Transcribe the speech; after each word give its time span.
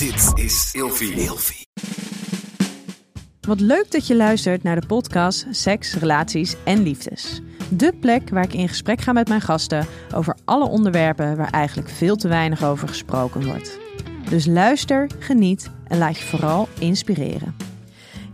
Dit 0.00 0.44
is 0.44 0.70
Ilfie. 0.72 1.66
Wat 3.40 3.60
leuk 3.60 3.90
dat 3.90 4.06
je 4.06 4.16
luistert 4.16 4.62
naar 4.62 4.80
de 4.80 4.86
podcast 4.86 5.46
Seks, 5.50 5.94
Relaties 5.94 6.56
en 6.64 6.82
Liefdes. 6.82 7.40
De 7.68 7.92
plek 8.00 8.30
waar 8.30 8.44
ik 8.44 8.52
in 8.52 8.68
gesprek 8.68 9.00
ga 9.00 9.12
met 9.12 9.28
mijn 9.28 9.40
gasten 9.40 9.86
over 10.14 10.36
alle 10.44 10.68
onderwerpen 10.68 11.36
waar 11.36 11.50
eigenlijk 11.50 11.88
veel 11.88 12.16
te 12.16 12.28
weinig 12.28 12.64
over 12.64 12.88
gesproken 12.88 13.44
wordt. 13.44 13.78
Dus 14.30 14.46
luister, 14.46 15.10
geniet 15.18 15.70
en 15.88 15.98
laat 15.98 16.18
je 16.18 16.24
vooral 16.24 16.68
inspireren. 16.78 17.54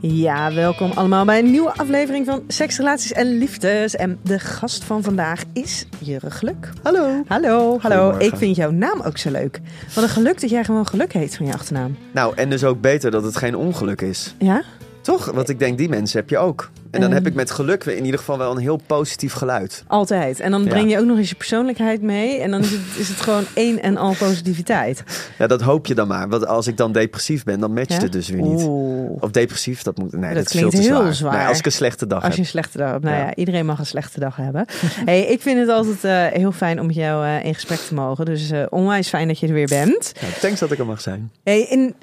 Ja, 0.00 0.52
welkom 0.52 0.90
allemaal 0.94 1.24
bij 1.24 1.38
een 1.38 1.50
nieuwe 1.50 1.72
aflevering 1.72 2.26
van 2.26 2.42
Seks, 2.48 2.76
Relaties 2.76 3.12
en 3.12 3.38
Liefdes. 3.38 3.96
En 3.96 4.18
de 4.22 4.38
gast 4.38 4.84
van 4.84 5.02
vandaag 5.02 5.42
is 5.52 5.86
Jurre 5.98 6.30
Geluk. 6.30 6.70
Hallo. 6.82 7.22
Hallo, 7.26 7.78
hallo. 7.80 8.18
Ik 8.18 8.36
vind 8.36 8.56
jouw 8.56 8.70
naam 8.70 9.00
ook 9.00 9.18
zo 9.18 9.30
leuk. 9.30 9.60
Wat 9.94 10.04
een 10.04 10.10
geluk 10.10 10.40
dat 10.40 10.50
jij 10.50 10.64
gewoon 10.64 10.86
Geluk 10.86 11.12
heet 11.12 11.36
van 11.36 11.46
je 11.46 11.52
achternaam. 11.52 11.96
Nou, 12.12 12.36
en 12.36 12.50
dus 12.50 12.64
ook 12.64 12.80
beter 12.80 13.10
dat 13.10 13.22
het 13.22 13.36
geen 13.36 13.56
ongeluk 13.56 14.00
is. 14.00 14.34
Ja? 14.38 14.62
Toch? 15.06 15.24
Want 15.30 15.48
ik 15.48 15.58
denk, 15.58 15.78
die 15.78 15.88
mensen 15.88 16.18
heb 16.20 16.30
je 16.30 16.38
ook. 16.38 16.70
En 16.90 17.00
dan 17.00 17.10
Eh. 17.10 17.16
heb 17.16 17.26
ik 17.26 17.34
met 17.34 17.50
geluk 17.50 17.84
in 17.84 18.04
ieder 18.04 18.18
geval 18.18 18.38
wel 18.38 18.50
een 18.50 18.58
heel 18.58 18.80
positief 18.86 19.32
geluid. 19.32 19.84
Altijd. 19.86 20.40
En 20.40 20.50
dan 20.50 20.64
breng 20.64 20.90
je 20.90 20.98
ook 20.98 21.04
nog 21.04 21.18
eens 21.18 21.28
je 21.28 21.34
persoonlijkheid 21.34 22.02
mee. 22.02 22.40
En 22.40 22.50
dan 22.50 22.60
is 22.60 22.70
het, 22.70 22.80
is 22.98 23.08
het 23.08 23.20
gewoon 23.20 23.44
één 23.54 23.82
en 23.82 23.96
al 23.96 24.14
positiviteit. 24.18 25.02
Ja, 25.38 25.46
dat 25.46 25.60
hoop 25.60 25.86
je 25.86 25.94
dan 25.94 26.08
maar. 26.08 26.28
Want 26.28 26.46
als 26.46 26.66
ik 26.66 26.76
dan 26.76 26.92
depressief 26.92 27.44
ben, 27.44 27.60
dan 27.60 27.72
matcht 27.72 27.92
Ja? 27.92 27.98
het 27.98 28.12
dus 28.12 28.28
weer 28.28 28.42
niet. 28.42 28.62
Oeh. 28.66 29.22
Of 29.22 29.30
depressief, 29.30 29.82
dat 29.82 29.98
moet... 29.98 30.12
Nee, 30.12 30.20
Dat 30.22 30.34
dat, 30.34 30.44
is 30.44 30.50
klinkt 30.50 30.72
heel 30.72 30.82
zwaar. 30.82 31.14
zwaar. 31.14 31.36
Nee, 31.38 31.46
als 31.46 31.58
ik 31.58 31.66
een 31.66 31.72
slechte 31.72 32.06
dag 32.06 32.22
Als 32.22 32.32
je 32.32 32.38
een 32.38 32.42
heb. 32.44 32.50
slechte 32.52 32.78
dag 32.78 32.90
hebt. 32.90 33.04
Nou 33.04 33.16
ja, 33.16 33.22
Ja. 33.24 33.34
iedereen 33.34 33.66
mag 33.66 33.78
een 33.78 33.86
slechte 33.86 34.20
dag 34.20 34.36
hebben. 34.36 34.64
hey, 35.10 35.20
ik 35.26 35.40
vind 35.42 35.58
het 35.58 35.68
altijd 35.68 36.04
eh, 36.04 36.38
heel 36.38 36.52
fijn 36.52 36.80
om 36.80 36.86
met 36.86 36.94
jou 36.94 37.26
eh, 37.26 37.44
in 37.44 37.54
gesprek 37.54 37.78
te 37.78 37.94
mogen. 37.94 38.24
Dus 38.24 38.50
eh, 38.50 38.62
onwijs 38.70 39.08
fijn 39.08 39.28
dat 39.28 39.38
je 39.38 39.46
er 39.46 39.52
weer 39.52 39.66
bent. 39.68 40.12
Thanks 40.40 40.60
dat 40.60 40.72
ik 40.72 40.78
er 40.78 40.86
mag 40.86 41.00
zijn. 41.00 41.30
Hey, 41.44 41.68
en 41.70 41.94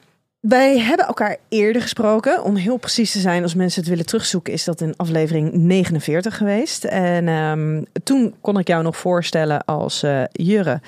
wij 0.50 0.80
hebben 0.80 1.08
elkaar 1.08 1.38
eerder 1.50 1.82
gesproken. 1.82 2.44
Om 2.44 2.56
heel 2.56 2.78
precies 2.78 3.12
te 3.12 3.20
zijn, 3.20 3.44
als 3.44 3.56
mensen 3.56 3.80
het 3.81 3.90
willen 3.90 4.06
terugzoeken, 4.06 4.54
is 4.54 4.64
dat 4.64 4.81
in 4.81 4.94
aflevering 4.95 5.54
49 5.54 6.38
geweest. 6.38 6.84
En 6.84 7.28
ehm, 7.28 7.84
toen 8.04 8.34
kon 8.42 8.59
ik 8.59 8.67
jou 8.67 8.84
nog 8.84 8.98
voorstellen 8.98 9.66
als 9.66 10.04
eh, 10.04 10.23
Jurre, 10.32 10.82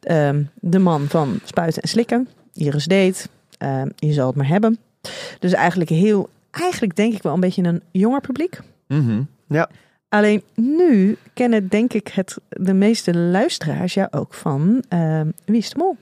ehm, 0.00 0.42
de 0.60 0.78
man 0.78 1.06
van 1.08 1.38
Spuiten 1.44 1.82
en 1.82 1.88
Slikken. 1.88 2.28
Iris 2.52 2.84
Date, 2.84 3.28
ehm, 3.58 3.88
je 3.96 4.12
zal 4.12 4.26
het 4.26 4.36
maar 4.36 4.48
hebben. 4.48 4.78
Dus 5.38 5.52
eigenlijk 5.52 5.90
heel, 5.90 6.28
eigenlijk 6.50 6.96
denk 6.96 7.14
ik 7.14 7.22
wel 7.22 7.34
een 7.34 7.40
beetje 7.40 7.62
een 7.62 7.82
jonger 7.90 8.20
publiek. 8.20 8.60
Mhm. 8.86 9.22
Ja. 9.48 9.68
Alleen 10.08 10.42
nu 10.54 11.16
kennen 11.34 11.68
denk 11.68 11.92
ik 11.92 12.08
het, 12.08 12.36
de 12.48 12.74
meeste 12.74 13.16
luisteraars 13.16 13.94
jou 13.94 14.08
ook 14.10 14.34
van 14.34 14.84
ehm, 14.88 15.30
Wie 15.44 15.58
is 15.58 15.70
de 15.70 15.78
Mol? 15.78 15.96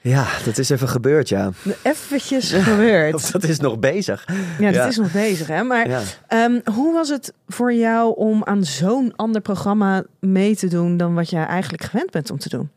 Ja, 0.00 0.26
dat 0.44 0.58
is 0.58 0.70
even 0.70 0.88
gebeurd, 0.88 1.28
ja. 1.28 1.50
Eventjes 1.82 2.52
gebeurd. 2.70 3.14
Of 3.14 3.30
dat 3.30 3.42
is 3.44 3.58
nog 3.60 3.78
bezig. 3.78 4.24
Ja, 4.58 4.64
dat 4.66 4.74
Ja. 4.74 4.86
is 4.86 4.96
nog 4.96 5.12
bezig, 5.12 5.46
hè? 5.46 5.62
Maar 5.62 5.88
Ja. 5.88 6.00
ehm, 6.26 6.60
hoe 6.74 6.92
was 6.92 7.08
het 7.08 7.32
voor 7.46 7.72
jou 7.72 8.16
om 8.16 8.44
aan 8.44 8.64
zo'n 8.64 9.12
ander 9.16 9.40
programma 9.40 10.04
mee 10.20 10.56
te 10.56 10.68
doen 10.68 10.96
dan 10.96 11.14
wat 11.14 11.30
je 11.30 11.36
eigenlijk 11.36 11.82
gewend 11.84 12.10
bent 12.10 12.30
om 12.30 12.38
te 12.38 12.48
doen? 12.48 12.70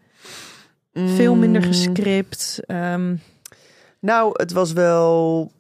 Veel 0.93 1.35
minder 1.35 1.61
Mm. 1.61 1.67
gescript. 1.67 2.59
ehm, 2.65 3.15
Nou, 3.99 4.29
het 4.33 4.51
was 4.51 4.73
wel. 4.73 5.51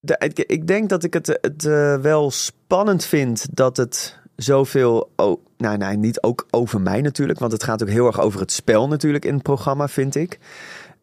De, 0.00 0.16
ik, 0.18 0.38
ik 0.38 0.66
denk 0.66 0.88
dat 0.88 1.04
ik 1.04 1.14
het, 1.14 1.26
het 1.40 1.64
eh, 1.64 1.96
wel 1.96 2.30
spannend 2.30 3.04
vind 3.04 3.46
dat 3.50 3.76
het 3.76 4.18
zoveel. 4.36 5.10
Oh, 5.16 5.44
nou, 5.56 5.76
nee, 5.76 5.96
niet 5.96 6.22
ook 6.22 6.46
over 6.50 6.80
mij 6.80 7.00
natuurlijk. 7.00 7.38
Want 7.38 7.52
het 7.52 7.62
gaat 7.62 7.82
ook 7.82 7.88
heel 7.88 8.06
erg 8.06 8.20
over 8.20 8.40
het 8.40 8.52
spel 8.52 8.88
natuurlijk 8.88 9.24
in 9.24 9.34
het 9.34 9.42
programma, 9.42 9.88
vind 9.88 10.14
ik. 10.14 10.38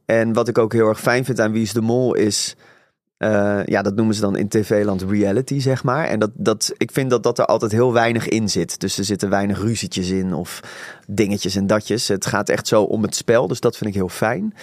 En 0.05 0.33
wat 0.33 0.47
ik 0.47 0.57
ook 0.57 0.73
heel 0.73 0.87
erg 0.87 0.99
fijn 0.99 1.25
vind 1.25 1.39
aan 1.39 1.51
Wie 1.51 1.61
is 1.61 1.73
de 1.73 1.81
Mol 1.81 2.13
is. 2.15 2.55
eh, 3.17 3.65
ja, 3.65 3.81
dat 3.81 3.95
noemen 3.95 4.15
ze 4.15 4.21
dan 4.21 4.35
in 4.37 4.47
TV-land 4.47 5.01
reality, 5.01 5.59
zeg 5.59 5.83
maar. 5.83 6.05
En 6.05 6.19
dat, 6.19 6.31
dat, 6.33 6.73
ik 6.77 6.91
vind 6.91 7.09
dat 7.09 7.23
dat 7.23 7.39
er 7.39 7.45
altijd 7.45 7.71
heel 7.71 7.93
weinig 7.93 8.27
in 8.27 8.49
zit. 8.49 8.79
Dus 8.79 8.97
er 8.97 9.03
zitten 9.03 9.29
weinig 9.29 9.61
ruzietjes 9.61 10.09
in 10.09 10.33
of 10.33 10.59
dingetjes 11.07 11.55
en 11.55 11.67
datjes. 11.67 12.07
Het 12.07 12.25
gaat 12.25 12.49
echt 12.49 12.67
zo 12.67 12.83
om 12.83 13.01
het 13.01 13.15
spel, 13.15 13.47
dus 13.47 13.59
dat 13.59 13.77
vind 13.77 13.89
ik 13.89 13.95
heel 13.95 14.09
fijn. 14.09 14.53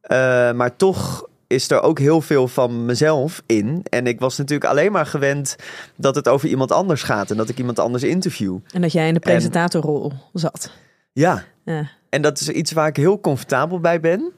Eh, 0.00 0.52
maar 0.52 0.76
toch 0.76 1.28
is 1.46 1.70
er 1.70 1.82
ook 1.82 1.98
heel 1.98 2.20
veel 2.20 2.48
van 2.48 2.84
mezelf 2.84 3.42
in. 3.46 3.82
En 3.90 4.06
ik 4.06 4.20
was 4.20 4.38
natuurlijk 4.38 4.70
alleen 4.70 4.92
maar 4.92 5.06
gewend 5.06 5.56
dat 5.96 6.14
het 6.14 6.28
over 6.28 6.48
iemand 6.48 6.72
anders 6.72 7.02
gaat. 7.02 7.30
En 7.30 7.36
dat 7.36 7.48
ik 7.48 7.58
iemand 7.58 7.78
anders 7.78 8.02
interview. 8.02 8.58
en 8.72 8.80
dat 8.80 8.92
jij 8.92 9.08
in 9.08 9.14
de 9.14 9.20
presentatorrol 9.20 10.12
zat. 10.32 10.70
Ja, 11.12 11.44
Ja. 11.64 11.88
en 12.08 12.22
dat 12.22 12.40
is 12.40 12.48
iets 12.48 12.72
waar 12.72 12.88
ik 12.88 12.96
heel 12.96 13.20
comfortabel 13.20 13.80
bij 13.80 14.00
ben. 14.00 14.32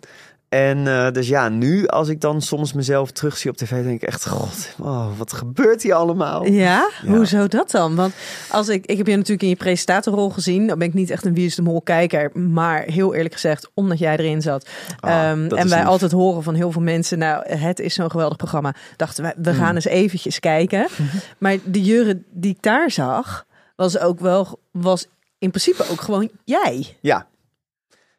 En 0.48 0.86
eh, 0.86 1.10
dus 1.12 1.28
ja, 1.28 1.48
nu 1.48 1.86
als 1.86 2.08
ik 2.08 2.20
dan 2.20 2.42
soms 2.42 2.72
mezelf 2.72 3.10
terugzie 3.10 3.50
op 3.50 3.56
tv, 3.56 3.82
denk 3.84 4.02
ik 4.02 4.08
echt, 4.08 4.28
god, 4.28 4.74
wat 5.16 5.32
gebeurt 5.32 5.82
hier 5.82 5.94
allemaal? 5.94 6.44
Ja? 6.46 6.90
Ja. 7.02 7.10
Hoezo 7.16 7.46
dat 7.46 7.70
dan? 7.70 7.94
Want 7.94 8.14
als 8.50 8.68
ik, 8.68 8.86
ik 8.86 8.96
heb 8.96 9.06
je 9.06 9.12
natuurlijk 9.12 9.42
in 9.42 9.48
je 9.48 9.56
presentatorrol 9.56 10.30
gezien. 10.30 10.66
Dan 10.66 10.78
ben 10.78 10.88
ik 10.88 10.94
niet 10.94 11.10
echt 11.10 11.24
een 11.24 11.34
Wie 11.34 11.46
is 11.46 11.54
de 11.54 11.62
Mol 11.62 11.82
kijker. 11.82 12.30
Maar 12.38 12.82
heel 12.82 13.14
eerlijk 13.14 13.34
gezegd, 13.34 13.70
omdat 13.74 13.98
jij 13.98 14.16
erin 14.16 14.42
zat. 14.42 14.68
Ah, 15.00 15.10
Ehm, 15.10 15.40
en 15.54 15.68
wij 15.68 15.78
lief. 15.78 15.88
altijd 15.88 16.12
horen 16.12 16.42
van 16.42 16.54
heel 16.54 16.72
veel 16.72 16.82
mensen. 16.82 17.18
Nou, 17.18 17.48
het 17.48 17.78
is 17.80 17.94
zo'n 17.94 18.10
geweldig 18.10 18.36
programma. 18.36 18.74
Dachten 18.96 19.22
wij, 19.22 19.34
we 19.36 19.54
gaan 19.54 19.74
eens 19.74 19.84
eventjes 19.84 20.40
kijken. 20.40 20.86
Maar 21.38 21.56
de 21.64 21.82
Jurre 21.82 22.22
die 22.30 22.50
ik 22.50 22.62
daar 22.62 22.90
zag, 22.90 23.44
was 23.76 23.98
ook 23.98 24.20
wel, 24.20 24.58
was 24.70 25.06
in 25.38 25.48
principe 25.50 25.84
ook 25.90 26.00
gewoon 26.00 26.30
jij. 26.44 26.96
Ja. 27.00 27.26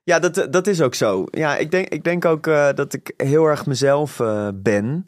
Ja, 0.09 0.19
dat, 0.19 0.47
dat 0.49 0.67
is 0.67 0.81
ook 0.81 0.95
zo. 0.95 1.25
Ja, 1.31 1.57
ik 1.57 1.71
denk, 1.71 1.87
ik 1.87 2.03
denk 2.03 2.25
ook 2.25 2.47
eh, 2.47 2.67
dat 2.75 2.93
ik 2.93 3.13
heel 3.17 3.45
erg 3.45 3.65
mezelf 3.65 4.19
eh, 4.19 4.47
ben. 4.53 5.03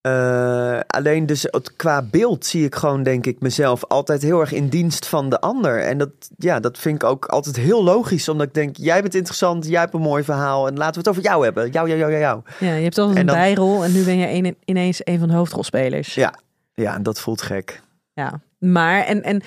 Eh, 0.00 0.78
alleen 0.86 1.26
dus 1.26 1.42
het- 1.50 1.76
qua 1.76 2.02
beeld 2.02 2.46
zie 2.46 2.64
ik 2.64 2.74
gewoon, 2.74 3.02
denk 3.02 3.26
ik, 3.26 3.40
mezelf 3.40 3.84
altijd 3.84 4.22
heel 4.22 4.40
erg 4.40 4.52
in 4.52 4.68
dienst 4.68 5.06
van 5.06 5.28
de 5.28 5.40
ander. 5.40 5.82
En 5.82 5.98
dat, 5.98 6.10
ja, 6.38 6.60
dat 6.60 6.78
vind 6.78 7.02
ik 7.02 7.08
ook 7.08 7.24
altijd 7.26 7.56
heel 7.56 7.84
logisch. 7.84 8.28
Omdat 8.28 8.46
ik 8.46 8.54
denk, 8.54 8.76
jij 8.76 9.00
bent 9.02 9.14
interessant, 9.14 9.66
jij 9.66 9.80
hebt 9.80 9.94
een 9.94 10.00
mooi 10.00 10.24
verhaal. 10.24 10.66
En 10.66 10.76
laten 10.76 10.92
we 10.92 10.98
het 10.98 11.08
over 11.08 11.22
jou 11.22 11.44
hebben. 11.44 11.70
Jou, 11.70 11.88
jou, 11.88 11.98
jou, 12.00 12.10
jou, 12.10 12.22
jou. 12.22 12.40
Ja, 12.58 12.74
je 12.74 12.82
hebt 12.82 12.98
altijd 12.98 13.16
En 13.16 13.20
een 13.22 13.26
dan- 13.26 13.36
bijrol 13.36 13.84
en 13.84 13.92
nu 13.92 14.04
ben 14.04 14.16
je 14.16 14.28
een, 14.28 14.56
ineens 14.64 15.00
een 15.04 15.18
van 15.18 15.28
de 15.28 15.34
hoofdrolspelers. 15.34 16.14
Ja. 16.14 16.34
Ja, 16.74 16.94
en 16.94 17.02
dat 17.02 17.20
voelt 17.20 17.42
gek. 17.42 17.82
Ja, 18.12 18.40
maar 18.58 19.04
en, 19.04 19.22
en 19.22 19.42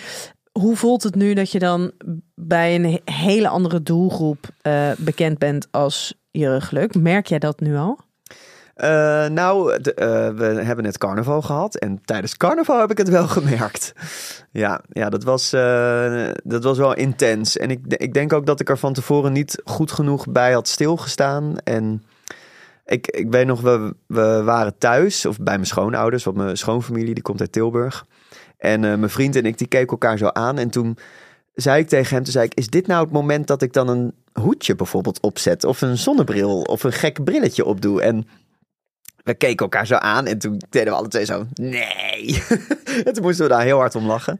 hoe 0.59 0.75
voelt 0.75 1.03
het 1.03 1.16
nu 1.16 1.34
dat 1.34 1.52
je 1.52 1.59
dan 1.59 1.92
bij 2.36 2.75
een 2.75 2.86
he- 2.86 3.14
hele 3.14 3.47
andere 3.47 3.84
doelgroep 3.84 4.47
eh, 4.62 4.92
bekend 4.97 5.38
bent 5.38 5.68
als 5.72 6.14
Jurre 6.31 6.62
Geluk? 6.62 6.96
Merk 6.96 7.28
jij 7.28 7.40
dat 7.40 7.59
nu 7.59 7.78
al? 7.78 8.00
Eh, 8.75 8.90
nou, 9.28 9.81
de- 9.81 9.94
eh, 9.94 10.30
we 10.30 10.46
hebben 10.46 10.86
net 10.86 10.98
carnaval 10.98 11.42
gehad. 11.42 11.75
En 11.75 12.02
tijdens 12.06 12.38
carnaval 12.38 12.80
heb 12.80 12.92
ik 12.92 12.98
het 12.98 13.09
wel 13.09 13.28
gemerkt. 13.38 13.94
Ja, 14.52 14.81
ja 14.90 15.09
dat, 15.09 15.24
was, 15.24 15.50
dat 16.44 16.64
was 16.64 16.78
wel 16.78 16.94
intens. 16.94 17.58
En 17.58 17.72
ik, 17.72 17.80
ik 17.88 18.14
denk 18.14 18.34
ook 18.34 18.46
dat 18.46 18.59
ik 18.59 18.69
er 18.69 18.78
van 18.78 18.94
tevoren 18.94 19.31
niet 19.31 19.62
goed 19.64 19.92
genoeg 19.92 20.28
bij 20.30 20.53
had 20.53 20.68
stilgestaan. 20.68 21.58
En 21.64 22.03
ik, 22.86 23.08
ik 23.08 23.31
weet 23.31 23.46
nog, 23.46 23.62
we, 23.62 23.94
we 24.08 24.42
waren 24.44 24.78
thuis, 24.78 25.25
of 25.25 25.38
bij 25.38 25.53
mijn 25.53 25.66
schoonouders. 25.68 26.24
Want 26.24 26.38
mijn 26.38 26.58
schoonfamilie, 26.58 27.14
die 27.14 27.24
komt 27.24 27.40
uit 27.40 27.52
Tilburg. 27.52 28.06
En 28.59 28.84
eh, 28.84 28.96
mijn 28.96 29.09
vriend 29.09 29.36
en 29.36 29.46
ik, 29.46 29.58
die 29.58 29.68
keken 29.68 29.90
elkaar 29.90 30.18
zo 30.18 30.28
aan. 30.28 30.58
En 30.58 30.70
toen 30.70 30.97
zei 31.53 31.81
ik 31.81 31.88
tegen 31.88 32.16
hem, 32.16 32.24
toen 32.24 32.34
zei 32.34 32.46
ik... 32.46 32.53
Is 32.53 32.68
dit 32.68 32.88
nou 32.88 33.03
het 33.03 33.12
moment 33.12 33.47
dat 33.47 33.62
ik 33.62 33.74
dan 33.74 33.88
een 33.88 34.14
hoedje 34.34 34.75
bijvoorbeeld 34.75 35.20
opzet? 35.20 35.64
Of 35.64 35.81
een 35.81 35.97
zonnebril? 35.97 36.62
Of 36.62 36.84
een 36.84 36.94
gek 36.94 37.24
brilletje 37.24 37.66
opdoe? 37.66 38.02
En 38.02 38.28
we 39.24 39.34
keken 39.34 39.58
elkaar 39.58 39.88
zo 39.88 39.96
aan 39.96 40.25
en 40.25 40.38
toen 40.38 40.62
deden 40.69 40.94
we 40.94 41.00
alle 41.00 41.08
twee 41.08 41.25
zo, 41.25 41.46
nee. 41.53 42.44
en 43.06 43.14
toen 43.14 43.24
moesten 43.24 43.46
we 43.46 43.52
daar 43.52 43.64
heel 43.64 43.78
hard 43.78 43.96
om 43.96 44.06
lachen. 44.06 44.40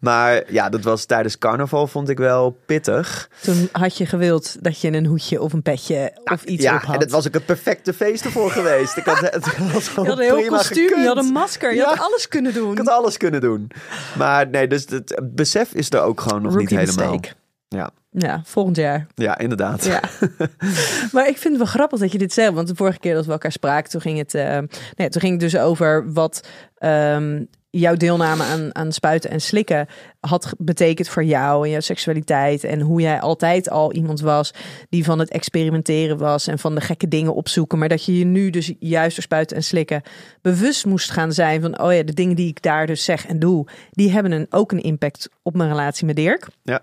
Maar 0.00 0.52
ja, 0.52 0.68
dat 0.68 0.84
was 0.84 1.04
tijdens 1.04 1.38
carnaval 1.38 1.86
vond 1.86 2.08
ik 2.08 2.18
wel 2.18 2.58
pittig. 2.66 3.30
Toen 3.42 3.68
had 3.72 3.96
je 3.96 4.06
gewild 4.06 4.56
dat 4.64 4.80
je 4.80 4.92
een 4.92 5.06
hoedje 5.06 5.40
of 5.40 5.52
een 5.52 5.62
petje 5.62 6.20
of 6.24 6.44
iets 6.44 6.62
ja, 6.62 6.74
op 6.74 6.80
had. 6.82 6.94
en 6.94 7.00
dat 7.00 7.10
was 7.10 7.26
ook 7.26 7.34
het 7.34 7.46
perfecte 7.46 7.92
feest 7.94 8.24
ervoor 8.24 8.50
geweest. 8.50 8.96
Ik 8.96 9.04
had, 9.04 9.18
het 9.20 9.46
gewoon 9.48 10.04
je 10.04 10.10
had 10.10 10.18
een 10.18 10.24
heel 10.24 10.46
kostuum, 10.48 11.00
je 11.00 11.06
had 11.06 11.16
een 11.16 11.32
masker, 11.32 11.70
je 11.70 11.76
Ja. 11.76 11.88
had 11.88 11.98
alles 11.98 12.28
kunnen 12.28 12.54
doen. 12.54 12.72
Ik 12.72 12.78
had 12.78 12.88
alles 12.88 13.16
kunnen 13.16 13.40
doen. 13.40 13.70
Maar 14.18 14.48
nee, 14.48 14.66
dus 14.66 14.84
het 14.88 15.20
besef 15.32 15.72
is 15.74 15.90
er 15.90 16.00
ook 16.00 16.20
gewoon 16.20 16.42
nog 16.42 16.54
Rookie 16.54 16.76
niet 16.78 16.88
helemaal. 16.88 17.10
mistake. 17.12 17.34
Ja. 17.68 17.90
Ja, 18.12 18.42
volgend 18.44 18.76
jaar. 18.76 19.06
ja, 19.14 19.38
inderdaad. 19.38 19.84
Ja. 19.84 20.00
maar 21.12 21.28
ik 21.28 21.36
vind 21.38 21.44
het 21.44 21.56
wel 21.56 21.66
grappig 21.72 21.98
dat 21.98 22.12
je 22.12 22.18
dit 22.18 22.32
zegt. 22.32 22.52
Want 22.52 22.68
de 22.68 22.74
vorige 22.76 22.98
keer 22.98 23.14
dat 23.14 23.26
we 23.26 23.32
elkaar 23.32 23.52
spraken, 23.52 23.90
toen 23.90 24.00
ging 24.00 24.18
het, 24.18 24.34
eh, 24.34 24.58
nee, 24.96 25.08
toen 25.08 25.20
ging 25.20 25.32
het 25.32 25.40
dus 25.40 25.56
over 25.56 26.12
wat 26.12 26.48
ehm, 26.78 27.44
jouw 27.70 27.94
deelname 27.94 28.42
aan, 28.42 28.74
aan 28.74 28.92
spuiten 28.92 29.30
en 29.30 29.40
slikken 29.40 29.86
had 30.20 30.54
betekend 30.58 31.08
voor 31.08 31.24
jou 31.24 31.64
en 31.64 31.70
jouw 31.70 31.80
seksualiteit. 31.80 32.64
En 32.64 32.80
hoe 32.80 33.00
jij 33.00 33.20
altijd 33.20 33.70
al 33.70 33.92
iemand 33.92 34.20
was 34.20 34.54
die 34.88 35.04
van 35.04 35.18
het 35.18 35.30
experimenteren 35.30 36.18
was 36.18 36.46
en 36.46 36.58
van 36.58 36.74
de 36.74 36.80
gekke 36.80 37.08
dingen 37.08 37.34
opzoeken. 37.34 37.78
Maar 37.78 37.88
dat 37.88 38.04
je 38.04 38.18
je 38.18 38.24
nu 38.24 38.50
dus 38.50 38.72
juist 38.78 39.14
door 39.14 39.24
spuiten 39.24 39.56
en 39.56 39.62
slikken 39.62 40.02
bewust 40.42 40.86
moest 40.86 41.10
gaan 41.10 41.32
zijn 41.32 41.60
van, 41.60 41.80
oh 41.80 41.92
ja, 41.92 42.02
de 42.02 42.14
dingen 42.14 42.36
die 42.36 42.48
ik 42.48 42.62
daar 42.62 42.86
dus 42.86 43.04
zeg 43.04 43.26
en 43.26 43.38
doe, 43.38 43.66
die 43.90 44.10
hebben 44.10 44.32
een, 44.32 44.46
ook 44.50 44.72
een 44.72 44.82
impact 44.82 45.28
op 45.42 45.56
mijn 45.56 45.68
relatie 45.68 46.06
met 46.06 46.16
Dirk. 46.16 46.48
Ja. 46.62 46.82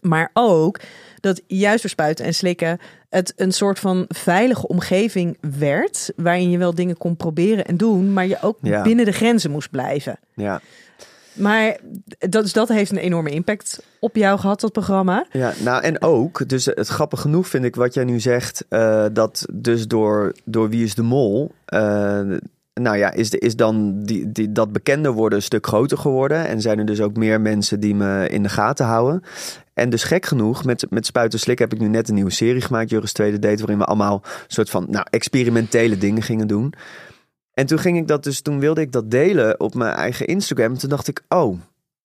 Maar 0.00 0.30
ook 0.32 0.80
dat 1.20 1.42
juist 1.46 1.82
door 1.82 1.90
spuiten 1.90 2.24
en 2.24 2.34
slikken 2.34 2.78
het 3.08 3.32
een 3.36 3.52
soort 3.52 3.78
van 3.78 4.04
veilige 4.08 4.68
omgeving 4.68 5.38
werd. 5.58 6.12
Waarin 6.16 6.50
je 6.50 6.58
wel 6.58 6.74
dingen 6.74 6.96
kon 6.96 7.16
proberen 7.16 7.64
en 7.64 7.76
doen, 7.76 8.12
maar 8.12 8.26
je 8.26 8.38
ook 8.42 8.58
Ja. 8.62 8.82
binnen 8.82 9.04
de 9.04 9.12
grenzen 9.12 9.50
moest 9.50 9.70
blijven. 9.70 10.18
Ja. 10.34 10.60
Maar 11.32 11.76
dat, 12.18 12.42
dus 12.42 12.52
dat 12.52 12.68
heeft 12.68 12.90
een 12.90 12.96
enorme 12.96 13.30
impact 13.30 13.82
op 14.00 14.16
jou 14.16 14.38
gehad, 14.38 14.60
dat 14.60 14.72
programma. 14.72 15.26
Ja, 15.30 15.52
nou 15.64 15.82
en 15.82 16.02
ook, 16.02 16.48
dus 16.48 16.64
het 16.64 16.88
grappig 16.88 17.20
genoeg 17.20 17.48
vind 17.48 17.64
ik 17.64 17.76
wat 17.76 17.94
jij 17.94 18.04
nu 18.04 18.20
zegt, 18.20 18.64
eh, 18.68 19.04
dat 19.12 19.46
dus 19.52 19.86
door, 19.86 20.32
door 20.44 20.68
Wie 20.68 20.84
is 20.84 20.94
de 20.94 21.02
Mol, 21.02 21.52
eh, 21.64 22.20
nou 22.74 22.96
ja, 22.96 23.12
is, 23.12 23.30
de, 23.30 23.38
is 23.38 23.56
dan 23.56 24.02
die, 24.02 24.32
die, 24.32 24.52
dat 24.52 24.72
bekender 24.72 25.12
worden 25.12 25.38
een 25.38 25.44
stuk 25.44 25.66
groter 25.66 25.98
geworden 25.98 26.46
en 26.46 26.60
zijn 26.60 26.78
er 26.78 26.86
dus 26.86 27.00
ook 27.00 27.16
meer 27.16 27.40
mensen 27.40 27.80
die 27.80 27.94
me 27.94 28.28
in 28.28 28.42
de 28.42 28.48
gaten 28.48 28.86
houden. 28.86 29.22
En 29.76 29.90
dus 29.90 30.02
gek 30.04 30.26
genoeg, 30.26 30.64
met, 30.64 30.86
met 30.90 31.06
Spuiten 31.06 31.38
Slik 31.38 31.58
heb 31.58 31.72
ik 31.72 31.78
nu 31.80 31.88
net 31.88 32.08
een 32.08 32.14
nieuwe 32.14 32.30
serie 32.30 32.60
gemaakt, 32.60 32.90
Juris 32.90 33.12
Tweede 33.12 33.38
Date, 33.38 33.56
waarin 33.56 33.78
we 33.78 33.84
allemaal 33.84 34.22
soort 34.46 34.70
van 34.70 34.86
nou, 34.88 35.06
experimentele 35.10 35.98
dingen 35.98 36.22
gingen 36.22 36.46
doen. 36.46 36.72
En 37.52 37.66
toen 37.66 37.78
ging 37.78 37.98
ik 37.98 38.08
dat 38.08 38.24
dus, 38.24 38.40
toen 38.40 38.58
wilde 38.60 38.80
ik 38.80 38.92
dat 38.92 39.10
delen 39.10 39.60
op 39.60 39.74
mijn 39.74 39.94
eigen 39.94 40.26
Instagram. 40.26 40.72
En 40.72 40.78
toen 40.78 40.88
dacht 40.88 41.08
ik, 41.08 41.22
oh, 41.28 41.58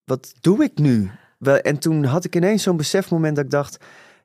wat 0.06 0.34
doe 0.42 0.64
ik 0.64 0.78
nu? 0.78 1.12
Wel, 1.38 1.58
En 1.58 1.80
toen 1.80 2.04
had 2.04 2.26
ik 2.26 2.36
ineens 2.36 2.64
zo'n 2.64 2.78
besefmoment 2.78 3.36
dat 3.36 3.46
ik 3.46 3.52
dacht, 3.52 3.78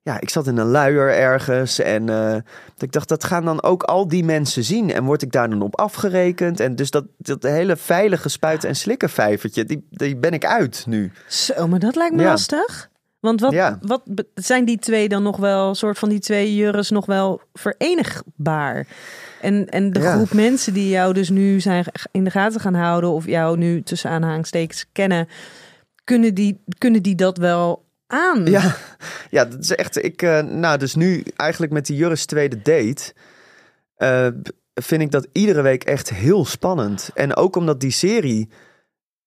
ja, 0.03 0.21
ik 0.21 0.29
zat 0.29 0.47
in 0.47 0.57
een 0.57 0.67
luier 0.67 1.15
ergens. 1.15 1.79
En 1.79 2.09
eh, 2.09 2.33
dat 2.75 2.83
ik 2.83 2.93
dacht, 2.93 3.09
dat 3.09 3.25
gaan 3.25 3.45
dan 3.45 3.63
ook 3.63 3.83
al 3.83 4.09
die 4.09 4.25
mensen 4.25 4.65
zien. 4.65 4.93
En 4.93 5.05
word 5.05 5.23
ik 5.23 5.33
daar 5.33 5.51
dan 5.51 5.63
op 5.63 5.81
afgerekend? 5.81 6.61
En 6.61 6.77
dus 6.77 6.91
dat, 6.91 7.05
dat 7.19 7.43
hele 7.43 7.77
veilige 7.77 8.29
spuiten 8.29 8.69
en 8.69 8.77
slikken 8.77 9.11
vijvertje, 9.11 9.65
die, 9.65 9.87
die 9.91 10.17
ben 10.17 10.33
ik 10.33 10.45
uit 10.45 10.85
nu. 10.87 11.13
Zo, 11.29 11.69
maar 11.69 11.79
dat 11.79 11.97
lijkt 11.97 12.15
me 12.15 12.23
Ja. 12.23 12.29
lastig. 12.29 12.91
Want 13.27 13.41
wat, 13.41 13.53
Ja. 13.53 13.79
wat 13.81 14.03
zijn 14.35 14.65
die 14.65 14.79
twee 14.79 15.09
dan 15.09 15.23
nog 15.23 15.37
wel, 15.37 15.75
soort 15.75 15.99
van 15.99 16.09
die 16.09 16.19
twee 16.19 16.55
jurres 16.55 16.91
nog 16.91 17.07
wel 17.07 17.41
verenigbaar? 17.53 18.87
En, 19.41 19.69
en 19.69 19.93
de 19.93 20.01
Ja. 20.01 20.15
groep 20.15 20.33
mensen 20.33 20.73
die 20.73 20.89
jou 20.89 21.13
dus 21.13 21.29
nu 21.31 21.61
zijn 21.61 21.85
in 22.11 22.25
de 22.25 22.31
gaten 22.31 22.61
gaan 22.61 22.75
houden, 22.75 23.11
of 23.11 23.27
jou 23.27 23.57
nu 23.59 23.83
tussen 23.83 24.11
aanhalingstekens 24.11 24.85
kennen, 24.93 25.29
kunnen 26.05 26.35
die, 26.35 26.63
kunnen 26.79 27.03
die 27.03 27.15
dat 27.15 27.39
wel 27.39 27.85
aan? 28.07 28.47
Ja, 28.47 28.77
ja 29.31 29.45
dat 29.45 29.61
is 29.61 29.75
echt. 29.75 30.05
Ik, 30.05 30.23
eh, 30.23 30.43
nou, 30.43 30.79
dus 30.79 30.95
nu 30.95 31.23
eigenlijk 31.37 31.73
met 31.73 31.87
die 31.87 31.97
Juris 31.97 32.25
tweede 32.27 32.63
date. 32.63 33.13
eh, 33.97 34.29
vind 34.75 35.03
ik 35.03 35.11
dat 35.11 35.27
iedere 35.33 35.63
week 35.63 35.85
echt 35.85 36.11
heel 36.11 36.45
spannend. 36.45 37.11
En 37.15 37.37
ook 37.37 37.57
omdat 37.57 37.81
die 37.81 37.91
serie 37.91 38.49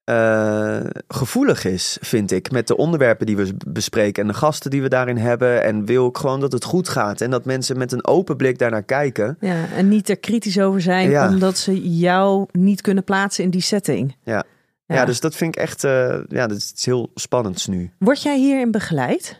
eh, 0.09 0.79
gevoelig 1.07 1.65
is, 1.65 1.97
vind 2.01 2.31
ik. 2.31 2.51
Met 2.51 2.67
de 2.67 2.77
onderwerpen 2.77 3.25
die 3.25 3.37
we 3.37 3.53
bespreken 3.67 4.21
en 4.21 4.27
de 4.27 4.33
gasten 4.33 4.71
die 4.71 4.81
we 4.81 4.89
daarin 4.89 5.17
hebben. 5.17 5.63
En 5.63 5.85
wil 5.85 6.07
ik 6.07 6.17
gewoon 6.17 6.39
dat 6.39 6.51
het 6.51 6.63
goed 6.63 6.89
gaat. 6.89 7.21
En 7.21 7.29
dat 7.29 7.45
mensen 7.45 7.77
met 7.77 7.91
een 7.91 8.05
open 8.07 8.37
blik 8.37 8.57
daarnaar 8.59 8.83
kijken. 8.83 9.37
Ja, 9.39 9.65
en 9.75 9.87
niet 9.87 10.09
er 10.09 10.17
kritisch 10.19 10.59
over 10.59 10.81
zijn, 10.81 11.09
Ja. 11.09 11.27
omdat 11.27 11.57
ze 11.57 11.97
jou 11.97 12.45
niet 12.51 12.81
kunnen 12.81 13.03
plaatsen 13.03 13.43
in 13.43 13.49
die 13.49 13.61
setting. 13.61 14.15
Ja. 14.23 14.43
Ja, 14.85 15.05
dus 15.05 15.19
dat 15.19 15.35
vind 15.35 15.55
ik 15.55 15.61
echt. 15.61 15.83
eh, 15.83 16.15
ja, 16.27 16.47
dat 16.47 16.57
is 16.57 16.73
heel 16.85 17.11
spannends 17.15 17.67
nu. 17.67 17.91
Word 17.99 18.21
jij 18.21 18.37
hierin 18.37 18.71
begeleid? 18.71 19.39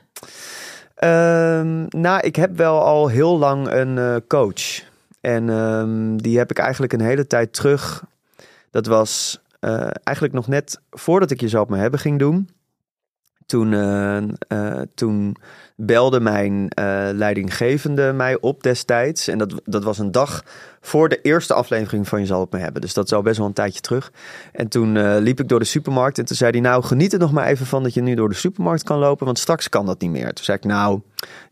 Ehm, 0.96 1.86
nou, 1.90 2.20
ik 2.22 2.36
heb 2.36 2.58
wel 2.58 2.82
al 2.84 3.08
heel 3.08 3.38
lang 3.38 3.72
een 3.72 3.98
eh, 3.98 4.16
coach. 4.28 4.82
En 5.22 5.50
ehm, 5.50 6.18
die 6.18 6.38
heb 6.38 6.52
ik 6.52 6.58
eigenlijk 6.58 6.94
een 6.94 7.02
hele 7.02 7.28
tijd 7.28 7.54
terug. 7.54 8.04
Dat 8.72 8.86
was 8.86 9.40
eh, 9.60 9.90
eigenlijk 10.04 10.36
nog 10.36 10.48
net 10.48 10.82
voordat 10.90 11.32
ik 11.32 11.42
je 11.42 11.48
zou 11.48 11.64
op 11.64 11.70
me 11.70 11.78
hebben 11.78 12.00
ging 12.00 12.20
doen. 12.20 12.50
Toen, 13.46 13.74
eh, 13.74 14.18
eh, 14.48 14.82
toen 14.96 15.36
belde 15.76 16.20
mijn 16.20 16.72
leidinggevende 17.14 18.14
mij 18.14 18.40
op 18.40 18.64
destijds. 18.64 19.28
En 19.28 19.38
dat, 19.38 19.54
dat 19.64 19.84
was 19.84 19.98
een 19.98 20.12
dag 20.12 20.44
voor 20.82 21.10
de 21.10 21.22
eerste 21.22 21.54
aflevering 21.54 22.08
van 22.08 22.20
Je 22.20 22.26
zal 22.26 22.40
het 22.40 22.52
me 22.52 22.60
hebben. 22.60 22.82
Dus 22.82 22.94
dat 22.94 23.12
al 23.12 23.22
best 23.22 23.38
wel 23.38 23.48
een 23.48 23.54
tijdje 23.54 23.82
terug. 23.82 24.12
En 24.52 24.68
toen 24.68 25.18
liep 25.18 25.40
ik 25.40 25.48
door 25.50 25.60
de 25.60 25.66
supermarkt 25.66 26.18
en 26.18 26.26
toen 26.26 26.36
zei 26.36 26.52
hij... 26.52 26.60
nou, 26.60 26.84
geniet 26.84 27.14
er 27.14 27.20
nog 27.20 27.32
maar 27.32 27.48
even 27.48 27.66
van 27.66 27.84
dat 27.84 27.94
je 27.94 28.02
nu 28.02 28.16
door 28.16 28.30
de 28.30 28.36
supermarkt 28.36 28.84
kan 28.84 28.98
lopen... 28.98 29.26
want 29.26 29.40
straks 29.40 29.70
kan 29.70 29.86
dat 29.86 30.02
niet 30.02 30.12
meer. 30.12 30.34
Toen 30.34 30.46
zei 30.46 30.58
ik, 30.58 30.64
nou, 30.64 31.02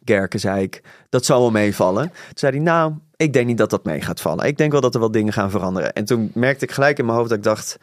Gerke, 0.06 0.38
zei 0.38 0.62
ik, 0.62 0.82
dat 1.10 1.26
zal 1.26 1.40
wel 1.40 1.52
meevallen. 1.52 2.04
Toen 2.04 2.14
zei 2.34 2.56
hij, 2.56 2.62
nou, 2.62 2.94
ik 3.16 3.34
denk 3.34 3.48
niet 3.48 3.58
dat 3.58 3.70
dat 3.70 3.84
mee 3.86 4.02
gaat 4.02 4.22
vallen. 4.22 4.46
Ik 4.46 4.58
denk 4.58 4.72
wel 4.72 4.82
dat 4.82 4.94
er 4.94 5.00
wel 5.00 5.12
dingen 5.12 5.34
gaan 5.34 5.50
veranderen. 5.50 5.94
En 5.94 6.06
toen 6.06 6.32
merkte 6.34 6.66
ik 6.66 6.72
gelijk 6.72 7.00
in 7.00 7.06
mijn 7.06 7.18
hoofd 7.18 7.30
dat 7.30 7.38
ik 7.38 7.44
dacht... 7.44 7.78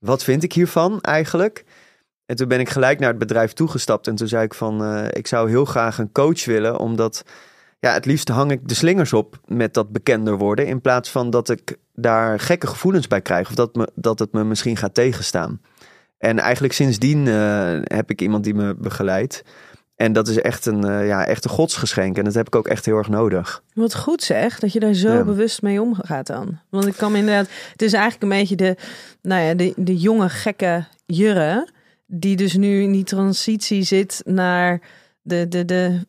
wat 0.00 0.24
vind 0.24 0.42
ik 0.42 0.52
hiervan 0.52 1.00
eigenlijk? 1.00 1.64
En 2.26 2.36
toen 2.36 2.48
ben 2.48 2.60
ik 2.60 2.68
gelijk 2.68 2.98
naar 2.98 3.08
het 3.08 3.18
bedrijf 3.18 3.52
toegestapt. 3.52 4.06
En 4.06 4.14
toen 4.14 4.28
zei 4.28 4.44
ik 4.44 4.54
van, 4.54 4.84
eh, 4.84 5.04
ik 5.10 5.26
zou 5.26 5.48
heel 5.48 5.64
graag 5.64 5.98
een 5.98 6.12
coach 6.12 6.44
willen... 6.44 6.78
omdat 6.78 7.24
ja, 7.78 7.92
het 7.92 8.06
liefst 8.06 8.28
hang 8.28 8.50
ik 8.50 8.68
de 8.68 8.74
slingers 8.74 9.12
op 9.12 9.40
met 9.46 9.74
dat 9.74 9.92
bekender 9.92 10.36
worden. 10.38 10.66
In 10.66 10.80
plaats 10.80 11.10
van 11.10 11.30
dat 11.30 11.48
ik 11.48 11.76
daar 11.94 12.40
gekke 12.40 12.66
gevoelens 12.66 13.06
bij 13.06 13.20
krijg. 13.20 13.48
Of 13.48 13.54
dat, 13.54 13.74
me, 13.74 13.88
dat 13.94 14.18
het 14.18 14.32
me 14.32 14.44
misschien 14.44 14.76
gaat 14.76 14.94
tegenstaan. 14.94 15.60
En 16.18 16.38
eigenlijk 16.38 16.72
sindsdien 16.72 17.28
eh, 17.28 17.78
heb 17.82 18.10
ik 18.10 18.20
iemand 18.20 18.44
die 18.44 18.54
me 18.54 18.74
begeleidt. 18.74 19.44
En 20.00 20.12
dat 20.12 20.28
is 20.28 20.40
echt 20.40 20.66
een, 20.66 20.84
eh, 20.84 21.06
ja, 21.06 21.26
echt 21.26 21.44
een 21.44 21.50
godsgeschenk. 21.50 22.18
En 22.18 22.24
dat 22.24 22.34
heb 22.34 22.46
ik 22.46 22.54
ook 22.56 22.68
echt 22.68 22.84
heel 22.86 22.96
erg 22.96 23.08
nodig. 23.08 23.62
Wat 23.74 23.94
goed 23.94 24.22
zeg, 24.22 24.58
dat 24.58 24.72
je 24.72 24.80
daar 24.80 24.94
zo 24.94 25.12
Ja. 25.12 25.24
bewust 25.24 25.62
mee 25.62 25.80
omgaat 25.82 26.26
dan. 26.26 26.58
Want 26.70 26.86
ik 26.86 26.96
kan 26.96 27.12
me 27.12 27.18
inderdaad... 27.18 27.48
Het 27.72 27.82
is 27.82 27.92
eigenlijk 27.92 28.22
een 28.22 28.38
beetje 28.38 28.56
de, 28.56 28.76
nou 29.22 29.42
ja, 29.42 29.54
de, 29.54 29.72
de 29.76 29.96
jonge 29.96 30.28
gekke 30.28 30.84
Jurre... 31.06 31.68
die 32.06 32.36
dus 32.36 32.54
nu 32.56 32.82
in 32.82 32.92
die 32.92 33.04
transitie 33.04 33.82
zit 33.82 34.20
naar 34.24 34.80
de, 35.22 35.48
de, 35.48 35.64
de 35.64 36.06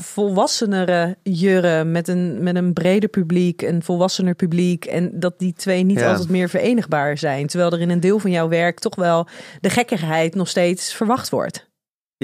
volwassenere 0.00 1.16
Jurre... 1.22 1.84
Met 1.84 2.08
een, 2.08 2.42
met 2.42 2.56
een 2.56 2.72
breder 2.72 3.08
publiek, 3.08 3.62
een 3.62 3.82
volwassener 3.82 4.34
publiek... 4.34 4.84
en 4.84 5.20
dat 5.20 5.38
die 5.38 5.52
twee 5.52 5.82
niet 5.82 5.98
Ja. 5.98 6.10
altijd 6.10 6.28
meer 6.28 6.48
verenigbaar 6.48 7.18
zijn. 7.18 7.46
Terwijl 7.46 7.70
er 7.72 7.80
in 7.80 7.90
een 7.90 8.00
deel 8.00 8.18
van 8.18 8.30
jouw 8.30 8.48
werk 8.48 8.78
toch 8.78 8.94
wel 8.94 9.28
de 9.60 9.70
gekkigheid 9.70 10.34
nog 10.34 10.48
steeds 10.48 10.94
verwacht 10.94 11.30
wordt. 11.30 11.72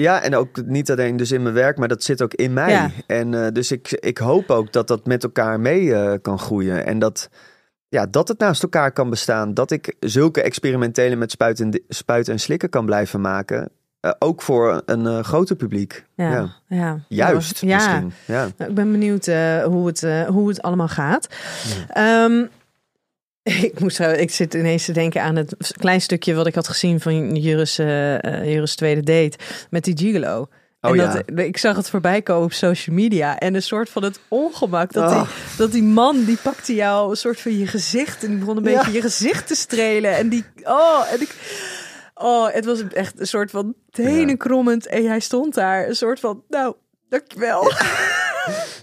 Ja, 0.01 0.21
en 0.21 0.35
ook 0.35 0.65
niet 0.65 0.91
alleen 0.91 1.17
dus 1.17 1.31
in 1.31 1.41
mijn 1.41 1.55
werk, 1.55 1.77
maar 1.77 1.87
dat 1.87 2.03
zit 2.03 2.21
ook 2.21 2.33
in 2.33 2.53
mij. 2.53 2.71
Ja. 2.71 2.91
En 3.07 3.33
eh, 3.33 3.51
dus 3.51 3.71
ik, 3.71 3.91
ik 3.91 4.17
hoop 4.17 4.49
ook 4.49 4.73
dat 4.73 4.87
dat 4.87 5.05
met 5.05 5.23
elkaar 5.23 5.59
mee 5.59 5.93
eh, 5.93 6.13
kan 6.21 6.39
groeien. 6.39 6.85
En 6.85 6.99
dat, 6.99 7.29
ja, 7.89 8.05
dat 8.05 8.27
het 8.27 8.39
naast 8.39 8.63
elkaar 8.63 8.91
kan 8.91 9.09
bestaan. 9.09 9.53
Dat 9.53 9.71
ik 9.71 9.95
zulke 9.99 10.41
experimentele 10.41 11.15
met 11.15 11.31
spuiten 11.31 11.71
en, 12.05 12.23
en 12.33 12.39
slikken 12.39 12.69
kan 12.69 12.85
blijven 12.85 13.21
maken. 13.21 13.71
Eh, 13.99 14.11
ook 14.19 14.41
voor 14.41 14.81
een 14.85 15.07
eh, 15.07 15.19
groter 15.19 15.55
publiek. 15.55 16.05
Ja, 16.15 16.31
Ja. 16.31 16.55
ja. 16.67 16.99
Juist 17.07 17.61
ja. 17.61 17.75
misschien. 17.75 18.13
Ja. 18.25 18.47
Nou, 18.57 18.69
ik 18.69 18.75
ben 18.75 18.91
benieuwd 18.91 19.25
hoe, 19.65 19.87
het, 19.87 20.27
hoe 20.27 20.47
het 20.47 20.61
allemaal 20.61 20.87
gaat. 20.87 21.27
Ehm, 21.87 22.45
ik, 23.69 23.79
moest, 23.79 23.99
ik 23.99 24.31
zit 24.31 24.53
ineens 24.53 24.85
te 24.85 24.91
denken 24.91 25.21
aan 25.21 25.35
het 25.35 25.55
klein 25.77 26.01
stukje 26.01 26.33
wat 26.33 26.47
ik 26.47 26.55
had 26.55 26.67
gezien 26.67 26.99
van 26.99 27.35
Juris, 27.35 27.77
eh, 27.77 28.23
eh, 28.23 28.51
Juris 28.53 28.75
tweede 28.75 29.01
date 29.01 29.37
met 29.69 29.83
die 29.83 29.97
gigolo. 29.97 30.47
Oh 30.81 30.91
en 30.91 30.95
ja. 30.95 31.13
dat, 31.13 31.39
ik 31.39 31.57
zag 31.57 31.75
het 31.75 31.89
voorbij 31.89 32.21
komen 32.21 32.43
op 32.43 32.53
social 32.53 32.95
media. 32.95 33.37
En 33.39 33.55
een 33.55 33.61
soort 33.63 33.89
van 33.89 34.03
het 34.03 34.19
ongemak. 34.27 34.93
Dat, 34.93 35.11
Oh. 35.11 35.21
die, 35.21 35.31
dat 35.57 35.71
die 35.71 35.83
man, 35.83 36.23
die 36.23 36.37
pakte 36.43 36.73
jou 36.75 37.09
een 37.09 37.15
soort 37.17 37.39
van 37.41 37.57
je 37.57 37.67
gezicht. 37.67 38.23
En 38.23 38.29
die 38.29 38.37
begon 38.37 38.57
een 38.57 38.63
Ja. 38.63 38.77
beetje 38.77 38.91
je 38.91 39.01
gezicht 39.01 39.47
te 39.47 39.55
strelen. 39.55 40.15
En 40.15 40.29
die, 40.29 40.43
oh, 40.63 41.03
en 41.11 41.21
ik, 41.21 41.35
oh, 42.13 42.53
het 42.53 42.65
was 42.65 42.87
echt 42.87 43.19
een 43.19 43.27
soort 43.27 43.51
van 43.51 43.73
tenenkrommend. 43.91 44.87
En 44.87 45.03
jij 45.03 45.19
stond 45.19 45.53
daar 45.53 45.87
een 45.87 45.95
soort 45.95 46.19
van, 46.19 46.43
nou, 46.49 46.75
dankjewel. 47.09 47.71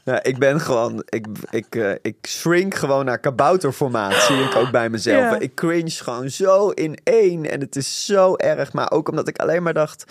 Nou, 0.09 0.21
ik 0.23 0.39
ben 0.39 0.61
gewoon, 0.61 1.03
ik, 1.09 1.27
ik, 1.51 1.75
eh, 1.75 1.91
ik 2.03 2.17
shrink 2.29 2.75
gewoon 2.75 3.05
naar 3.05 3.19
kabouterformaat, 3.19 4.15
zie 4.15 4.37
ik 4.43 4.55
ook 4.57 4.71
bij 4.71 4.91
mezelf. 4.91 5.19
Ja. 5.33 5.39
Ik 5.39 5.55
cringe 5.55 5.91
gewoon 5.91 6.31
zo 6.31 6.69
in 6.69 6.99
één 7.05 7.51
en 7.51 7.61
het 7.61 7.77
is 7.77 8.05
zo 8.05 8.37
erg. 8.37 8.73
Maar 8.73 8.91
ook 8.91 9.09
omdat 9.09 9.29
ik 9.29 9.39
alleen 9.39 9.63
maar 9.63 9.75
dacht, 9.75 10.05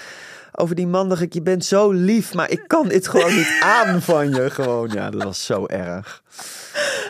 over 0.52 0.76
die 0.76 0.88
man 0.88 1.10
dacht 1.10 1.22
ik, 1.22 1.34
je 1.34 1.42
bent 1.42 1.66
zo 1.66 1.92
lief, 1.92 2.34
maar 2.34 2.50
ik 2.52 2.64
kan 2.68 2.88
dit 2.88 3.08
gewoon 3.08 3.36
niet 3.36 3.58
aan 3.84 4.02
van 4.02 4.30
je. 4.34 4.50
Gewoon, 4.50 4.90
ja, 4.94 5.10
dat 5.10 5.24
was 5.24 5.46
zo 5.46 5.66
erg. 5.66 6.24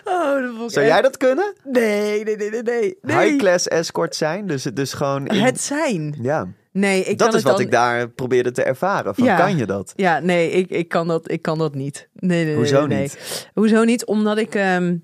Oh, 0.04 0.42
dat 0.42 0.50
vond 0.56 0.64
ik 0.64 0.72
Zou 0.72 0.86
echt- 0.86 0.94
jij 0.94 1.02
dat 1.02 1.18
kunnen? 1.18 1.54
Nee, 1.64 2.24
nee, 2.24 2.36
nee, 2.38 2.50
nee, 2.50 2.62
nee. 2.64 2.98
nee. 3.02 3.18
High 3.26 3.38
class 3.38 3.68
escort 3.68 4.16
zijn, 4.16 4.48
dus, 4.48 4.64
dus 4.64 4.94
gewoon... 4.94 5.28
in- 5.28 5.44
Het 5.44 5.62
zijn. 5.62 6.16
Ja, 6.22 6.48
Nee, 6.80 7.04
ik 7.04 7.18
dat 7.18 7.28
kan 7.28 7.38
is 7.38 7.44
wat 7.44 7.52
dan... 7.58 7.62
ik 7.62 7.72
daar 7.72 8.10
probeerde 8.10 8.52
te 8.52 8.64
ervaren. 8.64 9.16
Van, 9.16 9.24
Ja. 9.24 9.38
kan 9.38 9.58
je 9.58 9.66
dat? 9.66 9.94
Ja, 9.96 10.20
nee, 10.20 10.52
ik, 10.52 10.70
ik, 10.70 10.88
kan 10.88 11.08
dat, 11.08 11.32
ik 11.32 11.42
kan 11.42 11.58
dat 11.58 11.76
niet. 11.76 12.08
Nee, 12.14 12.46
nee, 12.46 12.56
Hoezo 12.56 12.80
nee, 12.80 12.88
nee. 12.88 13.02
niet? 13.02 13.50
Hoezo 13.54 13.84
niet? 13.84 14.06
Omdat 14.06 14.38
ik... 14.38 14.56
ehm, 14.56 14.96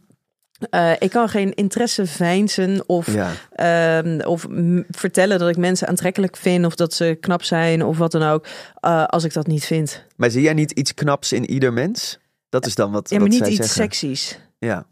eh, 0.69 0.91
ik 0.99 1.09
kan 1.09 1.29
geen 1.29 1.53
interesse 1.53 2.05
veinzen 2.05 2.83
of, 2.89 3.13
Ja. 3.13 3.29
ehm, 3.51 4.19
of 4.25 4.47
vertellen 4.89 5.39
dat 5.39 5.49
ik 5.49 5.57
mensen 5.57 5.87
aantrekkelijk 5.87 6.37
vind 6.37 6.65
of 6.65 6.75
dat 6.75 6.93
ze 6.93 7.17
knap 7.19 7.43
zijn 7.43 7.83
of 7.85 7.97
wat 7.97 8.11
dan 8.11 8.23
ook, 8.23 8.45
eh, 8.79 9.03
als 9.03 9.23
ik 9.23 9.33
dat 9.33 9.47
niet 9.47 9.65
vind. 9.65 10.05
Maar 10.15 10.29
zie 10.29 10.41
jij 10.41 10.53
niet 10.53 10.71
iets 10.71 10.93
knaps 10.93 11.31
in 11.31 11.49
ieder 11.49 11.73
mens? 11.73 12.19
Dat 12.49 12.65
is 12.65 12.75
dan 12.75 12.91
wat, 12.91 13.09
Ja, 13.09 13.17
maar 13.19 13.27
wat 13.29 13.37
niet 13.39 13.47
iets 13.47 13.57
zeggen. 13.57 13.75
seksies. 13.75 14.39
Ja. 14.59 14.85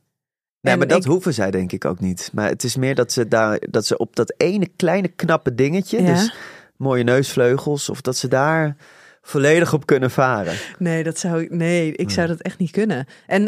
Nee, 0.62 0.74
En 0.74 0.80
maar 0.80 0.88
dat 0.88 0.98
ik- 1.06 1.12
hoeven 1.12 1.34
zij 1.34 1.52
denk 1.52 1.72
ik 1.72 1.86
ook 1.86 2.00
niet. 2.00 2.30
Maar 2.34 2.50
het 2.50 2.64
is 2.64 2.76
meer 2.76 2.96
dat 2.96 3.12
ze 3.12 3.28
daar 3.28 3.60
dat 3.70 3.86
ze 3.86 3.98
op 3.98 4.16
dat 4.16 4.34
ene 4.38 4.68
kleine 4.76 5.08
knappe 5.08 5.56
dingetje, 5.56 6.02
Ja. 6.02 6.14
dus 6.14 6.34
mooie 6.82 7.04
neusvleugels, 7.04 7.90
of 7.90 8.02
dat 8.02 8.18
ze 8.18 8.28
daar 8.28 8.76
volledig 9.24 9.74
op 9.74 9.86
kunnen 9.86 10.12
varen. 10.12 10.54
Nee, 10.78 11.04
dat 11.04 11.18
zou 11.20 11.42
ik. 11.42 11.52
Nee, 11.52 11.94
ik 11.96 12.10
zou 12.10 12.28
dat 12.28 12.40
echt 12.42 12.58
niet 12.58 12.72
kunnen. 12.72 13.06
En 13.28 13.46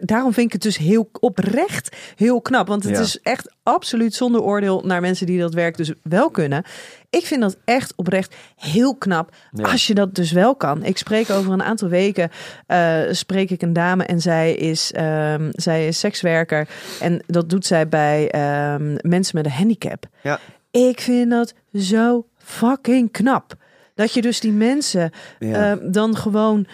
Daarom 0.00 0.32
vind 0.32 0.46
ik 0.46 0.52
het 0.52 0.62
dus 0.62 0.76
heel 0.76 1.08
oprecht 1.20 1.96
heel 2.16 2.40
knap. 2.40 2.68
Want 2.68 2.82
het 2.84 2.96
Ja. 2.96 3.00
is 3.00 3.18
echt 3.22 3.54
absoluut 3.62 4.14
zonder 4.14 4.40
oordeel 4.40 4.82
naar 4.86 5.00
mensen 5.00 5.26
die 5.26 5.40
dat 5.40 5.54
werk 5.54 5.76
dus 5.76 5.92
wel 6.02 6.30
kunnen. 6.30 6.64
Ik 7.10 7.26
vind 7.26 7.40
dat 7.40 7.56
echt 7.64 7.92
oprecht 7.96 8.34
heel 8.56 8.96
knap 8.96 9.34
Ja. 9.50 9.70
als 9.70 9.86
je 9.86 9.94
dat 9.94 10.14
dus 10.14 10.32
wel 10.32 10.56
kan. 10.56 10.84
Ik 10.84 10.98
spreek 10.98 11.30
over 11.30 11.52
een 11.52 11.62
aantal 11.62 11.88
weken 11.88 12.30
eh, 12.66 13.00
spreek 13.10 13.50
ik 13.50 13.62
een 13.62 13.72
dame 13.72 14.04
en 14.04 14.20
zij 14.20 14.54
is, 14.54 14.92
ehm, 14.92 15.48
zij 15.50 15.86
is 15.86 15.98
sekswerker 15.98 16.68
en 17.00 17.22
dat 17.26 17.50
doet 17.50 17.66
zij 17.66 17.88
bij 17.88 18.30
ehm, 18.30 18.96
mensen 19.00 19.36
met 19.36 19.44
een 19.46 19.52
handicap. 19.52 20.04
Ja. 20.22 20.40
Ik 20.70 21.00
vind 21.00 21.30
dat 21.30 21.54
zo 21.74 22.26
fucking 22.44 23.10
knap. 23.10 23.54
Dat 23.94 24.12
je 24.12 24.22
dus 24.22 24.40
die 24.40 24.52
mensen 24.52 25.10
Ja. 25.38 25.70
eh, 25.72 25.78
dan 25.92 26.16
gewoon 26.16 26.66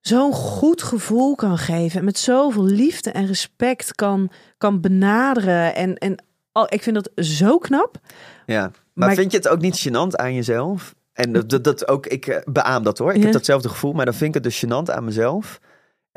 zo'n 0.00 0.32
goed 0.32 0.82
gevoel 0.82 1.34
kan 1.34 1.58
geven. 1.58 1.98
En 1.98 2.04
met 2.04 2.18
zoveel 2.18 2.64
liefde 2.64 3.10
en 3.10 3.26
respect 3.26 3.94
kan, 3.94 4.30
kan 4.58 4.80
benaderen. 4.80 5.74
En, 5.74 5.96
en 5.96 6.24
oh, 6.52 6.64
ik 6.68 6.82
vind 6.82 6.96
dat 6.96 7.26
zo 7.26 7.58
knap. 7.58 7.96
Ja, 8.46 8.60
maar, 8.60 8.70
Maar- 9.06 9.14
vind 9.16 9.30
je 9.30 9.36
het 9.36 9.48
ook 9.48 9.60
niet 9.60 9.88
gênant 9.88 10.14
aan 10.16 10.34
jezelf? 10.34 10.94
En 11.12 11.32
dat, 11.32 11.64
dat, 11.64 11.88
ook, 11.88 12.06
ik 12.06 12.26
eh, 12.26 12.40
beaam 12.44 12.82
dat 12.82 12.98
hoor. 12.98 13.10
Ik 13.10 13.16
Ja. 13.16 13.22
heb 13.22 13.32
datzelfde 13.32 13.68
gevoel, 13.68 13.92
maar 13.92 14.04
dan 14.04 14.14
vind 14.14 14.34
ik 14.36 14.42
het 14.42 14.52
dus 14.52 14.64
gênant 14.64 14.90
aan 14.94 15.04
mezelf. 15.04 15.58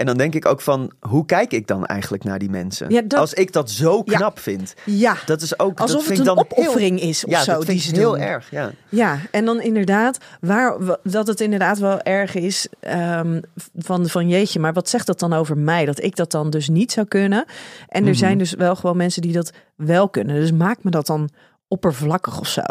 En 0.01 0.07
dan 0.07 0.17
denk 0.17 0.35
ik 0.35 0.45
ook 0.45 0.61
van, 0.61 0.91
hoe 0.99 1.25
kijk 1.25 1.51
ik 1.53 1.67
dan 1.67 1.85
eigenlijk 1.85 2.23
naar 2.23 2.39
die 2.39 2.49
mensen? 2.49 2.89
Ja, 2.89 3.01
dat- 3.01 3.19
Als 3.19 3.33
ik 3.33 3.51
dat 3.53 3.71
zo 3.71 4.01
Ja. 4.05 4.17
knap 4.17 4.39
vind. 4.39 4.73
Ja, 4.85 5.15
Dat 5.25 5.41
is 5.41 5.59
ook, 5.59 5.77
dat 5.77 5.79
alsof 5.79 6.03
vind 6.05 6.17
het 6.17 6.27
ik 6.27 6.33
een 6.33 6.35
dan 6.35 6.45
opoffering 6.57 6.99
heel, 6.99 7.09
is 7.09 7.25
of 7.25 7.31
ja, 7.31 7.43
zo 7.43 7.51
dat 7.51 7.59
die 7.61 7.69
vind 7.69 7.81
ze 7.81 7.89
ik 7.89 7.95
heel 7.95 8.11
doen. 8.11 8.19
erg. 8.21 8.51
Ja. 8.51 8.71
Ja, 8.89 9.17
en 9.31 9.45
dan 9.45 9.61
inderdaad, 9.61 10.17
waar, 10.41 10.85
wa- 10.85 10.99
dat 11.03 11.27
het 11.27 11.41
inderdaad 11.41 11.77
wel 11.79 12.01
erg 12.01 12.35
is 12.35 12.67
ehm, 12.79 13.41
van, 13.77 14.07
van 14.07 14.27
jeetje, 14.27 14.59
maar 14.59 14.73
wat 14.73 14.89
zegt 14.89 15.07
dat 15.07 15.19
dan 15.19 15.33
over 15.33 15.57
mij? 15.57 15.85
Dat 15.85 16.03
ik 16.03 16.15
dat 16.15 16.31
dan 16.31 16.49
dus 16.49 16.69
niet 16.69 16.91
zou 16.91 17.07
kunnen. 17.07 17.45
En 17.87 18.01
er 18.03 18.09
Mhm. 18.09 18.17
zijn 18.17 18.37
dus 18.37 18.53
wel 18.53 18.75
gewoon 18.75 18.97
mensen 18.97 19.21
die 19.21 19.33
dat 19.33 19.51
wel 19.75 20.09
kunnen. 20.09 20.35
Dus 20.35 20.51
maakt 20.51 20.83
me 20.83 20.91
dat 20.91 21.05
dan 21.05 21.29
oppervlakkig 21.67 22.39
of 22.39 22.47
zo. 22.47 22.61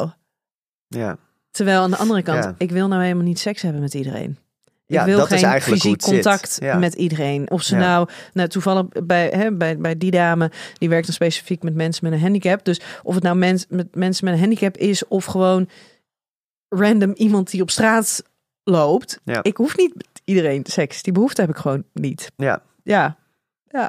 Ja. 0.88 1.16
Terwijl 1.50 1.80
aan 1.82 1.90
de 1.90 1.96
andere 1.96 2.22
kant, 2.22 2.54
ik 2.58 2.70
wil 2.70 2.88
nou 2.88 3.02
helemaal 3.02 3.24
niet 3.24 3.38
seks 3.38 3.62
hebben 3.62 3.80
met 3.80 3.94
iedereen. 3.94 4.38
Ik 4.90 4.96
Ja, 4.96 5.04
wil 5.04 5.18
dat 5.18 5.30
is 5.30 5.40
geen 5.40 5.48
eigenlijk 5.50 5.82
hoe 5.82 5.92
fysiek 5.92 6.12
contact 6.14 6.56
Ja. 6.60 6.78
met 6.78 6.94
iedereen. 6.94 7.50
Of 7.50 7.62
ze 7.62 7.74
Ja. 7.74 7.80
nou, 7.80 8.08
nou 8.32 8.48
toevallig 8.48 8.86
bij, 9.04 9.28
hè, 9.28 9.52
bij, 9.52 9.78
bij 9.78 9.96
die 9.98 10.10
dame, 10.10 10.50
die 10.78 10.88
werkt 10.88 11.06
dan 11.06 11.14
specifiek 11.14 11.62
met 11.62 11.74
mensen 11.74 12.04
met 12.04 12.12
een 12.12 12.20
handicap. 12.20 12.64
Dus 12.64 12.80
of 13.02 13.14
het 13.14 13.22
nou 13.22 13.36
mens, 13.36 13.66
met 13.68 13.94
mensen 13.94 14.24
met 14.24 14.34
een 14.34 14.40
handicap 14.40 14.76
is 14.76 15.08
of 15.08 15.24
gewoon 15.24 15.68
random 16.68 17.12
iemand 17.12 17.50
die 17.50 17.62
op 17.62 17.70
straat 17.70 18.22
loopt. 18.64 19.20
Ja. 19.24 19.42
Ik 19.42 19.56
hoef 19.56 19.76
niet 19.76 19.94
met 19.94 20.06
iedereen 20.24 20.64
seks. 20.66 21.02
Die 21.02 21.12
behoefte 21.12 21.40
heb 21.40 21.50
ik 21.50 21.56
gewoon 21.56 21.84
niet. 21.92 22.30
Ja. 22.36 22.62
Ja, 22.82 23.16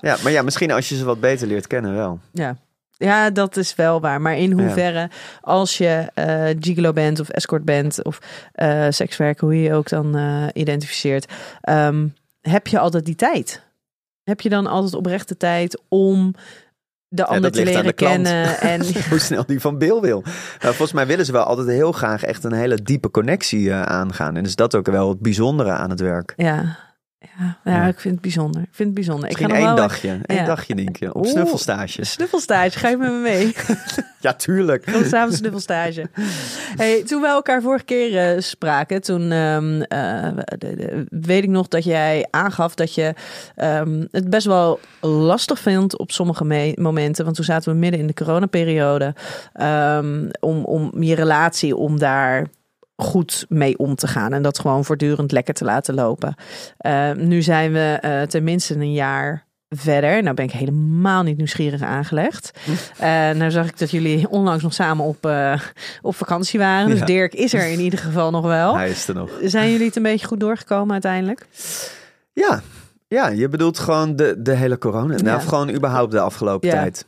ja, 0.02 0.18
maar 0.24 0.32
ja, 0.32 0.42
misschien 0.42 0.72
als 0.72 0.90
je 0.90 0.96
ze 0.96 1.04
wat 1.06 1.20
beter 1.20 1.48
leert 1.48 1.68
kennen 1.68 1.96
wel. 1.96 2.20
ja. 2.34 2.58
Ja, 3.02 3.30
dat 3.30 3.58
is 3.58 3.76
wel 3.76 4.02
waar. 4.02 4.22
Maar 4.22 4.38
in 4.38 4.52
hoeverre, 4.52 5.10
als 5.42 5.78
je 5.78 6.10
eh 6.14 6.56
gigolo 6.60 6.94
bent 6.94 7.20
of 7.20 7.30
escort 7.30 7.66
bent 7.66 8.04
of 8.04 8.20
eh 8.52 8.86
sekswerker, 8.90 9.44
hoe 9.44 9.56
je 9.56 9.62
je 9.62 9.74
ook 9.74 9.90
dan 9.90 10.16
eh, 10.16 10.48
identificeert, 10.54 11.32
ehm, 11.62 12.08
heb 12.42 12.68
je 12.68 12.80
altijd 12.80 13.06
die 13.06 13.16
tijd? 13.16 13.62
Heb 14.24 14.42
je 14.42 14.50
dan 14.50 14.68
altijd 14.68 14.94
oprechte 14.94 15.38
tijd 15.38 15.82
om 15.88 16.34
de 17.08 17.26
ander 17.26 17.52
te 17.52 17.64
leren 17.64 17.96
kennen? 17.96 18.46
En 18.60 18.82
Hoe 19.10 19.20
snel 19.20 19.46
die 19.46 19.60
van 19.60 19.78
Bill 19.78 20.00
wil. 20.00 20.22
Nou, 20.60 20.76
volgens 20.76 20.94
mij 20.94 21.08
willen 21.08 21.26
ze 21.26 21.32
wel 21.32 21.44
altijd 21.44 21.68
heel 21.68 21.92
graag 21.92 22.24
echt 22.24 22.44
een 22.44 22.54
hele 22.54 22.82
diepe 22.82 23.12
connectie 23.12 23.74
aangaan. 23.74 24.36
En 24.36 24.46
is 24.46 24.56
dat 24.56 24.76
ook 24.76 24.86
wel 24.86 25.10
het 25.10 25.20
bijzondere 25.20 25.72
aan 25.72 25.90
het 25.90 26.00
werk. 26.00 26.34
ja, 26.38 26.78
ja, 27.64 27.86
ik 27.88 28.00
vind 28.00 28.14
het 28.14 28.22
bijzonder. 28.24 28.62
Ik 28.62 28.68
vind 28.72 28.88
het 28.88 28.94
bijzonder. 28.94 29.26
Misschien 29.26 29.46
ik 29.48 29.52
ga 29.54 29.58
één 29.60 29.68
wel 29.68 29.76
dagje. 29.76 30.20
Één 30.26 30.40
ja. 30.40 30.46
dagje, 30.46 30.74
Nienke. 30.74 31.14
Op 31.14 31.22
Oeh. 31.22 31.32
snuffelstage. 31.32 32.06
Snuffelstage, 32.06 32.80
ga 32.80 32.90
je 32.90 32.98
met 32.98 33.12
me 33.12 33.18
mee? 33.20 33.54
Ja, 34.22 34.34
tuurlijk. 34.34 34.84
Gewoon 34.86 35.06
samen 35.06 35.34
snuffelstage. 35.36 36.10
Hey, 36.76 37.04
toen 37.04 37.22
we 37.22 37.28
elkaar 37.28 37.62
vorige 37.62 37.84
keer 37.86 38.18
eh, 38.36 38.42
spraken, 38.42 39.02
toen 39.02 39.32
ehm, 39.32 39.82
eh, 39.82 40.28
de- 40.58 40.76
de- 40.76 41.06
weet 41.10 41.44
ik 41.44 41.50
nog 41.50 41.68
dat 41.68 41.84
jij 41.84 42.28
aangaf 42.32 42.76
dat 42.76 42.94
je 42.96 43.14
ehm, 43.56 44.06
het 44.12 44.30
best 44.30 44.46
wel 44.48 44.80
lastig 45.02 45.60
vindt 45.60 45.98
op 45.98 46.12
sommige 46.12 46.46
me- 46.46 46.74
momenten. 46.76 47.24
Want 47.24 47.36
toen 47.36 47.46
zaten 47.46 47.72
we 47.74 47.80
midden 47.80 48.00
in 48.00 48.08
de 48.08 48.14
coronaperiode. 48.14 49.16
ehm, 49.54 50.30
om, 50.40 50.64
om 50.66 51.04
je 51.04 51.16
relatie, 51.16 51.76
om 51.76 52.00
daar 52.00 52.48
goed 53.04 53.46
mee 53.50 53.78
om 53.78 53.96
te 53.96 54.08
gaan. 54.08 54.34
En 54.34 54.42
dat 54.42 54.60
gewoon 54.60 54.86
voortdurend 54.86 55.32
lekker 55.32 55.54
te 55.54 55.64
laten 55.64 55.94
lopen. 55.94 56.36
Eh, 56.78 57.12
nu 57.12 57.42
zijn 57.42 57.72
we 57.72 57.98
eh, 58.02 58.22
tenminste 58.22 58.74
een 58.76 58.94
jaar 58.94 59.46
verder. 59.70 60.24
Nou 60.24 60.36
ben 60.36 60.46
ik 60.46 60.52
helemaal 60.52 61.24
niet 61.24 61.38
nieuwsgierig 61.38 61.82
aangelegd. 61.82 62.52
Eh, 62.98 63.08
nou 63.10 63.52
zag 63.52 63.68
ik 63.68 63.80
dat 63.80 63.92
jullie 63.92 64.30
onlangs 64.30 64.64
nog 64.64 64.74
samen 64.74 65.06
op, 65.06 65.26
eh, 65.26 65.60
op 66.02 66.16
vakantie 66.16 66.60
waren. 66.60 66.90
Dus 66.90 67.00
Ja. 67.00 67.06
Dirk 67.06 67.34
is 67.34 67.54
er 67.54 67.68
in 67.72 67.80
ieder 67.80 68.00
geval 68.00 68.32
nog 68.32 68.46
wel. 68.46 68.76
Hij 68.78 68.90
is 68.90 69.08
er 69.08 69.16
nog. 69.16 69.30
Zijn 69.44 69.72
jullie 69.72 69.86
het 69.86 69.96
een 69.96 70.04
beetje 70.04 70.28
goed 70.28 70.40
doorgekomen 70.40 70.92
uiteindelijk? 70.92 71.46
Ja, 72.34 72.62
ja 73.08 73.28
je 73.28 73.50
bedoelt 73.50 73.80
gewoon 73.80 74.16
de, 74.16 74.36
de 74.38 74.54
hele 74.56 74.78
corona. 74.78 75.16
Ja. 75.16 75.22
Nou, 75.24 75.42
gewoon 75.42 75.70
überhaupt 75.70 76.12
de 76.12 76.20
afgelopen 76.20 76.70
Ja. 76.70 76.76
tijd. 76.76 77.06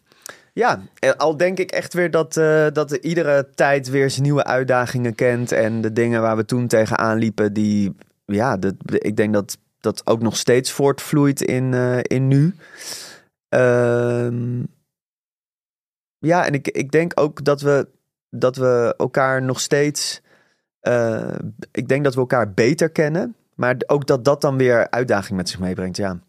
Ja, 0.54 0.82
al 1.18 1.38
denk 1.38 1.60
ik 1.60 1.72
echt 1.72 1.94
weer 1.94 2.12
dat, 2.12 2.38
eh, 2.38 2.68
dat 2.74 2.92
er 2.92 3.04
iedere 3.04 3.50
tijd 3.56 3.90
weer 3.90 4.10
zijn 4.10 4.24
nieuwe 4.24 4.44
uitdagingen 4.44 5.16
kent. 5.16 5.52
En 5.52 5.82
de 5.82 5.94
dingen 5.94 6.22
waar 6.22 6.36
we 6.38 6.46
toen 6.46 6.68
tegenaan 6.68 7.18
liepen, 7.18 7.54
die, 7.54 7.96
ja, 8.26 8.58
dat, 8.58 8.74
ik 8.86 9.16
denk 9.16 9.34
dat 9.34 9.58
dat 9.80 10.08
ook 10.08 10.22
nog 10.22 10.38
steeds 10.38 10.72
voortvloeit 10.72 11.42
in, 11.42 11.74
eh, 11.74 12.00
in 12.02 12.28
nu. 12.28 12.56
Ehm, 13.50 14.64
ja, 16.18 16.46
en 16.46 16.54
ik, 16.54 16.68
ik 16.68 16.92
denk 16.92 17.12
ook 17.20 17.44
dat 17.44 17.62
we, 17.62 17.88
dat 18.30 18.56
we 18.56 18.94
elkaar 18.98 19.42
nog 19.42 19.60
steeds. 19.60 20.22
eh, 20.80 21.36
ik 21.72 21.88
denk 21.88 22.04
dat 22.04 22.14
we 22.14 22.20
elkaar 22.20 22.54
beter 22.54 22.90
kennen. 22.90 23.36
Maar 23.56 23.76
ook 23.88 24.08
dat 24.08 24.26
dat 24.26 24.42
dan 24.42 24.58
weer 24.58 24.90
uitdaging 24.90 25.38
met 25.38 25.50
zich 25.50 25.60
meebrengt, 25.60 25.98
ja. 25.98 26.20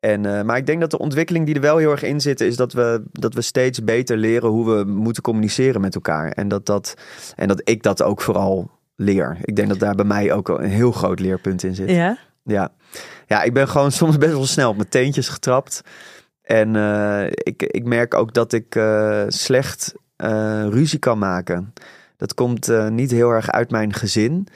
En, 0.00 0.26
eh, 0.26 0.42
maar 0.42 0.56
ik 0.56 0.66
denk 0.66 0.80
dat 0.80 0.90
de 0.90 0.98
ontwikkeling 0.98 1.46
die 1.46 1.54
er 1.54 1.60
wel 1.60 1.76
heel 1.76 1.90
erg 1.90 2.02
in 2.02 2.20
zit, 2.20 2.40
is 2.40 2.56
dat 2.56 2.72
we, 2.72 3.02
dat 3.12 3.34
we 3.34 3.42
steeds 3.42 3.84
beter 3.84 4.16
leren 4.16 4.48
hoe 4.48 4.76
we 4.76 4.84
moeten 4.84 5.22
communiceren 5.22 5.80
met 5.80 5.94
elkaar. 5.94 6.30
En 6.30 6.48
dat, 6.48 6.66
dat, 6.66 6.94
en 7.36 7.48
dat 7.48 7.60
ik 7.64 7.82
dat 7.82 8.02
ook 8.02 8.20
vooral 8.20 8.70
leer. 8.96 9.38
Ik 9.42 9.56
denk 9.56 9.68
dat 9.68 9.78
daar 9.78 9.94
bij 9.94 10.04
mij 10.04 10.32
ook 10.32 10.48
een 10.48 10.68
heel 10.68 10.92
groot 10.92 11.20
leerpunt 11.20 11.62
in 11.62 11.74
zit. 11.74 11.90
Ja. 11.90 12.18
Ja, 12.42 12.72
ja 13.26 13.42
ik 13.42 13.54
ben 13.54 13.68
gewoon 13.68 13.92
soms 14.02 14.18
best 14.18 14.32
wel 14.32 14.46
snel 14.46 14.70
op 14.70 14.76
mijn 14.76 14.88
teentjes 14.88 15.28
getrapt. 15.28 15.80
En 16.42 16.76
eh, 16.76 17.26
ik, 17.26 17.62
ik 17.62 17.84
merk 17.84 18.14
ook 18.14 18.34
dat 18.34 18.52
ik 18.52 18.74
eh, 18.74 19.24
slecht 19.28 19.94
ruzie 20.68 20.98
kan 20.98 21.18
maken. 21.18 21.72
Dat 22.16 22.34
komt 22.34 22.90
niet 22.90 23.10
heel 23.10 23.30
erg 23.30 23.50
uit 23.50 23.70
mijn 23.70 23.92
gezin. 23.92 24.48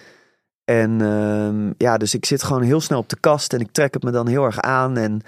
En 0.71 1.01
ehm, 1.01 1.73
ja, 1.77 1.97
dus 1.97 2.15
ik 2.15 2.25
zit 2.25 2.43
gewoon 2.43 2.63
heel 2.63 2.81
snel 2.81 2.99
op 2.99 3.09
de 3.09 3.21
kast 3.21 3.53
en 3.53 3.61
ik 3.61 3.73
trek 3.73 3.95
het 3.95 4.03
me 4.03 4.11
dan 4.11 4.27
heel 4.29 4.45
erg 4.45 4.61
aan. 4.61 4.97
En 4.97 5.21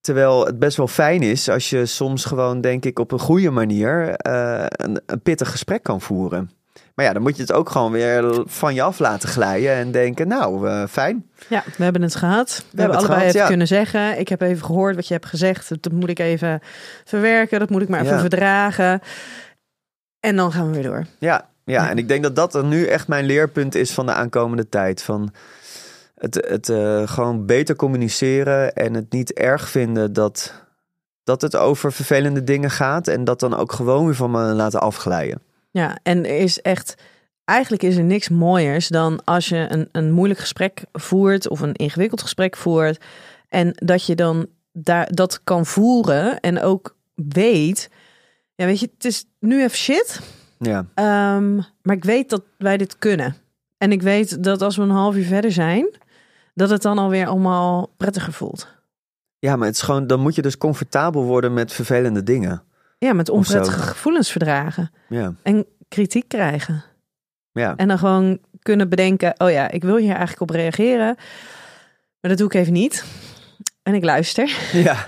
terwijl 0.00 0.46
het 0.46 0.58
best 0.58 0.76
wel 0.76 0.88
fijn 0.88 1.22
is 1.22 1.48
als 1.48 1.70
je 1.70 1.86
soms 1.86 2.24
gewoon, 2.24 2.60
denk 2.60 2.84
ik, 2.84 2.98
op 2.98 3.12
een 3.12 3.18
goede 3.18 3.50
manier 3.50 4.14
eh, 4.14 4.64
een, 4.68 5.00
een 5.06 5.20
pittig 5.20 5.50
gesprek 5.50 5.82
kan 5.82 6.00
voeren. 6.00 6.50
Maar 6.94 7.04
ja, 7.04 7.12
dan 7.12 7.22
moet 7.22 7.36
je 7.36 7.42
het 7.42 7.52
ook 7.52 7.70
gewoon 7.70 7.92
weer 7.92 8.42
van 8.46 8.74
je 8.74 8.82
af 8.82 8.98
laten 8.98 9.28
glijden 9.28 9.74
en 9.74 9.90
denken, 9.90 10.28
nou, 10.28 10.68
eh, 10.68 10.86
fijn. 10.86 11.26
ja, 11.48 11.62
we 11.76 11.84
hebben 11.84 12.02
het 12.02 12.14
gehad. 12.14 12.64
We, 12.70 12.80
hebben 12.80 12.86
het 12.86 12.96
allebei 12.96 13.18
gehad, 13.18 13.28
even 13.28 13.40
ja. 13.40 13.46
kunnen 13.46 13.66
zeggen. 13.66 14.18
Ik 14.18 14.28
heb 14.28 14.40
even 14.40 14.64
gehoord 14.64 14.94
wat 14.94 15.06
je 15.06 15.14
hebt 15.14 15.26
gezegd. 15.26 15.68
Dat 15.82 15.92
moet 15.92 16.08
ik 16.08 16.18
even 16.18 16.60
verwerken. 17.04 17.58
Dat 17.58 17.70
moet 17.70 17.82
ik 17.82 17.88
maar 17.88 18.00
even 18.00 18.14
Ja. 18.14 18.20
verdragen. 18.20 19.00
En 20.20 20.36
dan 20.36 20.52
gaan 20.52 20.66
we 20.66 20.72
weer 20.72 20.82
door. 20.82 21.06
Ja, 21.18 21.50
ja, 21.72 21.90
en 21.90 21.98
ik 21.98 22.08
denk 22.08 22.22
dat 22.22 22.36
dat 22.36 22.54
er 22.54 22.64
nu 22.64 22.84
echt 22.84 23.08
mijn 23.08 23.24
leerpunt 23.24 23.74
is 23.74 23.92
van 23.92 24.06
de 24.06 24.12
aankomende 24.12 24.68
tijd. 24.68 25.02
Van 25.02 25.32
het, 26.14 26.34
het 26.48 26.68
eh, 26.68 27.08
gewoon 27.08 27.46
beter 27.46 27.76
communiceren 27.76 28.74
en 28.74 28.94
het 28.94 29.12
niet 29.12 29.32
erg 29.32 29.68
vinden 29.68 30.12
dat, 30.12 30.54
dat 31.24 31.42
het 31.42 31.56
over 31.56 31.92
vervelende 31.92 32.44
dingen 32.44 32.70
gaat. 32.70 33.08
En 33.08 33.24
dat 33.24 33.40
dan 33.40 33.56
ook 33.56 33.72
gewoon 33.72 34.04
weer 34.04 34.14
van 34.14 34.30
me 34.30 34.38
laten 34.38 34.80
afglijden. 34.80 35.42
Ja, 35.70 35.98
en 36.02 36.26
er 36.26 36.38
is 36.38 36.60
echt. 36.60 36.94
Eigenlijk 37.44 37.82
is 37.82 37.96
er 37.96 38.04
niks 38.04 38.28
mooiers 38.28 38.88
dan 38.88 39.24
als 39.24 39.48
je 39.48 39.66
een, 39.68 39.88
een 39.92 40.12
moeilijk 40.12 40.40
gesprek 40.40 40.84
voert 40.92 41.48
of 41.48 41.60
een 41.60 41.74
ingewikkeld 41.74 42.22
gesprek 42.22 42.56
voert. 42.56 43.04
En 43.48 43.72
dat 43.74 44.06
je 44.06 44.14
dan 44.14 44.46
daar, 44.72 45.08
dat 45.10 45.40
kan 45.44 45.66
voeren 45.66 46.40
en 46.40 46.60
ook 46.60 46.96
weet. 47.14 47.90
Ja, 48.54 48.64
weet 48.64 48.80
je, 48.80 48.90
het 48.94 49.04
is 49.04 49.24
nu 49.38 49.62
even 49.62 49.76
shit. 49.76 50.20
Ja, 50.62 50.86
ehm, 50.94 51.54
maar 51.82 51.96
ik 51.96 52.04
weet 52.04 52.30
dat 52.30 52.42
wij 52.58 52.76
dit 52.76 52.98
kunnen. 52.98 53.36
En 53.78 53.92
ik 53.92 54.02
weet 54.02 54.44
dat 54.44 54.62
als 54.62 54.76
we 54.76 54.82
een 54.82 54.90
half 54.90 55.16
uur 55.16 55.24
verder 55.24 55.52
zijn, 55.52 55.88
dat 56.54 56.70
het 56.70 56.82
dan 56.82 56.98
alweer 56.98 57.26
allemaal 57.26 57.92
prettiger 57.96 58.32
voelt. 58.32 58.68
ja 59.38 59.56
maar 59.56 59.66
het 59.66 59.76
is 59.76 59.82
gewoon, 59.82 60.06
dan 60.06 60.20
moet 60.20 60.34
je 60.34 60.42
dus 60.42 60.58
comfortabel 60.58 61.22
worden 61.22 61.52
met 61.52 61.72
vervelende 61.72 62.22
dingen. 62.22 62.62
Ja, 62.98 63.12
met 63.12 63.28
onprettige 63.28 63.80
gevoelens 63.80 64.30
verdragen. 64.30 64.90
Ja, 65.08 65.34
En 65.42 65.66
kritiek 65.88 66.28
krijgen. 66.28 66.84
Ja. 67.52 67.76
En 67.76 67.88
dan 67.88 67.98
gewoon 67.98 68.38
kunnen 68.62 68.88
bedenken, 68.88 69.34
oh 69.38 69.50
ja, 69.50 69.70
ik 69.70 69.82
wil 69.82 69.96
hier 69.96 70.10
eigenlijk 70.10 70.40
op 70.40 70.50
reageren. 70.50 71.14
Maar 72.20 72.30
dat 72.30 72.38
doe 72.38 72.46
ik 72.46 72.54
even 72.54 72.72
niet. 72.72 73.04
En 73.82 73.94
ik 73.94 74.04
luister. 74.04 74.56
ja. 74.72 74.96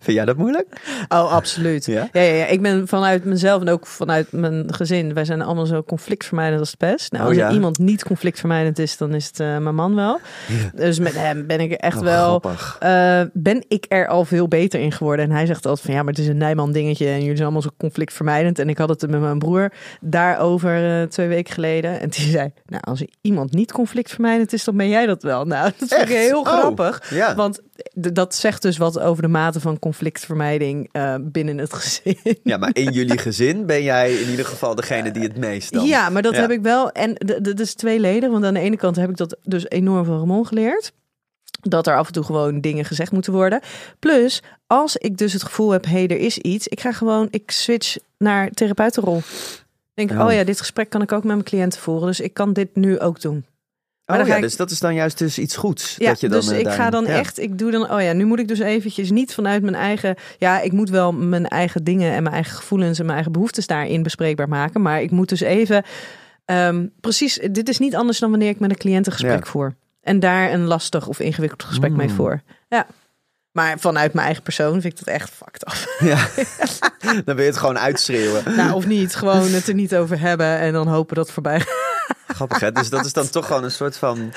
Vind 0.00 0.16
jij 0.16 0.24
dat 0.24 0.36
moeilijk? 0.36 0.66
Oh, 1.08 1.32
absoluut. 1.32 1.86
Ja? 1.86 2.08
Ja, 2.12 2.20
ja, 2.20 2.34
ja. 2.34 2.46
Ik 2.46 2.62
ben 2.62 2.88
vanuit 2.88 3.24
mezelf 3.24 3.60
en 3.60 3.68
ook 3.68 3.86
vanuit 3.86 4.32
mijn 4.32 4.74
gezin. 4.74 5.14
Wij 5.14 5.24
zijn 5.24 5.42
allemaal 5.42 5.66
zo 5.66 5.82
conflictvermijdend 5.82 6.60
als 6.60 6.70
het 6.70 6.78
best. 6.78 7.12
Nou, 7.12 7.22
Oh, 7.24 7.28
als 7.28 7.38
ja? 7.38 7.46
er 7.48 7.52
iemand 7.54 7.78
niet 7.78 8.04
conflictvermijdend 8.04 8.78
is, 8.78 8.96
dan 8.96 9.14
is 9.14 9.26
het 9.26 9.40
eh, 9.40 9.56
mijn 9.58 9.74
man 9.74 9.94
wel. 9.94 10.20
Dus 10.74 10.98
met 10.98 11.14
hem 11.14 11.46
ben 11.46 11.60
ik 11.60 11.72
echt 11.72 11.96
Oh, 11.96 12.02
wel... 12.02 12.42
eh, 12.78 13.20
ben 13.32 13.64
ik 13.68 13.84
er 13.88 14.08
al 14.08 14.24
veel 14.24 14.48
beter 14.48 14.80
in 14.80 14.92
geworden. 14.92 15.24
En 15.24 15.30
hij 15.30 15.46
zegt 15.46 15.66
altijd 15.66 15.86
van 15.86 15.94
ja, 15.94 16.02
maar 16.02 16.12
het 16.12 16.22
is 16.22 16.28
een 16.28 16.36
Nijman 16.36 16.72
dingetje 16.72 17.06
en 17.06 17.12
jullie 17.20 17.28
zijn 17.30 17.42
allemaal 17.42 17.62
zo 17.62 17.70
conflictvermijdend. 17.78 18.58
En 18.58 18.68
ik 18.68 18.78
had 18.78 18.88
het 18.88 19.10
met 19.10 19.20
mijn 19.20 19.38
broer 19.38 19.72
daarover 20.00 21.00
eh, 21.00 21.06
twee 21.08 21.28
weken 21.28 21.54
geleden. 21.54 22.00
En 22.00 22.08
die 22.08 22.30
zei, 22.30 22.52
nou 22.66 22.82
als 22.86 23.02
iemand 23.20 23.52
niet 23.52 23.72
conflictvermijdend 23.72 24.52
is, 24.52 24.64
dan 24.64 24.76
ben 24.76 24.88
jij 24.88 25.06
dat 25.06 25.22
wel. 25.22 25.44
Nou, 25.44 25.70
dat 25.78 25.90
Echt? 25.92 26.08
heel 26.08 26.40
Oh, 26.40 26.46
grappig. 26.46 27.06
Ja. 27.10 27.34
Want 27.34 27.60
dat 27.94 28.34
zegt 28.34 28.62
dus 28.62 28.76
wat 28.76 28.98
over 29.00 29.22
de 29.22 29.28
mate 29.28 29.60
van 29.60 29.78
conflictvermijding 29.78 30.88
eh, 30.92 31.14
binnen 31.20 31.58
het 31.58 31.72
gezin. 31.74 32.16
Ja, 32.42 32.56
maar 32.56 32.70
in 32.72 32.92
jullie 32.92 33.18
gezin 33.18 33.66
ben 33.66 33.82
jij 33.82 34.12
in 34.14 34.30
ieder 34.30 34.44
geval 34.44 34.74
degene 34.74 35.10
die 35.10 35.22
het 35.22 35.36
meest 35.36 35.72
dan... 35.72 35.86
Ja, 35.86 36.08
maar 36.10 36.22
dat 36.22 36.34
Ja. 36.34 36.40
heb 36.40 36.50
ik 36.50 36.60
wel. 36.62 36.90
En 36.90 37.14
dat 37.42 37.60
is 37.60 37.74
tweeledig. 37.74 38.30
Want 38.30 38.44
aan 38.44 38.54
de 38.54 38.60
ene 38.60 38.76
kant 38.76 38.96
heb 38.96 39.10
ik 39.10 39.16
dat 39.16 39.36
dus 39.42 39.68
enorm 39.68 40.04
van 40.04 40.18
Ramon 40.18 40.46
geleerd. 40.46 40.92
Dat 41.60 41.86
er 41.86 41.96
af 41.96 42.06
en 42.06 42.12
toe 42.12 42.24
gewoon 42.24 42.60
dingen 42.60 42.84
gezegd 42.84 43.12
moeten 43.12 43.32
worden. 43.32 43.60
Plus, 43.98 44.42
als 44.66 44.96
ik 44.96 45.16
dus 45.18 45.32
het 45.32 45.42
gevoel 45.42 45.70
heb, 45.70 45.84
hé, 45.84 45.90
hey, 45.90 46.08
er 46.08 46.18
is 46.18 46.38
iets. 46.38 46.68
Ik 46.68 46.80
ga 46.80 46.92
gewoon, 46.92 47.28
ik 47.30 47.50
switch 47.50 47.96
naar 48.18 48.50
therapeutenrol. 48.50 49.22
Denk, 49.94 50.10
Oh. 50.10 50.24
oh 50.24 50.32
ja, 50.32 50.44
dit 50.44 50.58
gesprek 50.58 50.90
kan 50.90 51.02
ik 51.02 51.12
ook 51.12 51.24
met 51.24 51.32
mijn 51.32 51.42
cliënten 51.44 51.80
voeren. 51.80 52.06
Dus 52.06 52.20
ik 52.20 52.34
kan 52.34 52.52
dit 52.52 52.76
nu 52.76 52.98
ook 53.00 53.20
doen. 53.20 53.44
Maar 54.08 54.20
Oh 54.20 54.26
ja, 54.26 54.34
ik- 54.36 54.42
dus 54.42 54.56
dat 54.56 54.70
is 54.70 54.78
dan 54.78 54.94
juist 54.94 55.18
dus 55.18 55.38
iets 55.38 55.56
goeds. 55.56 55.94
Ja, 55.98 56.08
dat 56.08 56.20
je 56.20 56.28
dan, 56.28 56.40
dus 56.40 56.50
eh, 56.50 56.58
ik 56.58 56.68
ga 56.68 56.90
dan 56.90 57.04
ja. 57.04 57.10
echt, 57.10 57.38
ik 57.38 57.58
doe 57.58 57.70
dan, 57.70 57.90
oh 57.90 58.02
ja, 58.02 58.12
nu 58.12 58.24
moet 58.24 58.38
ik 58.38 58.48
dus 58.48 58.58
eventjes 58.58 59.10
niet 59.10 59.34
vanuit 59.34 59.62
mijn 59.62 59.74
eigen, 59.74 60.14
ja, 60.38 60.60
ik 60.60 60.72
moet 60.72 60.90
wel 60.90 61.12
mijn 61.12 61.46
eigen 61.48 61.84
dingen 61.84 62.12
en 62.12 62.22
mijn 62.22 62.34
eigen 62.34 62.56
gevoelens 62.56 62.98
en 62.98 63.02
mijn 63.04 63.14
eigen 63.14 63.32
behoeftes 63.32 63.66
daarin 63.66 64.02
bespreekbaar 64.02 64.48
maken. 64.48 64.82
Maar 64.82 65.02
ik 65.02 65.10
moet 65.10 65.28
dus 65.28 65.40
even, 65.40 65.82
ehm, 66.44 66.86
precies, 67.00 67.38
dit 67.50 67.68
is 67.68 67.78
niet 67.78 67.94
anders 67.96 68.18
dan 68.18 68.30
wanneer 68.30 68.48
ik 68.48 68.60
met 68.60 68.70
een 68.70 68.76
cliënt 68.76 69.06
een 69.06 69.12
gesprek 69.12 69.44
Ja. 69.44 69.50
voer. 69.50 69.74
En 70.02 70.20
daar 70.20 70.52
een 70.52 70.64
lastig 70.64 71.06
of 71.06 71.20
ingewikkeld 71.20 71.64
gesprek 71.64 71.92
mee 71.92 72.08
Mm. 72.08 72.14
voer. 72.14 72.42
Ja. 72.68 72.86
Maar 73.52 73.78
vanuit 73.78 74.12
mijn 74.12 74.24
eigen 74.26 74.42
persoon 74.44 74.80
vind 74.80 74.84
ik 74.84 75.04
dat 75.04 75.14
echt 75.14 75.30
fucked 75.30 75.62
up. 75.68 75.96
Ja. 76.10 76.18
dan 77.24 77.34
wil 77.34 77.44
je 77.44 77.50
het 77.50 77.56
gewoon 77.56 77.78
uitschreeuwen. 77.78 78.42
nou, 78.56 78.72
of 78.72 78.86
niet, 78.86 79.14
gewoon 79.14 79.50
het 79.52 79.68
er 79.68 79.74
niet 79.74 79.94
over 79.96 80.20
hebben 80.20 80.58
en 80.58 80.72
dan 80.72 80.86
hopen 80.88 81.14
dat 81.16 81.24
het 81.24 81.34
voorbij 81.34 81.60
gaat. 81.60 81.87
Grappig 82.28 82.60
hè? 82.60 82.72
Dus 82.72 82.90
dat 82.90 83.04
is 83.04 83.12
dan 83.12 83.30
toch 83.36 83.46
gewoon 83.46 83.64
een 83.64 83.70
soort 83.70 83.96
van 83.96 84.32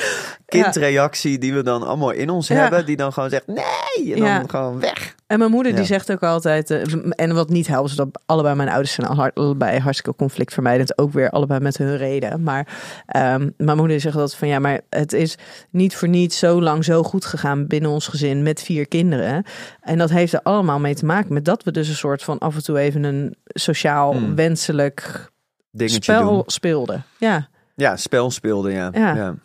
kindreactie 0.45 1.37
die 1.37 1.53
we 1.53 1.63
dan 1.63 1.83
allemaal 1.83 2.11
in 2.11 2.29
ons 2.29 2.49
hebben. 2.49 2.85
Die 2.85 2.95
dan 2.95 3.13
gewoon 3.13 3.29
zegt 3.29 3.47
nee 3.47 4.13
en 4.15 4.19
dan 4.19 4.49
gewoon 4.49 4.79
weg. 4.79 5.15
En 5.27 5.39
mijn 5.39 5.51
moeder 5.51 5.75
die 5.75 5.85
zegt 5.85 6.11
ook 6.11 6.23
altijd, 6.23 6.69
eh, 6.71 6.81
en 7.09 7.33
wat 7.33 7.49
niet 7.49 7.67
helpt, 7.67 7.89
is 7.89 7.95
dat 7.95 8.07
allebei 8.25 8.55
mijn 8.55 8.69
ouders 8.69 8.93
zijn 8.93 9.07
al- 9.07 9.29
allebei 9.33 9.79
hartstikke 9.79 10.15
conflictvermijdend, 10.17 10.97
ook 10.97 11.13
weer 11.13 11.29
allebei 11.29 11.59
met 11.59 11.77
hun 11.77 11.97
reden. 11.97 12.43
Maar 12.43 12.67
ehm, 13.05 13.49
mijn 13.57 13.77
moeder 13.77 13.99
zegt 13.99 14.15
altijd 14.15 14.35
van 14.35 14.47
ja, 14.47 14.59
maar 14.59 14.81
het 14.89 15.13
is 15.13 15.35
niet 15.69 15.95
voor 15.95 16.07
niets 16.07 16.37
zo 16.39 16.61
lang 16.61 16.85
zo 16.85 17.03
goed 17.03 17.25
gegaan 17.25 17.67
binnen 17.67 17.89
ons 17.91 18.07
gezin 18.07 18.43
met 18.43 18.61
vier 18.61 18.87
kinderen. 18.87 19.43
En 19.81 19.97
dat 19.97 20.09
heeft 20.09 20.33
er 20.33 20.41
allemaal 20.43 20.79
mee 20.79 20.95
te 20.95 21.05
maken 21.05 21.33
met 21.33 21.45
dat 21.45 21.63
we 21.63 21.71
dus 21.71 21.87
een 21.87 21.95
soort 21.95 22.23
van 22.23 22.37
af 22.37 22.55
en 22.55 22.63
toe 22.63 22.79
even 22.79 23.03
een 23.03 23.35
sociaal 23.45 24.13
Hmm. 24.13 24.35
wenselijk 24.35 25.29
Dingetje 25.71 26.01
spel 26.01 26.29
doen. 26.29 26.43
speelden. 26.45 27.03
Ja, 27.17 27.49
Ja, 27.81 27.97
spel 27.97 28.31
speelde, 28.31 28.71
ja. 28.71 28.89
Ja. 28.93 29.15
ja. 29.15 29.35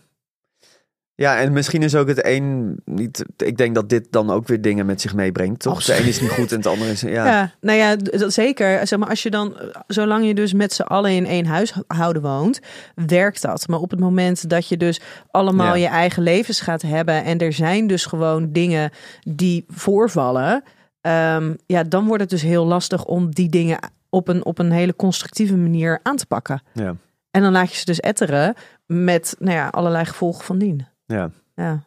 Ja, 1.14 1.38
en 1.38 1.52
misschien 1.52 1.82
is 1.82 1.94
ook 1.94 2.08
het 2.08 2.26
een 2.26 2.76
niet. 2.84 3.24
Ik 3.36 3.56
denk 3.56 3.74
dat 3.74 3.88
dit 3.88 4.06
dan 4.10 4.30
ook 4.30 4.46
weer 4.46 4.60
dingen 4.60 4.86
met 4.86 5.00
zich 5.00 5.14
meebrengt, 5.14 5.60
toch? 5.60 5.74
Absoluut. 5.74 5.98
De 5.98 6.04
een 6.04 6.10
is 6.10 6.20
niet 6.20 6.30
goed 6.30 6.50
en 6.50 6.56
het 6.56 6.66
andere 6.66 6.90
is. 6.90 7.00
Ja. 7.00 7.26
Ja, 7.26 7.50
nou 7.60 7.78
ja, 7.78 7.96
dat 7.96 8.32
zeker. 8.32 8.86
Zeg 8.86 8.98
maar, 8.98 9.08
als 9.08 9.22
je 9.22 9.30
dan, 9.30 9.58
eh, 9.58 9.66
zolang 9.86 10.26
je 10.26 10.34
dus 10.34 10.52
met 10.52 10.72
z'n 10.72 10.82
allen 10.82 11.10
in 11.10 11.26
één 11.26 11.46
huishouden 11.46 12.22
woont, 12.22 12.60
werkt 12.94 13.42
dat. 13.42 13.68
Maar 13.68 13.78
op 13.78 13.90
het 13.90 14.00
moment 14.00 14.48
dat 14.48 14.68
je 14.68 14.76
dus 14.76 15.00
allemaal 15.30 15.76
Ja. 15.76 15.82
je 15.82 15.94
eigen 15.94 16.22
levens 16.22 16.60
gaat 16.60 16.82
hebben 16.82 17.24
en 17.24 17.38
er 17.38 17.52
zijn 17.52 17.86
dus 17.86 18.06
gewoon 18.06 18.52
dingen 18.52 18.90
die 19.20 19.64
voorvallen, 19.68 20.62
ehm, 21.00 21.54
ja, 21.66 21.82
dan 21.82 22.06
wordt 22.06 22.22
het 22.22 22.30
dus 22.30 22.42
heel 22.42 22.66
lastig 22.66 23.04
om 23.04 23.34
die 23.34 23.48
dingen 23.48 23.78
op 24.10 24.28
een, 24.28 24.44
op 24.44 24.58
een 24.58 24.70
hele 24.72 24.96
constructieve 24.96 25.56
manier 25.56 26.00
aan 26.02 26.16
te 26.16 26.26
pakken. 26.26 26.62
Ja. 26.72 26.96
En 27.36 27.42
dan 27.42 27.52
laat 27.52 27.70
je 27.72 27.78
ze 27.78 27.84
dus 27.84 28.00
etteren 28.00 28.54
met 28.86 29.36
nou 29.38 29.56
ja, 29.56 29.68
allerlei 29.68 30.04
gevolgen 30.04 30.44
van 30.44 30.58
dien. 30.58 30.86
ja. 31.06 31.30
Ja. 31.54 31.84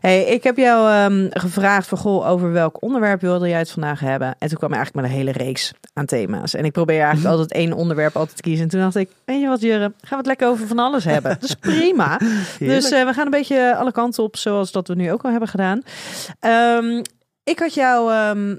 Hey, 0.00 0.24
ik 0.24 0.42
heb 0.42 0.56
jou 0.56 0.90
ehm, 0.90 1.28
gevraagd 1.30 1.88
van 1.88 1.98
goh, 1.98 2.28
over 2.28 2.52
welk 2.52 2.82
onderwerp 2.82 3.20
wilde 3.20 3.48
jij 3.48 3.58
het 3.58 3.70
vandaag 3.70 4.00
hebben? 4.00 4.28
En 4.38 4.48
toen 4.48 4.58
kwam 4.58 4.70
er 4.70 4.76
eigenlijk 4.76 4.94
met 4.94 5.04
een 5.04 5.24
hele 5.24 5.44
reeks 5.44 5.72
aan 5.92 6.06
thema's. 6.06 6.54
En 6.54 6.64
ik 6.64 6.72
probeer 6.72 7.00
eigenlijk 7.10 7.28
altijd 7.28 7.52
één 7.52 7.72
onderwerp 7.72 8.16
altijd 8.16 8.36
te 8.36 8.42
kiezen. 8.42 8.62
En 8.62 8.68
toen 8.68 8.80
dacht 8.80 8.96
ik, 8.96 9.10
weet 9.24 9.40
je 9.40 9.48
wat 9.48 9.60
Jurre, 9.60 9.92
gaan 10.00 10.08
we 10.08 10.16
het 10.16 10.26
lekker 10.26 10.48
over 10.48 10.66
van 10.66 10.78
alles 10.78 11.04
hebben. 11.04 11.30
Dat 11.40 11.42
is 11.42 11.54
prima. 11.54 12.18
dus 12.58 12.90
eh, 12.90 13.04
we 13.04 13.12
gaan 13.12 13.24
een 13.24 13.30
beetje 13.30 13.76
alle 13.76 13.92
kanten 13.92 14.22
op, 14.22 14.36
zoals 14.36 14.72
dat 14.72 14.88
we 14.88 14.94
nu 14.94 15.12
ook 15.12 15.24
al 15.24 15.30
hebben 15.30 15.48
gedaan. 15.48 15.82
Ehm, 16.38 17.02
ik 17.44 17.58
had 17.58 17.74
jou 17.74 18.12
ehm, 18.12 18.56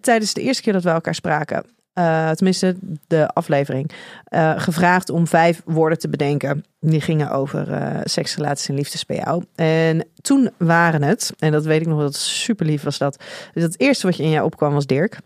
tijdens 0.00 0.34
de 0.34 0.42
eerste 0.42 0.62
keer 0.62 0.72
dat 0.72 0.82
we 0.82 0.90
elkaar 0.90 1.14
spraken, 1.14 1.64
eh, 1.96 2.30
tenminste 2.30 2.76
de 3.06 3.28
aflevering, 3.28 3.90
eh, 4.24 4.52
gevraagd 4.56 5.10
om 5.10 5.26
vijf 5.26 5.62
woorden 5.64 5.98
te 5.98 6.08
bedenken. 6.08 6.64
Die 6.80 7.00
gingen 7.00 7.30
over 7.30 7.72
eh 7.72 8.00
seks, 8.04 8.36
relaties 8.36 8.68
en 8.68 8.74
liefdes 8.74 9.06
bij 9.06 9.16
jou. 9.16 9.44
En 9.54 10.06
toen 10.20 10.50
waren 10.58 11.02
het, 11.02 11.32
en 11.38 11.52
dat 11.52 11.64
weet 11.64 11.80
ik 11.80 11.86
nog, 11.86 12.00
dat 12.00 12.16
super 12.16 12.66
lief 12.66 12.82
was 12.82 12.98
dat. 12.98 13.22
Dus 13.52 13.62
het 13.62 13.80
eerste 13.80 14.06
wat 14.06 14.16
je 14.16 14.22
in 14.22 14.30
jou 14.30 14.44
opkwam 14.44 14.72
was 14.72 14.86
Dirk. 14.86 15.18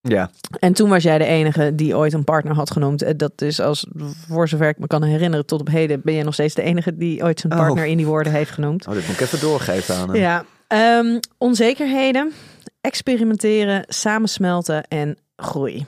ja. 0.00 0.30
En 0.58 0.72
toen 0.72 0.88
was 0.88 1.02
jij 1.02 1.18
de 1.18 1.24
enige 1.24 1.74
die 1.74 1.96
ooit 1.96 2.12
een 2.12 2.24
partner 2.24 2.54
had 2.54 2.70
genoemd. 2.70 3.02
En 3.02 3.16
Dat 3.16 3.40
is 3.42 3.60
als, 3.60 3.86
voor 4.28 4.48
zover 4.48 4.68
ik 4.68 4.78
me 4.78 4.86
kan 4.86 5.02
herinneren, 5.02 5.46
tot 5.46 5.60
op 5.60 5.68
heden 5.68 6.00
ben 6.04 6.14
je 6.14 6.24
nog 6.24 6.34
steeds 6.34 6.54
de 6.54 6.62
enige 6.62 6.96
die 6.96 7.22
ooit 7.22 7.40
zijn 7.40 7.52
Oh. 7.52 7.58
partner 7.58 7.84
in 7.84 7.96
die 7.96 8.06
woorden 8.06 8.32
heeft 8.32 8.50
genoemd. 8.50 8.86
Oh, 8.86 8.94
dit 8.94 9.06
moet 9.06 9.14
ik 9.14 9.20
even 9.20 9.40
doorgeven 9.40 9.94
aan 9.94 10.08
hem. 10.08 10.16
Ja, 10.18 10.44
ehm, 10.66 11.18
onzekerheden, 11.38 12.32
experimenteren, 12.80 13.84
samensmelten 13.88 14.84
en 14.88 15.16
groei. 15.36 15.86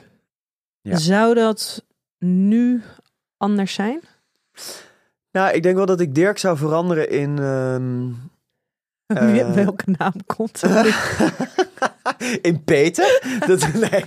Ja. 0.81 0.97
Zou 0.97 1.33
dat 1.33 1.85
nu 2.19 2.81
anders 3.37 3.73
zijn? 3.73 4.01
Nou, 5.31 5.53
ik 5.53 5.63
denk 5.63 5.75
wel 5.75 5.85
dat 5.85 5.99
ik 5.99 6.15
Dirk 6.15 6.37
zou 6.37 6.57
veranderen 6.57 7.09
in. 7.09 7.39
ehm, 7.39 8.11
Eh. 9.17 9.53
Welke 9.53 9.95
naam 9.97 10.13
komt? 10.25 10.63
in 12.41 12.63
Peter? 12.63 13.39
Dat, 13.47 13.73
nee. 13.91 14.05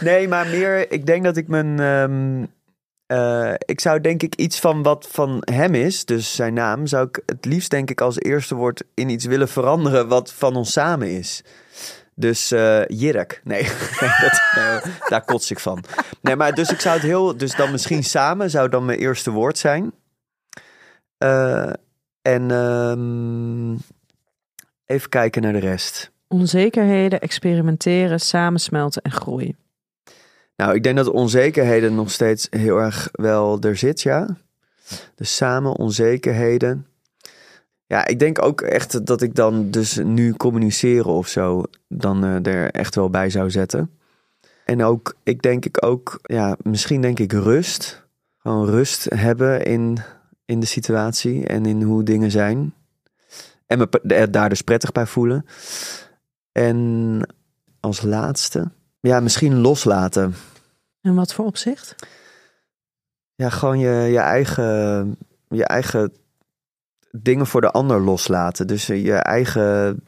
nee, 0.00 0.28
maar 0.28 0.46
meer. 0.46 0.92
Ik 0.92 1.06
denk 1.06 1.24
dat 1.24 1.36
ik 1.36 1.48
mijn. 1.48 1.80
ehm, 1.80 2.44
eh, 3.06 3.54
ik 3.58 3.80
zou 3.80 4.00
denk 4.00 4.22
ik 4.22 4.34
iets 4.34 4.60
van 4.60 4.82
wat 4.82 5.06
van 5.10 5.42
hem 5.52 5.74
is, 5.74 6.04
dus 6.04 6.34
zijn 6.34 6.54
naam, 6.54 6.86
zou 6.86 7.06
ik 7.08 7.22
het 7.26 7.44
liefst 7.44 7.70
denk 7.70 7.90
ik 7.90 8.00
als 8.00 8.18
eerste 8.18 8.54
woord 8.54 8.82
in 8.94 9.08
iets 9.08 9.24
willen 9.24 9.48
veranderen 9.48 10.08
wat 10.08 10.32
van 10.32 10.56
ons 10.56 10.72
samen 10.72 11.10
is. 11.10 11.42
Dus 12.18 12.50
eh 12.52 12.84
Jirk. 12.86 13.40
Nee, 13.44 13.62
dat, 14.22 14.40
nee, 14.54 14.94
daar 15.08 15.24
kots 15.24 15.50
ik 15.50 15.58
van. 15.58 15.84
Nee, 16.20 16.36
maar 16.36 16.54
dus 16.54 16.70
ik 16.70 16.80
zou 16.80 16.94
het 16.94 17.04
heel. 17.04 17.36
Dus 17.36 17.56
dan 17.56 17.70
misschien 17.70 18.04
samen 18.04 18.50
zou 18.50 18.68
dan 18.68 18.84
mijn 18.84 18.98
eerste 18.98 19.30
woord 19.30 19.58
zijn. 19.58 19.92
Eh, 21.18 21.72
en 22.22 22.50
ehm, 22.50 23.72
even 24.84 25.08
kijken 25.08 25.42
naar 25.42 25.52
de 25.52 25.58
rest. 25.58 26.10
Onzekerheden, 26.28 27.20
experimenteren, 27.20 28.20
samensmelten 28.20 29.02
en 29.02 29.12
groei. 29.12 29.56
Nou, 30.56 30.74
ik 30.74 30.82
denk 30.82 30.96
dat 30.96 31.08
onzekerheden 31.08 31.94
nog 31.94 32.10
steeds 32.10 32.46
heel 32.50 32.76
erg 32.76 33.08
wel 33.12 33.60
er 33.60 33.76
zit, 33.76 34.02
ja. 34.02 34.36
Dus 35.14 35.36
samen 35.36 35.72
onzekerheden. 35.72 36.86
Ja, 37.86 38.06
ik 38.06 38.18
denk 38.18 38.42
ook 38.42 38.60
echt 38.60 39.06
dat 39.06 39.22
ik 39.22 39.34
dan 39.34 39.70
dus 39.70 39.96
nu 39.96 40.34
communiceren 40.34 41.12
of 41.12 41.28
zo 41.28 41.62
dan 41.88 42.24
eh, 42.24 42.46
er 42.46 42.70
echt 42.70 42.94
wel 42.94 43.10
bij 43.10 43.30
zou 43.30 43.50
zetten. 43.50 43.90
En 44.64 44.84
ook, 44.84 45.16
ik 45.22 45.42
denk 45.42 45.64
ik 45.64 45.84
ook, 45.84 46.18
ja, 46.22 46.56
misschien 46.62 47.00
denk 47.00 47.18
ik 47.18 47.32
rust. 47.32 48.04
Gewoon 48.38 48.66
rust 48.66 49.06
hebben 49.14 49.64
in, 49.64 49.98
in 50.44 50.60
de 50.60 50.66
situatie 50.66 51.46
en 51.46 51.66
in 51.66 51.82
hoe 51.82 52.02
dingen 52.02 52.30
zijn. 52.30 52.74
En 53.66 53.78
me 53.78 53.88
er 54.06 54.30
daar 54.30 54.48
dus 54.48 54.62
prettig 54.62 54.92
bij 54.92 55.06
voelen. 55.06 55.46
En 56.52 57.20
als 57.80 58.02
laatste, 58.02 58.70
ja, 59.00 59.20
misschien 59.20 59.60
loslaten. 59.60 60.34
En 61.00 61.14
wat 61.14 61.34
voor 61.34 61.44
opzicht? 61.44 61.94
Ja, 63.34 63.48
gewoon 63.48 63.78
je, 63.78 63.90
je, 63.90 64.18
eigen, 64.18 65.16
je 65.48 65.64
eigen 65.64 66.12
dingen 67.22 67.46
voor 67.46 67.60
de 67.60 67.70
ander 67.70 68.00
loslaten. 68.00 68.66
Dus 68.66 68.86
je 68.86 69.14
eigen, 69.14 70.00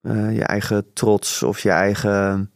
eh, 0.00 0.34
je 0.34 0.44
eigen 0.44 0.92
trots 0.92 1.42
of 1.42 1.60
je 1.60 1.70
eigen 1.70 2.52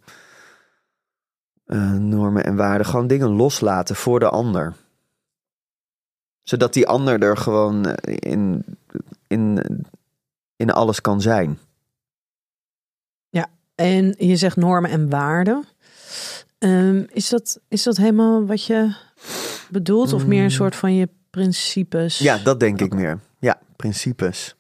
eh, 1.64 1.92
normen 1.92 2.44
en 2.44 2.56
waarden. 2.56 2.86
Gewoon 2.86 3.06
dingen 3.06 3.28
loslaten 3.28 3.96
voor 3.96 4.20
de 4.20 4.28
ander. 4.28 4.74
Zodat 6.42 6.72
die 6.72 6.86
ander 6.86 7.22
er 7.22 7.36
gewoon 7.36 7.86
eh, 7.86 8.16
in, 8.32 8.64
in, 9.26 9.62
in 10.56 10.70
alles 10.70 11.00
kan 11.00 11.20
zijn. 11.20 11.58
En 13.76 14.14
je 14.18 14.36
zegt 14.36 14.56
normen 14.56 14.90
en 14.90 15.08
waarden. 15.10 15.64
Ehm, 16.58 17.02
is, 17.08 17.28
dat, 17.28 17.60
is 17.68 17.82
dat 17.82 17.96
helemaal 17.96 18.46
wat 18.46 18.64
je 18.64 18.94
bedoelt? 19.70 20.12
Of 20.12 20.26
meer 20.26 20.38
een 20.38 20.44
Mm. 20.44 20.50
soort 20.50 20.76
van 20.76 20.94
je 20.94 21.08
principes? 21.30 22.18
Ja, 22.18 22.38
dat 22.38 22.60
denk 22.60 22.80
ik 22.80 22.94
meer. 22.94 23.20
Ja, 23.46 23.58
principes. 23.76 24.56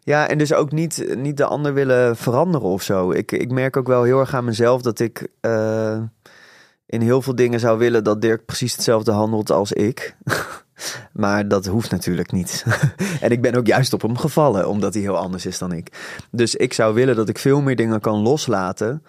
Ja, 0.00 0.28
en 0.28 0.38
dus 0.38 0.52
ook 0.52 0.72
niet, 0.72 1.14
niet 1.16 1.36
de 1.36 1.44
ander 1.44 1.74
willen 1.74 2.16
veranderen 2.16 2.68
of 2.68 2.82
zo. 2.82 3.10
Ik, 3.10 3.32
ik 3.32 3.50
merk 3.50 3.76
ook 3.76 3.86
wel 3.86 4.02
heel 4.02 4.20
erg 4.20 4.34
aan 4.34 4.44
mezelf 4.44 4.82
dat 4.82 4.98
ik 4.98 5.28
eh, 5.40 6.02
in 6.86 7.00
heel 7.00 7.22
veel 7.22 7.34
dingen 7.34 7.60
zou 7.60 7.78
willen 7.78 8.04
dat 8.04 8.20
Dirk 8.20 8.44
precies 8.46 8.72
hetzelfde 8.72 9.12
handelt 9.12 9.50
als 9.50 9.72
ik. 9.72 10.16
maar 11.22 11.48
dat 11.48 11.66
hoeft 11.66 11.90
natuurlijk 11.90 12.32
niet. 12.32 12.64
en 13.20 13.30
ik 13.30 13.40
ben 13.42 13.54
ook 13.54 13.66
juist 13.66 13.92
op 13.92 14.02
hem 14.02 14.16
gevallen, 14.16 14.68
omdat 14.68 14.94
hij 14.94 15.02
heel 15.02 15.16
anders 15.16 15.46
is 15.46 15.58
dan 15.58 15.72
ik. 15.72 16.16
Dus 16.30 16.54
ik 16.54 16.72
zou 16.72 16.94
willen 16.94 17.16
dat 17.16 17.28
ik 17.28 17.38
veel 17.38 17.60
meer 17.60 17.76
dingen 17.76 18.00
kan 18.00 18.18
loslaten. 18.18 19.02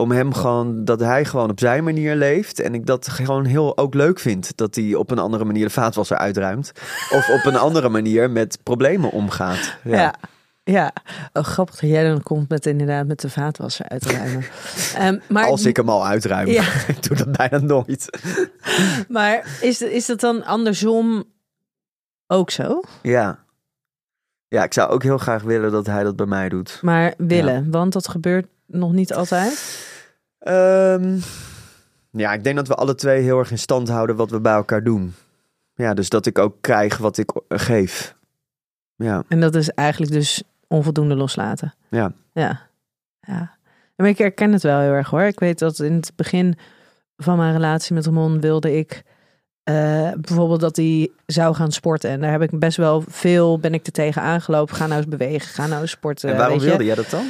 Om 0.00 0.10
hem 0.10 0.34
gewoon, 0.34 0.84
dat 0.84 1.00
hij 1.00 1.24
gewoon 1.24 1.50
op 1.50 1.58
zijn 1.58 1.84
manier 1.84 2.14
leeft. 2.14 2.60
En 2.60 2.74
ik 2.74 2.86
dat 2.86 3.08
gewoon 3.08 3.44
heel 3.44 3.76
ook 3.76 3.94
leuk 3.94 4.18
vind. 4.18 4.56
Dat 4.56 4.74
hij 4.74 4.94
op 4.94 5.10
een 5.10 5.18
andere 5.18 5.44
manier 5.44 5.64
de 5.64 5.70
vaatwasser 5.70 6.16
uitruimt. 6.16 6.72
Of 7.10 7.28
op 7.28 7.44
een 7.44 7.56
andere 7.56 7.88
manier 7.88 8.30
met 8.30 8.58
problemen 8.62 9.10
omgaat. 9.10 9.76
Ja. 9.84 10.00
Ja. 10.00 10.14
ja. 10.62 10.92
Oh, 11.32 11.42
grappig 11.42 11.78
dat 11.80 11.90
jij 11.90 12.08
dan 12.08 12.22
komt 12.22 12.48
met 12.48 12.66
inderdaad 12.66 13.06
met 13.06 13.20
de 13.20 13.30
vaatwasser 13.30 13.88
uitruimen. 13.88 14.44
Ehm, 14.96 15.18
maar, 15.28 15.46
Als 15.46 15.64
ik 15.64 15.76
hem 15.76 15.88
al 15.88 16.06
uitruim. 16.06 16.48
Ja. 16.48 16.64
ik 16.88 17.02
doe 17.02 17.16
dat 17.16 17.32
bijna 17.32 17.58
nooit. 17.58 18.20
maar 19.08 19.58
is, 19.60 19.82
is 19.82 20.06
dat 20.06 20.20
dan 20.20 20.44
andersom 20.44 21.24
ook 22.26 22.50
zo? 22.50 22.82
Ja. 23.02 23.38
Ja, 24.48 24.64
ik 24.64 24.72
zou 24.72 24.90
ook 24.90 25.02
heel 25.02 25.18
graag 25.18 25.42
willen 25.42 25.70
dat 25.70 25.86
hij 25.86 26.02
dat 26.02 26.16
bij 26.16 26.26
mij 26.26 26.48
doet. 26.48 26.78
Maar 26.82 27.14
willen, 27.16 27.70
want 27.70 27.92
dat 27.92 28.08
gebeurt 28.08 28.46
nog 28.66 28.92
niet 28.92 29.14
altijd. 29.14 29.88
Ehm, 30.50 31.18
ja, 32.10 32.32
ik 32.32 32.44
denk 32.44 32.56
dat 32.56 32.68
we 32.68 32.74
alle 32.74 32.94
twee 32.94 33.22
heel 33.22 33.38
erg 33.38 33.50
in 33.50 33.58
stand 33.58 33.88
houden 33.88 34.16
wat 34.16 34.30
we 34.30 34.40
bij 34.40 34.52
elkaar 34.52 34.82
doen. 34.84 35.14
Ja, 35.74 35.94
dus 35.94 36.08
dat 36.08 36.26
ik 36.26 36.38
ook 36.38 36.56
krijg 36.60 36.96
wat 36.96 37.18
ik 37.18 37.32
geef. 37.48 38.14
Ja, 38.96 39.22
En 39.28 39.40
dat 39.40 39.54
is 39.54 39.70
eigenlijk 39.70 40.12
dus 40.12 40.42
onvoldoende 40.68 41.14
loslaten. 41.14 41.74
ja. 41.88 42.12
Ja. 42.32 42.60
ja. 43.20 43.58
Maar 43.96 44.08
ik 44.08 44.18
herken 44.18 44.52
het 44.52 44.62
wel 44.62 44.80
heel 44.80 44.92
erg 44.92 45.10
hoor. 45.10 45.22
Ik 45.22 45.40
weet 45.40 45.58
dat 45.58 45.78
in 45.78 45.92
het 45.92 46.12
begin 46.16 46.58
van 47.16 47.36
mijn 47.36 47.52
relatie 47.52 47.94
met 47.94 48.04
Ramon 48.06 48.40
wilde 48.40 48.76
ik 48.76 49.02
eh, 49.62 49.74
bijvoorbeeld 50.16 50.60
dat 50.60 50.76
hij 50.76 51.10
zou 51.26 51.54
gaan 51.54 51.72
sporten. 51.72 52.10
En 52.10 52.20
daar 52.20 52.30
heb 52.30 52.42
ik 52.42 52.58
best 52.58 52.76
wel 52.76 53.04
veel, 53.08 53.58
ben 53.58 53.74
ik 53.74 53.86
er 53.86 53.92
tegen 53.92 54.22
aangelopen. 54.22 54.74
Ga 54.76 54.86
nou 54.86 55.00
eens 55.00 55.08
bewegen, 55.08 55.48
ga 55.48 55.66
nou 55.66 55.80
eens 55.80 55.90
sporten. 55.90 56.30
En 56.30 56.36
waarom 56.36 56.54
weet 56.54 56.62
je. 56.62 56.68
wilde 56.68 56.84
jij 56.84 56.94
dat 56.94 57.10
dan? 57.10 57.26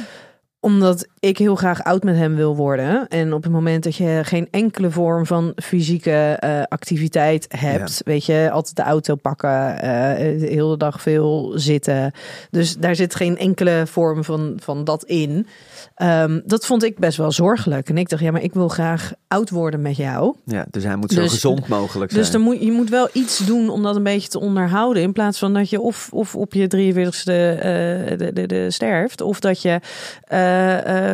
Omdat 0.61 1.07
ik 1.19 1.37
heel 1.37 1.55
graag 1.55 1.83
oud 1.83 2.03
met 2.03 2.15
hem 2.15 2.35
wil 2.35 2.55
worden. 2.55 3.07
En 3.07 3.33
op 3.33 3.43
het 3.43 3.51
moment 3.51 3.83
dat 3.83 3.95
je 3.95 4.19
geen 4.23 4.47
enkele 4.51 4.91
vorm 4.91 5.25
van 5.25 5.53
fysieke 5.55 6.11
eh, 6.39 6.61
activiteit 6.67 7.45
hebt, 7.57 8.01
weet 8.05 8.25
je, 8.25 8.49
altijd 8.51 8.75
de 8.75 8.81
auto 8.81 9.15
pakken, 9.15 9.81
eh, 9.81 10.39
de 10.39 10.47
hele 10.49 10.77
dag 10.77 11.01
veel 11.01 11.51
zitten. 11.55 12.11
Dus 12.49 12.77
daar 12.77 12.95
zit 12.95 13.15
geen 13.15 13.37
enkele 13.37 13.83
vorm 13.87 14.23
van, 14.23 14.53
van 14.61 14.83
dat 14.83 15.03
in. 15.03 15.47
Ehm, 15.95 16.39
dat 16.45 16.65
vond 16.65 16.83
ik 16.83 16.97
best 16.99 17.17
wel 17.17 17.31
zorgelijk. 17.31 17.89
En 17.89 17.97
ik 17.97 18.09
dacht, 18.09 18.21
ja, 18.21 18.31
maar 18.31 18.43
ik 18.43 18.53
wil 18.53 18.67
graag 18.67 19.11
oud 19.27 19.49
worden 19.49 19.81
met 19.81 19.95
jou. 19.97 20.35
Ja, 20.45 20.65
dus 20.71 20.83
hij 20.83 20.95
moet 20.95 21.11
zo 21.11 21.21
Dus- 21.21 21.31
gezond 21.31 21.67
mogelijk 21.67 22.11
zijn. 22.11 22.23
Dus 22.23 22.31
dan 22.31 22.41
moet, 22.41 22.61
je 22.61 22.71
moet 22.71 22.89
wel 22.89 23.09
iets 23.13 23.37
doen 23.37 23.69
om 23.69 23.83
dat 23.83 23.95
een 23.95 24.03
beetje 24.03 24.29
te 24.29 24.39
onderhouden. 24.39 25.03
In 25.03 25.11
plaats 25.13 25.39
van 25.39 25.53
dat 25.53 25.69
je 25.69 25.79
of, 25.79 26.09
of 26.11 26.35
op 26.35 26.53
je 26.53 26.67
43ste 26.67 27.31
eh, 27.31 28.17
de, 28.17 28.29
de, 28.33 28.45
de 28.47 28.71
sterft. 28.71 29.21
Of 29.21 29.39
dat 29.39 29.61
je 29.61 29.79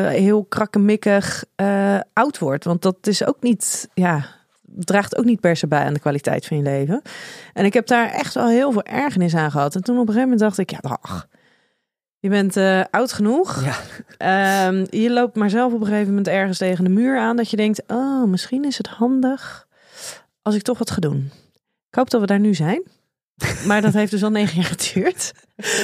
heel 0.09 0.43
krakkemikkig 0.43 1.45
eh, 1.55 1.99
oud 2.13 2.39
wordt. 2.39 2.63
Want 2.63 2.81
dat 2.81 3.07
is 3.07 3.25
ook 3.25 3.41
niet, 3.41 3.89
ja, 3.93 4.25
draagt 4.61 5.17
ook 5.17 5.25
niet 5.25 5.39
per 5.39 5.55
se 5.55 5.67
bij 5.67 5.83
aan 5.83 5.93
de 5.93 5.99
kwaliteit 5.99 6.45
van 6.45 6.57
je 6.57 6.63
leven. 6.63 7.01
En 7.53 7.65
ik 7.65 7.73
heb 7.73 7.87
daar 7.87 8.09
echt 8.09 8.33
wel 8.33 8.47
heel 8.47 8.71
veel 8.71 8.83
ergernis 8.83 9.35
aan 9.35 9.51
gehad. 9.51 9.75
En 9.75 9.83
toen 9.83 9.95
op 9.95 10.07
een 10.07 10.13
gegeven 10.13 10.29
moment 10.29 10.39
dacht 10.39 10.57
ik, 10.57 10.69
ja, 10.69 10.79
ach, 10.81 11.27
je 12.19 12.29
bent 12.29 12.57
eh, 12.57 12.81
oud 12.91 13.13
genoeg. 13.13 13.63
Ja. 13.63 13.75
Ehm, 14.17 14.85
je 14.89 15.11
loopt 15.11 15.35
maar 15.35 15.49
zelf 15.49 15.73
op 15.73 15.79
een 15.79 15.87
gegeven 15.87 16.07
moment 16.07 16.27
ergens 16.27 16.57
tegen 16.57 16.83
de 16.83 16.89
muur 16.89 17.17
aan. 17.17 17.35
Dat 17.35 17.49
je 17.49 17.57
denkt, 17.57 17.81
oh, 17.87 18.27
misschien 18.27 18.65
is 18.65 18.77
het 18.77 18.87
handig 18.87 19.67
als 20.41 20.55
ik 20.55 20.61
toch 20.61 20.77
wat 20.77 20.91
ga 20.91 20.99
doen. 20.99 21.31
Ik 21.89 21.95
hoop 21.95 22.09
dat 22.09 22.21
we 22.21 22.27
daar 22.27 22.39
nu 22.39 22.53
zijn. 22.53 22.83
Maar 23.65 23.81
dat 23.81 23.93
heeft 23.93 24.11
dus 24.11 24.23
al 24.23 24.29
negen 24.29 24.61
jaar 24.61 24.71
geduurd. 24.77 25.33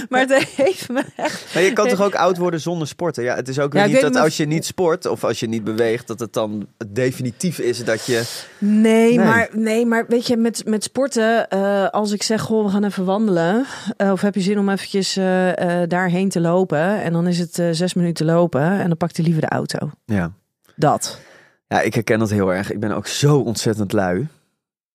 Maar 0.10 0.20
het 0.20 0.44
heeft 0.56 0.90
me 0.90 1.04
echt... 1.16 1.54
Maar 1.54 1.64
je 1.64 1.74
kan 1.74 1.88
toch 1.88 2.02
ook 2.02 2.16
oud 2.16 2.38
worden 2.38 2.60
zonder 2.60 2.88
sporten? 2.88 3.24
Ja, 3.24 3.36
het 3.36 3.48
is 3.48 3.60
ook 3.60 3.74
weer 3.74 3.82
Ja, 3.82 3.88
ik 3.88 3.94
niet 3.94 4.02
dat 4.02 4.16
als 4.16 4.38
je 4.38 4.46
niet 4.46 4.66
sport 4.66 5.06
of 5.06 5.24
als 5.24 5.40
je 5.40 5.48
niet 5.48 5.64
beweegt, 5.64 6.08
dat 6.08 6.20
het 6.20 6.34
dan 6.34 6.68
definitief 6.88 7.60
is 7.60 7.86
dat 7.86 8.06
je... 8.06 8.24
Nee, 8.58 9.18
Nee. 9.18 9.26
Maar, 9.26 9.50
nee 9.52 9.86
maar 9.86 10.06
weet 10.08 10.28
je, 10.28 10.38
met, 10.38 10.66
met 10.66 10.84
sporten, 10.84 11.50
eh, 11.50 11.90
als 11.90 12.12
ik 12.12 12.24
zeg, 12.24 12.42
goh, 12.42 12.66
we 12.66 12.72
gaan 12.72 12.84
even 12.84 13.06
wandelen. 13.06 13.66
eh, 13.98 14.12
of 14.12 14.22
heb 14.22 14.36
je 14.36 14.42
zin 14.42 14.60
om 14.60 14.70
eventjes 14.70 15.18
eh, 15.18 15.82
daarheen 15.88 16.30
te 16.30 16.40
lopen? 16.42 17.02
En 17.02 17.14
dan 17.14 17.28
is 17.28 17.40
het 17.40 17.62
zes 17.72 17.94
minuten 17.94 18.26
lopen 18.26 18.62
en 18.62 18.88
dan 18.88 18.98
pakt 18.98 19.16
hij 19.16 19.26
liever 19.26 19.42
de 19.42 19.50
auto. 19.50 19.90
Ja. 20.06 20.32
Dat. 20.76 21.20
ja, 21.68 21.82
ik 21.82 21.94
herken 21.94 22.20
dat 22.20 22.30
heel 22.30 22.54
erg. 22.54 22.72
Ik 22.72 22.80
ben 22.80 22.92
ook 22.92 23.08
zo 23.08 23.38
ontzettend 23.38 23.92
lui. 23.92 24.28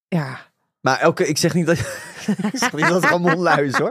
Ja. 0.08 0.38
Maar 0.80 0.98
elke, 1.00 1.26
ik 1.26 1.38
zeg 1.38 1.54
niet 1.54 1.66
dat, 1.66 1.78
ik 2.52 2.58
zeg 2.58 2.72
niet 2.72 2.88
dat 2.88 3.04
Ramon 3.04 3.38
lui 3.38 3.66
is 3.66 3.74
hoor. 3.78 3.90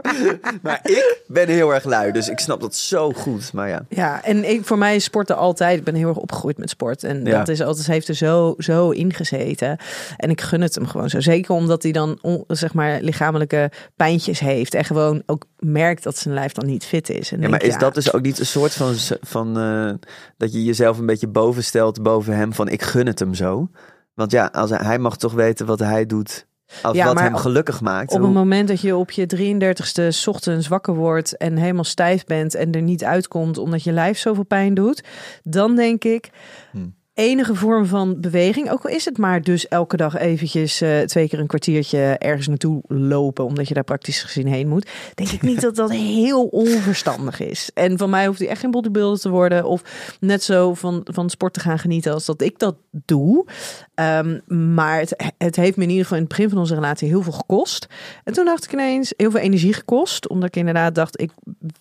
Maar 0.62 0.80
ik 0.82 1.20
ben 1.26 1.48
heel 1.48 1.74
erg 1.74 1.84
lui, 1.84 2.12
dus 2.12 2.28
ik 2.28 2.38
snap 2.38 2.60
dat 2.60 2.74
zo 2.74 3.12
goed. 3.12 3.52
Maar 3.52 3.68
ja, 3.68 3.84
Ja, 3.88 4.24
en 4.24 4.48
ik, 4.50 4.64
voor 4.64 4.78
mij 4.78 4.94
is 4.96 5.04
sporten 5.04 5.36
altijd. 5.36 5.78
Ik 5.78 5.84
ben 5.84 5.94
heel 5.94 6.08
erg 6.08 6.16
opgegroeid 6.16 6.58
met 6.58 6.70
sport. 6.70 7.04
En 7.04 7.24
Ja. 7.24 7.38
dat 7.38 7.48
is 7.48 7.62
altijd, 7.62 7.86
heeft 7.86 8.08
er 8.08 8.14
zo, 8.14 8.54
zo 8.58 8.90
ingezeten. 8.90 9.78
En 10.16 10.30
ik 10.30 10.40
gun 10.40 10.60
het 10.60 10.74
hem 10.74 10.86
gewoon 10.86 11.10
zo. 11.10 11.20
Zeker 11.20 11.54
omdat 11.54 11.82
hij 11.82 11.92
dan 11.92 12.18
on- 12.22 12.44
zeg 12.46 12.74
maar 12.74 13.00
lichamelijke 13.00 13.70
pijntjes 13.96 14.38
heeft. 14.40 14.74
En 14.74 14.84
gewoon 14.84 15.22
ook 15.26 15.44
merkt 15.58 16.02
dat 16.02 16.16
zijn 16.16 16.34
lijf 16.34 16.52
dan 16.52 16.66
niet 16.66 16.84
fit 16.84 17.08
is. 17.10 17.32
En 17.32 17.40
ja 17.40 17.48
maar 17.48 17.62
is 17.62 17.78
dat 17.78 17.94
dus 17.94 18.12
ook 18.12 18.22
niet 18.22 18.38
een 18.38 18.46
soort 18.46 18.72
van, 18.72 18.94
van 19.20 19.58
eh, 19.58 19.90
dat 20.36 20.52
je 20.52 20.64
jezelf 20.64 20.98
een 20.98 21.06
beetje 21.06 21.28
boven 21.28 21.64
stelt 21.64 22.02
boven 22.02 22.36
hem 22.36 22.52
van 22.52 22.68
ik 22.68 22.82
gun 22.82 23.06
het 23.06 23.18
hem 23.18 23.34
zo? 23.34 23.68
Want 24.14 24.30
ja, 24.30 24.48
als 24.52 24.70
hij, 24.70 24.78
hij 24.82 24.98
mag 24.98 25.16
toch 25.16 25.32
weten 25.32 25.66
wat 25.66 25.78
hij 25.78 26.06
doet, 26.06 26.46
Ja, 26.92 27.06
wat 27.06 27.18
hem 27.20 27.34
op- 27.34 27.40
gelukkig 27.40 27.80
maakt. 27.80 28.12
Op 28.12 28.18
Hoe- 28.18 28.26
het 28.26 28.36
moment 28.36 28.68
dat 28.68 28.80
je 28.80 28.96
op 28.96 29.10
je 29.10 29.26
33ste 29.26 30.10
's 30.10 30.26
ochtends 30.26 30.68
wakker 30.68 30.94
wordt 30.94 31.36
en 31.36 31.56
helemaal 31.56 31.84
stijf 31.84 32.24
bent 32.24 32.54
en 32.54 32.72
er 32.72 32.82
niet 32.82 33.04
uitkomt 33.04 33.58
omdat 33.58 33.82
je 33.82 33.92
lijf 33.92 34.18
zoveel 34.18 34.44
pijn 34.44 34.74
doet, 34.74 35.04
dan 35.42 35.76
denk 35.76 36.04
ik 36.04 36.30
Hmm. 36.70 36.94
Enige 37.18 37.54
vorm 37.54 37.86
van 37.86 38.20
beweging, 38.20 38.70
ook 38.70 38.84
al 38.84 38.90
is 38.90 39.04
het 39.04 39.18
maar 39.18 39.42
dus 39.42 39.68
elke 39.68 39.96
dag 39.96 40.16
eventjes 40.16 40.80
eh, 40.80 41.00
twee 41.00 41.28
keer 41.28 41.38
een 41.38 41.46
kwartiertje 41.46 41.98
ergens 42.18 42.46
naartoe 42.46 42.82
lopen 42.86 43.44
omdat 43.44 43.68
je 43.68 43.74
daar 43.74 43.84
praktisch 43.84 44.22
gezien 44.22 44.46
heen 44.46 44.68
moet, 44.68 44.90
denk 45.14 45.30
ik 45.30 45.42
niet 45.42 45.60
dat 45.66 45.76
dat 45.76 45.90
heel 45.90 46.46
onverstandig 46.46 47.40
is. 47.40 47.70
En 47.74 47.98
van 47.98 48.10
mij 48.10 48.26
hoeft 48.26 48.38
hij 48.38 48.48
echt 48.48 48.60
geen 48.60 48.70
bodybuilder 48.70 49.18
te 49.18 49.28
worden 49.28 49.64
of 49.64 49.82
net 50.20 50.42
zo 50.42 50.74
van, 50.74 51.00
van 51.04 51.30
sport 51.30 51.54
te 51.54 51.60
gaan 51.60 51.78
genieten 51.78 52.12
als 52.12 52.24
dat 52.24 52.42
ik 52.42 52.58
dat 52.58 52.76
doe. 52.90 53.46
Ehm, 53.94 54.38
maar 54.74 54.98
het, 54.98 55.32
het 55.38 55.56
heeft 55.56 55.76
me 55.76 55.82
in 55.82 55.88
ieder 55.88 56.02
geval 56.02 56.18
in 56.18 56.24
het 56.24 56.32
begin 56.36 56.48
van 56.48 56.58
onze 56.58 56.74
relatie 56.74 57.08
heel 57.08 57.22
veel 57.22 57.32
gekost. 57.32 57.86
En 58.24 58.32
toen 58.32 58.44
dacht 58.44 58.64
ik 58.64 58.72
ineens, 58.72 59.12
heel 59.16 59.30
veel 59.30 59.40
energie 59.40 59.72
gekost. 59.72 60.28
Omdat 60.28 60.48
ik 60.48 60.56
inderdaad 60.56 60.94
dacht, 60.94 61.20
ik 61.20 61.30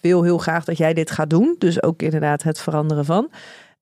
wil 0.01 0.23
heel 0.23 0.37
graag 0.37 0.63
dat 0.63 0.77
jij 0.77 0.93
dit 0.93 1.11
gaat 1.11 1.29
doen. 1.29 1.55
Dus 1.57 1.83
ook 1.83 2.01
inderdaad 2.01 2.43
het 2.43 2.59
veranderen 2.59 3.05
van. 3.05 3.29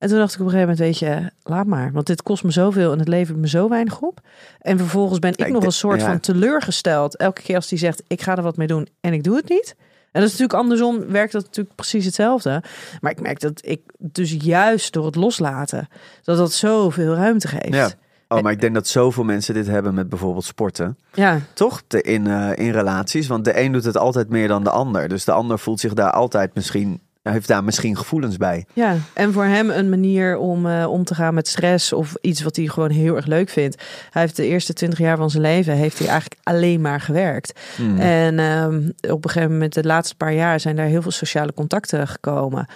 En 0.05 0.11
toen 0.11 0.19
dacht 0.19 0.33
ik 0.33 0.39
op 0.39 0.45
een 0.45 0.51
gegeven 0.51 0.75
moment, 0.75 0.99
weet 1.01 1.09
je, 1.09 1.31
laat 1.43 1.65
maar. 1.65 1.91
Want 1.91 2.07
dit 2.07 2.23
kost 2.23 2.43
me 2.43 2.51
zoveel 2.51 2.91
en 2.91 2.99
het 2.99 3.07
levert 3.07 3.37
me 3.37 3.47
zo 3.47 3.69
weinig 3.69 4.01
op. 4.01 4.19
En 4.59 4.77
vervolgens 4.77 5.19
ben 5.19 5.31
ik, 5.35 5.47
nog 5.47 5.63
een 5.63 5.71
soort 5.71 5.99
ja. 5.99 6.05
van 6.05 6.19
teleurgesteld. 6.19 7.15
Elke 7.15 7.41
keer 7.41 7.55
als 7.55 7.69
hij 7.69 7.79
zegt, 7.79 8.03
ik 8.07 8.21
ga 8.21 8.35
er 8.37 8.43
wat 8.43 8.57
mee 8.57 8.67
doen 8.67 8.87
en 9.01 9.13
ik 9.13 9.23
doe 9.23 9.35
het 9.35 9.49
niet. 9.49 9.75
En 10.11 10.21
dat 10.21 10.23
is 10.23 10.37
natuurlijk 10.37 10.59
andersom, 10.59 11.11
werkt 11.11 11.31
dat 11.31 11.43
natuurlijk 11.43 11.75
precies 11.75 12.05
hetzelfde. 12.05 12.63
Maar 13.01 13.11
ik 13.11 13.21
merk 13.21 13.39
dat 13.39 13.59
ik 13.63 13.81
dus 13.97 14.35
juist 14.39 14.93
door 14.93 15.05
het 15.05 15.15
loslaten, 15.15 15.87
dat 16.23 16.37
dat 16.37 16.53
zoveel 16.53 17.13
ruimte 17.13 17.47
geeft. 17.47 17.73
Ja. 17.73 17.89
Oh, 18.27 18.41
maar 18.41 18.51
ik 18.51 18.61
denk 18.61 18.73
dat 18.73 18.87
zoveel 18.87 19.23
mensen 19.23 19.53
dit 19.53 19.67
hebben 19.67 19.93
met 19.93 20.09
bijvoorbeeld 20.09 20.45
sporten. 20.45 20.97
ja. 21.13 21.39
Toch? 21.53 21.81
In, 21.87 22.27
eh, 22.27 22.65
in 22.65 22.71
relaties. 22.71 23.27
Want 23.27 23.45
de 23.45 23.59
een 23.59 23.71
doet 23.71 23.83
het 23.83 23.97
altijd 23.97 24.29
meer 24.29 24.47
dan 24.47 24.63
de 24.63 24.69
ander. 24.69 25.07
Dus 25.07 25.25
de 25.25 25.31
ander 25.31 25.59
voelt 25.59 25.79
zich 25.79 25.93
daar 25.93 26.11
altijd 26.11 26.55
misschien... 26.55 27.01
Heeft 27.31 27.47
daar 27.47 27.63
misschien 27.63 27.97
gevoelens 27.97 28.37
bij. 28.37 28.65
Ja, 28.73 28.95
en 29.13 29.33
voor 29.33 29.43
hem 29.43 29.69
een 29.69 29.89
manier 29.89 30.37
om 30.37 30.65
eh, 30.65 30.91
om 30.91 31.03
te 31.03 31.15
gaan 31.15 31.33
met 31.33 31.47
stress 31.47 31.93
of 31.93 32.15
iets 32.21 32.41
wat 32.41 32.55
hij 32.55 32.65
gewoon 32.65 32.89
heel 32.89 33.15
erg 33.15 33.25
leuk 33.25 33.49
vindt. 33.49 33.83
Hij 34.09 34.21
heeft 34.21 34.35
de 34.35 34.45
eerste 34.45 34.73
twintig 34.73 34.99
jaar 34.99 35.17
van 35.17 35.29
zijn 35.29 35.43
leven 35.43 35.73
heeft 35.73 35.99
hij 35.99 36.07
eigenlijk 36.07 36.41
alleen 36.43 36.81
maar 36.81 37.01
gewerkt. 37.01 37.59
Hmm. 37.75 37.99
En 37.99 38.39
ehm, 38.39 39.11
op 39.11 39.23
een 39.23 39.29
gegeven 39.29 39.51
moment, 39.51 39.73
de 39.73 39.83
laatste 39.83 40.15
paar 40.15 40.33
jaar, 40.33 40.59
zijn 40.59 40.75
daar 40.75 40.85
heel 40.85 41.01
veel 41.01 41.11
sociale 41.11 41.53
contacten 41.53 42.07
gekomen. 42.07 42.67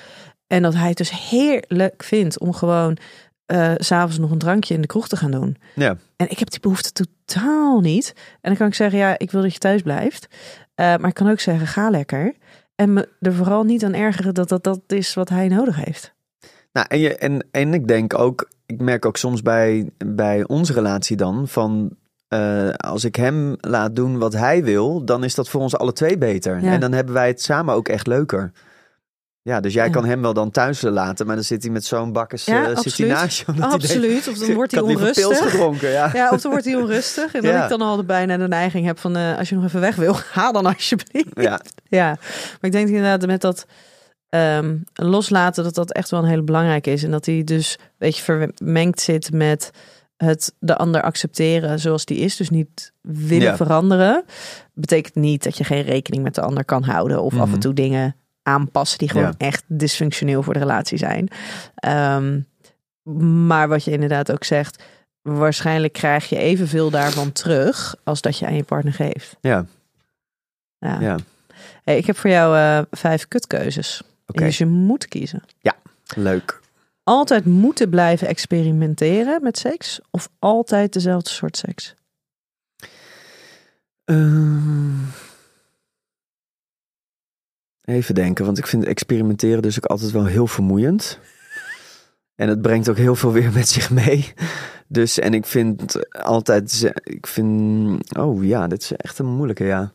En 0.47 0.61
dat 0.61 0.73
hij 0.73 0.87
het 0.87 0.97
dus 0.97 1.29
heerlijk 1.29 2.03
vindt 2.03 2.39
om 2.39 2.53
gewoon 2.53 2.97
eh, 3.45 3.71
s 3.77 3.85
s'avonds 3.85 4.17
nog 4.17 4.31
een 4.31 4.37
drankje 4.37 4.73
in 4.73 4.81
de 4.81 4.87
kroeg 4.87 5.07
te 5.07 5.17
gaan 5.17 5.31
doen. 5.31 5.57
Ja. 5.75 5.97
En 6.15 6.29
ik 6.29 6.39
heb 6.39 6.49
die 6.49 6.59
behoefte 6.59 6.91
totaal 6.91 7.79
niet. 7.79 8.13
En 8.15 8.49
dan 8.49 8.55
kan 8.55 8.67
ik 8.67 8.73
zeggen, 8.73 8.99
ja, 8.99 9.17
ik 9.17 9.31
wil 9.31 9.41
dat 9.41 9.53
je 9.53 9.59
thuis 9.59 9.81
blijft. 9.81 10.27
Eh, 10.75 10.85
maar 10.85 11.09
ik 11.09 11.13
kan 11.13 11.29
ook 11.29 11.39
zeggen, 11.39 11.67
ga 11.67 11.89
lekker. 11.89 12.33
En 12.79 12.93
me 12.93 13.09
er 13.19 13.33
vooral 13.33 13.63
niet 13.63 13.83
aan 13.83 13.93
ergeren 13.93 14.33
dat 14.33 14.49
dat, 14.49 14.63
dat 14.63 14.81
is 14.87 15.13
wat 15.13 15.29
hij 15.29 15.47
nodig 15.47 15.85
heeft. 15.85 16.13
Nou, 16.71 16.85
en, 16.89 16.99
je, 16.99 17.15
en, 17.15 17.47
en 17.51 17.73
ik 17.73 17.87
denk 17.87 18.19
ook, 18.19 18.49
ik 18.65 18.81
merk 18.81 19.05
ook 19.05 19.17
soms 19.17 19.41
bij, 19.41 19.89
bij 20.05 20.47
onze 20.47 20.73
relatie 20.73 21.17
dan, 21.17 21.47
van 21.47 21.89
eh, 22.27 22.69
als 22.69 23.03
ik 23.03 23.15
hem 23.15 23.55
laat 23.59 23.95
doen 23.95 24.17
wat 24.17 24.33
hij 24.33 24.63
wil, 24.63 25.05
dan 25.05 25.23
is 25.23 25.35
dat 25.35 25.49
voor 25.49 25.61
ons 25.61 25.77
alle 25.77 25.93
twee 25.93 26.17
beter. 26.17 26.61
Ja. 26.61 26.71
En 26.71 26.79
dan 26.79 26.91
hebben 26.91 27.13
wij 27.13 27.27
het 27.27 27.41
samen 27.41 27.75
ook 27.75 27.87
echt 27.87 28.07
leuker. 28.07 28.51
Ja, 29.41 29.59
dus 29.59 29.73
jij 29.73 29.85
Ja. 29.85 29.91
kan 29.91 30.05
hem 30.05 30.21
wel 30.21 30.33
dan 30.33 30.51
thuis 30.51 30.81
laten, 30.81 31.25
maar 31.25 31.35
dan 31.35 31.43
zit 31.43 31.63
hij 31.63 31.71
met 31.71 31.85
zo'n 31.85 32.11
bakkes 32.11 32.45
Ja, 32.45 32.69
eh, 32.69 32.75
absoluut. 32.77 33.11
naast 33.11 33.37
je. 33.39 33.45
Of 33.47 33.55
dan 33.55 33.69
wordt 34.53 34.71
hij 34.71 34.81
pils 34.81 34.95
onrustig. 34.95 35.49
gedronken, 35.51 35.89
ja. 35.89 36.09
Ja, 36.13 36.29
of 36.31 36.41
dan 36.41 36.51
wordt 36.51 36.65
hij 36.65 36.75
onrustig. 36.75 37.33
En 37.35 37.41
dat 37.41 37.51
Ja. 37.51 37.63
ik 37.63 37.69
dan 37.69 37.81
al 37.81 38.03
bijna 38.03 38.37
de 38.37 38.47
neiging 38.47 38.85
heb 38.85 38.99
van, 38.99 39.15
eh, 39.15 39.37
als 39.37 39.49
je 39.49 39.55
nog 39.55 39.63
even 39.63 39.79
weg 39.79 39.95
wil, 39.95 40.13
ga 40.33 40.51
dan 40.51 40.65
alsjeblieft. 40.65 41.29
Ja, 41.33 41.61
Ja, 41.87 42.05
maar 42.07 42.57
ik 42.61 42.71
denk 42.71 42.87
inderdaad 42.87 43.25
met 43.25 43.41
dat 43.41 43.65
ehm, 44.29 44.77
loslaten 44.93 45.63
dat 45.63 45.75
dat 45.75 45.91
echt 45.91 46.09
wel 46.09 46.19
een 46.19 46.29
hele 46.29 46.41
belangrijke 46.43 46.91
is. 46.91 47.03
En 47.03 47.11
dat 47.11 47.25
hij 47.25 47.43
dus, 47.43 47.77
weet 47.97 48.17
je, 48.17 48.23
vermengd 48.23 49.01
zit 49.01 49.31
met 49.31 49.71
het 50.17 50.53
de 50.59 50.75
ander 50.77 51.01
accepteren 51.01 51.79
zoals 51.79 52.05
die 52.05 52.17
is. 52.17 52.35
Dus 52.35 52.49
niet 52.49 52.91
willen 53.01 53.47
Ja. 53.47 53.55
veranderen. 53.55 54.23
Betekent 54.73 55.15
niet 55.15 55.43
dat 55.43 55.57
je 55.57 55.63
geen 55.63 55.81
rekening 55.83 56.23
met 56.23 56.35
de 56.35 56.41
ander 56.41 56.65
kan 56.65 56.83
houden. 56.83 57.21
Of 57.21 57.33
af 57.33 57.43
en 57.43 57.49
Mhm. 57.49 57.59
toe 57.59 57.73
dingen 57.73 58.15
aanpassen 58.49 58.97
die 58.97 59.09
gewoon 59.09 59.33
Ja. 59.37 59.45
echt 59.47 59.63
dysfunctioneel 59.67 60.43
voor 60.43 60.53
de 60.53 60.59
relatie 60.59 60.97
zijn. 60.97 61.27
Ehm, 61.75 62.39
maar 63.47 63.67
wat 63.67 63.83
je 63.83 63.91
inderdaad 63.91 64.31
ook 64.31 64.43
zegt, 64.43 64.83
waarschijnlijk 65.21 65.93
krijg 65.93 66.29
je 66.29 66.37
evenveel 66.37 66.89
daarvan 66.89 67.31
terug 67.31 67.95
als 68.03 68.21
dat 68.21 68.37
je 68.37 68.45
aan 68.45 68.55
je 68.55 68.63
partner 68.63 68.93
geeft. 68.93 69.35
ja, 69.41 69.65
Ja. 70.79 70.99
ja. 70.99 71.17
Hey, 71.83 71.97
ik 71.97 72.05
heb 72.05 72.17
voor 72.17 72.29
jou 72.29 72.55
eh, 72.57 72.81
vijf 72.91 73.27
kutkeuzes. 73.27 74.01
Oké. 74.27 74.43
Dus 74.43 74.57
je 74.57 74.65
moet 74.65 75.07
kiezen. 75.07 75.43
Leuk. 76.15 76.59
Altijd 77.03 77.45
moeten 77.45 77.89
blijven 77.89 78.27
experimenteren 78.27 79.43
met 79.43 79.57
seks 79.57 79.99
of 80.11 80.29
altijd 80.39 80.93
dezelfde 80.93 81.29
soort 81.29 81.57
seks? 81.57 81.95
Ehm, 84.05 84.97
even 87.89 88.15
denken, 88.15 88.45
want 88.45 88.57
ik 88.57 88.67
vind 88.67 88.85
experimenteren 88.85 89.61
dus 89.61 89.77
ook 89.77 89.85
altijd 89.85 90.11
wel 90.11 90.25
heel 90.25 90.47
vermoeiend. 90.47 91.19
En 92.35 92.49
het 92.49 92.61
brengt 92.61 92.89
ook 92.89 92.97
heel 92.97 93.15
veel 93.15 93.31
weer 93.31 93.51
met 93.53 93.67
zich 93.67 93.89
mee. 93.89 94.33
Dus, 94.87 95.19
en 95.19 95.33
ik 95.33 95.45
vind 95.45 95.99
altijd, 96.23 96.91
ik 97.03 97.27
vind, 97.27 98.17
oh 98.17 98.43
ja, 98.45 98.67
dit 98.67 98.81
is 98.81 98.91
echt 98.91 99.19
een 99.19 99.25
moeilijke, 99.25 99.63
ja. 99.63 99.91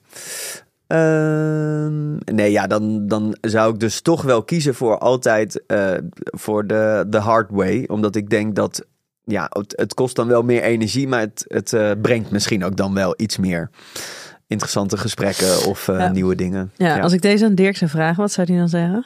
Ehm, 0.86 2.14
nee, 2.34 2.50
ja, 2.50 2.66
dan, 2.66 3.06
dan 3.08 3.36
zou 3.40 3.72
ik 3.72 3.80
dus 3.80 4.00
toch 4.00 4.22
wel 4.22 4.42
kiezen 4.42 4.74
voor 4.74 4.98
altijd 4.98 5.66
eh, 5.66 5.94
voor 6.24 6.66
de, 6.66 7.04
de 7.08 7.18
hard 7.18 7.50
way. 7.50 7.84
Omdat 7.86 8.16
ik 8.16 8.30
denk 8.30 8.54
dat, 8.54 8.86
ja, 9.24 9.46
het, 9.48 9.72
het 9.76 9.94
kost 9.94 10.16
dan 10.16 10.28
wel 10.28 10.42
meer 10.42 10.62
energie, 10.62 11.08
maar 11.08 11.20
het, 11.20 11.44
het 11.48 11.72
eh, 11.72 11.90
brengt 12.02 12.30
misschien 12.30 12.64
ook 12.64 12.76
dan 12.76 12.94
wel 12.94 13.14
iets 13.16 13.36
meer 13.36 13.70
interessante 14.46 14.96
gesprekken 14.96 15.66
of 15.66 15.88
eh, 15.88 15.98
Ja. 15.98 16.08
nieuwe 16.08 16.34
dingen. 16.34 16.72
Ja, 16.76 17.00
als 17.00 17.12
ik 17.12 17.22
deze 17.22 17.44
aan 17.44 17.54
Dirk 17.54 17.76
zou 17.76 17.90
vragen, 17.90 18.16
wat 18.22 18.32
zou 18.32 18.46
hij 18.50 18.56
dan 18.58 18.68
zeggen? 18.68 19.04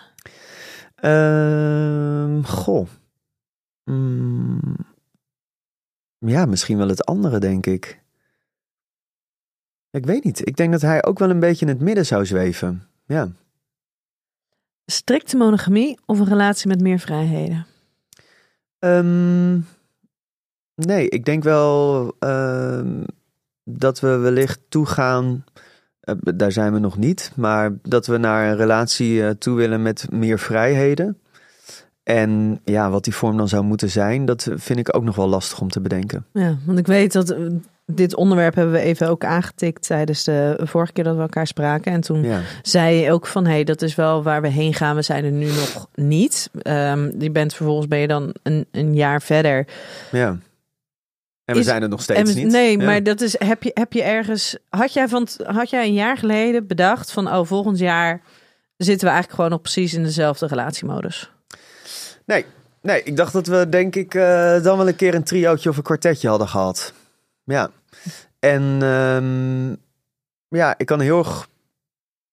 Ehm, 0.95 2.43
goh. 2.43 2.89
Mm, 3.85 4.77
ja, 6.19 6.47
misschien 6.47 6.77
wel 6.79 6.89
het 6.89 7.05
andere, 7.05 7.39
denk 7.39 7.67
ik. 7.67 8.01
Ik 9.91 10.07
weet 10.07 10.25
niet. 10.25 10.47
Ik 10.47 10.57
denk 10.57 10.73
dat 10.73 10.81
hij 10.81 11.05
ook 11.05 11.19
wel 11.19 11.31
een 11.31 11.41
beetje 11.41 11.67
in 11.67 11.73
het 11.73 11.81
midden 11.81 12.07
zou 12.07 12.27
zweven. 12.27 12.83
Ja. 13.07 13.29
Strikte 14.87 15.37
monogamie 15.37 15.99
of 16.07 16.19
een 16.19 16.27
relatie 16.29 16.69
met 16.69 16.81
meer 16.81 16.99
vrijheden? 16.99 17.67
Ehm, 18.79 19.59
nee, 20.75 21.09
ik 21.09 21.25
denk 21.25 21.43
wel 21.43 22.13
ehm, 22.19 23.05
dat 23.71 24.01
we 24.01 24.17
wellicht 24.17 24.61
toegaan. 24.69 25.45
eh, 26.01 26.15
daar 26.35 26.53
zijn 26.53 26.73
we 26.73 26.79
nog 26.79 26.97
niet. 26.97 27.33
Maar 27.37 27.73
dat 27.83 28.07
we 28.07 28.17
naar 28.17 28.49
een 28.51 28.57
relatie 28.57 29.25
eh, 29.25 29.31
toe 29.31 29.57
willen 29.57 29.83
met 29.83 30.07
meer 30.11 30.39
vrijheden. 30.39 31.19
En 32.03 32.61
ja, 32.65 32.91
wat 32.91 33.05
die 33.05 33.15
vorm 33.15 33.37
dan 33.37 33.49
zou 33.49 33.65
moeten 33.65 33.91
zijn, 33.91 34.25
dat 34.25 34.49
vind 34.55 34.79
ik 34.79 34.97
ook 34.97 35.05
nog 35.05 35.17
wel 35.17 35.29
lastig 35.29 35.61
om 35.61 35.71
te 35.71 35.81
bedenken. 35.81 36.27
Ja, 36.33 36.57
want 36.67 36.79
ik 36.79 36.87
weet 36.87 37.13
dat 37.13 37.31
eh, 37.31 37.39
dit 37.87 38.15
onderwerp 38.15 38.55
hebben 38.55 38.75
we 38.75 38.81
even 38.81 39.09
ook 39.09 39.25
aangetikt 39.25 39.87
tijdens 39.87 40.25
de 40.25 40.59
vorige 40.63 40.93
keer 40.93 41.05
dat 41.05 41.17
we 41.17 41.21
elkaar 41.23 41.47
spraken. 41.47 41.93
En 41.93 42.01
toen 42.01 42.23
Ja, 42.23 42.41
zei 42.63 42.97
je 42.97 43.13
ook 43.13 43.27
van, 43.27 43.45
hé, 43.45 43.51
hey, 43.53 43.65
dat 43.65 43.83
is 43.83 43.95
wel 43.95 44.23
waar 44.23 44.43
we 44.43 44.49
heen 44.49 44.75
gaan. 44.75 44.95
We 44.97 45.03
zijn 45.03 45.25
er 45.25 45.31
nu 45.33 45.47
nog 45.47 45.89
niet. 45.95 46.51
Je 47.19 47.31
bent 47.33 47.55
vervolgens 47.55 47.89
ben 47.89 47.99
je 47.99 48.07
dan 48.09 48.35
een, 48.43 48.67
een 48.71 48.95
jaar 48.95 49.23
verder. 49.23 49.67
ja. 50.11 50.39
En 51.49 51.55
we 51.55 51.61
Is- 51.61 51.67
zijn 51.67 51.83
er 51.83 51.89
nog 51.89 52.03
steeds 52.03 52.31
En 52.31 52.37
niet. 52.37 52.53
Nee, 52.53 52.79
Ja. 52.79 52.85
maar 52.85 53.03
dat 53.03 53.21
is, 53.21 53.39
heb 53.39 53.63
je, 53.63 53.71
heb 53.75 53.93
je 53.93 54.03
ergens, 54.03 54.57
had 54.69 54.93
jij, 54.93 55.09
van, 55.09 55.29
had 55.45 55.71
jij 55.71 55.85
een 55.87 55.93
jaar 55.95 56.17
geleden 56.19 56.67
bedacht 56.67 57.13
van, 57.13 57.29
oh, 57.29 57.47
volgend 57.47 57.79
jaar 57.79 58.21
zitten 58.77 59.07
we 59.07 59.13
eigenlijk 59.13 59.35
gewoon 59.35 59.51
nog 59.51 59.61
precies 59.61 59.95
in 59.95 60.03
dezelfde 60.03 60.47
relatiemodus? 60.47 61.31
Nee, 62.27 62.45
nee, 62.83 63.03
ik 63.03 63.17
dacht 63.17 63.33
dat 63.33 63.47
we 63.47 63.69
denk 63.69 63.95
ik 63.97 64.15
eh, 64.15 64.63
dan 64.63 64.77
wel 64.79 64.89
een 64.89 64.97
keer 64.97 65.15
een 65.15 65.25
triootje 65.25 65.69
of 65.69 65.77
een 65.77 65.83
kwartetje 65.83 66.29
hadden 66.29 66.49
gehad. 66.49 66.93
Ja. 67.45 67.71
En 68.39 68.79
ehm, 68.83 69.69
ja, 70.59 70.75
ik 70.79 70.87
kan 70.87 71.01
heel 71.01 71.19
erg... 71.19 71.49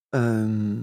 ehm, 0.10 0.76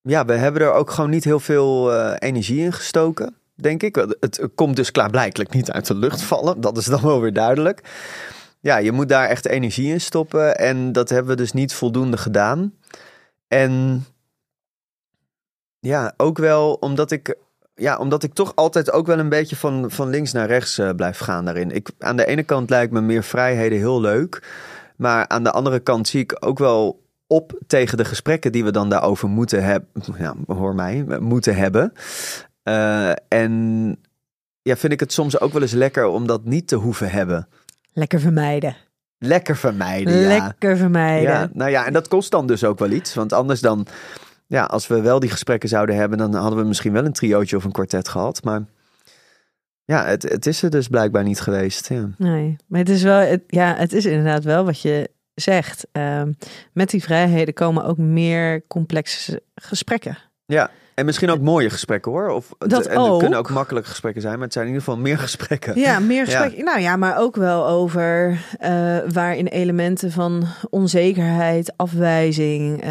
ja, 0.00 0.24
we 0.24 0.32
hebben 0.32 0.62
er 0.62 0.72
ook 0.72 0.90
gewoon 0.90 1.10
niet 1.10 1.24
heel 1.24 1.40
veel 1.40 1.92
eh, 1.94 2.14
energie 2.18 2.60
in 2.60 2.72
gestoken, 2.72 3.34
denk 3.60 3.82
ik. 3.82 3.94
Het, 4.20 4.48
komt 4.54 4.76
dus 4.76 4.90
klaarblijkelijk 4.90 5.52
niet 5.52 5.70
uit 5.70 5.86
de 5.86 5.94
lucht 5.94 6.22
vallen. 6.22 6.60
Dat 6.60 6.76
is 6.76 6.84
dan 6.84 7.02
wel 7.02 7.20
weer 7.20 7.32
duidelijk. 7.32 7.80
Ja, 8.60 8.76
je 8.76 8.92
moet 8.92 9.08
daar 9.08 9.28
echt 9.28 9.46
energie 9.46 9.92
in 9.92 10.00
stoppen. 10.00 10.58
En 10.58 10.92
dat 10.92 11.08
hebben 11.08 11.30
we 11.30 11.36
dus 11.36 11.52
niet 11.52 11.74
voldoende 11.74 12.16
gedaan. 12.16 12.74
En 13.48 14.04
ja, 15.80 16.14
ook 16.16 16.38
wel 16.38 16.72
omdat 16.72 17.10
ik 17.10 17.36
ja, 17.74 17.96
omdat 17.96 18.22
ik 18.22 18.34
toch 18.34 18.52
altijd 18.54 18.92
ook 18.92 19.06
wel 19.06 19.18
een 19.18 19.28
beetje 19.28 19.56
van, 19.56 19.90
van 19.90 20.08
links 20.08 20.32
naar 20.32 20.46
rechts 20.46 20.78
eh, 20.78 20.90
blijf 20.90 21.18
gaan 21.18 21.44
daarin. 21.44 21.70
Ik, 21.70 21.90
aan 21.98 22.16
de 22.16 22.26
ene 22.26 22.42
kant 22.42 22.70
lijkt 22.70 22.92
me 22.92 23.00
meer 23.00 23.22
vrijheden 23.22 23.78
heel 23.78 24.00
leuk. 24.00 24.42
Maar 24.96 25.28
aan 25.28 25.42
de 25.42 25.50
andere 25.50 25.78
kant 25.78 26.08
zie 26.08 26.20
ik 26.20 26.36
ook 26.40 26.58
wel 26.58 27.02
op 27.26 27.60
tegen 27.66 27.96
de 27.96 28.04
gesprekken 28.04 28.52
die 28.52 28.64
we 28.64 28.70
dan 28.70 28.88
daarover 28.88 29.28
moeten 29.28 29.64
hebben. 29.64 29.88
Ja, 30.18 30.34
hoor 30.46 30.74
mij, 30.74 31.04
moeten 31.20 31.56
hebben. 31.56 31.92
Eh, 32.68 33.12
en 33.28 33.96
ja, 34.62 34.76
vind 34.76 34.92
ik 34.92 35.00
het 35.00 35.12
soms 35.12 35.40
ook 35.40 35.52
wel 35.52 35.62
eens 35.62 35.72
lekker 35.72 36.06
om 36.06 36.26
dat 36.26 36.44
niet 36.44 36.68
te 36.68 36.76
hoeven 36.76 37.10
hebben. 37.10 37.48
Lekker 37.92 38.20
vermijden. 38.20 38.76
Lekker 39.18 39.56
vermijden, 39.56 40.16
ja. 40.16 40.28
Lekker 40.28 40.76
vermijden. 40.76 41.30
Ja, 41.30 41.50
nou 41.52 41.70
ja, 41.70 41.86
en 41.86 41.92
dat 41.92 42.08
kost 42.08 42.30
dan 42.30 42.46
dus 42.46 42.64
ook 42.64 42.78
wel 42.78 42.90
iets. 42.90 43.14
Want 43.14 43.32
anders 43.32 43.60
dan, 43.60 43.86
ja, 44.46 44.64
als 44.64 44.86
we 44.86 45.00
wel 45.00 45.20
die 45.20 45.30
gesprekken 45.30 45.68
zouden 45.68 45.96
hebben, 45.96 46.18
dan 46.18 46.34
hadden 46.34 46.58
we 46.58 46.64
misschien 46.64 46.92
wel 46.92 47.04
een 47.04 47.12
triootje 47.12 47.56
of 47.56 47.64
een 47.64 47.72
kwartet 47.72 48.08
gehad. 48.08 48.44
Maar 48.44 48.64
ja, 49.84 50.04
het, 50.04 50.22
het 50.22 50.46
is 50.46 50.62
er 50.62 50.70
dus 50.70 50.88
blijkbaar 50.88 51.24
niet 51.24 51.40
geweest. 51.40 51.88
Ja. 51.88 52.08
Nee, 52.16 52.56
maar 52.66 52.80
het 52.80 52.88
is 52.88 53.02
wel, 53.02 53.18
het, 53.18 53.42
ja, 53.46 53.74
het 53.76 53.92
is 53.92 54.06
inderdaad 54.06 54.44
wel 54.44 54.64
wat 54.64 54.80
je 54.80 55.10
zegt. 55.34 55.86
Ehm, 55.92 56.32
met 56.72 56.90
die 56.90 57.02
vrijheden 57.02 57.54
komen 57.54 57.84
ook 57.84 57.98
meer 57.98 58.66
complexe 58.66 59.42
gesprekken. 59.54 60.18
Ja, 60.48 60.70
en 60.94 61.04
misschien 61.04 61.30
ook 61.30 61.40
mooie 61.40 61.70
gesprekken 61.70 62.12
hoor. 62.12 62.28
Of, 62.28 62.48
Dat 62.58 62.86
en 62.86 62.98
ook. 62.98 63.18
kunnen 63.20 63.38
ook 63.38 63.50
makkelijke 63.50 63.88
gesprekken 63.88 64.22
zijn, 64.22 64.34
maar 64.34 64.42
het 64.44 64.52
zijn 64.52 64.66
in 64.66 64.72
ieder 64.72 64.86
geval 64.86 65.02
meer 65.02 65.18
gesprekken. 65.28 65.78
Ja, 65.80 65.98
meer 65.98 66.24
gesprekken. 66.24 66.64
Nou 66.64 66.80
ja, 66.80 66.96
maar 66.96 67.18
ook 67.18 67.36
wel 67.36 67.66
over 67.68 68.38
eh, 68.58 68.96
waarin 69.12 69.46
elementen 69.46 70.12
van 70.12 70.44
onzekerheid, 70.70 71.72
afwijzing, 71.76 72.84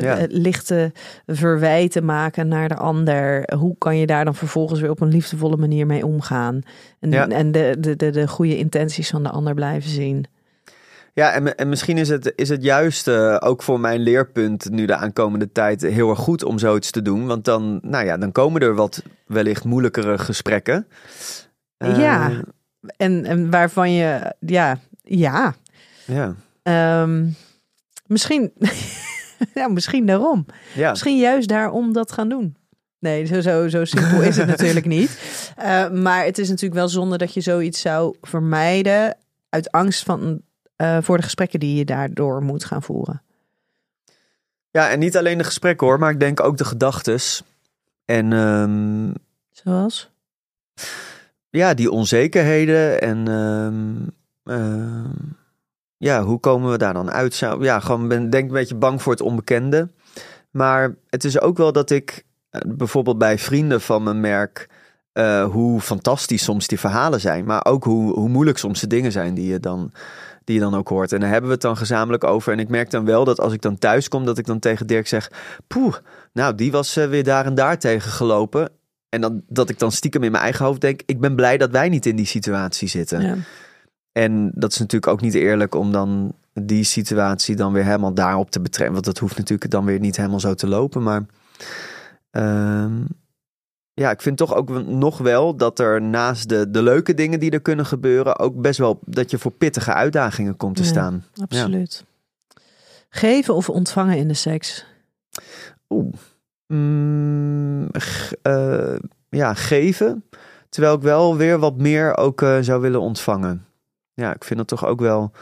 Ja. 0.00 0.16
eh, 0.18 0.24
lichte 0.28 0.92
verwijten 1.26 2.04
maken 2.04 2.48
naar 2.48 2.68
de 2.68 2.76
ander. 2.76 3.42
Hoe 3.56 3.74
kan 3.78 3.96
je 3.96 4.06
daar 4.06 4.24
dan 4.24 4.34
vervolgens 4.34 4.80
weer 4.80 4.90
op 4.90 5.00
een 5.00 5.08
liefdevolle 5.08 5.56
manier 5.56 5.86
mee 5.86 6.06
omgaan? 6.06 6.60
En, 7.00 7.10
Ja. 7.10 7.28
en 7.28 7.52
de, 7.52 7.76
de, 7.78 7.96
de, 7.96 8.10
de 8.10 8.28
goede 8.28 8.58
intenties 8.58 9.10
van 9.10 9.22
de 9.22 9.30
ander 9.30 9.54
blijven 9.54 9.90
zien. 9.90 10.24
Ja, 11.14 11.32
en, 11.32 11.56
en 11.56 11.68
misschien 11.68 11.98
is 11.98 12.08
het, 12.08 12.32
is 12.36 12.48
het 12.48 12.62
juist 12.62 13.08
eh, 13.08 13.36
ook 13.40 13.62
voor 13.62 13.80
mijn 13.80 14.00
leerpunt 14.00 14.70
nu 14.70 14.86
de 14.86 14.94
aankomende 14.94 15.52
tijd 15.52 15.80
heel 15.80 16.10
erg 16.10 16.18
goed 16.18 16.44
om 16.44 16.58
zoiets 16.58 16.90
te 16.90 17.02
doen. 17.02 17.26
Want 17.26 17.44
dan, 17.44 17.78
nou 17.82 18.04
ja, 18.04 18.16
dan 18.16 18.32
komen 18.32 18.60
er 18.60 18.74
wat 18.74 19.02
wellicht 19.26 19.64
moeilijkere 19.64 20.18
gesprekken. 20.18 20.86
Eh, 21.76 21.98
Ja. 21.98 22.30
En, 22.96 23.24
en 23.24 23.50
waarvan 23.50 23.92
je, 23.92 24.34
ja, 24.40 24.78
ja. 25.02 25.54
Ja. 26.06 26.34
Ehm, 26.62 27.26
misschien, 28.06 28.52
ja, 29.54 29.68
misschien 29.68 30.06
daarom. 30.06 30.46
Ja. 30.74 30.90
Misschien 30.90 31.18
juist 31.18 31.48
daarom 31.48 31.92
dat 31.92 32.12
gaan 32.12 32.28
doen. 32.28 32.56
Nee, 32.98 33.24
zo, 33.24 33.40
zo, 33.40 33.68
zo 33.68 33.84
simpel 33.84 34.22
is 34.22 34.36
het 34.36 34.46
natuurlijk 34.56 34.86
niet. 34.86 35.18
Uh, 35.58 35.90
maar 35.90 36.24
het 36.24 36.38
is 36.38 36.48
natuurlijk 36.48 36.80
wel 36.80 36.88
zonde 36.88 37.18
dat 37.18 37.34
je 37.34 37.40
zoiets 37.40 37.80
zou 37.80 38.16
vermijden 38.20 39.16
uit 39.48 39.70
angst 39.70 40.02
van, 40.04 40.40
uh, 40.80 40.98
voor 41.00 41.16
de 41.16 41.22
gesprekken 41.22 41.60
die 41.60 41.76
je 41.76 41.84
daardoor 41.84 42.42
moet 42.42 42.64
gaan 42.64 42.82
voeren. 42.82 43.22
Ja, 44.70 44.90
en 44.90 44.98
niet 44.98 45.16
alleen 45.16 45.38
de 45.38 45.44
gesprekken 45.44 45.86
hoor, 45.86 45.98
maar 45.98 46.10
ik 46.10 46.20
denk 46.20 46.40
ook 46.40 46.56
de 46.56 46.64
gedachtes. 46.64 47.42
En 48.04 48.32
um, 48.32 49.12
zoals? 49.50 50.10
Ja, 51.50 51.74
die 51.74 51.90
onzekerheden 51.90 53.00
en 53.00 53.28
um, 53.28 54.10
uh, 54.44 55.10
ja, 55.96 56.22
hoe 56.22 56.40
komen 56.40 56.70
we 56.70 56.78
daar 56.78 56.92
dan 56.92 57.10
uit? 57.10 57.36
Ja, 57.36 57.80
gewoon 57.80 58.08
ben 58.08 58.30
denk 58.30 58.44
een 58.44 58.54
beetje 58.54 58.74
bang 58.74 59.02
voor 59.02 59.12
het 59.12 59.22
onbekende. 59.22 59.88
Maar 60.50 60.94
het 61.08 61.24
is 61.24 61.40
ook 61.40 61.56
wel 61.56 61.72
dat 61.72 61.90
ik 61.90 62.24
eh, 62.50 62.60
bijvoorbeeld 62.66 63.18
bij 63.18 63.38
vrienden 63.38 63.80
van 63.80 64.02
me 64.02 64.14
merk 64.14 64.68
uh, 65.12 65.44
hoe 65.44 65.80
fantastisch 65.80 66.44
soms 66.44 66.66
die 66.66 66.78
verhalen 66.78 67.20
zijn, 67.20 67.44
maar 67.44 67.64
ook 67.64 67.84
hoe, 67.84 68.12
hoe 68.14 68.28
moeilijk 68.28 68.58
soms 68.58 68.80
de 68.80 68.86
dingen 68.86 69.12
zijn 69.12 69.34
die 69.34 69.46
je 69.46 69.60
dan 69.60 69.92
die 70.50 70.58
je 70.58 70.70
dan 70.70 70.78
ook 70.78 70.88
hoort. 70.88 71.12
En 71.12 71.20
daar 71.20 71.28
hebben 71.28 71.48
we 71.48 71.54
het 71.54 71.64
dan 71.64 71.76
gezamenlijk 71.76 72.24
over. 72.24 72.52
En 72.52 72.58
ik 72.58 72.68
merk 72.68 72.90
dan 72.90 73.04
wel 73.04 73.24
dat 73.24 73.40
als 73.40 73.52
ik 73.52 73.62
dan 73.62 73.78
thuis 73.78 74.08
kom, 74.08 74.24
dat 74.24 74.38
ik 74.38 74.46
dan 74.46 74.58
tegen 74.58 74.86
Dirk 74.86 75.08
zeg: 75.08 75.30
Poeh, 75.66 75.94
nou, 76.32 76.54
die 76.54 76.72
was 76.72 76.96
uh, 76.96 77.06
weer 77.06 77.24
daar 77.24 77.46
en 77.46 77.54
daar 77.54 77.78
tegen 77.78 78.10
gelopen. 78.10 78.70
En 79.08 79.20
dan, 79.20 79.42
dat 79.48 79.68
ik 79.68 79.78
dan 79.78 79.92
stiekem 79.92 80.22
in 80.22 80.30
mijn 80.30 80.42
eigen 80.42 80.64
hoofd 80.64 80.80
denk: 80.80 81.02
Ik 81.06 81.20
ben 81.20 81.34
blij 81.34 81.58
dat 81.58 81.70
wij 81.70 81.88
niet 81.88 82.06
in 82.06 82.16
die 82.16 82.26
situatie 82.26 82.88
zitten. 82.88 83.20
Ja. 83.22 83.36
En 84.12 84.50
dat 84.54 84.72
is 84.72 84.78
natuurlijk 84.78 85.12
ook 85.12 85.20
niet 85.20 85.34
eerlijk 85.34 85.74
om 85.74 85.92
dan 85.92 86.32
die 86.52 86.84
situatie 86.84 87.56
dan 87.56 87.72
weer 87.72 87.84
helemaal 87.84 88.14
daarop 88.14 88.50
te 88.50 88.60
betrekken. 88.60 88.94
Want 88.94 89.06
dat 89.06 89.18
hoeft 89.18 89.36
natuurlijk 89.36 89.70
dan 89.70 89.84
weer 89.84 90.00
niet 90.00 90.16
helemaal 90.16 90.40
zo 90.40 90.54
te 90.54 90.66
lopen. 90.66 91.02
Maar 91.02 91.26
uh, 92.32 92.84
ja, 94.00 94.10
ik 94.10 94.22
vind 94.22 94.36
toch 94.36 94.54
ook 94.54 94.68
nog 94.86 95.18
wel 95.18 95.56
dat 95.56 95.78
er 95.78 96.02
naast 96.02 96.48
de, 96.48 96.70
de 96.70 96.82
leuke 96.82 97.14
dingen 97.14 97.40
die 97.40 97.50
er 97.50 97.60
kunnen 97.60 97.86
gebeuren, 97.86 98.38
ook 98.38 98.60
best 98.60 98.78
wel 98.78 99.00
dat 99.06 99.30
je 99.30 99.38
voor 99.38 99.50
pittige 99.50 99.92
uitdagingen 99.92 100.56
komt 100.56 100.76
te 100.76 100.84
staan. 100.84 101.24
Absoluut. 101.42 102.04
Geven 103.08 103.54
of 103.54 103.68
ontvangen 103.68 104.16
in 104.16 104.28
de 104.28 104.34
seks? 104.34 104.86
Oeh. 105.88 106.14
Mm, 106.66 107.88
uh, 108.42 108.96
ja, 109.28 109.54
geven. 109.54 110.24
Terwijl 110.68 110.94
ik 110.94 111.02
wel 111.02 111.36
weer 111.36 111.58
wat 111.58 111.76
meer 111.76 112.16
ook 112.16 112.40
uh, 112.40 112.58
zou 112.60 112.80
willen 112.80 113.00
ontvangen. 113.00 113.66
Ja, 114.14 114.34
ik 114.34 114.44
vind 114.44 114.58
dat 114.58 114.68
toch 114.68 114.86
ook 114.86 115.00
wel. 115.00 115.32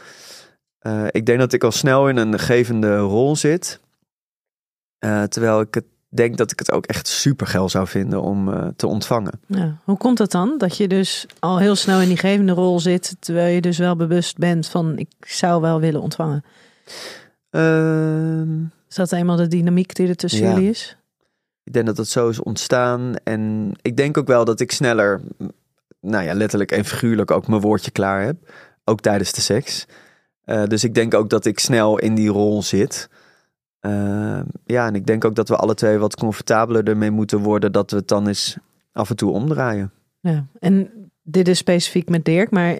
Uh, 0.83 1.07
ik 1.11 1.27
denk 1.27 1.39
dat 1.39 1.53
ik 1.53 1.65
al 1.65 1.73
snel 1.73 2.09
in 2.09 2.17
een 2.17 2.39
gevende 2.39 2.99
rol 2.99 3.37
zit. 3.37 3.81
terwijl 5.29 5.61
ik 5.61 5.75
het 5.75 5.85
denk 6.09 6.37
dat 6.37 6.53
ik 6.53 6.59
het 6.59 6.73
ook 6.73 6.87
echt 6.87 7.09
super 7.09 7.47
geil 7.47 7.69
zou 7.69 7.87
vinden 7.87 8.23
om 8.23 8.49
uh, 8.49 8.67
te 8.77 8.87
ontvangen. 8.87 9.41
Ja. 9.47 9.79
Hoe 9.85 9.97
komt 9.97 10.19
het 10.19 10.31
dan 10.31 10.55
dat 10.59 10.77
je 10.77 10.89
dus 10.89 11.27
al 11.39 11.59
heel 11.59 11.77
snel 11.77 12.01
in 12.01 12.09
die 12.09 12.17
gevende 12.17 12.53
rol 12.53 12.81
zit, 12.81 13.17
terwijl 13.19 13.55
je 13.55 13.61
dus 13.61 13.79
wel 13.79 13.97
bewust 13.97 14.39
bent 14.39 14.67
van 14.67 14.99
ik 14.99 15.11
zou 15.21 15.61
wel 15.61 15.81
willen 15.81 16.01
ontvangen? 16.01 16.45
Uh, 17.51 18.41
is 18.89 18.95
dat 18.95 19.13
eenmaal 19.13 19.37
de 19.37 19.49
dynamiek 19.49 19.95
die 19.95 20.09
er 20.09 20.17
tussen 20.17 20.43
ja. 20.43 20.53
jullie 20.53 20.71
is? 20.71 20.97
Ik 21.65 21.73
denk 21.73 21.87
dat 21.87 21.97
het 21.97 22.09
zo 22.09 22.29
is 22.29 22.41
ontstaan 22.41 23.15
en 23.25 23.73
ik 23.83 23.97
denk 23.97 24.19
ook 24.19 24.27
wel 24.27 24.45
dat 24.45 24.61
ik 24.61 24.73
sneller, 24.73 25.21
nou 26.01 26.25
ja, 26.25 26.35
letterlijk 26.35 26.73
en 26.73 26.85
figuurlijk 26.85 27.31
ook 27.31 27.49
mijn 27.49 27.61
woordje 27.61 27.91
klaar 27.91 28.25
heb, 28.25 28.37
ook 28.85 29.01
tijdens 29.01 29.33
de 29.33 29.41
seks. 29.41 29.87
Uh, 30.45 30.65
dus 30.65 30.85
ik 30.85 30.95
denk 30.95 31.15
ook 31.15 31.31
dat 31.31 31.45
ik 31.45 31.59
snel 31.59 31.99
in 31.99 32.15
die 32.15 32.29
rol 32.29 32.63
zit. 32.63 33.09
Uh, 33.81 34.41
ja, 34.65 34.87
en 34.87 34.95
ik 34.95 35.07
denk 35.07 35.25
ook 35.25 35.35
dat 35.35 35.49
we 35.49 35.57
alle 35.57 35.75
twee 35.75 35.99
wat 35.99 36.17
comfortabeler 36.17 36.89
ermee 36.89 37.11
moeten 37.11 37.39
worden 37.39 37.73
dat 37.73 37.91
we 37.91 37.97
het 37.97 38.09
dan 38.09 38.27
eens 38.27 38.57
af 38.93 39.11
en 39.11 39.17
toe 39.17 39.33
omdraaien. 39.33 39.93
Ja, 40.21 40.47
en 40.59 40.91
dit 41.23 41.49
is 41.49 41.59
specifiek 41.59 42.09
met 42.09 42.25
Dirk, 42.25 42.51
maar 42.51 42.79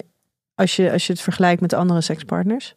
als 0.55 0.77
je, 0.77 0.93
als 0.93 1.07
je 1.07 1.13
het 1.13 1.23
vergelijkt 1.23 1.61
met 1.61 1.73
andere 1.73 2.01
sekspartners? 2.01 2.77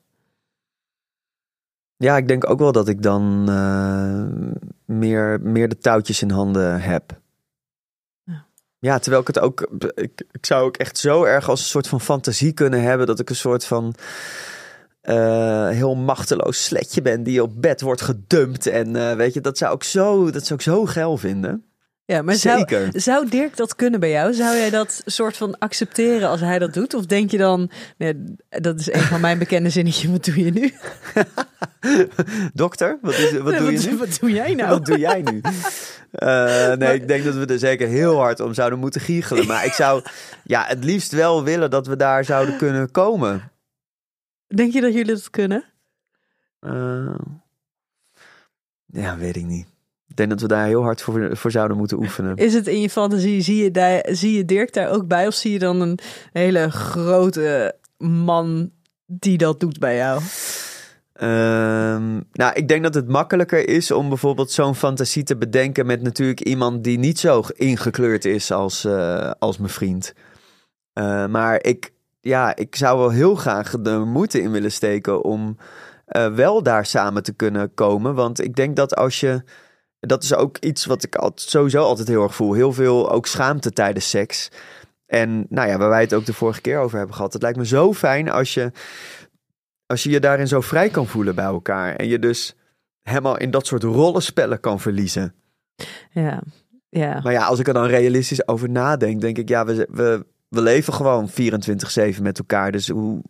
Ja, 1.98 2.18
ik 2.18 2.28
denk 2.28 2.50
ook 2.50 2.60
wel 2.60 2.72
dat 2.72 2.88
ik 2.88 3.02
dan 3.02 3.46
uh, 3.50 4.26
meer, 4.86 5.42
meer 5.42 5.70
de 5.70 5.78
touwtjes 5.78 6.22
in 6.22 6.30
handen 6.30 6.82
heb. 6.82 7.20
Ja. 8.24 8.46
ja, 8.80 9.00
terwijl 9.00 9.22
ik 9.22 9.28
het 9.28 9.40
ook. 9.40 9.62
Ik, 9.94 10.24
ik 10.32 10.46
zou 10.46 10.66
ook 10.66 10.78
echt 10.78 10.98
zo 10.98 11.24
erg 11.24 11.50
als 11.50 11.60
een 11.60 11.66
soort 11.66 11.88
van 11.88 12.02
fantasie 12.02 12.52
kunnen 12.52 12.82
hebben 12.82 13.08
dat 13.08 13.20
ik 13.20 13.30
een 13.30 13.36
soort 13.36 13.66
van 13.66 13.96
uh, 15.04 15.70
heel 15.70 15.96
machteloos 15.96 16.66
sletje 16.66 17.02
ben 17.02 17.24
die 17.24 17.44
op 17.44 17.62
bed 17.62 17.82
wordt 17.82 18.02
gedumpt. 18.02 18.68
En 18.68 18.96
uh, 18.96 19.14
weet 19.14 19.34
je, 19.34 19.42
dat 19.42 19.58
zou 19.58 19.76
ik 19.76 19.84
zo, 19.84 20.32
dat 20.32 20.46
zou 20.46 20.60
ik 20.60 20.66
zo 20.66 20.86
geil 20.86 21.18
vinden. 21.18 21.66
Ja, 22.06 22.22
maar 22.22 22.36
Zeker. 22.36 22.80
Zou, 22.80 23.00
zou 23.00 23.30
Dirk 23.30 23.58
dat 23.58 23.76
kunnen 23.76 24.00
bij 24.00 24.10
jou? 24.10 24.34
Zou 24.34 24.56
jij 24.56 24.70
dat 24.70 25.02
soort 25.06 25.38
van 25.38 25.58
accepteren 25.58 26.30
als 26.30 26.40
hij 26.40 26.60
dat 26.60 26.74
doet? 26.74 26.94
Of 26.94 27.06
denk 27.06 27.32
je 27.32 27.38
dan, 27.38 27.72
nee, 27.98 28.14
dat 28.50 28.80
is 28.80 28.94
een 28.94 29.02
van 29.02 29.22
mijn 29.22 29.38
bekende 29.38 29.70
zinnetjes, 29.70 30.12
wat 30.12 30.26
doe 30.26 30.44
je 30.44 30.52
nu? 30.52 30.74
Dokter, 32.54 32.98
wat, 33.02 33.14
is, 33.14 33.38
wat 33.38 33.58
doe 33.58 33.72
je 33.72 33.90
nu? 33.90 33.98
Wat 33.98 34.18
doe 34.20 34.32
jij 34.32 34.54
nou? 34.54 34.70
Wat 34.70 34.86
doe 34.86 35.00
jij 35.00 35.22
nu? 35.22 35.42
Uh, 36.12 36.74
nee, 36.82 36.94
ik 36.94 37.08
denk 37.08 37.24
dat 37.24 37.36
we 37.36 37.46
er 37.46 37.60
zeker 37.60 37.88
heel 37.88 38.18
hard 38.18 38.40
om 38.40 38.54
zouden 38.54 38.80
moeten 38.80 39.02
giechelen. 39.02 39.48
Maar 39.48 39.66
ik 39.66 39.74
zou 39.74 40.04
ja, 40.44 40.66
het 40.68 40.84
liefst 40.84 41.12
wel 41.12 41.44
willen 41.44 41.70
dat 41.70 41.88
we 41.88 41.96
daar 41.96 42.26
zouden 42.26 42.58
kunnen 42.58 42.92
komen. 42.92 43.51
Denk 44.56 44.74
je 44.74 44.82
dat 44.82 44.94
jullie 44.94 45.14
dat 45.14 45.30
kunnen? 45.30 45.64
Uh, 46.62 47.16
ja, 48.86 49.18
weet 49.18 49.36
ik 49.36 49.46
niet. 49.46 49.68
Ik 50.08 50.16
denk 50.16 50.30
dat 50.30 50.42
we 50.42 50.48
daar 50.48 50.66
heel 50.66 50.82
hard 50.82 51.02
voor, 51.02 51.38
voor 51.38 51.52
zouden 51.52 51.78
moeten 51.78 51.98
oefenen. 51.98 52.36
Is 52.36 52.54
het 52.54 52.68
in 52.68 52.82
je 52.82 52.90
fantasie, 52.90 53.42
zie 53.42 53.64
je, 53.64 53.72
daar, 53.72 54.08
zie 54.10 54.38
je 54.38 54.46
Dirk 54.46 54.74
daar 54.74 54.90
ook 54.90 55.08
bij? 55.08 55.28
Of 55.28 55.34
zie 55.34 55.52
je 55.52 55.60
dan 55.60 55.82
een 55.82 56.00
hele 56.32 56.72
grote 56.72 57.76
man 57.98 58.72
die 59.06 59.38
dat 59.38 59.60
doet 59.60 59.80
bij 59.80 59.96
jou? 59.96 60.22
Um, 61.22 62.24
nou, 62.32 62.54
ik 62.54 62.68
denk 62.68 62.84
dat 62.84 62.94
het 62.94 63.08
makkelijker 63.08 63.68
is 63.68 63.92
om 63.92 64.10
bijvoorbeeld 64.10 64.52
zo'n 64.52 64.76
fantasie 64.76 65.24
te 65.24 65.38
bedenken 65.38 65.86
met 65.86 66.02
natuurlijk 66.02 66.42
iemand 66.42 66.84
die 66.84 67.00
niet 67.00 67.20
zo 67.20 67.44
ingekleurd 67.54 68.26
is 68.26 68.52
als, 68.52 68.86
uh, 68.86 69.32
als 69.40 69.58
mijn 69.58 69.70
vriend. 69.70 70.14
Uh, 70.94 71.28
maar 71.28 71.64
ik, 71.64 71.92
ja, 72.22 72.56
ik 72.56 72.76
zou 72.76 73.00
wel 73.00 73.10
heel 73.10 73.36
graag 73.36 73.82
de 73.82 73.98
moeite 73.98 74.42
in 74.42 74.52
willen 74.52 74.72
steken 74.72 75.24
om 75.24 75.58
uh, 76.08 76.34
wel 76.34 76.64
daar 76.64 76.86
samen 76.86 77.24
te 77.24 77.34
kunnen 77.34 77.74
komen. 77.74 78.16
Want 78.16 78.44
ik 78.44 78.56
denk 78.56 78.76
dat 78.76 78.96
als 78.96 79.20
je. 79.20 79.44
Dat 80.00 80.24
is 80.24 80.34
ook 80.34 80.58
iets 80.58 80.86
wat 80.86 81.04
ik 81.04 81.16
altijd, 81.16 81.50
sowieso 81.50 81.84
altijd 81.84 82.08
heel 82.08 82.24
erg 82.24 82.36
voel. 82.36 82.54
Heel 82.54 82.74
veel 82.74 83.12
ook 83.12 83.28
schaamte 83.28 83.72
tijdens 83.72 84.10
seks. 84.10 84.50
En 85.06 85.46
nou 85.50 85.68
ja, 85.68 85.78
waar 85.78 85.90
wij 85.90 86.02
het 86.02 86.14
ook 86.14 86.26
de 86.26 86.34
vorige 86.34 86.62
keer 86.62 86.80
over 86.80 86.98
hebben 86.98 87.16
gehad. 87.16 87.34
Het 87.34 87.42
lijkt 87.42 87.58
me 87.58 87.66
zo 87.66 87.94
fijn 87.94 88.30
als 88.30 88.54
je, 88.54 88.72
als 89.86 90.04
je 90.04 90.10
je 90.10 90.20
daarin 90.20 90.48
zo 90.48 90.62
vrij 90.62 90.90
kan 90.90 91.08
voelen 91.08 91.36
bij 91.36 91.46
elkaar. 91.46 91.96
En 91.96 92.08
je 92.08 92.20
dus 92.20 92.56
helemaal 93.02 93.38
in 93.38 93.52
dat 93.52 93.66
soort 93.66 93.84
rollenspellen 93.84 94.60
kan 94.60 94.80
verliezen. 94.80 95.36
Ja, 96.12 96.42
ja. 96.90 97.20
Maar 97.24 97.34
ja, 97.34 97.46
als 97.46 97.60
ik 97.60 97.68
er 97.68 97.74
dan 97.74 97.86
realistisch 97.86 98.48
over 98.48 98.70
nadenk, 98.70 99.22
denk 99.22 99.38
ik, 99.38 99.50
ja, 99.50 99.66
we, 99.66 99.88
we, 99.90 100.26
we 100.52 100.62
leven 100.62 100.94
gewoon 100.94 101.30
24-7 101.30 102.22
met 102.22 102.38
elkaar. 102.40 102.72
Dus 102.72 102.88
hoe 102.88 103.22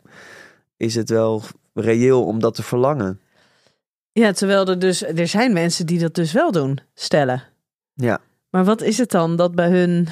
is 0.77 0.95
het 0.95 1.09
wel 1.09 1.43
reëel 1.73 2.25
om 2.25 2.39
dat 2.39 2.55
te 2.55 2.63
verlangen? 2.63 3.19
Ja, 4.11 4.31
terwijl 4.31 4.67
er 4.67 4.79
dus, 4.79 5.03
er 5.03 5.27
zijn 5.27 5.53
mensen 5.53 5.85
die 5.85 5.99
dat 5.99 6.15
dus 6.15 6.31
wel 6.31 6.51
doen, 6.51 6.79
stellen. 6.93 7.43
Ja. 7.93 8.19
Maar 8.49 8.63
wat 8.63 8.81
is 8.81 8.97
het 8.97 9.11
dan 9.11 9.35
dat 9.35 9.55
bij 9.55 9.69
hun, 9.69 10.07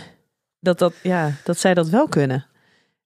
dat, 0.59 0.79
dat, 0.79 0.93
ja, 1.03 1.31
dat 1.43 1.57
zij 1.57 1.73
dat 1.73 1.89
wel 1.89 2.07
kunnen? 2.07 2.45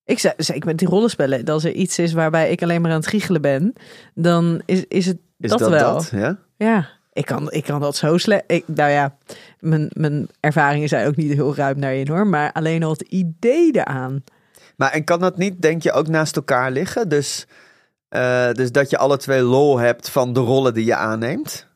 Ik 0.06 0.20
zei, 0.20 0.34
ik 0.54 0.66
met 0.66 0.78
die 0.78 0.88
rollenspellen, 0.88 1.46
als 1.46 1.64
er 1.64 1.72
iets 1.72 2.00
is 2.00 2.14
waarbij 2.14 2.52
ik 2.52 2.62
alleen 2.62 2.82
maar 2.82 2.92
aan 2.92 2.98
het 2.98 3.08
giechelen 3.08 3.42
ben, 3.42 3.74
dan 4.14 4.62
is, 4.66 4.86
is 4.88 5.06
het 5.06 5.18
is 5.40 5.50
dat, 5.50 5.60
dat 5.60 5.70
wel. 5.70 5.94
Dat, 5.94 6.10
ja? 6.10 6.38
Ja. 6.58 6.90
Ik 7.14 7.26
kan, 7.26 7.52
ik 7.52 7.64
kan 7.64 7.80
dat 7.80 7.96
zo 7.96 8.18
slecht. 8.18 8.44
Ik, 8.48 8.64
nou 8.68 8.92
ja, 8.92 9.18
mijn, 9.60 9.90
mijn 9.94 10.28
ervaringen 10.40 10.88
zijn 10.88 11.08
ook 11.08 11.16
niet 11.16 11.34
heel 11.34 11.56
ruim 11.56 11.80
daarin 11.82 12.08
hoor. 12.08 12.28
Maar 12.28 12.52
alleen 12.52 12.84
al 12.84 12.92
het 12.92 13.02
idee 13.02 13.72
eraan. 13.72 14.24
Maar 14.76 14.92
en 14.92 15.04
kan 15.04 15.20
dat 15.20 15.38
niet, 15.38 15.62
denk 15.62 15.82
je, 15.82 15.92
ook 15.92 16.08
naast 16.08 16.36
elkaar 16.36 16.72
liggen? 16.72 17.10
Dus, 17.10 17.48
uh, 18.10 18.52
dus 18.52 18.72
dat 18.72 18.90
je 18.90 18.98
alle 18.98 19.18
twee 19.18 19.42
lol 19.42 19.78
hebt 19.78 20.10
van 20.10 20.34
de 20.34 20.40
rollen 20.40 20.74
die 20.74 20.86
je 20.86 20.96
aanneemt? 20.96 21.68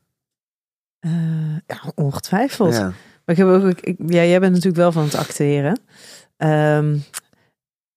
Uh, 1.01 1.57
ja, 1.65 1.91
ongetwijfeld. 1.95 2.73
Ja. 2.73 2.83
Maar 3.25 3.35
ik 3.35 3.37
heb 3.37 3.47
ook, 3.47 3.79
ik, 3.81 3.95
ja, 3.97 4.23
jij 4.23 4.39
bent 4.39 4.51
natuurlijk 4.51 4.77
wel 4.77 4.91
van 4.91 5.03
het 5.03 5.15
acteren. 5.15 5.79
Um, 6.37 7.03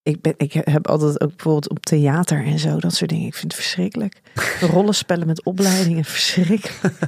ik, 0.03 0.21
ben, 0.21 0.33
ik 0.37 0.53
heb 0.53 0.87
altijd 0.87 1.21
ook 1.21 1.29
bijvoorbeeld 1.29 1.69
op 1.69 1.79
theater 1.79 2.45
en 2.45 2.59
zo, 2.59 2.77
dat 2.77 2.93
soort 2.93 3.09
dingen. 3.09 3.27
Ik 3.27 3.35
vind 3.35 3.51
het 3.51 3.61
verschrikkelijk. 3.61 4.21
Rollenspellen 4.59 5.27
met 5.27 5.43
opleidingen, 5.43 6.05
verschrikkelijk. 6.05 6.99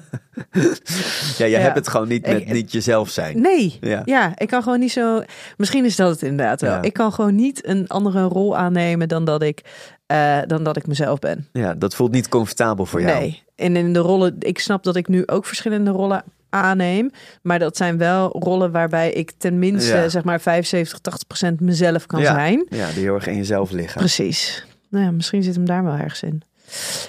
ja, 1.38 1.46
je 1.46 1.56
hebt 1.56 1.76
het 1.76 1.88
gewoon 1.88 2.08
niet 2.08 2.28
met 2.28 2.52
niet 2.52 2.72
jezelf 2.72 3.10
zijn. 3.10 3.42
Nee, 3.42 3.78
ja. 3.82 4.02
ja. 4.06 4.34
ik 4.38 4.48
kan 4.48 4.64
gewoon 4.64 4.80
niet 4.80 4.92
zo... 4.92 5.24
Misschien 5.58 5.86
is 5.86 5.96
dat 5.96 6.10
het 6.10 6.22
inderdaad 6.22 6.62
wel. 6.62 6.84
Ik 6.84 6.94
kan 6.94 7.14
gewoon 7.14 7.36
niet 7.36 7.68
een 7.68 7.88
andere 7.88 8.22
rol 8.22 8.58
aannemen 8.58 9.08
dan 9.08 9.26
dat 9.26 9.42
ik, 9.42 9.62
uh, 10.12 10.40
dan 10.48 10.64
dat 10.64 10.78
ik 10.78 10.88
mezelf 10.88 11.20
ben. 11.20 11.48
Ja, 11.52 11.74
dat 11.74 11.96
voelt 11.96 12.12
niet 12.12 12.30
comfortabel 12.30 12.86
voor 12.86 13.02
jou. 13.02 13.20
Nee, 13.20 13.44
en 13.56 13.76
in 13.76 13.94
de 13.94 14.00
rollen... 14.00 14.36
Ik 14.40 14.60
snap 14.60 14.84
dat 14.84 14.96
ik 14.96 15.08
nu 15.08 15.24
ook 15.26 15.46
verschillende 15.46 15.92
rollen 15.92 16.24
aanneem. 16.54 17.12
Maar 17.42 17.60
dat 17.60 17.78
zijn 17.78 17.98
wel 17.98 18.30
rollen 18.40 18.72
waarbij 18.72 19.12
ik 19.12 19.32
tenminste 19.38 19.96
Ja. 19.96 20.10
zeg 20.10 20.24
maar 20.24 20.42
75, 20.42 21.00
80 21.00 21.28
procent 21.28 21.60
mezelf 21.60 22.06
kan 22.06 22.22
Ja. 22.22 22.34
zijn. 22.34 22.66
Ja, 22.70 22.88
die 22.92 23.04
heel 23.04 23.14
erg 23.16 23.28
in 23.28 23.36
jezelf 23.36 23.72
liggen. 23.72 24.00
Precies. 24.00 24.66
Nou 24.90 25.06
ja, 25.06 25.12
misschien 25.12 25.44
zit 25.44 25.56
hem 25.56 25.66
daar 25.66 25.84
wel 25.84 25.94
ergens 25.96 26.22
in. 26.24 26.42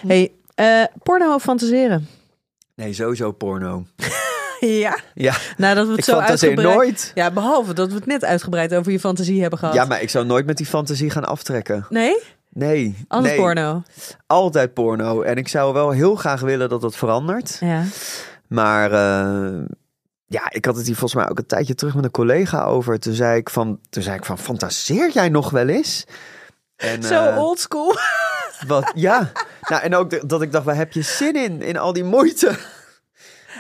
Hey, 0.07 0.33
eh, 0.55 0.85
porno 1.03 1.35
of 1.35 1.43
fantaseren? 1.43 2.09
Nee, 2.75 2.93
sowieso 2.93 3.33
porno. 3.33 3.85
Ja. 4.61 4.99
Ja, 5.15 5.35
Nou, 5.57 5.75
dat 5.75 5.85
we 5.85 5.91
het 5.91 5.99
ik 5.99 6.05
zo 6.05 6.19
uitgebreid... 6.19 6.75
nooit. 6.77 7.13
Ja, 7.15 7.31
behalve 7.31 7.73
dat 7.75 7.89
we 7.89 7.95
het 7.95 8.07
net 8.07 8.25
uitgebreid 8.25 8.75
over 8.75 8.93
je 8.93 9.01
fantasie 9.01 9.41
hebben 9.41 9.59
gehad. 9.59 9.75
Ja, 9.75 9.85
maar 9.85 10.03
ik 10.03 10.11
zou 10.11 10.27
nooit 10.27 10.47
met 10.47 10.57
die 10.57 10.67
fantasie 10.67 11.11
gaan 11.11 11.25
aftrekken. 11.25 11.87
Nee? 11.89 12.17
Nee. 12.49 12.95
Alles 13.09 13.29
nee. 13.29 13.37
porno. 13.37 13.83
Altijd 14.27 14.75
porno. 14.75 15.23
En 15.23 15.37
ik 15.37 15.49
zou 15.49 15.73
wel 15.73 15.91
heel 15.91 16.15
graag 16.15 16.41
willen 16.41 16.69
dat 16.69 16.81
dat 16.81 16.97
verandert. 16.97 17.57
Ja. 17.61 17.83
Maar 18.49 18.93
eh, 18.93 19.63
ja, 20.27 20.51
ik 20.51 20.65
had 20.65 20.77
het 20.77 20.87
hier 20.87 20.97
volgens 20.97 21.21
mij 21.23 21.31
ook 21.31 21.39
een 21.39 21.47
tijdje 21.47 21.75
terug 21.75 21.95
met 21.95 22.05
een 22.05 22.11
collega 22.11 22.65
over. 22.65 22.99
Toen 22.99 23.15
zei 23.15 23.39
ik 23.39 23.51
van, 23.51 23.79
toen 23.91 24.03
zei 24.03 24.17
ik 24.17 24.25
van 24.25 24.39
fantaseer 24.39 25.11
jij 25.11 25.29
nog 25.29 25.51
wel 25.51 25.69
eens? 25.69 26.05
En, 26.77 27.03
Zo 27.03 27.25
eh, 27.25 27.39
oldschool. 27.39 27.95
Wat, 28.67 28.93
ja. 28.95 29.33
Nou, 29.69 29.83
en 29.83 29.95
ook 29.95 30.11
de- 30.11 30.23
dat 30.27 30.43
ik 30.43 30.53
dacht, 30.53 30.65
waar 30.65 30.77
heb 30.77 30.93
je 30.93 31.03
zin 31.03 31.35
in? 31.37 31.63
In 31.63 31.77
al 31.77 31.93
die 31.93 32.05
moeite. 32.05 32.57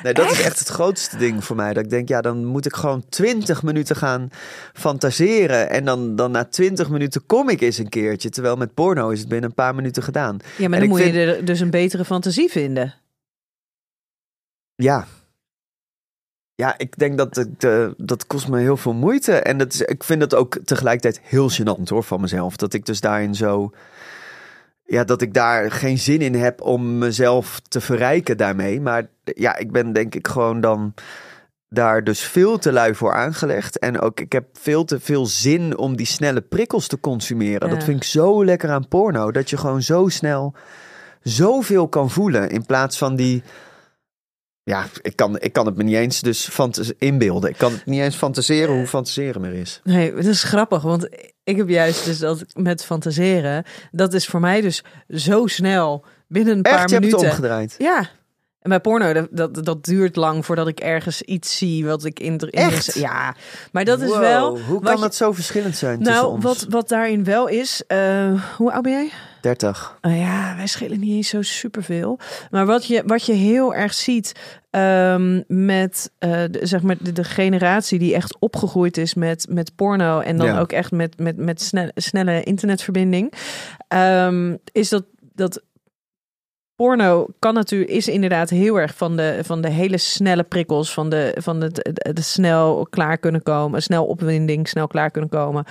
Nee, 0.02 0.14
dat 0.14 0.30
is 0.30 0.40
echt 0.42 0.58
het 0.58 0.68
grootste 0.68 1.16
ding 1.16 1.44
voor 1.44 1.56
mij. 1.56 1.72
Dat 1.72 1.84
ik 1.84 1.90
denk, 1.90 2.08
ja, 2.08 2.20
dan 2.20 2.44
moet 2.44 2.66
ik 2.66 2.74
gewoon 2.74 3.04
20 3.08 3.62
minuten 3.62 3.96
gaan 3.96 4.28
fantaseren. 4.72 5.70
En 5.70 5.84
dan, 5.84 6.16
dan 6.16 6.30
na 6.30 6.44
20 6.44 6.88
minuten 6.90 7.26
kom 7.26 7.48
ik 7.48 7.60
eens 7.60 7.78
een 7.78 7.88
keertje. 7.88 8.28
Terwijl 8.30 8.56
met 8.56 8.74
porno 8.74 9.08
is 9.10 9.18
het 9.20 9.28
binnen 9.28 9.48
een 9.48 9.54
paar 9.54 9.74
minuten 9.74 10.02
gedaan. 10.02 10.36
Ja, 10.56 10.68
maar 10.68 10.78
En 10.78 10.80
dan 10.80 10.88
moet 10.88 11.00
vind- 11.00 11.14
je 11.14 11.20
er 11.34 11.44
dus 11.44 11.60
een 11.60 11.70
betere 11.70 12.04
fantasie 12.04 12.50
vinden. 12.50 12.94
Ja. 14.74 15.06
Ja, 16.54 16.78
ik 16.78 16.98
denk 16.98 17.18
dat 17.18 17.36
het, 17.36 17.64
eh, 17.64 17.88
dat 17.96 18.26
kost 18.26 18.48
me 18.48 18.60
heel 18.60 18.76
veel 18.76 18.94
moeite. 18.94 19.32
En 19.32 19.58
dat 19.58 19.72
is, 19.72 19.80
ik 19.80 20.04
vind 20.04 20.20
het 20.20 20.34
ook 20.34 20.58
tegelijkertijd 20.64 21.20
heel 21.24 21.50
gênant 21.50 21.88
hoor 21.88 22.02
van 22.02 22.20
mezelf. 22.20 22.56
Dat 22.56 22.72
ik 22.72 22.86
dus 22.86 23.00
daarin 23.00 23.34
zo... 23.34 23.72
Ja, 24.86 25.04
dat 25.04 25.22
ik 25.22 25.34
daar 25.34 25.70
geen 25.70 25.98
zin 25.98 26.20
in 26.20 26.34
heb 26.34 26.60
om 26.60 26.98
mezelf 26.98 27.60
te 27.60 27.80
verrijken 27.80 28.36
daarmee. 28.36 28.80
Maar 28.80 29.06
ja, 29.24 29.56
ik 29.56 29.72
ben 29.72 29.92
denk 29.92 30.14
ik 30.14 30.26
gewoon 30.26 30.60
dan 30.60 30.94
daar 31.68 32.04
dus 32.04 32.20
veel 32.20 32.58
te 32.58 32.72
lui 32.72 32.94
voor 32.94 33.14
aangelegd. 33.14 33.78
En 33.78 34.00
ook 34.00 34.20
ik 34.20 34.32
heb 34.32 34.44
veel 34.52 34.84
te 34.84 35.00
veel 35.00 35.26
zin 35.26 35.78
om 35.78 35.96
die 35.96 36.06
snelle 36.06 36.40
prikkels 36.40 36.86
te 36.86 37.00
consumeren. 37.00 37.68
Ja. 37.68 37.74
Dat 37.74 37.84
vind 37.84 37.96
ik 37.96 38.08
zo 38.08 38.44
lekker 38.44 38.70
aan 38.70 38.88
porno. 38.88 39.32
Dat 39.32 39.50
je 39.50 39.56
gewoon 39.56 39.82
zo 39.82 40.08
snel 40.08 40.54
zoveel 41.22 41.88
kan 41.88 42.10
voelen. 42.10 42.48
In 42.48 42.66
plaats 42.66 42.98
van 42.98 43.16
die... 43.16 43.42
Ja, 44.64 44.84
ik 45.02 45.16
kan, 45.16 45.38
ik 45.40 45.52
kan 45.52 45.66
het 45.66 45.76
me 45.76 45.82
niet 45.82 45.94
eens 45.94 46.20
dus 46.20 46.50
inbeelden. 46.98 47.50
Ik 47.50 47.56
kan 47.58 47.72
het 47.72 47.86
niet 47.86 48.00
eens 48.00 48.16
fantaseren 48.16 48.74
hoe 48.74 48.86
fantaseren 48.86 49.40
meer 49.40 49.52
is. 49.54 49.80
Nee, 49.84 50.14
het 50.14 50.26
is 50.26 50.42
grappig, 50.42 50.82
want 50.82 51.08
ik 51.44 51.56
heb 51.56 51.68
juist 51.68 52.04
dus 52.04 52.18
dat 52.18 52.44
met 52.54 52.84
fantaseren, 52.84 53.64
dat 53.92 54.14
is 54.14 54.26
voor 54.26 54.40
mij 54.40 54.60
dus 54.60 54.82
zo 55.08 55.46
snel 55.46 56.04
binnen 56.28 56.56
een 56.56 56.62
paar 56.62 56.72
Echt, 56.78 56.88
je 56.90 56.94
hebt 56.96 57.10
het 57.12 57.20
omgedraaid. 57.20 57.74
Ja. 57.78 57.98
En 58.60 58.70
bij 58.70 58.80
porno, 58.80 59.12
dat, 59.12 59.28
dat, 59.30 59.64
dat 59.64 59.84
duurt 59.84 60.16
lang 60.16 60.44
voordat 60.46 60.68
ik 60.68 60.80
ergens 60.80 61.22
iets 61.22 61.56
zie 61.56 61.86
wat 61.86 62.04
ik 62.04 62.20
in... 62.20 62.38
Echt? 62.38 62.94
Ja, 62.94 63.34
maar 63.72 63.84
dat 63.84 64.00
is 64.00 64.08
Wow, 64.08 64.20
wel... 64.20 64.58
Hoe 64.60 64.80
kan 64.80 64.94
je- 64.94 65.00
dat 65.00 65.14
zo 65.14 65.32
verschillend 65.32 65.76
zijn 65.76 65.98
tussen 65.98 66.14
Nou, 66.14 66.32
ons? 66.32 66.44
wat, 66.44 66.66
wat 66.68 66.88
daarin 66.88 67.24
wel 67.24 67.46
is... 67.48 67.82
eh, 67.86 68.42
hoe 68.56 68.72
oud 68.72 68.82
ben 68.82 68.92
jij? 68.92 69.10
30. 69.44 69.98
Nou 70.00 70.16
ja, 70.16 70.56
wij 70.56 70.66
schelen 70.66 71.00
niet 71.00 71.16
eens 71.16 71.28
zo 71.28 71.42
superveel. 71.42 72.18
Maar 72.50 72.66
wat 72.66 72.86
je, 72.86 73.02
wat 73.06 73.26
je 73.26 73.32
heel 73.32 73.74
erg 73.74 73.94
ziet 73.94 74.32
ehm, 74.70 75.42
met 75.46 76.10
eh, 76.18 76.30
de, 76.50 76.58
zeg 76.62 76.82
maar 76.82 76.96
de, 77.00 77.12
de 77.12 77.24
generatie 77.24 77.98
die 77.98 78.14
echt 78.14 78.36
opgegroeid 78.38 78.96
is 78.96 79.14
met, 79.14 79.46
met 79.50 79.74
porno 79.76 80.20
en 80.20 80.36
dan 80.36 80.46
Ja. 80.46 80.58
ook 80.60 80.72
echt 80.72 80.90
met, 80.90 81.18
met, 81.18 81.36
met 81.36 81.62
snelle, 81.62 81.92
snelle 81.94 82.42
internetverbinding, 82.42 83.32
ehm, 83.88 84.56
is 84.72 84.88
dat, 84.88 85.04
dat 85.34 85.62
porno 86.76 87.26
kan 87.38 87.54
natuurlijk 87.54 87.90
is 87.90 88.08
inderdaad 88.08 88.50
heel 88.50 88.80
erg 88.80 88.94
van 88.96 89.16
de, 89.16 89.38
van 89.42 89.60
de 89.60 89.68
hele 89.70 89.98
snelle 89.98 90.42
prikkels, 90.42 90.92
van 90.92 91.08
de, 91.08 91.36
van 91.40 91.60
het 91.60 91.74
de, 91.74 92.12
de 92.12 92.22
snel 92.22 92.86
klaar 92.90 93.18
kunnen 93.18 93.42
komen, 93.42 93.82
snel 93.82 94.06
opwinding, 94.06 94.68
snel 94.68 94.86
klaar 94.86 95.10
kunnen 95.10 95.30
komen. 95.30 95.64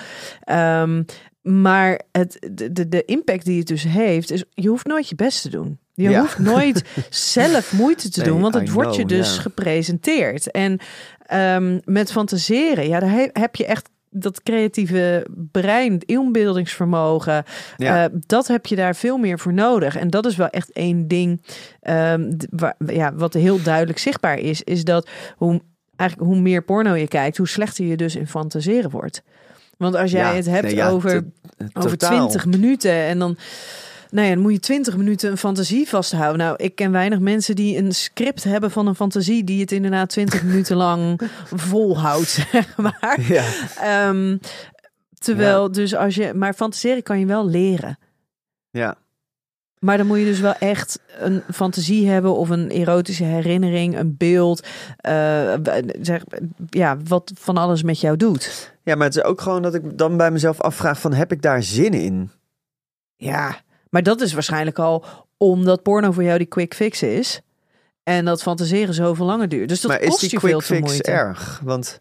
Ehm, 0.44 1.04
maar 1.44 2.02
het, 2.12 2.48
de, 2.72 2.90
de, 2.90 3.06
impact 3.06 3.46
die 3.46 3.58
het 3.60 3.68
dus 3.68 3.84
heeft, 3.84 4.32
is 4.32 4.44
je 4.50 4.68
hoeft 4.70 4.86
nooit 4.86 5.10
je 5.10 5.16
best 5.16 5.42
te 5.42 5.50
doen. 5.50 5.80
Je 5.94 6.10
Ja. 6.10 6.20
hoeft 6.20 6.40
nooit 6.40 6.84
zelf 7.10 7.74
moeite 7.74 8.10
te 8.10 8.20
Nee, 8.22 8.30
doen, 8.30 8.42
want 8.42 8.54
het 8.54 8.68
I 8.68 8.72
wordt 8.72 8.96
je 8.96 9.06
dus 9.06 9.38
gepresenteerd. 9.38 10.52
En 10.52 10.80
ehm, 11.26 11.80
met 11.86 12.12
fantaseren, 12.12 12.88
ja, 12.88 13.00
daar 13.00 13.12
he- 13.12 13.30
heb 13.34 13.56
je 13.56 13.66
echt 13.66 13.90
dat 14.10 14.44
creatieve 14.44 15.28
brein, 15.52 15.94
het 15.94 16.04
inbeeldingsvermogen, 16.04 17.44
Ja. 17.78 18.04
eh, 18.04 18.10
dat 18.28 18.48
heb 18.48 18.66
je 18.66 18.76
daar 18.76 18.96
veel 18.96 19.18
meer 19.18 19.40
voor 19.40 19.54
nodig. 19.54 19.96
En 19.98 20.10
dat 20.10 20.26
is 20.26 20.36
wel 20.36 20.50
echt 20.50 20.72
één 20.72 21.08
ding 21.08 21.42
ehm, 21.80 22.32
waar, 22.50 22.76
ja, 22.86 23.14
wat 23.16 23.34
heel 23.34 23.62
duidelijk 23.62 23.98
zichtbaar 24.00 24.38
is, 24.40 24.62
is 24.62 24.84
dat 24.84 25.10
hoe, 25.36 25.62
eigenlijk 25.96 26.30
hoe 26.32 26.42
meer 26.42 26.64
porno 26.64 26.94
je 26.96 27.08
kijkt, 27.08 27.38
hoe 27.38 27.48
slechter 27.48 27.86
je 27.86 27.98
dus 27.98 28.16
in 28.16 28.28
fantaseren 28.28 28.90
wordt. 28.90 29.24
Want 29.84 29.96
als 29.96 30.12
jij 30.12 30.22
Ja, 30.22 30.34
het 30.36 30.46
hebt 30.46 30.64
nee, 30.66 30.76
ja, 30.76 30.90
over, 30.90 31.10
te- 31.58 31.66
over 31.74 31.98
totaal. 31.98 32.28
20 32.30 32.46
minuten 32.46 32.92
en 32.92 33.20
dan, 33.20 33.38
nou 34.12 34.28
ja, 34.28 34.34
dan 34.34 34.42
moet 34.44 34.52
je 34.52 34.60
20 34.60 34.98
minuten 34.98 35.32
een 35.32 35.38
fantasie 35.38 35.90
vasthouden. 35.90 36.46
Nou, 36.46 36.56
ik 36.58 36.76
ken 36.76 36.92
weinig 36.92 37.20
mensen 37.20 37.56
die 37.56 37.78
een 37.78 37.92
script 37.94 38.44
hebben 38.44 38.72
van 38.72 38.88
een 38.88 38.96
fantasie 38.96 39.44
die 39.44 39.62
het 39.62 39.72
inderdaad 39.72 40.10
20 40.10 40.44
minuten 40.44 40.76
lang 40.76 41.22
volhoudt, 41.70 42.30
zeg 42.52 42.78
maar. 42.78 43.20
Ja. 43.28 43.44
Ehm, 43.82 44.38
terwijl 45.20 45.72
dus 45.72 45.96
als 45.96 46.16
je, 46.16 46.34
maar 46.34 46.54
fantaseren 46.54 47.04
kan 47.04 47.20
je 47.20 47.26
wel 47.26 47.48
leren. 47.48 47.98
ja. 48.72 48.96
Maar 49.84 49.98
dan 49.98 50.08
moet 50.08 50.20
je 50.20 50.26
dus 50.26 50.40
wel 50.40 50.54
echt 50.54 51.00
een 51.18 51.44
fantasie 51.54 52.10
hebben 52.10 52.36
of 52.36 52.50
een 52.50 52.70
erotische 52.70 53.24
herinnering, 53.24 53.98
een 53.98 54.18
beeld, 54.18 54.68
eh, 54.98 55.54
zeg, 56.02 56.24
ja, 56.70 56.98
wat 57.08 57.32
van 57.40 57.58
alles 57.58 57.84
met 57.84 58.00
jou 58.00 58.18
doet. 58.18 58.74
ja, 58.84 58.96
maar 58.96 59.08
het 59.08 59.16
is 59.16 59.24
ook 59.24 59.42
gewoon 59.42 59.62
dat 59.62 59.74
ik 59.74 59.98
dan 59.98 60.18
bij 60.18 60.32
mezelf 60.32 60.62
afvraag 60.62 61.00
van 61.00 61.14
heb 61.14 61.32
ik 61.32 61.42
daar 61.42 61.64
zin 61.64 61.94
in? 61.94 62.32
Ja, 63.16 63.56
maar 63.90 64.04
dat 64.04 64.22
is 64.22 64.34
waarschijnlijk 64.34 64.80
al 64.80 65.06
omdat 65.38 65.84
porno 65.84 66.12
voor 66.12 66.24
jou 66.24 66.38
die 66.38 66.48
quick 66.48 66.74
fix 66.74 67.02
is. 67.02 67.42
En 68.04 68.26
dat 68.26 68.42
fantaseren 68.42 68.94
zoveel 68.94 69.26
langer 69.26 69.50
duurt. 69.50 69.70
Dus 69.70 69.82
dat 69.82 69.92
maar 69.92 70.02
is 70.02 70.10
kost 70.10 70.20
die 70.20 70.30
je 70.30 70.38
quick 70.38 70.52
veel 70.52 70.62
fix 70.62 70.82
moeite. 70.82 71.12
erg? 71.12 71.62
Want 71.64 72.00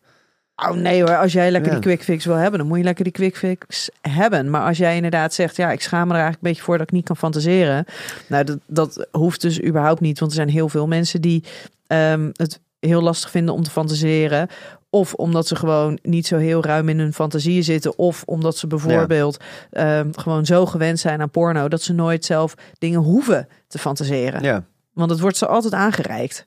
Oh 0.57 0.71
nee 0.71 1.03
hoor, 1.03 1.17
als 1.17 1.33
jij 1.33 1.51
lekker 1.51 1.73
Ja. 1.73 1.79
die 1.79 1.87
quick 1.89 2.03
fix 2.05 2.25
wil 2.25 2.35
hebben, 2.35 2.59
dan 2.59 2.69
moet 2.69 2.79
je 2.79 2.85
lekker 2.85 3.05
die 3.05 3.13
quick 3.13 3.37
fix 3.37 3.91
hebben. 4.01 4.51
Maar 4.51 4.67
als 4.67 4.79
jij 4.79 4.97
inderdaad 4.97 5.35
zegt, 5.35 5.57
ja, 5.57 5.71
ik 5.73 5.81
schaam 5.81 6.07
me 6.09 6.15
er 6.15 6.21
eigenlijk 6.21 6.43
een 6.45 6.49
beetje 6.49 6.63
voor 6.65 6.79
dat 6.79 6.87
ik 6.87 6.93
niet 6.93 7.05
kan 7.05 7.17
fantaseren. 7.17 7.85
Nou, 8.27 8.45
dat, 8.45 8.59
dat 8.67 9.07
hoeft 9.11 9.41
dus 9.41 9.63
überhaupt 9.63 10.01
niet, 10.01 10.19
want 10.19 10.31
er 10.31 10.37
zijn 10.37 10.49
heel 10.49 10.69
veel 10.69 10.87
mensen 10.87 11.21
die 11.21 11.45
ehm, 11.87 12.31
het 12.33 12.61
heel 12.79 13.03
lastig 13.03 13.31
vinden 13.31 13.55
om 13.55 13.63
te 13.63 13.71
fantaseren. 13.71 14.49
Of 14.91 15.15
omdat 15.15 15.47
ze 15.47 15.57
gewoon 15.57 15.99
niet 16.03 16.27
zo 16.27 16.37
heel 16.37 16.65
ruim 16.65 16.89
in 16.89 16.99
hun 16.99 17.13
fantasieën 17.13 17.65
zitten. 17.65 17.99
Of 17.99 18.23
omdat 18.27 18.57
ze 18.57 18.67
bijvoorbeeld 18.67 19.37
ehm, 19.71 20.09
gewoon 20.13 20.47
zo 20.47 20.67
gewend 20.67 20.99
zijn 20.99 21.21
aan 21.21 21.31
porno 21.31 21.69
dat 21.69 21.83
ze 21.83 21.93
nooit 21.93 22.25
zelf 22.25 22.55
dingen 22.79 23.01
hoeven 23.01 23.49
te 23.67 23.79
fantaseren. 23.79 24.43
ja, 24.43 24.65
Want 24.93 25.11
het 25.11 25.21
wordt 25.21 25.37
ze 25.37 25.47
altijd 25.47 25.73
aangereikt. 25.75 26.47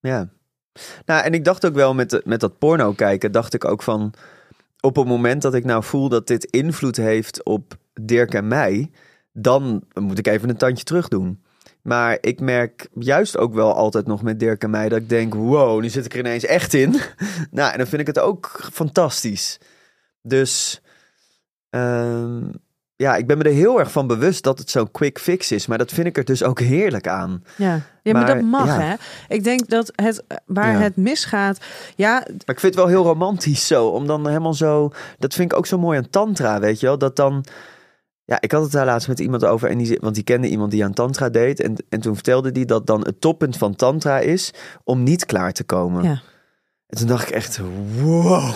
ja. 0.00 0.28
Nou, 1.06 1.24
en 1.24 1.34
ik 1.34 1.44
dacht 1.44 1.66
ook 1.66 1.74
wel 1.74 1.94
met, 1.94 2.20
met 2.24 2.40
dat 2.40 2.58
porno 2.58 2.92
kijken, 2.92 3.32
dacht 3.32 3.54
ik 3.54 3.64
ook 3.64 3.82
van 3.82 4.14
op 4.80 4.96
het 4.96 5.06
moment 5.06 5.42
dat 5.42 5.54
ik 5.54 5.64
nou 5.64 5.84
voel 5.84 6.08
dat 6.08 6.26
dit 6.26 6.44
invloed 6.44 6.96
heeft 6.96 7.44
op 7.44 7.76
Dirk 8.00 8.34
en 8.34 8.48
mij, 8.48 8.90
dan 9.32 9.82
moet 9.94 10.18
ik 10.18 10.26
even 10.26 10.48
een 10.48 10.56
tandje 10.56 10.84
terug 10.84 11.08
doen. 11.08 11.42
Maar 11.82 12.18
ik 12.20 12.40
merk 12.40 12.88
juist 12.94 13.36
ook 13.36 13.54
wel 13.54 13.74
altijd 13.74 14.06
nog 14.06 14.22
met 14.22 14.38
Dirk 14.38 14.62
en 14.62 14.70
mij 14.70 14.88
dat 14.88 14.98
ik 14.98 15.08
denk, 15.08 15.34
wow, 15.34 15.80
nu 15.80 15.88
zit 15.88 16.04
ik 16.04 16.12
er 16.12 16.18
ineens 16.18 16.44
echt 16.44 16.74
in. 16.74 16.90
nou, 17.50 17.72
en 17.72 17.78
dan 17.78 17.86
vind 17.86 18.00
ik 18.00 18.06
het 18.06 18.18
ook 18.18 18.68
fantastisch. 18.72 19.58
Dus 20.22 20.80
ehm, 21.70 22.42
ja, 23.00 23.16
ik 23.16 23.26
ben 23.26 23.38
me 23.38 23.44
er 23.44 23.52
heel 23.52 23.78
erg 23.78 23.92
van 23.92 24.06
bewust 24.06 24.42
dat 24.42 24.58
het 24.58 24.70
zo'n 24.70 24.90
quick 24.90 25.18
fix 25.18 25.52
is. 25.52 25.66
Maar 25.66 25.78
dat 25.78 25.92
vind 25.92 26.06
ik 26.06 26.16
er 26.16 26.24
dus 26.24 26.42
ook 26.42 26.60
heerlijk 26.60 27.08
aan. 27.08 27.44
Ja, 27.56 27.80
ja 28.02 28.12
maar, 28.12 28.22
Maar, 28.22 28.34
dat 28.34 28.44
mag 28.44 28.66
ja. 28.66 28.80
hè. 28.80 28.94
Ik 29.28 29.44
denk 29.44 29.68
dat 29.68 29.92
het 29.94 30.24
waar 30.46 30.72
Ja. 30.72 30.78
het 30.78 30.96
misgaat, 30.96 31.58
ja, 31.96 32.12
Maar 32.12 32.54
ik 32.54 32.60
vind 32.60 32.62
het 32.62 32.74
wel 32.74 32.86
heel 32.86 33.02
romantisch 33.04 33.66
zo. 33.66 33.86
Om 33.86 34.06
dan 34.06 34.26
helemaal 34.26 34.54
zo. 34.54 34.90
Dat 35.18 35.34
vind 35.34 35.52
ik 35.52 35.58
ook 35.58 35.66
zo 35.66 35.78
mooi 35.78 35.98
aan 35.98 36.10
Tantra, 36.10 36.60
weet 36.60 36.80
je 36.80 36.86
wel. 36.86 36.98
Dat 36.98 37.16
dan. 37.16 37.44
Ja, 38.24 38.40
ik 38.40 38.52
had 38.52 38.62
het 38.62 38.72
daar 38.72 38.86
laatst 38.86 39.08
met 39.08 39.20
iemand 39.20 39.44
over. 39.44 39.70
En 39.70 39.78
die, 39.78 39.98
want 40.00 40.14
die 40.14 40.24
kende 40.24 40.48
iemand 40.48 40.70
die 40.70 40.84
aan 40.84 40.92
Tantra 40.92 41.28
deed. 41.28 41.60
En, 41.60 41.74
en 41.88 42.00
toen 42.00 42.14
vertelde 42.14 42.52
die 42.52 42.64
dat 42.64 42.86
dan 42.86 43.00
het 43.00 43.20
toppunt 43.20 43.56
van 43.56 43.74
Tantra 43.76 44.18
is. 44.18 44.52
om 44.84 45.02
niet 45.02 45.26
klaar 45.26 45.52
te 45.52 45.64
komen. 45.64 46.02
Ja. 46.02 46.22
En 46.86 46.98
toen 46.98 47.06
dacht 47.06 47.28
ik 47.28 47.34
echt. 47.34 47.60
Wow. 48.00 48.54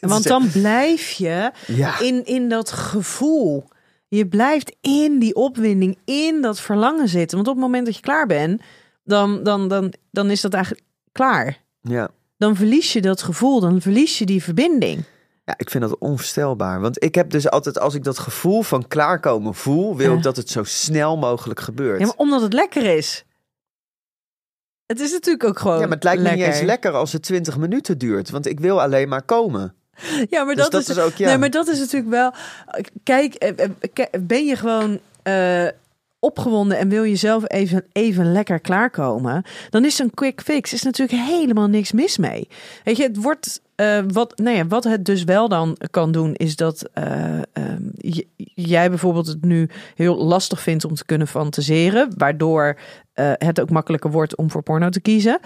want 0.00 0.24
dan 0.26 0.50
blijf 0.52 1.10
je 1.10 1.50
Ja. 1.66 2.00
in, 2.00 2.24
in 2.24 2.48
dat 2.48 2.70
gevoel. 2.72 3.64
Je 4.08 4.26
blijft 4.28 4.76
in 4.80 5.18
die 5.18 5.34
opwinding, 5.34 5.98
in 6.04 6.42
dat 6.42 6.60
verlangen 6.60 7.08
zitten. 7.08 7.36
Want 7.36 7.48
op 7.48 7.54
het 7.54 7.64
moment 7.64 7.86
dat 7.86 7.94
je 7.94 8.00
klaar 8.02 8.26
bent, 8.26 8.62
dan, 9.04 9.42
dan, 9.42 9.68
dan, 9.68 9.92
dan 10.10 10.30
is 10.30 10.40
dat 10.40 10.54
eigenlijk 10.54 10.84
klaar. 11.12 11.64
Ja. 11.80 12.08
dan 12.36 12.56
verlies 12.56 12.92
je 12.92 13.00
dat 13.00 13.22
gevoel, 13.22 13.60
dan 13.60 13.80
verlies 13.80 14.18
je 14.18 14.26
die 14.26 14.42
verbinding. 14.42 15.04
Ja, 15.44 15.54
ik 15.56 15.70
vind 15.70 15.82
dat 15.84 15.98
onvoorstelbaar. 15.98 16.80
Want 16.80 17.02
ik 17.04 17.14
heb 17.14 17.30
dus 17.30 17.50
altijd, 17.50 17.78
als 17.78 17.94
ik 17.94 18.04
dat 18.04 18.18
gevoel 18.18 18.62
van 18.62 18.88
klaarkomen 18.88 19.54
voel, 19.54 19.96
wil 19.96 20.10
Ja. 20.10 20.16
ik 20.16 20.22
dat 20.22 20.36
het 20.36 20.50
zo 20.50 20.64
snel 20.64 21.16
mogelijk 21.16 21.60
gebeurt. 21.60 22.00
Ja, 22.00 22.06
maar 22.06 22.16
omdat 22.16 22.42
het 22.42 22.52
lekker 22.52 22.96
is. 22.96 23.24
Het 24.86 25.00
is 25.00 25.12
natuurlijk 25.12 25.44
ook 25.44 25.58
gewoon. 25.58 25.78
Ja, 25.78 25.84
maar 25.86 25.94
het 25.94 26.04
lijkt 26.04 26.22
me 26.22 26.30
niet 26.30 26.40
eens 26.44 26.60
lekker 26.60 26.92
als 26.92 27.12
het 27.12 27.22
20 27.22 27.58
minuten 27.58 27.98
duurt. 27.98 28.30
Want 28.30 28.46
ik 28.46 28.60
wil 28.60 28.82
alleen 28.82 29.08
maar 29.08 29.22
komen. 29.22 29.74
Ja, 30.30 30.44
maar 30.44 30.54
Dus 30.54 30.64
dat, 30.64 30.72
dat 30.72 30.80
is, 30.80 30.88
is 30.88 30.98
ook, 30.98 31.14
ja. 31.14 31.26
Nee, 31.26 31.38
maar 31.38 31.50
dat 31.50 31.68
is 31.68 31.78
natuurlijk 31.78 32.10
wel. 32.10 32.32
Kijk, 33.02 33.34
eh, 33.34 33.64
eh, 33.64 34.06
ben 34.20 34.46
je 34.46 34.56
gewoon 34.56 34.98
eh, 35.22 35.66
opgewonden 36.18 36.78
en 36.78 36.88
wil 36.88 37.02
je 37.02 37.16
zelf 37.16 37.42
even, 37.46 37.84
even 37.92 38.32
lekker 38.32 38.60
klaarkomen, 38.60 39.42
dan 39.70 39.84
is 39.84 39.98
een 39.98 40.14
quick 40.14 40.40
fix 40.40 40.72
is 40.72 40.82
natuurlijk 40.82 41.20
helemaal 41.20 41.66
niks 41.66 41.92
mis 41.92 42.18
mee. 42.18 42.48
Weet 42.84 42.96
je, 42.96 43.02
het 43.02 43.22
wordt. 43.22 43.60
wat, 44.12 44.38
nou 44.38 44.56
ja, 44.56 44.66
wat 44.66 44.84
het 44.84 45.04
dus 45.04 45.24
wel 45.24 45.48
dan 45.48 45.76
kan 45.90 46.12
doen, 46.12 46.34
is 46.34 46.56
dat 46.56 46.88
eh, 46.92 47.38
ehm, 47.52 47.82
jij 48.54 48.88
bijvoorbeeld 48.88 49.26
het 49.26 49.44
nu 49.44 49.68
heel 49.94 50.16
lastig 50.16 50.60
vindt 50.60 50.84
om 50.84 50.94
te 50.94 51.04
kunnen 51.04 51.26
fantaseren, 51.26 52.10
waardoor 52.16 52.78
het 53.14 53.60
ook 53.60 53.70
makkelijker 53.70 54.10
wordt 54.10 54.36
om 54.36 54.50
voor 54.50 54.62
porno 54.62 54.88
te 54.88 55.00
kiezen. 55.00 55.38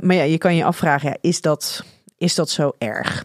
Maar 0.00 0.14
ja, 0.14 0.22
je 0.22 0.38
kan 0.38 0.56
je 0.56 0.64
afvragen, 0.64 1.08
ja, 1.08 1.16
is, 1.20 1.40
dat, 1.40 1.84
is 2.18 2.34
dat 2.34 2.50
zo 2.50 2.72
erg? 2.78 3.24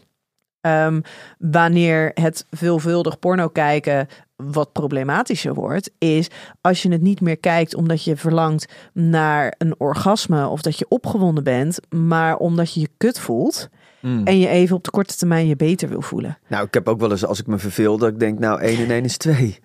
Ehm, 0.65 1.01
wanneer 1.37 2.11
het 2.13 2.45
veelvuldig 2.51 3.19
porno 3.19 3.47
kijken 3.47 4.07
wat 4.35 4.71
problematischer 4.71 5.53
wordt, 5.53 5.91
is 5.97 6.27
als 6.61 6.81
je 6.81 6.91
het 6.91 7.01
niet 7.01 7.21
meer 7.21 7.37
kijkt 7.37 7.75
omdat 7.75 8.03
je 8.03 8.15
verlangt 8.17 8.73
naar 8.93 9.55
een 9.57 9.75
orgasme 9.77 10.47
of 10.47 10.61
dat 10.61 10.79
je 10.79 10.85
opgewonden 10.87 11.43
bent, 11.43 11.79
maar 11.89 12.37
omdat 12.37 12.73
je 12.73 12.79
je 12.79 12.89
kut 12.97 13.19
voelt 13.19 13.69
Mm. 14.01 14.21
en 14.25 14.39
je 14.39 14.47
even 14.47 14.75
op 14.75 14.83
de 14.83 14.91
korte 14.91 15.15
termijn 15.15 15.47
je 15.47 15.55
beter 15.55 15.89
wil 15.89 16.01
voelen. 16.01 16.37
Nou, 16.47 16.65
ik 16.65 16.73
heb 16.73 16.87
ook 16.87 16.99
wel 16.99 17.11
eens 17.11 17.25
als 17.25 17.39
ik 17.39 17.47
me 17.47 17.57
verveel 17.57 17.97
dat 17.97 18.09
ik 18.09 18.19
denk, 18.19 18.39
nou, 18.39 18.61
1 18.61 18.77
en 18.77 18.91
1 18.91 19.03
is 19.03 19.17
2. 19.17 19.59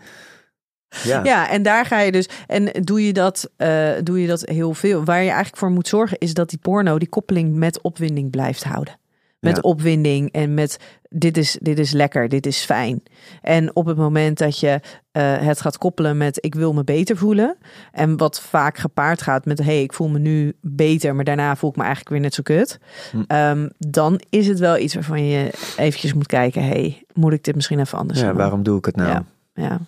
Ja. 1.02 1.24
Ja, 1.24 1.50
en 1.50 1.62
daar 1.62 1.86
ga 1.86 2.00
je 2.00 2.12
dus. 2.12 2.28
En 2.46 2.82
doe 2.84 3.06
je 3.06 3.12
dat, 3.12 3.50
eh, 3.56 3.90
doe 4.02 4.20
je 4.20 4.26
dat 4.26 4.40
heel 4.40 4.74
veel. 4.74 5.04
Waar 5.04 5.18
je 5.22 5.28
eigenlijk 5.28 5.56
voor 5.56 5.70
moet 5.70 5.88
zorgen, 5.88 6.18
is 6.18 6.34
dat 6.34 6.50
die 6.50 6.58
porno 6.58 6.98
die 6.98 7.08
koppeling 7.08 7.54
met 7.54 7.80
opwinding 7.80 8.30
blijft 8.30 8.64
houden. 8.64 8.98
Met 9.40 9.56
Ja. 9.56 9.62
opwinding 9.62 10.32
en 10.32 10.54
met 10.54 10.78
dit 11.08 11.36
is, 11.36 11.58
dit 11.62 11.78
is 11.78 11.90
lekker, 11.92 12.28
dit 12.28 12.46
is 12.46 12.58
fijn. 12.64 13.02
En 13.42 13.76
op 13.76 13.86
het 13.86 13.96
moment 13.96 14.38
dat 14.38 14.60
je 14.60 14.80
eh, 15.12 15.38
het 15.38 15.60
gaat 15.60 15.78
koppelen 15.78 16.16
met 16.16 16.44
ik 16.44 16.54
wil 16.54 16.72
me 16.72 16.84
beter 16.84 17.16
voelen. 17.16 17.56
En 17.92 18.16
wat 18.16 18.40
vaak 18.40 18.78
gepaard 18.78 19.22
gaat 19.22 19.44
met 19.44 19.58
hey, 19.58 19.82
ik 19.82 19.92
voel 19.92 20.08
me 20.08 20.18
nu 20.18 20.56
beter, 20.60 21.14
maar 21.14 21.24
daarna 21.24 21.56
voel 21.56 21.70
ik 21.70 21.76
me 21.76 21.82
eigenlijk 21.82 22.10
weer 22.12 22.20
net 22.20 22.34
zo 22.34 22.42
kut. 22.42 22.78
Hm. 23.10 23.22
Ehm, 23.26 23.68
dan 23.78 24.20
is 24.30 24.46
het 24.46 24.58
wel 24.58 24.78
iets 24.78 24.94
waarvan 24.94 25.24
je 25.24 25.50
eventjes 25.76 26.14
moet 26.14 26.26
kijken. 26.26 26.62
hey, 26.64 27.04
moet 27.14 27.32
ik 27.32 27.44
dit 27.44 27.54
misschien 27.54 27.80
even 27.80 27.98
anders 27.98 28.20
Ja, 28.20 28.26
doen? 28.28 28.36
waarom 28.36 28.62
doe 28.62 28.78
ik 28.78 28.84
het 28.84 28.96
nou? 28.96 29.08
Ja. 29.10 29.24
Ja. 29.54 29.78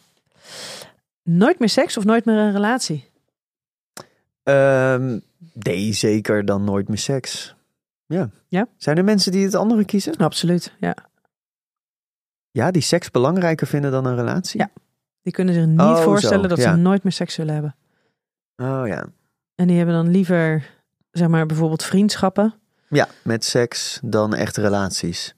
Nooit 1.22 1.58
meer 1.58 1.68
seks 1.68 1.96
of 1.96 2.04
nooit 2.04 2.24
meer 2.24 2.36
een 2.36 2.52
relatie? 2.52 3.04
Ehm, 4.42 5.18
nee, 5.52 5.92
zeker 5.92 6.44
dan 6.44 6.64
nooit 6.64 6.88
meer 6.88 6.98
seks. 6.98 7.54
Ja. 8.12 8.28
Ja? 8.48 8.66
Zijn 8.76 8.96
er 8.96 9.04
mensen 9.04 9.32
die 9.32 9.44
het 9.44 9.54
andere 9.54 9.84
kiezen? 9.84 10.16
Absoluut, 10.16 10.74
ja. 10.80 10.94
Ja, 12.50 12.70
die 12.70 12.82
seks 12.82 13.10
belangrijker 13.10 13.66
vinden 13.66 13.90
dan 13.90 14.04
een 14.06 14.16
relatie? 14.16 14.60
Ja. 14.60 14.70
Die 15.22 15.32
kunnen 15.32 15.54
zich 15.54 15.66
niet 15.66 15.80
Oh, 15.80 15.96
zo, 15.96 16.02
voorstellen 16.02 16.48
dat 16.48 16.58
ja. 16.58 16.70
ze 16.70 16.76
nooit 16.76 17.02
meer 17.02 17.12
seks 17.12 17.34
zullen 17.34 17.54
hebben. 17.54 17.76
Oh 18.56 18.82
ja. 18.86 19.06
En 19.54 19.66
die 19.66 19.76
hebben 19.76 19.94
dan 19.94 20.08
liever, 20.10 20.70
zeg 21.10 21.28
maar, 21.28 21.46
bijvoorbeeld 21.46 21.82
vriendschappen. 21.82 22.54
Ja, 22.88 23.08
met 23.24 23.44
seks 23.44 24.00
dan 24.04 24.34
echt 24.34 24.56
relaties. 24.56 25.34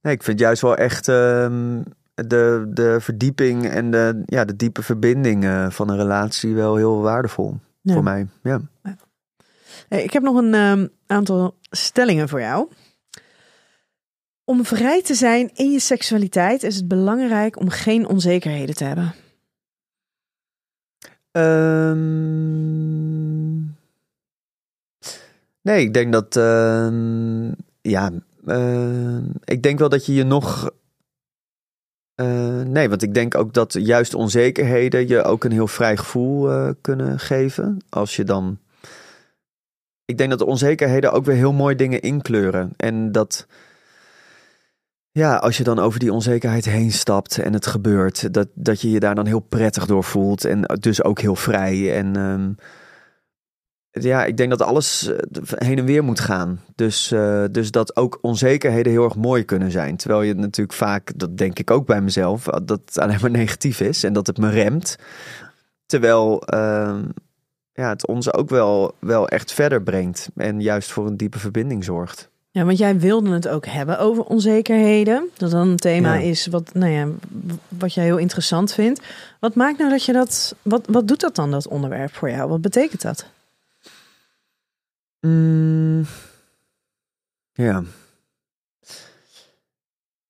Nee, 0.00 0.14
ik 0.14 0.22
vind 0.22 0.38
juist 0.38 0.62
wel 0.62 0.76
echt 0.76 1.08
ehm, 1.08 1.82
de, 2.14 2.66
de 2.68 2.96
verdieping 3.00 3.66
en 3.68 3.90
de, 3.90 4.22
ja, 4.26 4.44
de 4.44 4.56
diepe 4.56 4.82
verbinding 4.82 5.44
eh, 5.44 5.70
van 5.70 5.88
een 5.88 5.96
relatie 5.96 6.54
wel 6.54 6.76
heel 6.76 7.00
waardevol 7.00 7.58
Ja. 7.80 7.92
voor 7.92 8.02
mij. 8.02 8.26
Ja. 8.42 8.60
Ik 9.88 10.12
heb 10.12 10.22
nog 10.22 10.36
een 10.36 10.54
ehm, 10.54 10.86
aantal 11.06 11.54
stellingen 11.70 12.28
voor 12.28 12.40
jou. 12.40 12.68
Om 14.44 14.64
vrij 14.64 15.02
te 15.02 15.14
zijn 15.14 15.50
in 15.54 15.70
je 15.70 15.80
seksualiteit 15.80 16.62
is 16.62 16.76
het 16.76 16.88
belangrijk 16.88 17.60
om 17.60 17.68
geen 17.68 18.08
onzekerheden 18.08 18.74
te 18.74 18.84
hebben. 18.84 19.14
Ehm, 21.30 22.74
nee, 25.62 25.80
ik 25.84 25.94
denk 25.94 26.12
dat. 26.12 26.36
ehm, 26.36 27.46
ja, 27.80 28.10
ik 29.44 29.62
denk 29.62 29.78
wel 29.78 29.88
dat 29.88 30.06
je 30.06 30.14
je 30.14 30.24
nog. 30.24 30.70
eh, 32.14 32.60
nee, 32.60 32.88
want 32.88 33.02
ik 33.02 33.14
denk 33.14 33.34
ook 33.34 33.52
dat 33.52 33.72
juist 33.72 34.14
onzekerheden 34.14 35.08
je 35.08 35.22
ook 35.22 35.44
een 35.44 35.52
heel 35.52 35.68
vrij 35.68 35.96
gevoel 35.96 36.50
eh, 36.50 36.70
kunnen 36.80 37.18
geven. 37.18 37.78
Als 37.88 38.16
je 38.16 38.24
dan. 38.24 38.58
Ik 40.04 40.18
denk 40.18 40.30
dat 40.30 40.38
de 40.38 40.46
onzekerheden 40.46 41.12
ook 41.12 41.24
weer 41.24 41.36
heel 41.36 41.52
mooi 41.52 41.74
dingen 41.74 42.00
inkleuren. 42.00 42.72
En 42.76 43.12
dat. 43.12 43.46
Ja, 45.10 45.36
als 45.36 45.56
je 45.56 45.64
dan 45.64 45.78
over 45.78 45.98
die 45.98 46.12
onzekerheid 46.12 46.64
heen 46.64 46.92
stapt 46.92 47.38
en 47.38 47.52
het 47.52 47.66
gebeurt, 47.66 48.34
dat, 48.34 48.48
dat 48.54 48.80
je 48.80 48.90
je 48.90 49.00
daar 49.00 49.14
dan 49.14 49.26
heel 49.26 49.40
prettig 49.40 49.86
door 49.86 50.04
voelt 50.04 50.44
en 50.44 50.62
dus 50.80 51.02
ook 51.02 51.20
heel 51.20 51.36
vrij. 51.36 51.96
En 51.96 52.16
ehm, 52.16 52.52
ja, 54.02 54.24
ik 54.24 54.36
denk 54.36 54.50
dat 54.50 54.62
alles 54.62 55.06
eh, 55.06 55.18
heen 55.54 55.78
en 55.78 55.84
weer 55.84 56.04
moet 56.04 56.20
gaan. 56.20 56.60
Dus, 56.74 57.12
eh, 57.12 57.44
dus 57.50 57.70
dat 57.70 57.96
ook 57.96 58.18
onzekerheden 58.22 58.92
heel 58.92 59.04
erg 59.04 59.16
mooi 59.16 59.44
kunnen 59.44 59.70
zijn. 59.70 59.96
Terwijl 59.96 60.22
je 60.22 60.34
natuurlijk 60.34 60.76
vaak, 60.76 61.12
dat 61.16 61.36
denk 61.38 61.58
ik 61.58 61.70
ook 61.70 61.86
bij 61.86 62.00
mezelf, 62.00 62.44
dat 62.44 62.82
het 62.84 62.98
alleen 62.98 63.18
maar 63.20 63.30
negatief 63.42 63.80
is 63.80 64.04
en 64.04 64.12
dat 64.12 64.26
het 64.26 64.38
me 64.38 64.50
remt. 64.50 64.96
Terwijl 65.86 66.42
ehm, 66.42 67.04
ja, 67.74 67.88
het 67.88 68.06
ons 68.06 68.32
ook 68.32 68.48
wel, 68.48 68.94
wel 68.98 69.28
echt 69.28 69.52
verder 69.52 69.82
brengt 69.82 70.28
en 70.36 70.60
juist 70.60 70.92
voor 70.92 71.06
een 71.06 71.16
diepe 71.16 71.38
verbinding 71.38 71.84
zorgt. 71.84 72.28
Ja, 72.50 72.64
want 72.64 72.78
jij 72.78 72.98
wilde 72.98 73.30
het 73.30 73.48
ook 73.48 73.66
hebben 73.66 73.98
over 73.98 74.24
onzekerheden. 74.24 75.28
Dat 75.36 75.50
dan 75.50 75.68
een 75.68 75.76
thema 75.76 76.14
Ja. 76.14 76.20
is 76.20 76.46
wat, 76.46 76.70
nou 76.74 76.92
ja, 76.92 77.08
wat 77.68 77.94
jij 77.94 78.04
heel 78.04 78.16
interessant 78.16 78.72
vindt. 78.72 79.00
Wat 79.40 79.54
maakt 79.54 79.78
nou 79.78 79.90
dat 79.90 80.04
je 80.04 80.12
dat. 80.12 80.54
Wat, 80.62 80.86
wat 80.86 81.08
doet 81.08 81.20
dat 81.20 81.34
dan, 81.34 81.50
dat 81.50 81.68
onderwerp 81.68 82.14
voor 82.14 82.30
jou? 82.30 82.48
Wat 82.48 82.60
betekent 82.60 83.02
dat? 83.02 83.26
Mm, 85.20 86.04
ja. 87.52 87.82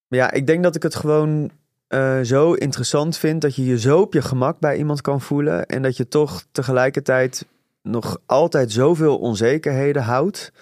Ja, 0.09 0.31
ik 0.31 0.47
denk 0.47 0.63
dat 0.63 0.77
ik 0.77 0.83
het 0.83 0.95
gewoon 0.95 1.51
eh, 1.95 2.19
zo 2.23 2.53
interessant 2.53 3.17
vind 3.17 3.41
dat 3.41 3.57
je 3.57 3.65
je 3.65 3.79
zo 3.79 4.01
op 4.01 4.13
je 4.13 4.23
gemak 4.23 4.59
bij 4.59 4.77
iemand 4.77 5.01
kan 5.01 5.21
voelen 5.21 5.67
en 5.67 5.83
dat 5.83 5.97
je 5.97 6.09
toch 6.09 6.45
tegelijkertijd 6.53 7.47
nog 7.83 8.19
altijd 8.27 8.73
zoveel 8.73 9.19
onzekerheden 9.19 10.03
houdt. 10.03 10.53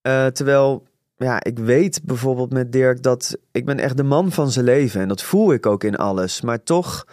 Eh, 0.00 0.26
terwijl, 0.26 0.86
ja, 1.16 1.42
ik 1.44 1.58
weet 1.58 2.00
bijvoorbeeld 2.04 2.52
met 2.52 2.72
Dirk 2.72 3.02
dat 3.02 3.36
ik 3.52 3.64
ben 3.64 3.78
echt 3.78 3.96
de 3.96 4.02
man 4.02 4.32
van 4.32 4.50
zijn 4.50 4.64
leven 4.64 5.00
en 5.00 5.08
dat 5.08 5.22
voel 5.22 5.52
ik 5.52 5.66
ook 5.66 5.84
in 5.84 5.96
alles. 5.96 6.40
Maar 6.40 6.62
toch, 6.62 7.06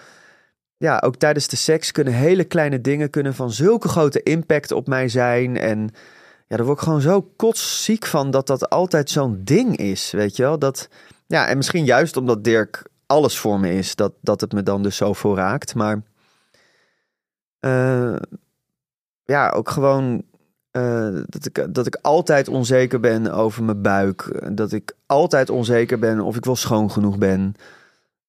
ja, 0.77 1.01
ook 1.05 1.15
tijdens 1.15 1.47
de 1.47 1.55
seks 1.55 1.91
kunnen 1.91 2.13
hele 2.13 2.43
kleine 2.43 2.81
dingen 2.81 3.09
kunnen 3.09 3.33
van 3.33 3.51
zulke 3.51 3.87
grote 3.87 4.23
impact 4.23 4.71
op 4.71 4.87
mij 4.87 5.09
zijn 5.09 5.57
en 5.57 5.89
ja, 6.47 6.57
daar 6.57 6.65
word 6.65 6.77
ik 6.77 6.83
gewoon 6.83 7.01
zo 7.01 7.21
kotsziek 7.35 8.05
van 8.05 8.31
dat 8.31 8.47
dat 8.47 8.69
altijd 8.69 9.09
zo'n 9.09 9.41
ding 9.43 9.77
is, 9.77 10.11
weet 10.11 10.35
je 10.35 10.43
wel? 10.43 10.59
Dat, 10.59 10.89
ja, 11.31 11.47
en 11.47 11.57
misschien 11.57 11.85
juist 11.85 12.17
omdat 12.17 12.43
Dirk 12.43 12.83
alles 13.05 13.37
voor 13.37 13.59
me 13.59 13.73
is, 13.73 13.95
dat, 13.95 14.13
dat 14.21 14.41
het 14.41 14.53
me 14.53 14.63
dan 14.63 14.83
dus 14.83 14.95
zo 14.95 15.13
veel 15.13 15.35
raakt. 15.35 15.75
Maar 15.75 16.01
eh, 17.59 18.15
ja, 19.23 19.49
ook 19.49 19.69
gewoon 19.69 20.23
eh, 20.71 21.17
dat, 21.25 21.45
ik, 21.45 21.73
dat 21.73 21.87
ik 21.87 21.95
altijd 22.01 22.47
onzeker 22.47 22.99
ben 22.99 23.31
over 23.33 23.63
mijn 23.63 23.81
buik. 23.81 24.41
Dat 24.55 24.71
ik 24.71 24.95
altijd 25.05 25.49
onzeker 25.49 25.99
ben 25.99 26.19
of 26.19 26.35
ik 26.35 26.45
wel 26.45 26.55
schoon 26.55 26.91
genoeg 26.91 27.17
ben. 27.17 27.53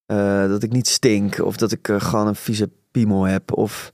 Eh, 0.06 0.48
dat 0.48 0.62
ik 0.62 0.72
niet 0.72 0.88
stink 0.88 1.38
of 1.38 1.56
dat 1.56 1.72
ik 1.72 1.88
gewoon 1.96 2.26
een 2.26 2.34
vieze 2.34 2.70
piemel 2.90 3.22
heb. 3.22 3.52
Of 3.52 3.92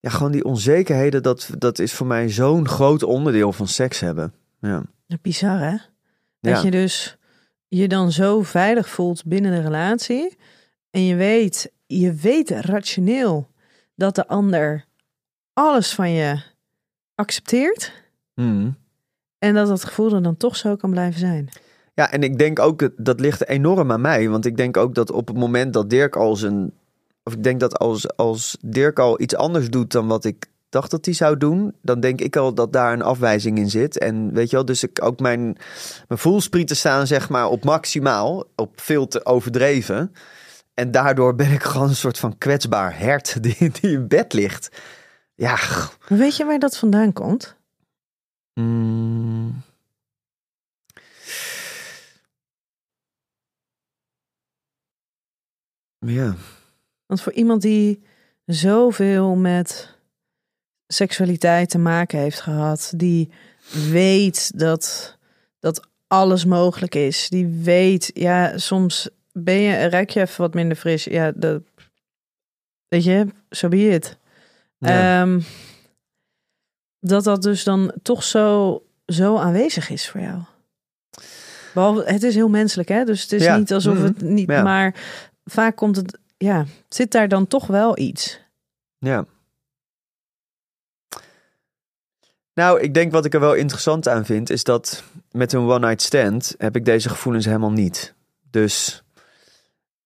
ja, 0.00 0.10
gewoon 0.10 0.32
die 0.32 0.44
onzekerheden, 0.44 1.22
dat, 1.22 1.50
dat 1.58 1.78
is 1.78 1.94
voor 1.94 2.06
mij 2.06 2.30
zo'n 2.30 2.68
groot 2.68 3.02
onderdeel 3.02 3.52
van 3.52 3.68
seks 3.68 4.00
hebben. 4.00 4.32
Ja. 4.60 4.82
Bizar, 5.22 5.58
hè? 5.58 5.76
Dat 6.40 6.56
Ja. 6.56 6.62
je 6.62 6.70
dus 6.70 7.18
je 7.70 7.88
dan 7.88 8.12
zo 8.12 8.42
veilig 8.42 8.88
voelt 8.88 9.24
binnen 9.24 9.52
de 9.52 9.60
relatie. 9.60 10.36
En 10.90 11.04
je 11.04 11.14
weet, 11.14 11.72
je 11.86 12.12
weet 12.12 12.50
rationeel 12.50 13.48
dat 13.94 14.14
de 14.14 14.26
ander 14.26 14.84
alles 15.52 15.94
van 15.94 16.10
je 16.10 16.42
accepteert. 17.14 17.92
Mm. 18.34 18.76
En 19.38 19.54
dat 19.54 19.68
dat 19.68 19.84
gevoel 19.84 20.14
er 20.14 20.22
dan 20.22 20.36
toch 20.36 20.56
zo 20.56 20.76
kan 20.76 20.90
blijven 20.90 21.20
zijn. 21.20 21.48
Ja, 21.94 22.10
en 22.10 22.22
ik 22.22 22.38
denk 22.38 22.58
ook, 22.58 22.78
dat- 22.78 22.92
dat 22.96 23.20
ligt 23.20 23.48
enorm 23.48 23.92
aan 23.92 24.00
mij. 24.00 24.28
Want 24.28 24.44
ik 24.46 24.56
denk 24.56 24.76
ook 24.76 24.94
dat 24.94 25.10
op 25.10 25.28
het 25.28 25.36
moment 25.36 25.72
dat 25.72 25.90
Dirk 25.90 26.16
al 26.16 26.36
zijn... 26.36 26.72
Of 27.24 27.32
ik 27.32 27.42
denk 27.42 27.60
dat 27.60 27.78
als, 27.78 28.16
als 28.16 28.56
Dirk 28.60 28.98
al 28.98 29.20
iets 29.20 29.34
anders 29.36 29.70
doet 29.70 29.92
dan 29.92 30.06
wat 30.06 30.24
ik 30.24 30.46
dacht 30.70 30.90
dat 30.90 31.04
hij 31.04 31.14
zou 31.14 31.36
doen, 31.36 31.74
dan 31.82 32.00
denk 32.00 32.20
ik 32.20 32.36
al 32.36 32.54
dat 32.54 32.72
daar 32.72 32.92
een 32.92 33.02
afwijzing 33.02 33.58
in 33.58 33.70
zit. 33.70 33.98
En 33.98 34.32
weet 34.32 34.50
je 34.50 34.56
wel, 34.56 34.64
dus 34.64 34.82
ik 34.82 35.04
ook 35.04 35.20
mijn, 35.20 35.42
mijn 36.08 36.20
voelsprieten 36.20 36.76
staan 36.76 37.06
zeg 37.06 37.28
maar 37.28 37.48
op 37.48 37.64
maximaal, 37.64 38.44
op 38.56 38.80
veel 38.80 39.08
te 39.08 39.24
overdreven. 39.24 40.12
En 40.74 40.90
daardoor 40.90 41.34
ben 41.34 41.52
ik 41.52 41.62
gewoon 41.62 41.88
een 41.88 41.96
soort 41.96 42.18
van 42.18 42.38
kwetsbaar 42.38 42.98
hert 42.98 43.36
die, 43.42 43.56
die 43.58 43.90
in 43.90 44.08
bed 44.08 44.32
ligt. 44.32 44.80
Ja. 45.34 45.58
Weet 46.08 46.36
je 46.36 46.44
waar 46.44 46.58
dat 46.58 46.76
vandaan 46.76 47.12
komt? 47.12 47.56
Mm. 48.54 49.62
Ja. 55.98 56.34
Want 57.06 57.22
voor 57.22 57.32
iemand 57.32 57.62
die 57.62 58.02
zoveel 58.44 59.34
met 59.34 59.98
seksualiteit 60.92 61.70
te 61.70 61.78
maken 61.78 62.18
heeft 62.18 62.40
gehad, 62.40 62.92
die 62.96 63.30
weet 63.90 64.58
dat, 64.58 65.16
dat 65.60 65.86
alles 66.06 66.44
mogelijk 66.44 66.94
is, 66.94 67.28
die 67.28 67.46
weet, 67.46 68.10
ja, 68.14 68.58
soms 68.58 69.08
ben 69.32 69.54
je, 69.60 69.88
ruik 69.88 70.10
je 70.10 70.20
even 70.20 70.40
wat 70.40 70.54
minder 70.54 70.76
fris. 70.76 71.04
Ja, 71.04 71.32
dat, 71.34 71.62
weet 72.88 73.04
je, 73.04 73.26
zo 73.26 73.32
so 73.50 73.68
be 73.68 73.88
it. 73.88 74.16
Ja. 74.78 75.22
Ehm, 75.22 75.40
dat 77.00 77.24
dat 77.24 77.42
dus 77.42 77.64
dan 77.64 77.92
toch 78.02 78.22
zo, 78.24 78.82
zo 79.06 79.36
aanwezig 79.36 79.90
is 79.90 80.08
voor 80.08 80.20
jou. 80.20 80.42
Behalve, 81.74 82.02
het 82.12 82.22
is 82.22 82.34
heel 82.34 82.48
menselijk, 82.48 82.88
hè? 82.88 83.04
Dus 83.04 83.22
het 83.22 83.32
is 83.32 83.42
Ja. 83.42 83.56
niet 83.56 83.72
alsof 83.72 83.94
Mhm. 83.94 84.04
het 84.04 84.20
niet, 84.20 84.48
Ja. 84.50 84.62
maar 84.62 84.94
vaak 85.44 85.76
komt 85.76 85.96
het, 85.96 86.18
ja, 86.36 86.66
zit 86.88 87.12
daar 87.12 87.28
dan 87.28 87.46
toch 87.46 87.66
wel 87.66 87.98
iets. 87.98 88.40
Ja. 88.98 89.24
Nou, 92.54 92.80
ik 92.80 92.94
denk 92.94 93.12
wat 93.12 93.24
ik 93.24 93.34
er 93.34 93.40
wel 93.40 93.54
interessant 93.54 94.08
aan 94.08 94.24
vind, 94.24 94.50
is 94.50 94.64
dat 94.64 95.02
met 95.30 95.52
een 95.52 95.60
one-night 95.60 96.02
stand 96.02 96.54
heb 96.58 96.76
ik 96.76 96.84
deze 96.84 97.08
gevoelens 97.08 97.44
helemaal 97.44 97.72
niet. 97.72 98.14
Dus 98.50 99.02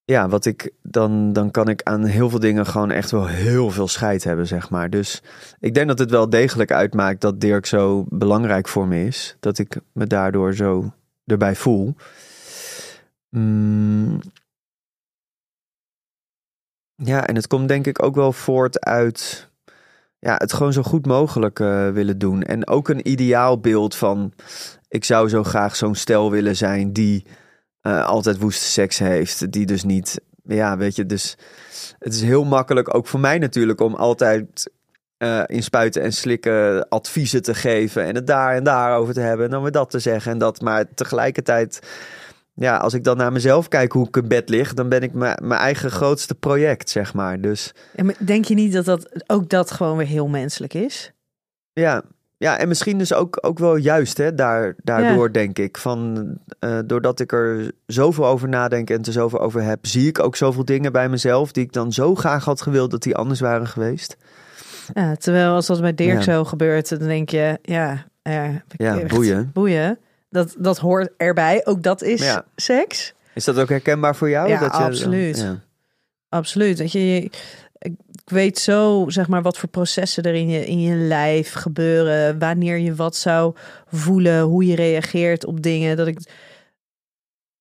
ja, 0.05 0.29
wat 0.29 0.45
ik 0.45 0.71
dan, 0.83 1.33
dan 1.33 1.51
kan 1.51 1.69
ik 1.69 1.83
aan 1.83 2.05
heel 2.05 2.31
veel 2.31 2.39
dingen 2.39 2.67
gewoon 2.67 2.91
echt 2.91 3.11
wel 3.11 3.27
heel 3.27 3.71
veel 3.71 3.89
scheid 3.89 4.25
hebben, 4.25 4.47
zeg 4.47 4.71
maar. 4.71 4.91
Dus 4.91 5.23
ik 5.61 5.75
denk 5.75 5.89
dat 5.89 5.99
het 5.99 6.11
wel 6.11 6.31
degelijk 6.31 6.73
uitmaakt 6.73 7.21
dat 7.21 7.41
Dirk 7.41 7.67
zo 7.67 8.05
belangrijk 8.09 8.69
voor 8.69 8.87
me 8.87 9.07
is. 9.07 9.37
Dat 9.41 9.59
ik 9.59 9.77
me 9.93 10.07
daardoor 10.07 10.55
zo 10.55 10.93
erbij 11.27 11.55
voel. 11.55 11.95
Mm. 13.31 14.21
Ja, 16.97 17.27
en 17.27 17.35
het 17.35 17.47
komt 17.47 17.69
denk 17.69 17.87
ik 17.87 18.03
ook 18.03 18.15
wel 18.15 18.33
voort 18.33 18.81
uit 18.81 19.49
ja, 20.25 20.35
het 20.37 20.53
gewoon 20.53 20.73
zo 20.73 20.83
goed 20.83 21.07
mogelijk 21.07 21.61
eh, 21.61 21.89
willen 21.89 22.19
doen. 22.19 22.43
En 22.43 22.69
ook 22.69 22.89
een 22.89 23.09
ideaalbeeld 23.09 23.95
van 23.95 24.33
ik 24.89 25.05
zou 25.05 25.29
zo 25.29 25.43
graag 25.43 25.77
zo'n 25.77 25.95
stel 25.95 26.31
willen 26.31 26.57
zijn 26.57 26.93
die 26.93 27.27
eh, 27.81 28.07
altijd 28.07 28.39
woeste 28.39 28.65
seks 28.65 28.99
heeft. 28.99 29.53
Die 29.53 29.67
dus 29.67 29.85
niet, 29.85 30.21
ja, 30.43 30.77
weet 30.77 30.97
je, 30.97 31.07
dus 31.07 31.37
het 31.99 32.15
is 32.15 32.23
heel 32.23 32.45
makkelijk 32.45 32.95
ook 32.95 33.07
voor 33.07 33.21
mij 33.21 33.39
natuurlijk 33.39 33.81
om 33.81 33.95
altijd 33.95 34.71
eh, 35.17 35.43
in 35.47 35.63
spuiten 35.63 36.03
en 36.03 36.13
slikken 36.13 36.89
adviezen 36.89 37.43
te 37.43 37.55
geven 37.55 38.05
en 38.05 38.15
het 38.15 38.27
daar 38.27 38.55
en 38.55 38.65
daar 38.65 38.97
over 38.97 39.15
te 39.15 39.21
hebben 39.21 39.45
en 39.45 39.51
dan 39.51 39.63
weer 39.63 39.73
dat 39.73 39.91
te 39.91 39.99
zeggen 39.99 40.33
en 40.33 40.39
dat. 40.39 40.61
Maar 40.61 40.85
tegelijkertijd, 40.95 41.81
ja, 42.55 42.77
als 42.77 42.95
ik 42.95 43.05
dan 43.05 43.17
naar 43.17 43.33
mezelf 43.33 43.69
kijk 43.69 43.93
hoe 43.93 44.07
ik 44.09 44.17
in 44.17 44.29
bed 44.29 44.49
lig, 44.49 44.75
dan 44.75 44.89
ben 44.89 45.03
ik 45.03 45.13
mijn 45.13 45.53
eigen 45.53 45.91
grootste 45.91 46.35
project, 46.35 46.91
zeg 46.91 47.15
maar. 47.15 47.41
Dus 47.41 47.75
Ja, 47.97 48.05
maar 48.05 48.15
denk 48.19 48.45
je 48.45 48.55
niet 48.55 48.73
dat, 48.73 48.85
dat 48.85 49.25
ook 49.27 49.49
dat 49.49 49.71
gewoon 49.71 49.97
weer 49.97 50.07
heel 50.07 50.29
menselijk 50.29 50.75
is? 50.75 51.13
Ja, 51.73 52.03
ja 52.37 52.59
en 52.59 52.69
misschien 52.69 52.99
dus 52.99 53.13
ook, 53.13 53.39
ook 53.41 53.59
wel 53.59 53.77
juist 53.77 54.19
hè, 54.19 54.35
daar, 54.35 54.75
daardoor 54.83 55.33
denk 55.33 55.59
ik. 55.59 55.79
Van, 55.79 56.27
eh, 56.59 56.79
doordat 56.87 57.21
ik 57.21 57.33
er 57.33 57.73
zoveel 57.87 58.27
over 58.27 58.49
nadenk 58.49 58.91
en 58.91 59.03
er 59.03 59.13
zoveel 59.13 59.41
over 59.41 59.63
heb, 59.63 59.87
zie 59.87 60.09
ik 60.09 60.19
ook 60.19 60.37
zoveel 60.37 60.65
dingen 60.65 60.93
bij 60.93 61.09
mezelf 61.09 61.53
die 61.53 61.65
ik 61.65 61.73
dan 61.73 61.93
zo 61.93 62.15
graag 62.15 62.45
had 62.45 62.63
gewild 62.63 62.91
dat 62.91 63.03
die 63.03 63.17
anders 63.17 63.41
waren 63.41 63.67
geweest. 63.67 64.17
Ja, 64.95 65.17
terwijl 65.17 65.55
als 65.55 65.67
dat 65.67 65.81
bij 65.81 65.95
Dirk 65.95 66.17
Ja. 66.17 66.23
zo 66.23 66.45
gebeurt, 66.45 66.89
dan 66.89 66.99
denk 66.99 67.29
je, 67.29 67.59
ja, 67.63 68.05
ja, 68.23 68.63
boeien. 69.09 69.51
boeien. 69.55 69.99
Dat, 70.35 70.55
dat 70.59 70.79
hoort 70.79 71.11
erbij. 71.17 71.67
Ook 71.67 71.83
dat 71.83 72.03
is 72.03 72.21
Ja. 72.21 72.45
seks. 72.57 73.15
Is 73.35 73.45
dat 73.45 73.59
ook 73.59 73.69
herkenbaar 73.69 74.17
voor 74.17 74.31
jou? 74.31 74.49
Ja, 74.49 74.61
dat 74.61 74.73
je, 74.77 74.79
absoluut. 74.83 75.39
Ja. 75.39 75.61
Absoluut. 76.29 76.79
Dat 76.79 76.93
je, 76.93 77.07
je- 77.15 77.31
ik 77.79 78.31
weet 78.31 78.59
zo, 78.59 79.05
zeg 79.09 79.29
maar, 79.29 79.43
wat 79.43 79.59
voor 79.59 79.69
processen 79.69 80.23
er 80.23 80.35
in 80.35 80.49
je, 80.49 80.67
in 80.67 80.81
je 80.81 80.95
lijf 80.95 81.53
gebeuren. 81.53 82.39
Wanneer 82.39 82.79
je 82.79 82.95
wat 82.95 83.17
zou 83.17 83.55
voelen, 83.87 84.41
hoe 84.43 84.67
je 84.67 84.75
reageert 84.77 85.45
op 85.45 85.63
dingen. 85.63 85.97
Dat 85.97 86.07
ik 86.07 86.19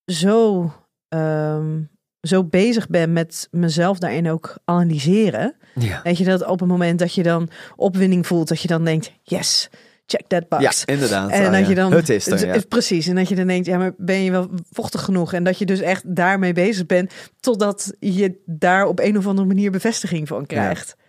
zo, 0.05 0.71
ehm, 1.09 1.81
zo 2.21 2.43
bezig 2.43 2.87
ben 2.87 3.13
met 3.13 3.47
mezelf 3.51 3.99
daarin 3.99 4.29
ook 4.29 4.55
analyseren. 4.65 5.55
Ja. 5.75 5.99
Weet 6.03 6.17
je 6.17 6.23
dat 6.25 6.45
op 6.45 6.59
het 6.59 6.69
moment 6.69 6.99
dat 6.99 7.13
je 7.13 7.23
dan 7.23 7.49
opwinding 7.75 8.27
voelt, 8.27 8.47
dat 8.47 8.61
je 8.61 8.67
dan 8.67 8.83
denkt: 8.85 9.11
yes, 9.23 9.69
check 10.05 10.27
that 10.27 10.47
box. 10.49 10.63
ja, 10.85 10.93
inderdaad. 10.93 11.29
En 11.31 11.45
Oh, 11.45 11.51
dat 11.51 11.61
ja. 11.61 11.67
je 11.69 11.75
dan. 11.75 11.91
Het 11.93 12.09
is 12.09 12.27
er, 12.27 12.45
ja. 12.45 12.53
het- 12.53 12.67
Precies. 12.69 13.07
En 13.07 13.15
dat 13.15 13.29
je 13.29 13.35
dan 13.35 13.47
denkt: 13.47 13.65
ja, 13.65 13.77
maar 13.77 13.91
ben 13.97 14.23
je 14.23 14.31
wel 14.31 14.49
vochtig 14.71 15.01
genoeg? 15.01 15.33
En 15.33 15.43
dat 15.43 15.57
je 15.57 15.65
dus 15.65 15.79
echt 15.79 16.15
daarmee 16.15 16.53
bezig 16.53 16.85
bent. 16.85 17.13
Totdat 17.39 17.93
je 17.99 18.41
daar 18.45 18.85
op 18.85 18.99
een 18.99 19.17
of 19.17 19.27
andere 19.27 19.47
manier 19.47 19.71
bevestiging 19.71 20.27
van 20.27 20.45
krijgt. 20.45 20.95
Ja, 20.97 21.02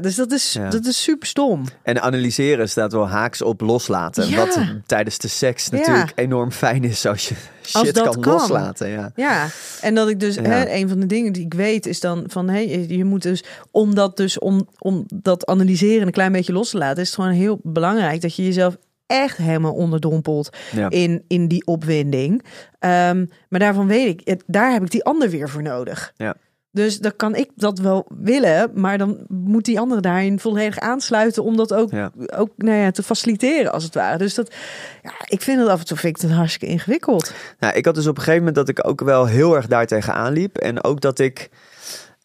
dus 0.00 0.14
dat 0.14 0.32
is, 0.32 0.52
Ja. 0.52 0.70
dat 0.70 0.86
is 0.86 1.02
super 1.02 1.26
stom. 1.28 1.64
En 1.82 2.02
analyseren 2.02 2.68
staat 2.68 2.92
wel 2.92 3.08
haaks 3.08 3.42
op 3.42 3.60
loslaten. 3.60 4.28
Ja. 4.28 4.36
Wat 4.36 4.58
tijdens 4.86 5.18
de 5.18 5.28
seks 5.28 5.68
Ja. 5.70 5.76
natuurlijk 5.78 6.12
enorm 6.14 6.50
fijn 6.52 6.84
is 6.84 7.06
als 7.06 7.28
je 7.28 7.34
Als 7.72 7.84
shit 7.86 8.00
kan, 8.02 8.20
kan. 8.20 8.32
loslaten. 8.32 8.88
Ja. 8.88 9.12
Ja, 9.16 9.46
en 9.80 9.94
dat 9.94 10.08
ik 10.08 10.20
dus, 10.20 10.34
Ja. 10.34 10.42
hè, 10.42 10.68
een 10.70 10.88
van 10.88 11.00
de 11.00 11.06
dingen 11.06 11.32
die 11.32 11.44
ik 11.44 11.54
weet 11.54 11.86
is 11.86 12.00
dan 12.00 12.24
van, 12.26 12.48
hé, 12.48 12.58
je 12.88 13.04
moet 13.04 13.22
dus, 13.22 13.44
om 13.70 13.94
dat 13.94 14.16
dus, 14.16 14.38
om, 14.38 14.68
om 14.78 15.04
dat 15.14 15.46
analyseren 15.46 16.06
een 16.06 16.12
klein 16.12 16.32
beetje 16.32 16.52
los 16.52 16.70
te 16.70 16.78
laten, 16.78 17.02
is 17.02 17.06
het 17.06 17.14
gewoon 17.16 17.30
heel 17.30 17.60
belangrijk 17.62 18.20
dat 18.20 18.34
je 18.36 18.44
jezelf 18.44 18.76
echt 19.06 19.36
helemaal 19.36 19.72
onderdompelt 19.74 20.56
Ja. 20.72 20.90
in, 20.90 21.24
in 21.28 21.48
die 21.48 21.66
opwinding. 21.66 22.44
Ehm, 22.78 23.26
maar 23.48 23.60
daarvan 23.60 23.86
weet 23.86 24.20
ik, 24.24 24.42
daar 24.46 24.72
heb 24.72 24.82
ik 24.82 24.90
die 24.90 25.04
ander 25.04 25.30
weer 25.30 25.48
voor 25.48 25.62
nodig. 25.62 26.12
Ja. 26.16 26.34
Dus 26.74 26.98
dan 26.98 27.12
kan 27.16 27.34
ik 27.34 27.50
dat 27.56 27.78
wel 27.78 28.06
willen, 28.18 28.70
maar 28.74 28.98
dan 28.98 29.18
moet 29.28 29.64
die 29.64 29.80
andere 29.80 30.00
daarin 30.00 30.38
volledig 30.38 30.78
aansluiten 30.78 31.44
om 31.44 31.56
dat 31.56 31.74
ook, 31.74 31.90
Ja. 31.90 32.10
ook 32.36 32.50
nou 32.56 32.76
ja, 32.78 32.90
te 32.90 33.02
faciliteren 33.02 33.72
als 33.72 33.84
het 33.84 33.94
ware. 33.94 34.18
Dus 34.18 34.34
dat, 34.34 34.54
ja, 35.02 35.12
ik 35.24 35.42
vind 35.42 35.58
het 35.60 35.68
af 35.68 35.80
en 35.80 35.86
toe 35.86 35.96
vind 35.96 36.16
ik 36.16 36.22
het 36.22 36.30
hartstikke 36.32 36.66
ingewikkeld. 36.66 37.32
Nou, 37.58 37.74
ik 37.74 37.84
had 37.84 37.94
dus 37.94 38.06
op 38.06 38.16
een 38.16 38.22
gegeven 38.22 38.44
moment 38.46 38.66
dat 38.66 38.68
ik 38.78 38.88
ook 38.88 39.00
wel 39.00 39.26
heel 39.26 39.56
erg 39.56 39.66
daar 39.66 39.86
tegenaan 39.86 40.32
liep. 40.32 40.56
En 40.58 40.84
ook 40.84 41.00
dat 41.00 41.18
ik. 41.18 41.48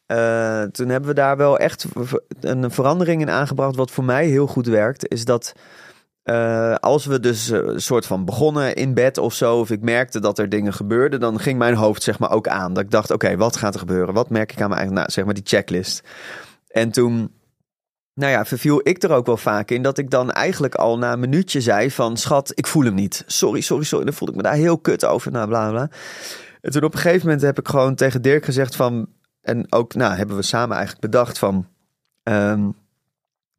eh, 0.06 0.62
toen 0.62 0.90
hebben 0.90 1.10
we 1.10 1.16
daar 1.16 1.38
wel 1.38 1.58
echt 1.58 1.86
een 2.42 2.72
verandering 2.72 3.22
in 3.22 3.30
aangebracht. 3.30 3.76
Wat 3.76 3.92
voor 3.92 4.04
mij 4.04 4.26
heel 4.28 4.48
goed 4.48 4.68
werkt. 4.68 5.08
Is 5.12 5.26
dat. 5.26 5.54
Eh, 6.28 6.76
als 6.76 7.06
we 7.06 7.20
dus 7.20 7.50
eh, 7.50 7.60
een 7.60 7.82
soort 7.82 8.06
van 8.06 8.26
begonnen 8.26 8.76
in 8.76 8.94
bed 8.94 9.18
of 9.18 9.34
zo. 9.34 9.60
Of 9.60 9.70
ik 9.70 9.82
merkte 9.82 10.20
dat 10.20 10.40
er 10.40 10.50
dingen 10.50 10.74
gebeurden. 10.74 11.20
Dan 11.20 11.40
ging 11.40 11.58
mijn 11.58 11.76
hoofd 11.76 12.04
zeg 12.04 12.20
maar 12.20 12.32
ook 12.32 12.48
aan. 12.48 12.74
Dat 12.74 12.84
ik 12.84 12.92
dacht: 12.92 13.12
oké, 13.12 13.38
wat 13.38 13.58
gaat 13.58 13.74
er 13.74 13.80
gebeuren? 13.80 14.14
Wat 14.14 14.30
merk 14.30 14.52
ik 14.52 14.62
aan 14.62 14.68
mijn 14.68 14.80
eigen. 14.80 14.96
Nou, 14.96 15.12
zeg 15.12 15.26
maar 15.26 15.34
die 15.34 15.44
checklist. 15.46 16.04
En 16.68 16.92
toen. 16.92 17.32
Nou 18.14 18.32
ja, 18.32 18.46
verviel 18.46 18.80
ik 18.84 19.04
er 19.04 19.12
ook 19.12 19.26
wel 19.26 19.38
vaak 19.38 19.72
in 19.72 19.82
dat 19.82 19.98
ik 19.98 20.10
dan 20.10 20.32
eigenlijk 20.32 20.76
al 20.76 20.98
na 20.98 21.14
een 21.14 21.20
minuutje 21.20 21.62
zei 21.62 21.92
van... 21.92 22.18
schat, 22.18 22.52
ik 22.56 22.68
voel 22.68 22.84
hem 22.84 22.94
niet. 22.94 23.24
Sorry, 23.28 23.62
sorry, 23.62 23.84
sorry. 23.84 24.06
Dan 24.06 24.14
voelde 24.14 24.34
ik 24.34 24.42
me 24.42 24.50
daar 24.50 24.58
heel 24.58 24.78
kut 24.78 25.06
over. 25.06 25.32
Nou, 25.32 25.48
bla, 25.48 25.70
bla. 25.70 25.90
En 26.62 26.72
toen 26.72 26.84
op 26.84 26.94
een 26.94 27.00
gegeven 27.00 27.26
moment 27.26 27.46
heb 27.46 27.60
ik 27.60 27.68
gewoon 27.68 27.96
tegen 27.96 28.22
Dirk 28.22 28.46
gezegd 28.46 28.76
van... 28.76 29.08
en 29.42 29.66
ook, 29.70 29.94
nou, 29.94 30.16
hebben 30.16 30.36
we 30.36 30.42
samen 30.42 30.76
eigenlijk 30.76 31.12
bedacht 31.12 31.38
van... 31.38 31.68
ehm, 32.24 32.70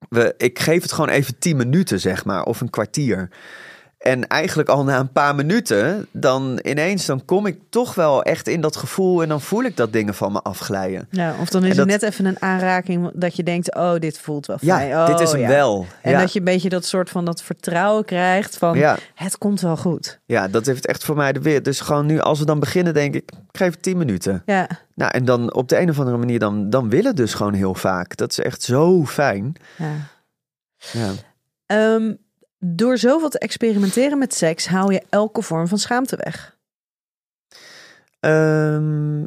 we, 0.09 0.35
ik 0.37 0.59
geef 0.59 0.83
het 0.83 0.93
gewoon 0.93 1.11
even 1.11 1.39
tien 1.39 1.57
minuten, 1.57 2.01
zeg 2.01 2.25
maar, 2.25 2.45
of 2.45 2.61
een 2.61 2.71
kwartier. 2.71 3.29
En 4.09 4.27
eigenlijk 4.27 4.69
al 4.69 4.85
na 4.85 4.99
een 4.99 5.13
paar 5.13 5.35
minuten, 5.35 6.07
dan 6.13 6.59
ineens, 6.63 7.07
dan 7.07 7.25
kom 7.25 7.47
ik 7.47 7.59
toch 7.71 7.95
wel 7.95 8.23
echt 8.23 8.49
in 8.49 8.61
dat 8.61 8.77
gevoel... 8.77 9.23
en 9.23 9.29
dan 9.29 9.41
voel 9.41 9.63
ik 9.63 9.77
dat 9.77 9.93
dingen 9.93 10.15
van 10.15 10.33
me 10.33 10.43
afglijden. 10.43 11.07
Ja, 11.11 11.35
of 11.41 11.49
dan 11.49 11.63
is 11.65 11.69
dat- 11.77 11.91
het 11.91 12.01
net 12.01 12.11
even 12.13 12.25
een 12.27 12.43
aanraking 12.43 13.11
dat 13.15 13.37
je 13.37 13.43
denkt, 13.43 13.75
oh, 13.75 13.95
dit 13.99 14.19
voelt 14.19 14.47
wel 14.47 14.57
Ja, 14.61 14.77
fijn. 14.77 14.93
Oh, 14.93 15.07
dit 15.07 15.21
is 15.21 15.33
hem 15.33 15.41
ja. 15.41 15.49
wel. 15.49 15.87
En 16.03 16.11
ja. 16.11 16.21
dat 16.21 16.33
je 16.33 16.39
een 16.39 16.45
beetje 16.45 16.69
dat 16.69 16.85
soort 16.85 17.11
van 17.11 17.25
dat 17.25 17.43
vertrouwen 17.43 18.05
krijgt 18.05 18.57
van, 18.57 18.79
Ja. 18.79 18.97
het 19.15 19.39
komt 19.39 19.61
wel 19.61 19.77
goed. 19.77 20.21
Ja, 20.27 20.49
dat 20.49 20.67
heeft 20.67 20.87
echt 20.87 21.05
voor 21.05 21.17
mij 21.17 21.33
de 21.33 21.41
weer. 21.41 21.63
Dus 21.63 21.81
gewoon 21.81 22.07
nu, 22.07 22.21
als 22.21 22.39
we 22.39 22.45
dan 22.45 22.61
beginnen, 22.61 22.95
denk 22.95 23.15
ik, 23.15 23.31
ik 23.31 23.57
geef 23.59 23.71
het 23.71 23.83
10 23.83 23.97
minuten. 23.99 24.43
Ja, 24.47 24.69
Nou, 24.95 25.11
en 25.13 25.25
dan 25.25 25.55
op 25.55 25.69
de 25.69 25.79
een 25.81 25.91
of 25.91 25.99
andere 25.99 26.17
manier, 26.17 26.39
dan, 26.39 26.71
dan 26.71 26.89
willen 26.89 27.17
dus 27.17 27.35
gewoon 27.35 27.55
heel 27.55 27.75
vaak. 27.75 28.17
Dat 28.17 28.31
is 28.31 28.39
echt 28.39 28.63
zo 28.63 29.05
fijn. 29.07 29.53
ja. 29.77 29.93
Ja. 30.93 31.11
Ehm, 31.67 32.13
door 32.59 32.99
zoveel 32.99 33.29
te 33.29 33.39
experimenteren 33.39 34.19
met 34.19 34.35
seks 34.35 34.67
haal 34.67 34.91
je 34.91 35.03
elke 35.09 35.43
vorm 35.43 35.69
van 35.69 35.79
schaamte 35.79 36.17
weg. 36.17 36.57
Ehm, 38.21 39.21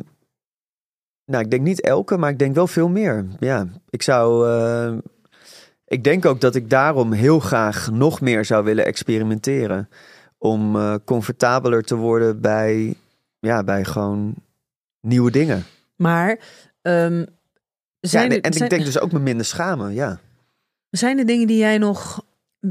nou, 1.25 1.43
ik 1.43 1.51
denk 1.51 1.61
niet 1.61 1.81
elke, 1.81 2.17
maar 2.17 2.29
ik 2.29 2.39
denk 2.39 2.55
wel 2.55 2.67
veel 2.67 2.89
meer. 2.89 3.25
Ja, 3.39 3.67
ik 3.89 4.01
zou. 4.01 4.49
eh, 4.49 4.97
ik 5.85 6.03
denk 6.03 6.25
ook 6.25 6.41
dat 6.41 6.55
ik 6.55 6.69
daarom 6.69 7.11
heel 7.11 7.39
graag 7.39 7.91
nog 7.91 8.21
meer 8.21 8.45
zou 8.45 8.63
willen 8.63 8.85
experimenteren. 8.85 9.89
Om 10.37 10.75
eh, 10.75 10.95
comfortabeler 11.05 11.83
te 11.83 11.95
worden 11.95 12.41
bij, 12.41 12.95
ja, 13.39 13.63
bij 13.63 13.83
gewoon 13.83 14.33
nieuwe 15.01 15.31
dingen. 15.31 15.63
Maar 15.95 16.39
ehm, 16.81 17.25
zijn, 17.99 18.31
ja, 18.31 18.39
en 18.41 18.53
zijn, 18.53 18.63
ik 18.63 18.69
denk 18.69 18.85
dus 18.85 18.99
ook 18.99 19.11
me 19.11 19.19
minder 19.19 19.45
schamen, 19.45 19.93
ja. 19.93 20.19
zijn 20.89 21.19
er 21.19 21.25
dingen 21.25 21.47
die 21.47 21.57
jij 21.57 21.77
nog... 21.77 22.25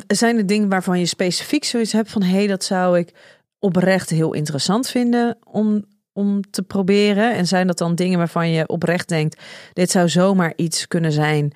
Zijn 0.07 0.37
er 0.37 0.47
dingen 0.47 0.69
waarvan 0.69 0.99
je 0.99 1.07
specifiek 1.07 1.65
zoiets 1.65 1.93
hebt 1.93 2.11
van... 2.11 2.23
hé, 2.23 2.35
hey, 2.37 2.47
dat 2.47 2.65
zou 2.65 2.99
ik 2.99 3.13
oprecht 3.59 4.11
heel 4.11 4.33
interessant 4.33 4.89
vinden 4.89 5.39
om, 5.45 5.85
om 6.13 6.51
te 6.51 6.63
proberen? 6.63 7.35
En 7.35 7.47
zijn 7.47 7.67
dat 7.67 7.79
dan 7.79 7.95
dingen 7.95 8.19
waarvan 8.19 8.51
je 8.51 8.69
oprecht 8.69 9.09
denkt... 9.09 9.41
dit 9.73 9.91
zou 9.91 10.09
zomaar 10.09 10.53
iets 10.57 10.89
kunnen 10.89 11.13
zijn... 11.13 11.53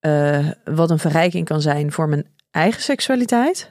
eh, 0.00 0.48
wat 0.64 0.90
een 0.90 0.98
verrijking 0.98 1.46
kan 1.46 1.60
zijn 1.60 1.92
voor 1.92 2.08
mijn 2.08 2.26
eigen 2.50 2.82
seksualiteit? 2.82 3.70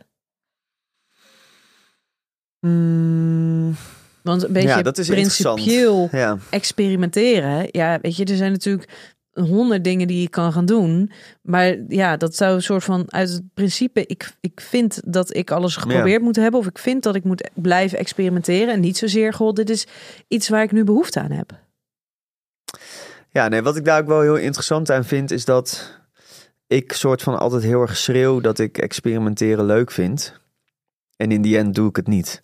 Mm, 2.60 3.76
Want 4.22 4.44
een 4.44 4.54
beetje 4.54 4.70
ja, 4.70 4.82
dat 4.82 4.98
is 4.98 5.08
principieel. 5.08 6.10
Ja. 6.12 6.38
experimenteren. 6.50 7.68
Ja, 7.72 8.00
weet 8.02 8.16
je, 8.16 8.26
er 8.26 8.36
zijn 8.36 8.52
natuurlijk 8.52 9.13
honderd 9.34 9.84
dingen 9.84 10.08
die 10.08 10.22
je 10.22 10.30
kan 10.30 10.54
gaan 10.54 10.66
doen. 10.66 11.12
Maar 11.42 11.78
ja, 11.88 12.18
dat 12.18 12.36
zou 12.36 12.56
een 12.56 12.62
soort 12.62 12.84
van 12.84 13.06
uit 13.08 13.30
het 13.30 13.44
principe. 13.54 14.06
Ik, 14.06 14.32
ik 14.40 14.62
vind 14.62 15.02
dat 15.06 15.36
ik 15.36 15.52
alles 15.52 15.76
geprobeerd 15.76 16.22
moet 16.22 16.36
hebben. 16.36 16.60
Of 16.60 16.68
ik 16.68 16.78
vind 16.78 17.04
dat 17.04 17.16
ik 17.16 17.24
moet 17.24 17.50
blijven 17.54 17.98
experimenteren. 17.98 18.74
En 18.74 18.80
niet 18.80 18.98
zozeer, 18.98 19.34
goh, 19.34 19.54
dit 19.54 19.70
is 19.70 19.88
iets 20.28 20.50
waar 20.50 20.64
ik 20.64 20.72
nu 20.72 20.84
behoefte 20.84 21.20
aan 21.20 21.32
heb. 21.32 21.52
Ja, 23.30 23.48
nee, 23.48 23.62
wat 23.62 23.76
ik 23.76 23.86
daar 23.86 24.02
ook 24.02 24.08
wel 24.08 24.22
heel 24.22 24.38
interessant 24.38 24.92
aan 24.92 25.06
vind, 25.06 25.32
is 25.32 25.46
dat 25.46 25.98
ik 26.68 26.94
soort 26.94 27.22
van 27.22 27.40
altijd 27.40 27.64
heel 27.64 27.82
erg 27.82 27.98
schreeuw 27.98 28.40
dat 28.40 28.60
ik 28.60 28.78
experimenteren 28.78 29.66
leuk 29.66 29.92
vind. 29.92 30.42
En 31.16 31.32
in 31.32 31.42
die 31.42 31.58
end 31.58 31.76
doe 31.76 31.90
ik 31.90 31.96
het 31.96 32.08
niet. 32.08 32.44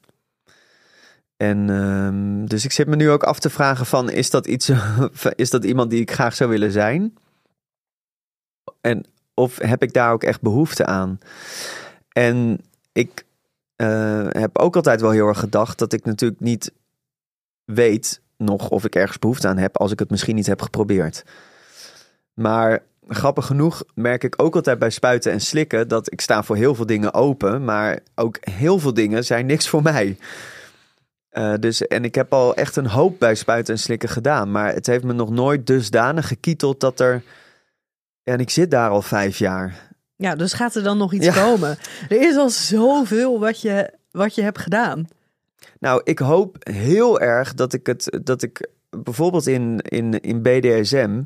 En 1.42 1.70
ehm, 1.70 2.46
dus 2.46 2.66
ik 2.66 2.72
zit 2.72 2.88
me 2.88 2.96
nu 2.96 3.10
ook 3.10 3.24
af 3.24 3.40
te 3.40 3.50
vragen 3.50 3.86
van, 3.86 4.10
is 4.10 4.30
dat 4.30 4.48
iets, 4.48 4.72
is 5.36 5.50
dat 5.50 5.64
iemand 5.64 5.90
die 5.90 6.02
ik 6.02 6.12
graag 6.12 6.36
zou 6.36 6.50
willen 6.50 6.72
zijn? 6.72 7.18
En 8.82 9.06
of 9.34 9.58
heb 9.58 9.84
ik 9.84 9.94
daar 9.94 10.12
ook 10.12 10.24
echt 10.24 10.42
behoefte 10.42 10.86
aan? 10.86 11.20
En 12.12 12.60
ik 12.92 13.26
eh, 13.76 14.28
heb 14.30 14.58
ook 14.58 14.76
altijd 14.76 15.02
wel 15.02 15.12
heel 15.12 15.28
erg 15.28 15.40
gedacht 15.40 15.80
dat 15.80 15.94
ik 15.94 16.06
natuurlijk 16.06 16.42
niet 16.42 16.72
weet 17.66 18.22
nog 18.38 18.70
of 18.70 18.86
ik 18.86 18.96
ergens 18.96 19.20
behoefte 19.20 19.48
aan 19.48 19.58
heb 19.58 19.78
als 19.78 19.92
ik 19.92 20.00
het 20.00 20.10
misschien 20.10 20.36
niet 20.36 20.48
heb 20.48 20.62
geprobeerd. 20.62 21.24
Maar 22.34 22.84
grappig 23.08 23.46
genoeg 23.46 23.84
merk 23.94 24.24
ik 24.24 24.42
ook 24.42 24.56
altijd 24.56 24.80
bij 24.80 24.90
spuiten 24.90 25.32
en 25.32 25.42
slikken 25.42 25.88
dat 25.88 26.12
ik 26.12 26.22
sta 26.22 26.44
voor 26.44 26.56
heel 26.56 26.76
veel 26.76 26.86
dingen 26.86 27.14
open, 27.14 27.64
maar 27.64 28.00
ook 28.16 28.38
heel 28.40 28.80
veel 28.80 28.94
dingen 28.94 29.26
zijn 29.26 29.46
niks 29.46 29.68
voor 29.68 29.82
mij. 29.82 30.18
Uh, 31.32 31.54
dus, 31.60 31.88
en 31.88 32.04
ik 32.04 32.16
heb 32.16 32.34
al 32.34 32.56
echt 32.56 32.76
een 32.76 32.88
hoop 32.88 33.20
bij 33.20 33.36
spuiten 33.36 33.74
en 33.74 33.80
slikken 33.80 34.10
gedaan, 34.10 34.52
maar 34.52 34.74
het 34.74 34.88
heeft 34.88 35.04
me 35.04 35.14
nog 35.14 35.30
nooit 35.30 35.68
dusdanig 35.68 36.28
gekieteld 36.28 36.80
dat 36.80 37.00
er. 37.00 37.24
En 38.24 38.40
ik 38.40 38.50
zit 38.50 38.72
daar 38.72 38.90
al 38.90 39.02
vijf 39.02 39.38
jaar. 39.38 39.88
Ja, 40.16 40.36
dus 40.36 40.54
gaat 40.54 40.76
er 40.76 40.84
dan 40.84 40.98
nog 40.98 41.14
iets 41.14 41.26
ja. 41.26 41.44
komen? 41.44 41.78
Er 42.10 42.22
is 42.22 42.36
al 42.36 42.50
zoveel 42.50 43.40
wat 43.40 43.62
je, 43.62 43.94
wat 44.12 44.36
je 44.36 44.42
hebt 44.42 44.58
gedaan. 44.58 45.08
Nou, 45.80 46.02
ik 46.04 46.20
hoop 46.20 46.58
heel 46.60 47.20
erg 47.20 47.54
dat 47.54 47.74
ik 47.74 47.86
het, 47.86 48.20
dat 48.24 48.42
ik 48.42 48.70
bijvoorbeeld 48.90 49.48
in, 49.48 49.80
in, 49.80 50.20
in 50.20 50.42
BDSM, 50.42 51.22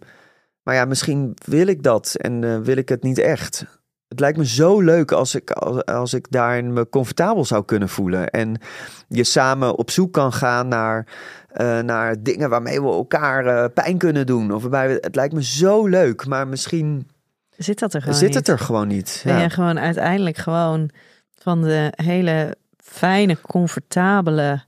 maar 0.64 0.76
ja, 0.76 0.86
misschien 0.86 1.34
wil 1.46 1.68
ik 1.68 1.84
dat 1.84 2.16
en 2.16 2.42
uh, 2.42 2.60
wil 2.60 2.78
ik 2.78 2.90
het 2.90 3.04
niet 3.04 3.18
echt. 3.18 3.66
Het 4.14 4.22
lijkt 4.22 4.38
me 4.38 4.46
zo 4.46 4.82
leuk 4.82 5.12
als 5.12 5.36
ik, 5.36 5.52
als, 5.52 5.86
als 5.86 6.14
ik 6.14 6.26
daarin 6.30 6.74
me 6.74 6.90
comfortabel 6.90 7.46
zou 7.46 7.66
kunnen 7.66 7.90
voelen. 7.90 8.30
En 8.30 8.60
je 9.08 9.24
samen 9.24 9.76
op 9.76 9.92
zoek 9.92 10.14
kan 10.14 10.34
gaan 10.34 10.68
naar, 10.68 11.08
uh, 11.56 11.80
naar 11.80 12.16
dingen 12.24 12.50
waarmee 12.50 12.82
we 12.82 12.88
elkaar 12.88 13.46
uh, 13.46 13.66
pijn 13.74 13.98
kunnen 13.98 14.26
doen. 14.26 14.54
Of 14.54 14.62
waarbij 14.62 14.88
we, 14.88 14.98
het 15.02 15.16
lijkt 15.16 15.34
me 15.34 15.44
zo 15.44 15.88
leuk, 15.88 16.26
maar 16.26 16.48
misschien 16.48 17.10
zit 17.58 17.80
dat 17.80 17.94
er 17.94 18.02
gewoon 18.02 18.18
zit 18.18 18.28
niet. 18.28 18.38
het 18.38 18.48
er 18.48 18.60
gewoon 18.60 18.88
niet. 18.88 19.22
Ben 19.24 19.36
ja. 19.36 19.42
je 19.42 19.50
gewoon 19.50 19.80
uiteindelijk 19.80 20.38
gewoon 20.38 20.90
van 21.36 21.62
de 21.62 21.94
hele 21.96 22.58
fijne, 22.78 23.42
comfortabele 23.42 24.64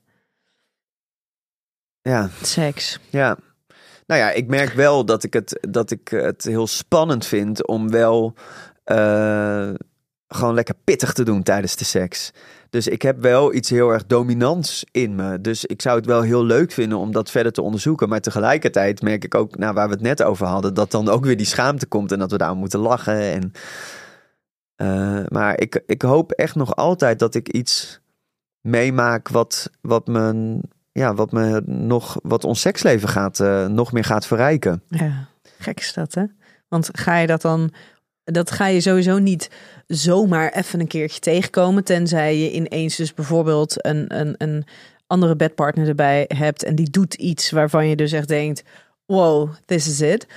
ja. 2.01 2.29
seks. 2.41 2.99
Ja. 3.09 3.37
Nou 4.07 4.21
ja, 4.21 4.31
ik 4.31 4.47
merk 4.47 4.73
wel 4.73 5.05
dat 5.05 5.23
ik 5.23 5.33
het, 5.33 5.59
dat 5.69 5.91
ik 5.91 6.07
het 6.07 6.43
heel 6.43 6.67
spannend 6.67 7.25
vind 7.25 7.67
om 7.67 7.89
wel 7.89 8.33
uh, 8.91 9.69
gewoon 10.27 10.53
lekker 10.53 10.75
pittig 10.83 11.13
te 11.13 11.23
doen 11.23 11.43
tijdens 11.43 11.75
de 11.75 11.85
seks. 11.85 12.31
Dus 12.69 12.87
ik 12.87 13.01
heb 13.01 13.21
wel 13.21 13.53
iets 13.53 13.69
heel 13.69 13.89
erg 13.89 14.05
dominants 14.05 14.85
in 14.91 15.15
me. 15.15 15.41
Dus 15.41 15.65
ik 15.65 15.81
zou 15.81 15.97
het 15.97 16.05
wel 16.05 16.21
heel 16.21 16.45
leuk 16.45 16.71
vinden 16.71 16.97
om 16.97 17.11
dat 17.11 17.31
verder 17.31 17.51
te 17.51 17.61
onderzoeken. 17.61 18.09
Maar 18.09 18.21
tegelijkertijd 18.21 19.01
merk 19.01 19.23
ik 19.23 19.35
ook, 19.35 19.57
nou, 19.57 19.73
waar 19.73 19.87
we 19.87 19.93
het 19.93 20.01
net 20.01 20.23
over 20.23 20.47
hadden, 20.47 20.73
dat 20.73 20.91
dan 20.91 21.09
ook 21.09 21.25
weer 21.25 21.37
die 21.37 21.45
schaamte 21.45 21.85
komt 21.85 22.11
en 22.11 22.19
dat 22.19 22.31
we 22.31 22.37
daar 22.37 22.55
moeten 22.55 22.79
lachen. 22.79 23.19
En, 23.19 23.51
uh, 24.77 25.25
maar 25.27 25.59
ik, 25.59 25.83
ik 25.85 26.01
hoop 26.01 26.31
echt 26.31 26.55
nog 26.55 26.75
altijd 26.75 27.19
dat 27.19 27.35
ik 27.35 27.49
iets 27.49 27.99
meemaak 28.61 29.29
wat, 29.29 29.69
wat 29.81 30.07
me 30.07 30.59
ja, 30.99 31.13
wat 31.13 31.31
me 31.31 31.61
nog, 31.65 32.19
wat 32.23 32.43
ons 32.43 32.61
seksleven 32.61 33.09
gaat, 33.09 33.39
uh, 33.39 33.65
nog 33.65 33.91
meer 33.91 34.03
gaat 34.03 34.27
verrijken. 34.27 34.83
Ja, 34.87 35.27
gek 35.57 35.79
is 35.79 35.93
dat, 35.93 36.13
hè? 36.13 36.23
Want 36.67 36.89
ga 36.93 37.17
je 37.17 37.27
dat 37.27 37.41
dan, 37.41 37.73
dat 38.25 38.51
ga 38.51 38.67
je 38.67 38.81
sowieso 38.81 39.17
niet 39.17 39.49
zomaar 39.87 40.51
even 40.51 40.79
een 40.79 40.87
keertje 40.87 41.19
tegenkomen, 41.19 41.83
tenzij 41.83 42.37
je 42.37 42.51
ineens 42.51 42.95
dus 42.95 43.13
bijvoorbeeld 43.13 43.85
een, 43.85 44.19
een, 44.19 44.35
een 44.37 44.65
andere 45.07 45.35
bedpartner 45.35 45.87
erbij 45.87 46.25
hebt 46.27 46.63
en 46.63 46.75
die 46.75 46.89
doet 46.89 47.13
iets 47.13 47.51
waarvan 47.51 47.87
je 47.87 47.95
dus 47.95 48.11
echt 48.11 48.27
denkt, 48.27 48.63
wow, 49.05 49.49
this 49.65 49.87
is 49.87 50.01
it. 50.01 50.27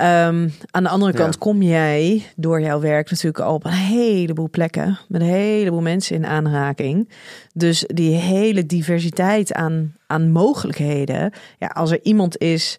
Um, 0.00 0.52
aan 0.70 0.82
de 0.82 0.88
andere 0.88 1.12
kant 1.12 1.34
ja. 1.34 1.40
kom 1.40 1.62
jij 1.62 2.22
door 2.36 2.60
jouw 2.60 2.80
werk 2.80 3.10
natuurlijk 3.10 3.40
al 3.44 3.54
op 3.54 3.64
een 3.64 3.70
heleboel 3.70 4.50
plekken 4.50 4.98
met 5.08 5.20
een 5.20 5.26
heleboel 5.26 5.80
mensen 5.80 6.16
in 6.16 6.26
aanraking. 6.26 7.08
Dus 7.54 7.84
die 7.86 8.14
hele 8.14 8.66
diversiteit 8.66 9.52
aan, 9.52 9.94
aan 10.06 10.30
mogelijkheden. 10.30 11.32
Ja, 11.58 11.66
als 11.66 11.90
er 11.90 12.00
iemand 12.02 12.38
is 12.38 12.78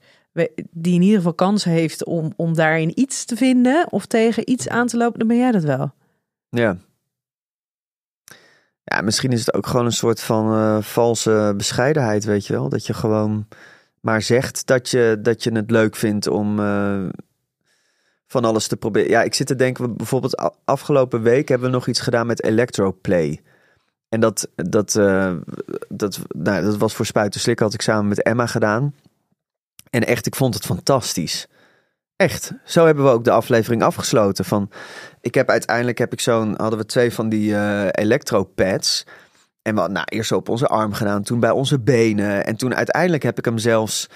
die 0.71 0.93
in 0.93 1.01
ieder 1.01 1.17
geval 1.17 1.33
kans 1.33 1.63
heeft 1.63 2.05
om, 2.05 2.33
om 2.35 2.53
daarin 2.53 2.99
iets 2.99 3.25
te 3.25 3.35
vinden 3.35 3.91
of 3.91 4.05
tegen 4.05 4.49
iets 4.49 4.69
aan 4.69 4.87
te 4.87 4.97
lopen, 4.97 5.19
dan 5.19 5.27
ben 5.27 5.37
jij 5.37 5.51
dat 5.51 5.63
wel. 5.63 5.93
Ja. 6.49 6.77
Ja, 8.83 9.01
misschien 9.01 9.31
is 9.31 9.39
het 9.39 9.53
ook 9.53 9.67
gewoon 9.67 9.85
een 9.85 9.91
soort 9.91 10.21
van 10.21 10.53
uh, 10.53 10.81
valse 10.81 11.53
bescheidenheid, 11.57 12.23
weet 12.23 12.47
je 12.47 12.53
wel. 12.53 12.69
Dat 12.69 12.85
je 12.85 12.93
gewoon 12.93 13.47
maar 14.03 14.21
zegt 14.21 14.67
dat 14.67 14.89
je, 14.89 15.17
dat 15.21 15.43
je 15.43 15.51
het 15.51 15.71
leuk 15.71 15.95
vindt 15.95 16.27
om 16.27 16.59
uh, 16.59 17.09
van 18.27 18.45
alles 18.45 18.67
te 18.67 18.77
proberen. 18.77 19.09
Ja, 19.09 19.21
ik 19.21 19.33
zit 19.33 19.47
te 19.47 19.55
denken, 19.55 19.97
bijvoorbeeld 19.97 20.51
afgelopen 20.65 21.21
week 21.21 21.47
hebben 21.47 21.67
we 21.67 21.73
nog 21.73 21.87
iets 21.87 21.99
gedaan 21.99 22.27
met 22.27 22.43
Electroplay. 22.43 23.41
En 24.09 24.19
dat, 24.19 24.47
dat, 24.55 24.95
uh, 24.95 25.35
dat, 25.87 26.19
nou, 26.27 26.63
dat 26.63 26.77
was 26.77 26.93
voor 26.93 27.05
Spuiten 27.05 27.39
Slik, 27.39 27.59
had 27.59 27.73
ik 27.73 27.81
samen 27.81 28.07
met 28.07 28.23
Emma 28.23 28.45
gedaan. 28.45 28.93
En 29.93 30.05
echt, 30.05 30.25
ik 30.25 30.35
vond 30.35 30.53
het 30.53 30.65
fantastisch. 30.65 31.47
Echt. 32.15 32.51
Zo 32.65 32.85
hebben 32.85 33.03
we 33.03 33.09
ook 33.09 33.23
de 33.23 33.31
aflevering 33.31 33.83
afgesloten. 33.83 34.45
Van, 34.45 34.69
ik 35.21 35.35
heb 35.35 35.49
uiteindelijk 35.49 35.97
heb 35.97 36.13
ik 36.13 36.19
zo'n, 36.19 36.53
hadden 36.57 36.79
we 36.79 36.85
twee 36.85 37.13
van 37.13 37.29
die 37.29 37.51
uh, 37.51 37.87
electropads. 37.91 39.05
En 39.61 39.73
we 39.73 39.79
hadden 39.79 39.97
nou, 39.97 40.05
eerst 40.09 40.31
op 40.31 40.49
onze 40.49 40.67
arm 40.67 40.93
gedaan, 40.93 41.23
toen 41.23 41.39
bij 41.39 41.51
onze 41.51 41.79
benen. 41.79 42.45
En 42.45 42.55
toen 42.55 42.75
uiteindelijk 42.75 43.23
heb 43.23 43.37
ik 43.37 43.45
hem 43.45 43.57
zelfs, 43.57 44.09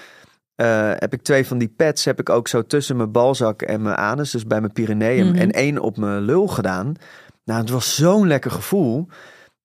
uh, 0.56 0.90
heb 0.94 1.12
ik 1.12 1.22
twee 1.22 1.46
van 1.46 1.58
die 1.58 1.74
pads, 1.76 2.04
heb 2.04 2.20
ik 2.20 2.28
ook 2.28 2.48
zo 2.48 2.62
tussen 2.62 2.96
mijn 2.96 3.12
balzak 3.12 3.62
en 3.62 3.82
mijn 3.82 3.96
anus, 3.96 4.30
dus 4.30 4.46
bij 4.46 4.60
mijn 4.60 4.72
Pyreneeën. 4.72 5.26
Mm 5.26 5.32
-hmm. 5.32 5.40
En 5.40 5.50
één 5.50 5.78
op 5.78 5.96
mijn 5.96 6.20
lul 6.20 6.46
gedaan. 6.46 6.94
Nou, 7.44 7.60
het 7.60 7.70
was 7.70 7.94
zo'n 7.94 8.26
lekker 8.26 8.50
gevoel. 8.50 9.08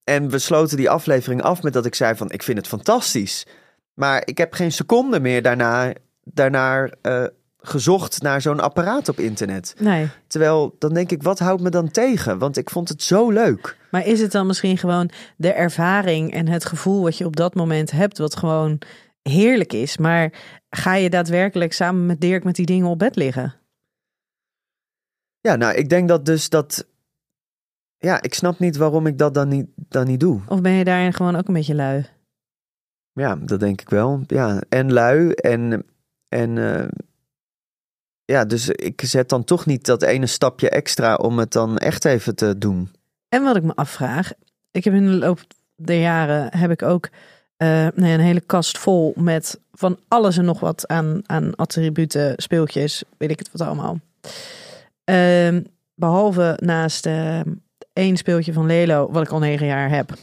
En 0.04 0.30
we 0.30 0.40
sloten 0.40 0.78
die 0.78 0.90
aflevering 0.90 1.42
af 1.42 1.64
met 1.64 1.74
dat 1.74 1.86
ik 1.86 1.96
zei 1.96 2.16
van, 2.16 2.32
ik 2.32 2.44
vind 2.44 2.58
het 2.58 2.68
fantastisch. 2.68 3.46
Maar 3.94 4.22
ik 4.26 4.38
heb 4.38 4.54
geen 4.54 4.72
seconde 4.72 5.20
meer 5.20 5.42
daarna, 5.42 5.94
daarna 6.24 6.90
uh, 7.02 7.26
gezocht 7.58 8.22
naar 8.22 8.42
zo'n 8.42 8.60
apparaat 8.60 9.10
op 9.10 9.20
internet. 9.20 9.76
Nee. 9.80 10.10
Terwijl, 10.28 10.76
dan 10.80 10.94
denk 10.94 11.12
ik, 11.12 11.24
wat 11.24 11.40
houdt 11.40 11.62
me 11.62 11.70
dan 11.70 11.92
tegen? 11.92 12.38
Want 12.38 12.58
ik 12.58 12.70
vond 12.70 12.90
het 12.90 13.04
zo 13.04 13.30
leuk. 13.30 13.78
Maar 13.92 14.06
is 14.06 14.22
het 14.22 14.32
dan 14.32 14.48
misschien 14.48 14.78
gewoon 14.78 15.10
de 15.38 15.54
ervaring 15.54 16.34
en 16.34 16.48
het 16.48 16.66
gevoel 16.66 17.02
wat 17.02 17.18
je 17.18 17.26
op 17.26 17.36
dat 17.36 17.56
moment 17.56 17.92
hebt, 17.92 18.18
wat 18.18 18.36
gewoon 18.36 18.82
heerlijk 19.22 19.74
is? 19.74 19.98
Maar 19.98 20.34
ga 20.70 20.96
je 20.96 21.10
daadwerkelijk 21.10 21.74
samen 21.74 22.06
met 22.06 22.22
Dirk 22.22 22.44
met 22.44 22.56
die 22.56 22.66
dingen 22.66 22.88
op 22.88 23.00
bed 23.00 23.16
liggen? 23.16 23.56
Ja, 25.40 25.56
nou, 25.56 25.74
ik 25.74 25.90
denk 25.90 26.08
dat 26.08 26.26
dus 26.26 26.50
dat. 26.50 26.88
Ja, 27.98 28.22
ik 28.22 28.34
snap 28.34 28.60
niet 28.60 28.78
waarom 28.78 29.08
ik 29.08 29.18
dat 29.18 29.34
dan 29.34 29.48
niet, 29.48 29.68
dan 29.76 30.08
niet 30.08 30.20
doe. 30.20 30.42
Of 30.48 30.62
ben 30.62 30.72
je 30.72 30.84
daarin 30.84 31.14
gewoon 31.14 31.36
ook 31.36 31.48
een 31.48 31.54
beetje 31.54 31.76
lui? 31.76 32.06
Ja, 33.14 33.36
dat 33.36 33.60
denk 33.60 33.82
ik 33.82 33.90
wel. 33.90 34.24
Ja, 34.28 34.62
en 34.70 34.94
lui 34.94 35.32
en. 35.32 35.86
en 36.30 36.56
uh, 36.56 36.88
ja, 38.26 38.46
dus 38.46 38.70
ik 38.70 39.02
zet 39.06 39.30
dan 39.30 39.44
toch 39.44 39.66
niet 39.66 39.86
dat 39.86 40.02
ene 40.02 40.26
stapje 40.26 40.70
extra 40.70 41.16
om 41.16 41.40
het 41.40 41.52
dan 41.52 41.78
echt 41.78 42.06
even 42.06 42.36
te 42.36 42.58
doen. 42.58 42.92
En 43.30 43.44
wat 43.44 43.56
ik 43.56 43.64
me 43.64 43.76
afvraag, 43.76 44.32
ik 44.72 44.84
heb 44.84 44.94
in 44.94 45.06
de 45.06 45.12
loop 45.12 45.40
der 45.76 46.00
jaren 46.00 46.58
heb 46.58 46.72
ik 46.72 46.82
ook 46.82 47.10
eh, 47.58 47.88
nee, 47.96 48.14
een 48.14 48.20
hele 48.20 48.42
kast 48.42 48.78
vol 48.78 49.14
met 49.18 49.60
van 49.72 50.00
alles 50.08 50.38
en 50.38 50.46
nog 50.46 50.60
wat 50.60 50.88
aan, 50.88 51.22
aan 51.26 51.56
attributen, 51.56 52.34
speeltjes, 52.38 53.04
weet 53.18 53.32
ik 53.32 53.40
het 53.40 53.50
wat 53.52 53.68
allemaal. 53.68 54.00
Ehm, 55.04 55.62
behalve 55.96 56.58
naast 56.62 57.06
eh, 57.06 57.40
één 57.94 58.18
speeltje 58.18 58.54
van 58.54 58.66
Lelo, 58.66 59.12
wat 59.12 59.24
ik 59.24 59.30
al 59.30 59.40
negen 59.40 59.66
jaar 59.66 59.90
heb, 59.90 60.14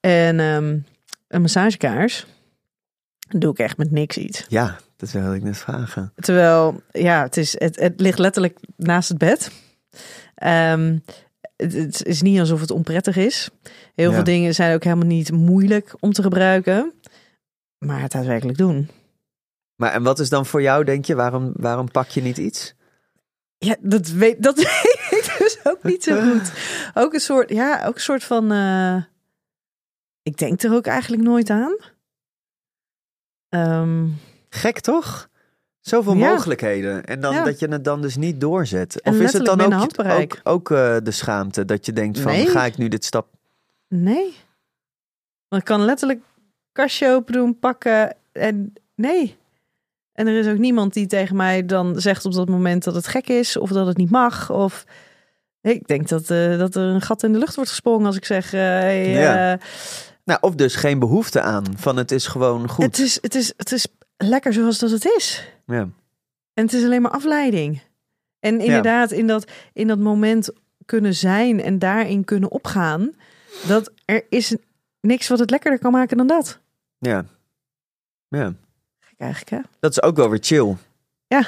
en 0.00 0.40
ehm, 0.40 0.78
een 1.32 1.40
massagekaars, 1.40 2.26
doe 3.28 3.50
ik 3.52 3.58
echt 3.58 3.76
met 3.76 3.90
niks 3.90 4.16
iets. 4.16 4.44
Ja, 4.48 4.76
dat 4.96 5.10
wilde 5.10 5.34
ik 5.34 5.42
net 5.42 5.58
vragen. 5.58 6.12
Terwijl, 6.16 6.82
ja, 6.90 7.22
het, 7.22 7.36
is, 7.36 7.58
het, 7.58 7.76
het 7.80 8.00
ligt 8.00 8.18
letterlijk 8.18 8.58
naast 8.76 9.08
het 9.08 9.18
bed. 9.18 9.50
Ehm, 10.34 10.98
het, 11.56 11.72
het 11.72 12.04
is 12.04 12.22
niet 12.22 12.40
alsof 12.40 12.60
het 12.60 12.70
onprettig 12.70 13.16
is. 13.16 13.50
Heel 13.94 14.08
Ja. 14.08 14.14
veel 14.14 14.24
dingen 14.24 14.54
zijn 14.54 14.74
ook 14.74 14.84
helemaal 14.84 15.06
niet 15.06 15.32
moeilijk 15.32 15.94
om 16.00 16.12
te 16.12 16.22
gebruiken. 16.22 16.92
Maar 17.78 18.00
het 18.00 18.12
daadwerkelijk 18.12 18.58
doen. 18.58 18.90
Maar 19.76 19.92
en 19.92 20.02
wat 20.02 20.18
is 20.18 20.28
dan 20.28 20.46
voor 20.46 20.62
jou, 20.62 20.84
denk 20.84 21.04
je, 21.04 21.14
waarom, 21.14 21.52
waarom 21.56 21.90
pak 21.90 22.08
je 22.08 22.22
niet 22.22 22.38
iets? 22.38 22.74
Ja, 23.58 23.76
dat 23.80 24.08
weet, 24.08 24.42
dat 24.42 24.56
weet 24.62 25.08
ik 25.10 25.34
dus 25.38 25.58
ook 25.64 25.82
niet 25.82 26.02
zo 26.04 26.20
goed. 26.32 26.52
Ook 26.94 27.12
een 27.14 27.20
soort, 27.20 27.50
ja, 27.50 27.84
ook 27.86 27.94
een 27.94 28.00
soort 28.00 28.24
van. 28.24 28.52
eh, 28.52 28.96
ik 30.22 30.36
denk 30.36 30.62
er 30.62 30.72
ook 30.74 30.86
eigenlijk 30.86 31.22
nooit 31.22 31.50
aan. 31.50 31.76
Ehm, 33.48 34.06
Gek 34.48 34.80
toch? 34.80 35.28
Zoveel 35.80 36.14
Ja. 36.14 36.30
mogelijkheden. 36.30 37.04
En 37.04 37.20
dan 37.20 37.34
Ja. 37.34 37.44
dat 37.44 37.58
je 37.58 37.68
het 37.68 37.84
dan 37.84 38.02
dus 38.02 38.16
niet 38.16 38.40
doorzet. 38.40 39.00
En 39.00 39.12
Of 39.14 39.20
is 39.20 39.32
het 39.32 39.44
dan 39.44 39.60
ook, 39.60 39.92
ook, 40.06 40.40
ook 40.42 40.70
eh, 40.70 40.96
de 41.02 41.10
schaamte 41.10 41.64
dat 41.64 41.86
je 41.86 41.92
denkt 41.92 42.18
van 42.20 42.32
Nee. 42.32 42.46
ga 42.46 42.64
ik 42.64 42.76
nu 42.76 42.88
dit 42.88 43.04
stap... 43.04 43.26
nee. 43.88 44.34
Want 45.48 45.62
ik 45.62 45.68
kan 45.68 45.84
letterlijk 45.84 46.20
kastje 46.72 47.08
open 47.10 47.32
doen, 47.32 47.58
pakken 47.58 48.16
en 48.32 48.72
nee. 48.94 49.36
En 50.12 50.26
er 50.26 50.38
is 50.38 50.46
ook 50.46 50.58
niemand 50.58 50.92
die 50.92 51.06
tegen 51.06 51.36
mij 51.36 51.66
dan 51.66 52.00
zegt 52.00 52.24
op 52.24 52.32
dat 52.32 52.48
moment 52.48 52.84
dat 52.84 52.94
het 52.94 53.06
gek 53.06 53.28
is 53.28 53.56
of 53.56 53.70
dat 53.70 53.86
het 53.86 53.96
niet 53.96 54.10
mag. 54.10 54.50
Of 54.50 54.84
ik 55.60 55.86
denk 55.86 56.08
dat, 56.08 56.30
eh, 56.30 56.58
dat 56.58 56.74
er 56.74 56.82
een 56.82 57.00
gat 57.00 57.22
in 57.22 57.32
de 57.32 57.38
lucht 57.38 57.54
wordt 57.54 57.70
gesprongen 57.70 58.06
als 58.06 58.16
ik 58.16 58.24
zeg: 58.24 58.52
eh, 58.52 58.60
hey, 58.60 59.08
Ja. 59.10 59.58
Nou, 60.24 60.38
of 60.40 60.54
dus 60.54 60.74
geen 60.74 60.98
behoefte 60.98 61.40
aan. 61.40 61.78
Van 61.78 61.96
het 61.96 62.10
is 62.10 62.26
gewoon 62.26 62.68
goed. 62.68 62.84
het, 62.84 62.98
is, 62.98 63.18
het, 63.20 63.34
is, 63.34 63.52
het 63.56 63.72
is 63.72 63.86
lekker 64.16 64.52
zoals 64.52 64.78
dat 64.78 64.90
het 64.90 65.04
is. 65.04 65.48
Ja. 65.66 65.88
En 66.54 66.64
het 66.64 66.72
is 66.72 66.84
alleen 66.84 67.02
maar 67.02 67.10
afleiding. 67.10 67.82
En 68.40 68.60
inderdaad, 68.60 69.10
in, 69.10 69.26
dat, 69.26 69.50
in 69.72 69.86
dat 69.86 69.98
moment 69.98 70.50
kunnen 70.86 71.14
zijn 71.14 71.62
en 71.62 71.78
daarin 71.78 72.24
kunnen 72.24 72.50
opgaan, 72.50 73.12
dat 73.66 73.92
er 74.04 74.24
is 74.28 74.56
niks 75.00 75.28
wat 75.28 75.38
het 75.38 75.50
lekkerder 75.50 75.80
kan 75.80 75.92
maken 75.92 76.16
dan 76.16 76.26
dat. 76.26 76.58
ja. 76.98 77.24
Ja. 78.28 78.54
Gek 79.00 79.18
eigenlijk, 79.18 79.50
hè? 79.50 79.70
Dat 79.80 79.90
is 79.90 80.02
ook 80.02 80.16
wel 80.16 80.30
weer 80.30 80.38
chill. 80.42 80.76
Ja. 81.26 81.46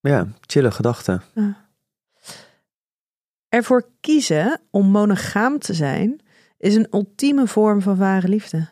Ja, 0.00 0.26
chille 0.40 0.70
gedachten. 0.70 1.22
Ervoor 3.48 3.88
kiezen 4.00 4.60
om 4.70 4.86
monogaam 4.86 5.58
te 5.58 5.74
zijn, 5.74 6.20
is 6.60 6.74
een 6.74 6.86
ultieme 6.90 7.46
vorm 7.46 7.82
van 7.82 7.96
ware 7.96 8.28
liefde. 8.28 8.68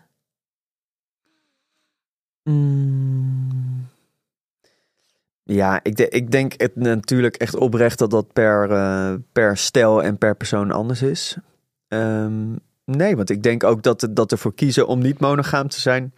Mm. 2.43 3.87
Ja, 5.43 5.81
ik, 5.83 5.99
ik 5.99 6.31
denk 6.31 6.61
het 6.61 6.77
natuurlijk 6.77 7.37
echt 7.37 7.57
oprecht 7.57 7.99
dat 7.99 8.11
dat 8.11 8.33
per, 8.33 8.71
eh, 8.71 9.15
per 9.33 9.57
stijl 9.57 10.03
en 10.03 10.19
per 10.19 10.37
persoon 10.37 10.71
anders 10.71 11.03
is. 11.03 11.37
Ehm, 11.89 12.55
nee, 12.85 13.17
want 13.17 13.31
ik 13.31 13.43
denk 13.43 13.65
ook 13.65 13.83
dat, 13.83 14.09
dat 14.11 14.33
ervoor 14.33 14.55
kiezen 14.55 14.87
om 14.87 14.99
niet 14.99 15.21
monogaam 15.21 15.69
te 15.69 15.81
zijn 15.81 16.13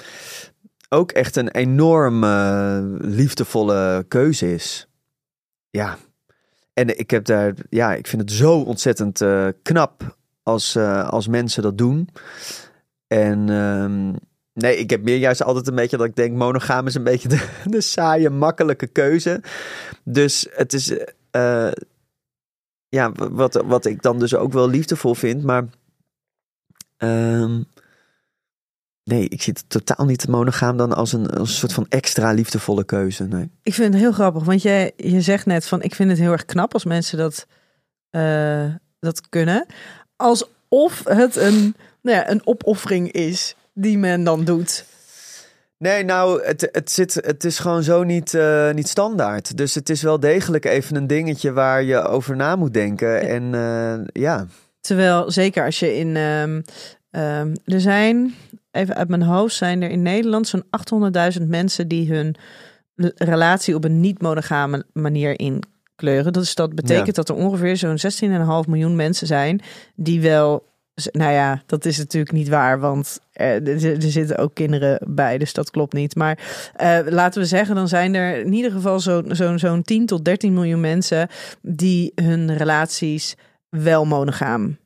ook 0.92 1.12
echt 1.12 1.36
een 1.36 1.50
enorm 1.50 2.24
eh, 2.24 2.78
liefdevolle 2.98 4.04
keuze 4.08 4.52
is. 4.52 4.88
Ja, 5.70 5.98
en 6.72 6.98
ik 6.98 7.10
heb 7.10 7.24
daar, 7.24 7.54
ja, 7.68 7.94
ik 7.94 8.06
vind 8.06 8.22
het 8.22 8.32
zo 8.32 8.60
ontzettend 8.60 9.20
eh, 9.20 9.48
knap 9.62 10.18
als, 10.50 10.74
eh, 10.74 11.08
als 11.08 11.26
mensen 11.26 11.62
dat 11.62 11.78
doen. 11.78 12.08
En 13.06 13.48
ehm, 13.48 14.12
nee, 14.52 14.76
ik 14.76 14.90
heb 14.90 15.02
meer 15.02 15.16
juist 15.16 15.42
altijd 15.42 15.68
een 15.68 15.74
beetje 15.74 15.96
dat 15.96 16.06
ik 16.06 16.16
denk, 16.16 16.36
monogaam 16.36 16.86
is 16.86 16.94
een 16.94 17.04
beetje 17.04 17.28
de, 17.28 17.48
de 17.76 17.80
saaie, 17.80 18.30
makkelijke 18.30 18.86
keuze. 18.86 19.42
Dus 20.04 20.46
het 20.50 20.72
is, 20.72 20.98
eh, 21.30 21.70
ja, 22.88 23.12
wat, 23.12 23.62
wat 23.64 23.84
ik 23.84 24.02
dan 24.02 24.18
dus 24.18 24.34
ook 24.34 24.52
wel 24.52 24.68
liefdevol 24.68 25.14
vind, 25.14 25.42
maar 25.42 25.64
ehm, 26.96 27.62
nee, 29.04 29.28
ik 29.28 29.42
zie 29.42 29.52
het 29.52 29.64
totaal 29.68 30.06
niet 30.06 30.28
monogaam 30.28 30.76
dan 30.76 30.92
als 30.92 31.12
een, 31.12 31.30
als 31.30 31.48
een 31.48 31.56
soort 31.56 31.72
van 31.72 31.86
extra 31.88 32.32
liefdevolle 32.32 32.84
keuze. 32.84 33.24
Nee. 33.24 33.50
Ik 33.62 33.74
vind 33.74 33.92
het 33.92 34.02
heel 34.02 34.12
grappig, 34.12 34.44
want 34.44 34.62
jij, 34.62 34.92
je 34.96 35.20
zegt 35.20 35.46
net 35.46 35.66
van, 35.66 35.82
ik 35.82 35.94
vind 35.94 36.10
het 36.10 36.18
heel 36.18 36.32
erg 36.32 36.44
knap 36.44 36.72
als 36.72 36.84
mensen 36.84 37.18
dat, 37.18 37.46
eh, 38.10 38.74
dat 38.98 39.28
kunnen. 39.28 39.66
Alsof 40.20 41.02
het 41.04 41.36
een, 41.36 41.74
nou 42.02 42.16
ja, 42.16 42.30
een 42.30 42.46
opoffering 42.46 43.12
is 43.12 43.54
die 43.74 43.98
men 43.98 44.24
dan 44.24 44.44
doet. 44.44 44.84
Nee, 45.78 46.04
nou, 46.04 46.44
het, 46.44 46.68
het, 46.72 46.90
zit, 46.90 47.14
het 47.14 47.44
is 47.44 47.58
gewoon 47.58 47.82
zo 47.82 48.02
niet, 48.04 48.34
eh, 48.34 48.70
niet 48.70 48.88
standaard. 48.88 49.56
Dus 49.56 49.74
het 49.74 49.88
is 49.88 50.02
wel 50.02 50.20
degelijk 50.20 50.64
even 50.64 50.96
een 50.96 51.06
dingetje 51.06 51.52
waar 51.52 51.82
je 51.82 52.02
over 52.02 52.36
na 52.36 52.56
moet 52.56 52.74
denken. 52.74 53.20
En 53.28 53.54
eh, 53.54 54.22
ja, 54.22 54.46
Terwijl, 54.80 55.30
zeker 55.30 55.64
als 55.64 55.78
je 55.78 55.96
in. 55.96 56.16
ehm, 56.16 56.60
er 57.64 57.80
zijn, 57.80 58.34
even 58.70 58.94
uit 58.94 59.08
mijn 59.08 59.22
hoofd, 59.22 59.54
zijn 59.54 59.82
er 59.82 59.90
in 59.90 60.02
Nederland 60.02 60.48
zo'n 60.48 60.64
800.000 61.38 61.42
mensen 61.46 61.88
die 61.88 62.12
hun 62.14 62.34
relatie 63.14 63.74
op 63.74 63.84
een 63.84 64.00
niet-monogame 64.00 64.84
manier 64.92 65.40
inkleuren. 66.00 66.32
Dus 66.32 66.54
dat 66.54 66.74
betekent 66.74 67.16
dat 67.16 67.28
er 67.28 67.34
ongeveer 67.34 67.76
zo'n 67.76 67.98
16,5 68.64 68.68
miljoen 68.68 68.96
mensen 68.96 69.26
zijn 69.26 69.60
die 69.94 70.20
wel. 70.20 70.68
Nou 71.12 71.32
ja, 71.32 71.62
dat 71.66 71.84
is 71.84 71.98
natuurlijk 71.98 72.32
niet 72.32 72.48
waar, 72.48 72.80
want 72.80 73.18
eh, 73.32 73.54
er, 73.66 73.84
er 73.84 74.10
zitten 74.10 74.36
ook 74.38 74.54
kinderen 74.54 74.98
bij, 75.08 75.38
dus 75.38 75.52
dat 75.52 75.70
klopt 75.70 75.92
niet. 75.92 76.14
Maar 76.16 76.38
eh, 76.74 76.98
laten 77.06 77.40
we 77.40 77.46
zeggen, 77.46 77.74
dan 77.74 77.88
zijn 77.88 78.14
er 78.14 78.40
in 78.44 78.52
ieder 78.52 78.70
geval 78.70 79.00
zo'n 79.00 79.24
zo'n 79.28 79.58
zo'n 79.58 79.82
10 79.82 80.06
tot 80.06 80.24
13 80.24 80.52
miljoen 80.54 80.80
mensen 80.80 81.28
die 81.62 82.12
hun 82.14 82.56
relaties 82.56 83.36
wel 83.68 84.04
monogaam 84.04 84.76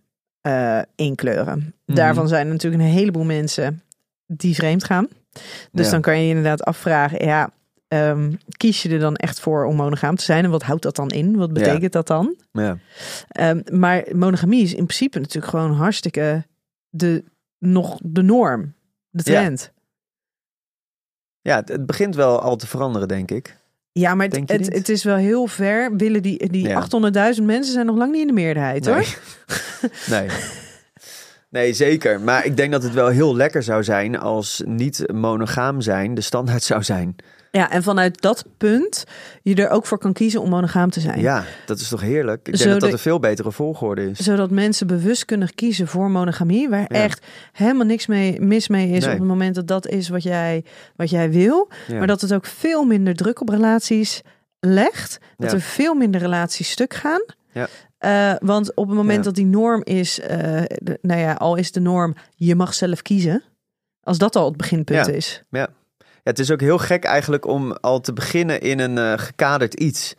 eh, 0.41 0.81
inkleuren. 0.97 1.75
Mhm. 1.87 1.97
Daarvan 1.97 2.29
zijn 2.29 2.47
er 2.47 2.53
natuurlijk 2.53 2.83
een 2.83 2.89
heleboel 2.89 3.25
mensen 3.25 3.83
die 4.27 4.55
vreemd 4.55 4.85
gaan. 4.85 5.09
Dus 5.73 5.87
Ja. 5.87 5.93
dan 5.93 6.01
kan 6.01 6.17
je 6.19 6.23
je 6.23 6.29
inderdaad 6.29 6.65
afvragen, 6.65 7.25
ja, 7.27 7.51
ehm, 7.95 8.33
kies 8.57 8.83
je 8.83 8.89
er 8.89 8.99
dan 8.99 9.17
echt 9.17 9.41
voor 9.41 9.65
om 9.65 9.77
monogaam 9.77 10.17
te 10.17 10.25
zijn? 10.25 10.45
En 10.45 10.51
wat 10.51 10.63
houdt 10.63 10.83
dat 10.83 10.97
dan 10.97 11.09
in? 11.09 11.37
Wat 11.37 11.53
betekent 11.53 11.93
dat 11.93 12.07
dan? 12.07 12.37
ja. 12.53 12.79
Ehm, 13.29 13.61
maar 13.73 14.05
monogamie 14.13 14.63
is 14.63 14.75
in 14.75 14.87
principe 14.87 15.19
natuurlijk 15.19 15.53
gewoon 15.53 15.73
hartstikke 15.73 16.45
de, 16.89 17.25
nog 17.59 17.99
de 18.03 18.23
norm, 18.23 18.75
de 19.11 19.23
trend. 19.23 19.73
ja 21.41 21.57
het, 21.57 21.69
het 21.69 21.87
begint 21.87 22.15
wel 22.15 22.41
al 22.41 22.57
te 22.57 22.67
veranderen, 22.67 23.09
denk 23.09 23.31
ik. 23.31 23.63
Ja, 23.93 24.15
maar 24.15 24.27
het, 24.27 24.51
het, 24.73 24.89
is 24.89 25.05
wel 25.05 25.17
heel 25.17 25.47
ver. 25.47 25.97
Willen 25.97 26.23
die, 26.23 26.49
die 26.49 26.69
Ja. 26.69 26.87
800.000 27.37 27.43
mensen 27.43 27.73
zijn 27.73 27.87
nog 27.87 27.97
lang 27.97 28.13
niet 28.13 28.21
in 28.21 28.27
de 28.27 28.33
meerderheid, 28.33 28.87
hoor. 28.87 29.05
Nee. 30.11 30.29
Nee, 31.55 31.73
zeker. 31.73 32.21
Maar 32.21 32.45
ik 32.45 32.57
denk 32.57 32.73
dat 32.73 32.83
het 32.83 32.93
wel 32.93 33.09
heel 33.09 33.37
lekker 33.37 33.63
zou 33.63 33.85
zijn 33.85 34.19
als 34.19 34.63
niet 34.67 35.13
monogaam 35.13 35.81
zijn 35.81 36.15
de 36.15 36.21
standaard 36.21 36.63
zou 36.63 36.83
zijn. 36.83 37.17
Ja, 37.55 37.71
en 37.71 37.83
vanuit 37.83 38.21
dat 38.21 38.45
punt 38.59 39.05
je 39.43 39.55
er 39.55 39.69
ook 39.71 39.87
voor 39.87 39.99
kan 39.99 40.13
kiezen 40.13 40.41
om 40.41 40.49
monogaam 40.51 40.91
te 40.91 41.01
zijn. 41.01 41.21
Ja, 41.21 41.45
dat 41.67 41.79
is 41.81 41.89
toch 41.89 42.01
heerlijk? 42.01 42.49
Ik 42.49 42.57
denk 42.59 42.71
dat 42.71 42.81
dat 42.81 42.93
een 42.93 42.99
veel 42.99 43.19
betere 43.19 43.53
volgorde 43.53 44.11
is. 44.11 44.19
Zodat 44.19 44.51
mensen 44.51 44.87
bewust 44.87 45.25
kunnen 45.25 45.55
kiezen 45.55 45.87
voor 45.87 46.11
monogamie, 46.11 46.69
waar 46.69 46.81
Ja. 46.81 46.87
echt 46.89 47.27
helemaal 47.53 47.87
niks 47.87 48.07
mee, 48.07 48.41
mis 48.41 48.69
mee 48.69 48.91
is 48.91 49.05
Nee. 49.05 49.13
op 49.13 49.19
het 49.19 49.29
moment 49.29 49.55
dat 49.55 49.67
dat 49.67 49.87
is 49.89 50.09
wat 50.09 50.23
jij, 50.23 50.65
wat 50.97 51.11
jij 51.11 51.31
wil. 51.31 51.69
Ja. 51.89 51.99
Maar 51.99 52.07
dat 52.07 52.21
het 52.21 52.35
ook 52.35 52.47
veel 52.47 52.85
minder 52.85 53.15
druk 53.15 53.41
op 53.41 53.49
relaties 53.49 54.21
legt. 54.61 55.19
Dat 55.37 55.51
Ja. 55.51 55.57
er 55.57 55.63
veel 55.63 55.95
minder 55.95 56.21
relaties 56.21 56.71
stuk 56.71 56.95
gaan. 56.95 57.23
Ja. 57.53 57.69
Eh, 57.99 58.35
want 58.39 58.75
op 58.75 58.87
het 58.87 58.97
moment 58.97 59.25
dat 59.25 59.35
die 59.35 59.47
norm 59.47 59.81
is, 59.85 60.21
eh, 60.21 60.63
de- 60.69 60.99
nou 61.03 61.21
ja, 61.21 61.33
al 61.33 61.57
is 61.57 61.73
de 61.73 61.81
norm, 61.81 62.15
je 62.35 62.55
mag 62.55 62.75
zelf 62.75 63.03
kiezen. 63.03 63.43
Als 64.03 64.19
dat 64.19 64.37
al 64.37 64.45
het 64.49 64.57
beginpunt 64.57 65.07
Ja. 65.07 65.13
is. 65.13 65.43
Ja, 65.51 65.69
het 66.25 66.39
is 66.39 66.51
ook 66.51 66.61
heel 66.61 66.79
gek 66.79 67.05
eigenlijk 67.05 67.47
om 67.47 67.73
al 67.73 68.01
te 68.01 68.13
beginnen 68.13 68.61
in 68.61 68.79
een 68.79 68.99
eh, 68.99 69.13
gekaderd 69.17 69.75
iets. 69.75 70.15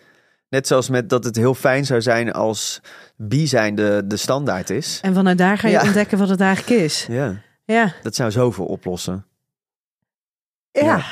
Net 0.49 0.67
zoals 0.67 0.89
met 0.89 1.09
dat 1.09 1.23
het 1.23 1.35
heel 1.35 1.53
fijn 1.53 1.85
zou 1.85 2.01
zijn 2.01 2.31
als 2.33 2.81
bi 3.15 3.47
zijn 3.47 3.75
de, 3.75 4.01
de 4.05 4.17
standaard 4.17 4.69
is. 4.69 4.99
En 5.01 5.13
vanuit 5.13 5.37
daar 5.37 5.57
ga 5.57 5.67
je 5.67 5.73
Ja. 5.73 5.81
ontdekken 5.83 6.17
wat 6.17 6.29
het 6.29 6.41
eigenlijk 6.41 6.81
is. 6.81 7.05
Ja, 7.09 7.41
Ja. 7.65 7.93
dat 8.01 8.15
zou 8.15 8.31
zoveel 8.31 8.65
oplossen. 8.65 9.25
Ja. 10.71 10.83
Ja. 10.85 11.03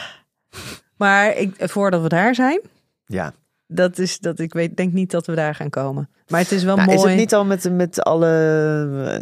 Maar 0.98 1.36
ik, 1.38 1.56
voordat 1.60 2.02
we 2.02 2.08
daar 2.10 2.36
zijn, 2.36 2.62
Ja. 3.06 3.34
Dat 3.68 3.98
is 3.98 4.20
dat 4.20 4.40
ik 4.40 4.54
weet, 4.54 4.78
denk 4.78 4.94
niet 4.94 5.12
dat 5.12 5.26
we 5.26 5.36
daar 5.36 5.56
gaan 5.56 5.70
komen. 5.70 6.10
Maar 6.28 6.40
het 6.40 6.52
is 6.52 6.64
wel 6.64 6.76
Nou, 6.76 6.88
mooi. 6.88 7.00
is 7.00 7.04
het 7.06 7.16
niet 7.20 7.34
al 7.34 7.46
met, 7.46 7.72
met 7.72 8.02
alle... 8.04 8.28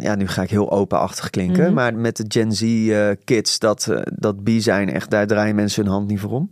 Ja, 0.00 0.14
nu 0.14 0.26
ga 0.28 0.42
ik 0.42 0.50
heel 0.50 0.70
openachtig 0.70 1.30
klinken. 1.30 1.64
Mhm. 1.64 1.72
Maar 1.74 1.94
met 1.94 2.16
de 2.16 2.24
Gen 2.28 2.52
Z 2.52 2.62
eh, 2.62 3.08
kids, 3.24 3.58
dat, 3.58 3.86
eh, 3.88 4.00
dat 4.14 4.44
bi 4.44 4.60
zijn 4.60 4.90
echt... 4.92 5.10
Daar 5.10 5.26
draaien 5.26 5.54
mensen 5.54 5.82
hun 5.84 5.92
hand 5.92 6.08
niet 6.08 6.20
voor 6.20 6.30
om. 6.30 6.50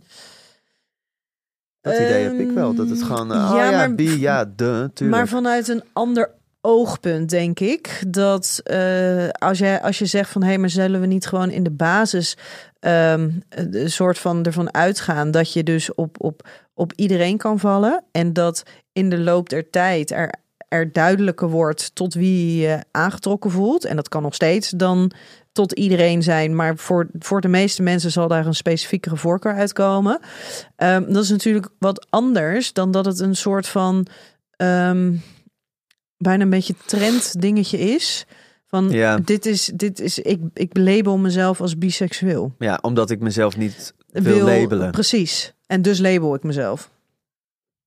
Dat 1.81 1.93
idee 1.93 2.23
heb 2.23 2.39
ik 2.39 2.51
wel. 2.51 2.73
Dat 2.73 2.89
het 2.89 3.03
gewoon... 3.03 3.31
eh, 3.33 3.37
Ehm, 3.37 3.51
oh 3.51 3.57
ja, 3.57 3.69
ja, 3.69 3.77
maar- 3.77 3.95
bi, 3.95 4.19
ja, 4.19 4.45
de, 4.45 4.89
tuurlijk. 4.93 5.17
Maar 5.19 5.27
vanuit 5.27 5.67
een 5.67 5.83
ander 5.93 6.31
oogpunt 6.61 7.29
denk 7.29 7.59
ik 7.59 8.03
dat 8.07 8.61
eh, 8.63 9.29
als, 9.29 9.57
je, 9.57 9.81
als 9.81 9.99
je 9.99 10.05
zegt 10.05 10.29
van 10.29 10.41
hé, 10.41 10.47
hey, 10.47 10.57
maar 10.57 10.69
zullen 10.69 11.01
we 11.01 11.07
niet 11.07 11.25
gewoon 11.27 11.49
in 11.49 11.63
de 11.63 11.71
basis 11.71 12.37
ehm, 12.79 13.29
een 13.49 13.91
soort 13.91 14.17
van 14.19 14.43
ervan 14.45 14.73
uitgaan 14.73 15.31
dat 15.31 15.53
je 15.53 15.63
dus 15.63 15.93
op, 15.95 16.15
op, 16.23 16.47
op 16.81 16.93
iedereen 16.95 17.37
kan 17.37 17.59
vallen 17.59 18.03
en 18.11 18.33
dat 18.33 18.63
in 18.93 19.09
de 19.09 19.17
loop 19.17 19.49
der 19.49 19.69
tijd 19.69 20.11
er, 20.11 20.33
er 20.67 20.91
duidelijker 20.91 21.49
wordt 21.49 21.95
tot 21.95 22.13
wie 22.13 22.61
je 22.61 22.83
aangetrokken 22.91 23.51
voelt. 23.51 23.85
En 23.85 23.95
dat 23.95 24.09
kan 24.09 24.21
nog 24.21 24.33
steeds 24.33 24.69
dan 24.69 25.11
tot 25.51 25.71
iedereen 25.71 26.23
zijn, 26.23 26.55
maar 26.55 26.77
voor, 26.77 27.09
voor 27.19 27.41
de 27.41 27.47
meeste 27.47 27.81
mensen 27.81 28.11
zal 28.11 28.27
daar 28.27 28.45
een 28.45 28.53
specifiekere 28.53 29.17
voorkeur 29.17 29.53
uitkomen. 29.53 30.19
Ehm, 30.75 31.13
dat 31.13 31.23
is 31.23 31.29
natuurlijk 31.29 31.69
wat 31.79 32.07
anders 32.09 32.73
dan 32.73 32.91
dat 32.91 33.05
het 33.05 33.19
een 33.19 33.35
soort 33.35 33.67
van 33.67 34.07
ehm, 34.55 35.13
bijna 36.17 36.43
een 36.43 36.49
beetje 36.49 36.75
trend 36.85 37.41
dingetje 37.41 37.79
is. 37.79 38.25
Van 38.67 38.89
Ja. 38.89 39.17
dit 39.17 39.45
is, 39.45 39.71
dit 39.75 39.99
is, 39.99 40.19
ik, 40.19 40.39
ik 40.53 40.77
label 40.77 41.17
mezelf 41.17 41.61
als 41.61 41.77
biseksueel. 41.77 42.55
Ja, 42.59 42.79
omdat 42.81 43.09
ik 43.09 43.19
mezelf 43.19 43.57
niet 43.57 43.93
wil, 44.11 44.45
labelen. 44.45 44.91
Precies. 44.91 45.53
En 45.71 45.81
dus 45.81 45.99
label 45.99 46.35
ik 46.35 46.43
mezelf. 46.43 46.89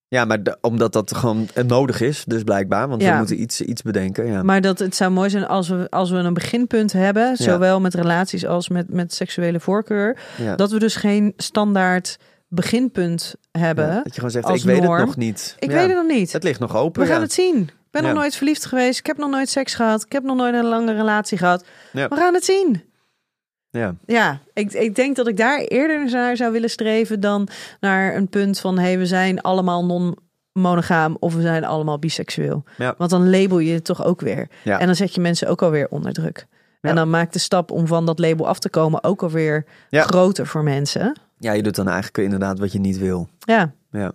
Ja, 0.08 0.24
maar 0.24 0.42
de- 0.42 0.58
omdat 0.60 0.92
dat 0.92 1.14
gewoon 1.16 1.48
eh, 1.54 1.64
nodig 1.64 2.00
is, 2.00 2.24
dus 2.24 2.42
blijkbaar. 2.42 2.88
Want 2.88 3.02
Ja. 3.02 3.10
we 3.12 3.18
moeten 3.18 3.40
iets, 3.40 3.60
iets 3.60 3.82
bedenken. 3.82 4.26
Ja. 4.26 4.42
Maar 4.42 4.60
dat 4.60 4.78
het 4.78 4.96
zou 4.96 5.10
mooi 5.10 5.30
zijn 5.30 5.46
als 5.46 5.68
we, 5.68 5.86
als 5.90 6.10
we 6.10 6.16
een 6.16 6.34
beginpunt 6.34 6.92
hebben, 6.92 7.36
zowel 7.36 7.80
met 7.80 7.94
relaties 7.94 8.46
als 8.46 8.68
met, 8.68 8.88
met 8.88 9.14
seksuele 9.14 9.60
voorkeur, 9.60 10.18
ja. 10.36 10.56
dat 10.56 10.70
we 10.70 10.78
dus 10.78 10.96
geen 10.96 11.32
standaard 11.36 12.18
beginpunt 12.48 13.34
hebben. 13.52 13.94
Dat 13.94 14.04
je 14.04 14.12
gewoon 14.14 14.30
zegt, 14.30 14.48
ik 14.48 14.62
weet 14.62 14.82
het 14.82 14.98
nog 15.06 15.16
niet. 15.16 15.56
Ik 15.58 15.70
weet 15.70 15.86
het 15.88 15.96
nog 15.96 16.06
niet. 16.06 16.32
Het 16.32 16.42
ligt 16.42 16.60
nog 16.60 16.76
open. 16.76 17.02
We 17.02 17.08
gaan 17.08 17.20
het 17.20 17.32
zien. 17.32 17.56
Ik 17.62 17.90
ben 17.90 18.02
nog 18.02 18.12
nooit 18.14 18.36
verliefd 18.36 18.64
geweest. 18.66 18.98
Ik 18.98 19.06
heb 19.06 19.16
nog 19.16 19.30
nooit 19.30 19.48
seks 19.48 19.74
gehad. 19.74 20.02
Ik 20.04 20.12
heb 20.12 20.22
nog 20.22 20.36
nooit 20.36 20.54
een 20.54 20.64
lange 20.64 20.92
relatie 20.92 21.38
gehad. 21.38 21.64
We 21.92 22.08
gaan 22.10 22.34
het 22.34 22.44
zien. 22.44 22.82
Ja. 23.80 23.94
Ja, 24.06 24.40
ik, 24.52 24.72
ik 24.72 24.94
denk 24.94 25.16
dat 25.16 25.28
ik 25.28 25.36
daar 25.36 25.60
eerder 25.60 26.10
naar 26.10 26.36
zou 26.36 26.52
willen 26.52 26.70
streven 26.70 27.20
dan 27.20 27.48
naar 27.80 28.16
een 28.16 28.28
punt 28.28 28.60
van 28.60 28.78
hé, 28.78 28.84
hey, 28.84 28.98
we 28.98 29.06
zijn 29.06 29.40
allemaal 29.40 29.84
non-monogaam 29.84 31.16
of 31.20 31.34
we 31.34 31.42
zijn 31.42 31.64
allemaal 31.64 31.98
biseksueel. 31.98 32.64
Ja. 32.76 32.94
Want 32.98 33.10
dan 33.10 33.30
label 33.30 33.58
je 33.58 33.72
het 33.72 33.84
toch 33.84 34.04
ook 34.04 34.20
weer. 34.20 34.48
Ja. 34.62 34.78
En 34.78 34.86
dan 34.86 34.94
zet 34.94 35.14
je 35.14 35.20
mensen 35.20 35.48
ook 35.48 35.62
alweer 35.62 35.88
onder 35.88 36.12
druk. 36.12 36.46
Ja. 36.80 36.88
En 36.90 36.96
dan 36.96 37.10
maakt 37.10 37.32
de 37.32 37.38
stap 37.38 37.70
om 37.70 37.86
van 37.86 38.06
dat 38.06 38.18
label 38.18 38.48
af 38.48 38.58
te 38.58 38.68
komen 38.68 39.04
ook 39.04 39.22
alweer 39.22 39.64
groter 39.90 40.46
voor 40.46 40.62
mensen. 40.62 41.16
ja, 41.38 41.52
je 41.52 41.62
doet 41.62 41.74
dan 41.74 41.88
eigenlijk 41.88 42.18
inderdaad 42.18 42.58
wat 42.58 42.72
je 42.72 42.78
niet 42.78 42.98
wil. 42.98 43.28
Ja. 43.38 43.74
Ja. 43.90 44.12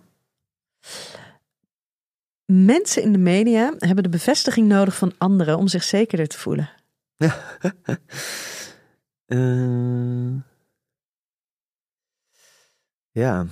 Mensen 2.44 3.02
in 3.02 3.12
de 3.12 3.18
media 3.18 3.72
hebben 3.78 4.02
de 4.02 4.08
bevestiging 4.10 4.68
nodig 4.68 4.96
van 4.96 5.12
anderen 5.18 5.58
om 5.58 5.68
zich 5.68 5.82
zekerder 5.82 6.26
te 6.26 6.38
voelen. 6.38 6.70
Eh, 9.30 10.42
ja. 13.10 13.46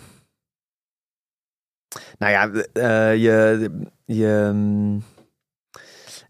Nou 2.19 2.33
ja, 2.33 2.51
eh, 2.73 3.17
je, 3.23 3.71
je, 4.05 4.51
mm, 4.53 5.03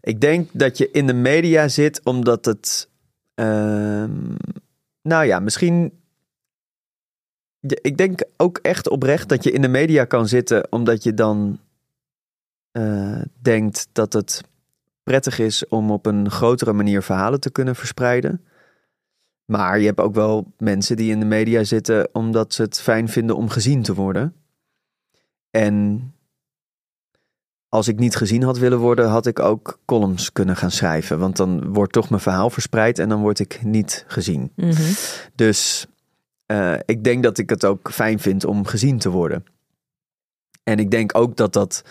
ik 0.01 0.21
denk 0.21 0.49
dat 0.53 0.77
je 0.77 0.91
in 0.91 1.07
de 1.07 1.13
media 1.13 1.67
zit 1.67 2.03
omdat 2.03 2.45
het, 2.45 2.89
ehm, 3.35 4.35
nou 5.01 5.25
ja, 5.25 5.39
misschien. 5.39 5.97
Ik 7.61 7.97
denk 7.97 8.23
ook 8.37 8.57
echt 8.57 8.89
oprecht 8.89 9.29
dat 9.29 9.43
je 9.43 9.51
in 9.51 9.61
de 9.61 9.67
media 9.67 10.05
kan 10.05 10.27
zitten 10.27 10.71
omdat 10.71 11.03
je 11.03 11.13
dan 11.13 11.59
eh, 12.71 13.21
denkt 13.41 13.87
dat 13.91 14.13
het 14.13 14.43
prettig 15.03 15.39
is 15.39 15.67
om 15.67 15.91
op 15.91 16.05
een 16.05 16.29
grotere 16.29 16.73
manier 16.73 17.01
verhalen 17.01 17.39
te 17.39 17.51
kunnen 17.51 17.75
verspreiden. 17.75 18.43
Maar 19.49 19.79
je 19.79 19.85
hebt 19.85 19.99
ook 19.99 20.13
wel 20.13 20.53
mensen 20.57 20.95
die 20.95 21.11
in 21.11 21.19
de 21.19 21.25
media 21.25 21.63
zitten 21.63 22.09
omdat 22.11 22.53
ze 22.53 22.61
het 22.61 22.81
fijn 22.81 23.09
vinden 23.09 23.35
om 23.35 23.49
gezien 23.49 23.81
te 23.81 23.93
worden. 23.93 24.35
En 25.49 26.03
als 27.69 27.87
ik 27.87 27.99
niet 27.99 28.15
gezien 28.15 28.43
had 28.43 28.57
willen 28.57 28.77
worden, 28.79 29.09
had 29.09 29.25
ik 29.25 29.39
ook 29.39 29.79
columns 29.85 30.31
kunnen 30.31 30.55
gaan 30.55 30.71
schrijven. 30.71 31.19
Want 31.19 31.37
dan 31.37 31.73
wordt 31.73 31.93
toch 31.93 32.09
mijn 32.09 32.21
verhaal 32.21 32.49
verspreid 32.49 32.99
en 32.99 33.09
dan 33.09 33.21
word 33.21 33.39
ik 33.39 33.63
niet 33.63 34.03
gezien. 34.07 34.51
Dus 35.35 35.87
eh, 36.45 36.75
ik 36.85 37.03
denk 37.03 37.23
dat 37.23 37.37
ik 37.37 37.49
het 37.49 37.65
ook 37.65 37.91
fijn 37.91 38.19
vind 38.19 38.45
om 38.45 38.65
gezien 38.65 38.97
te 38.97 39.09
worden. 39.09 39.45
En 40.63 40.79
ik 40.79 40.91
denk 40.91 41.17
ook 41.17 41.37
dat 41.37 41.53
dat 41.53 41.83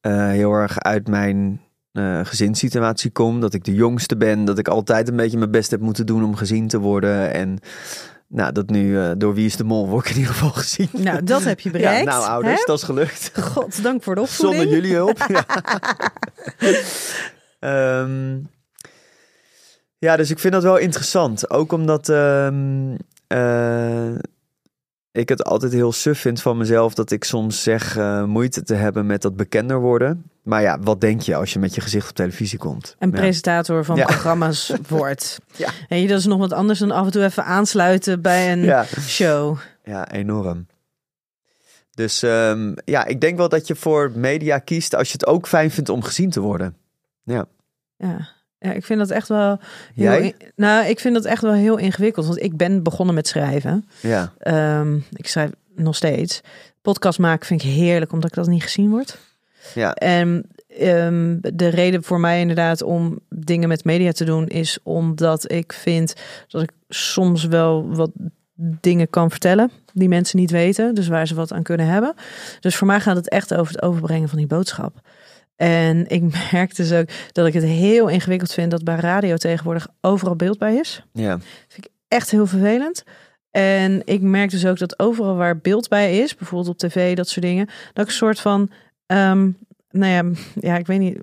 eh, 0.00 0.28
heel 0.28 0.52
erg 0.52 0.78
uit 0.80 1.08
mijn 1.08 1.60
eh, 1.94 2.20
gezinssituatie 2.24 3.10
komt. 3.10 3.40
Dat 3.40 3.54
ik 3.54 3.64
de 3.64 3.74
jongste 3.74 4.16
ben. 4.16 4.44
Dat 4.44 4.58
ik 4.58 4.68
altijd 4.68 5.08
een 5.08 5.16
beetje 5.16 5.38
mijn 5.38 5.50
best 5.50 5.70
heb 5.70 5.80
moeten 5.80 6.06
doen 6.06 6.24
om 6.24 6.36
gezien 6.36 6.68
te 6.68 6.78
worden. 6.78 7.32
En 7.32 7.58
nou, 8.28 8.52
dat 8.52 8.70
nu 8.70 8.98
eh, 8.98 9.10
door 9.16 9.34
Wie 9.34 9.46
is 9.46 9.56
de 9.56 9.64
Mol 9.64 9.88
word 9.88 10.04
ik 10.04 10.10
in 10.10 10.18
ieder 10.18 10.32
geval 10.32 10.50
gezien. 10.62 10.88
Nou, 10.92 11.24
dat 11.24 11.44
heb 11.44 11.60
je 11.60 11.70
bereikt. 11.70 12.04
Ja, 12.04 12.18
nou 12.18 12.28
ouders, 12.28 12.58
hè? 12.58 12.62
dat 12.66 12.78
is 12.78 12.84
gelukt. 12.84 13.30
God, 13.40 13.82
dank 13.82 14.02
voor 14.02 14.14
de 14.14 14.20
opvoeding. 14.20 14.62
Zonder 14.62 14.80
jullie 14.80 14.94
hulp. 14.94 15.26
ja. 15.34 15.46
Ehm, 17.58 18.38
ja, 19.98 20.16
dus 20.16 20.30
ik 20.30 20.38
vind 20.38 20.52
dat 20.52 20.62
wel 20.62 20.76
interessant. 20.76 21.50
Ook 21.50 21.72
omdat 21.72 22.08
ehm, 22.08 22.96
eh, 23.26 24.14
ik 25.12 25.28
het 25.28 25.44
altijd 25.44 25.72
heel 25.72 25.92
suf 25.92 26.20
vind 26.20 26.42
van 26.42 26.56
mezelf 26.56 26.94
dat 26.94 27.10
ik 27.10 27.24
soms 27.24 27.62
zeg 27.62 27.96
moeite 28.26 28.62
te 28.62 28.74
hebben 28.74 29.06
met 29.06 29.22
dat 29.22 29.36
bekender 29.36 29.80
worden. 29.80 30.30
Maar 30.44 30.62
ja, 30.62 30.78
wat 30.80 31.00
denk 31.00 31.20
je 31.20 31.34
als 31.36 31.52
je 31.52 31.58
met 31.58 31.74
je 31.74 31.80
gezicht 31.80 32.08
op 32.08 32.14
televisie 32.14 32.58
komt? 32.58 32.96
En 32.98 33.10
Ja. 33.10 33.16
presentator 33.16 33.84
van 33.84 33.96
Ja. 33.96 34.04
programma's 34.04 34.72
wordt. 34.88 35.38
Ja. 35.56 35.68
En 35.88 36.00
je, 36.00 36.08
dat 36.08 36.18
is 36.18 36.26
nog 36.26 36.38
wat 36.38 36.52
anders 36.52 36.78
dan 36.78 36.90
af 36.90 37.04
en 37.06 37.12
toe 37.12 37.24
even 37.24 37.44
aansluiten 37.44 38.22
bij 38.22 38.52
een 38.52 38.62
Ja. 38.62 38.84
show. 39.00 39.58
Ja, 39.84 40.10
enorm. 40.10 40.66
Dus 41.90 42.22
ehm, 42.22 42.72
ja, 42.84 43.04
ik 43.04 43.20
denk 43.20 43.36
wel 43.36 43.48
dat 43.48 43.66
je 43.66 43.74
voor 43.74 44.12
media 44.14 44.58
kiest 44.58 44.94
als 44.94 45.06
je 45.06 45.12
het 45.12 45.26
ook 45.26 45.46
fijn 45.46 45.70
vindt 45.70 45.88
om 45.88 46.02
gezien 46.02 46.30
te 46.30 46.40
worden. 46.40 46.76
Ja. 47.22 47.46
Ja. 47.96 48.28
ja, 48.58 48.72
ik 48.72 48.84
vind 48.84 48.98
dat 48.98 49.10
echt 49.10 49.28
wel. 49.28 49.58
Heel 49.94 50.12
in- 50.12 50.34
nou, 50.56 50.86
ik 50.86 51.00
vind 51.00 51.14
dat 51.14 51.24
echt 51.24 51.42
wel 51.42 51.52
heel 51.52 51.76
ingewikkeld. 51.76 52.26
Want 52.26 52.42
ik 52.42 52.56
ben 52.56 52.82
begonnen 52.82 53.14
met 53.14 53.28
schrijven. 53.28 53.88
Ja. 54.00 54.32
Ehm, 54.38 54.96
ik 55.10 55.26
schrijf 55.28 55.50
nog 55.74 55.96
steeds. 55.96 56.40
Podcast 56.82 57.18
maken 57.18 57.46
vind 57.46 57.62
ik 57.62 57.68
heerlijk, 57.70 58.12
omdat 58.12 58.30
ik 58.30 58.36
dat 58.36 58.46
niet 58.46 58.62
gezien 58.62 58.90
word. 58.90 59.18
Ja. 59.74 59.94
En 59.94 60.48
ehm, 60.68 61.36
de 61.40 61.68
reden 61.68 62.02
voor 62.02 62.20
mij 62.20 62.40
inderdaad 62.40 62.82
om 62.82 63.18
dingen 63.28 63.68
met 63.68 63.84
media 63.84 64.12
te 64.12 64.24
doen 64.24 64.46
is 64.46 64.78
omdat 64.82 65.52
ik 65.52 65.72
vind 65.72 66.14
dat 66.48 66.62
ik 66.62 66.70
soms 66.88 67.44
wel 67.44 67.94
wat 67.94 68.10
dingen 68.80 69.10
kan 69.10 69.30
vertellen 69.30 69.70
die 69.92 70.08
mensen 70.08 70.38
niet 70.38 70.50
weten, 70.50 70.94
dus 70.94 71.08
waar 71.08 71.26
ze 71.26 71.34
wat 71.34 71.52
aan 71.52 71.62
kunnen 71.62 71.86
hebben. 71.86 72.14
Dus 72.60 72.76
voor 72.76 72.86
mij 72.86 73.00
gaat 73.00 73.16
het 73.16 73.28
echt 73.28 73.54
over 73.54 73.72
het 73.72 73.82
overbrengen 73.82 74.28
van 74.28 74.38
die 74.38 74.46
boodschap. 74.46 75.00
En 75.56 76.06
ik 76.08 76.22
merk 76.52 76.76
dus 76.76 76.92
ook 76.92 77.08
dat 77.32 77.46
ik 77.46 77.52
het 77.52 77.62
heel 77.64 78.08
ingewikkeld 78.08 78.52
vind 78.52 78.70
dat 78.70 78.84
bij 78.84 78.96
radio 78.96 79.36
tegenwoordig 79.36 79.86
overal 80.00 80.36
beeld 80.36 80.58
bij 80.58 80.74
is 80.76 81.02
Ja. 81.12 81.38
echt 82.08 82.30
heel 82.30 82.46
vervelend. 82.46 83.02
En 83.50 84.02
ik 84.04 84.20
merk 84.20 84.50
dus 84.50 84.66
ook 84.66 84.78
dat 84.78 84.98
overal 84.98 85.36
waar 85.36 85.58
beeld 85.58 85.88
bij 85.88 86.18
is, 86.18 86.34
bijvoorbeeld 86.34 86.70
op 86.70 86.78
tv, 86.78 87.16
dat 87.16 87.28
soort 87.28 87.44
dingen, 87.46 87.66
dat 87.66 88.04
ik 88.04 88.10
een 88.10 88.16
soort 88.16 88.40
van, 88.40 88.70
ehm, 89.06 89.50
nou 89.90 90.12
ja, 90.12 90.38
ja, 90.60 90.76
ik 90.76 90.86
weet 90.86 90.98
niet, 90.98 91.18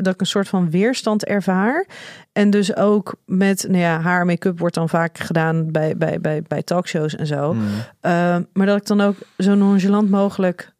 dat 0.00 0.14
ik 0.14 0.20
een 0.20 0.26
soort 0.26 0.48
van 0.48 0.70
weerstand 0.70 1.24
ervaar. 1.24 1.86
En 2.32 2.50
dus 2.50 2.76
ook 2.76 3.16
met, 3.26 3.64
nou 3.68 3.80
ja, 3.80 4.00
haar 4.00 4.26
make-up 4.26 4.58
wordt 4.58 4.74
dan 4.74 4.88
vaak 4.88 5.18
gedaan 5.18 5.70
bij, 5.72 5.96
bij, 5.96 6.20
bij, 6.20 6.42
bij 6.42 6.62
talkshows 6.62 7.16
en 7.16 7.26
zo. 7.26 7.52
Mm. 7.52 7.62
Ehm, 8.00 8.42
maar 8.52 8.66
dat 8.66 8.76
ik 8.76 8.86
dan 8.86 9.00
ook 9.00 9.16
zo 9.38 9.54
nonchalant 9.54 10.10
mogelijk 10.10 10.74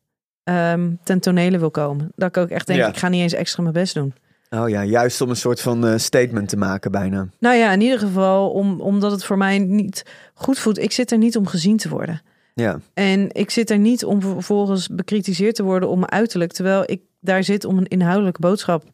ehm 0.44 0.90
ten 1.02 1.20
tonele 1.20 1.58
wil 1.58 1.70
komen. 1.70 2.12
Dat 2.14 2.28
ik 2.28 2.36
ook 2.36 2.48
echt 2.48 2.66
denk, 2.66 2.78
Ja. 2.78 2.88
ik 2.88 2.96
ga 2.96 3.08
niet 3.08 3.22
eens 3.22 3.32
extra 3.32 3.62
mijn 3.62 3.74
best 3.74 3.94
doen. 3.94 4.14
Oh 4.50 4.68
ja, 4.68 4.84
juist 4.84 5.20
om 5.20 5.30
een 5.30 5.36
soort 5.36 5.60
van 5.60 5.86
eh, 5.86 5.96
statement 5.96 6.48
te 6.48 6.56
maken 6.56 6.90
bijna. 6.90 7.28
Nou 7.38 7.56
ja, 7.56 7.72
in 7.72 7.80
ieder 7.80 7.98
geval 7.98 8.50
om, 8.50 8.80
omdat 8.80 9.10
het 9.10 9.24
voor 9.24 9.38
mij 9.38 9.58
niet 9.58 10.04
goed 10.34 10.58
voelt. 10.58 10.78
Ik 10.78 10.92
zit 10.92 11.10
er 11.10 11.18
niet 11.18 11.36
om 11.36 11.46
gezien 11.46 11.76
te 11.76 11.88
worden. 11.88 12.22
Ja. 12.60 12.80
En 12.94 13.28
ik 13.32 13.50
zit 13.50 13.70
er 13.70 13.78
niet 13.78 14.04
om 14.04 14.20
vervolgens 14.20 14.88
bekritiseerd 14.88 15.54
te 15.54 15.62
worden 15.62 15.88
om 15.88 15.98
mijn 15.98 16.10
uiterlijk. 16.10 16.52
Terwijl 16.52 16.82
ik 16.86 17.00
daar 17.20 17.44
zit 17.44 17.64
om 17.64 17.78
een 17.78 17.86
inhoudelijke 17.86 18.40
boodschap 18.40 18.84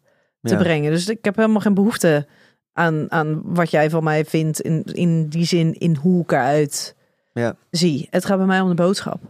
te 0.43 0.55
Ja. 0.55 0.57
brengen. 0.61 0.91
Dus 0.91 1.09
ik 1.09 1.25
heb 1.25 1.37
helemaal 1.37 1.61
geen 1.61 1.75
behoefte 1.75 2.27
aan, 2.73 3.11
aan 3.11 3.41
wat 3.45 3.71
jij 3.71 3.91
van 3.91 4.05
mij 4.05 4.25
vindt. 4.25 4.61
In, 4.61 4.83
in 4.85 5.29
die 5.29 5.45
zin, 5.45 5.73
in 5.75 5.95
hoe 5.97 6.23
ik 6.23 6.33
eruit 6.33 6.95
Ja. 7.33 7.57
zie. 7.71 8.07
Het 8.11 8.25
gaat 8.25 8.37
bij 8.39 8.47
mij 8.47 8.61
om 8.61 8.69
de 8.69 8.75
boodschap. 8.75 9.21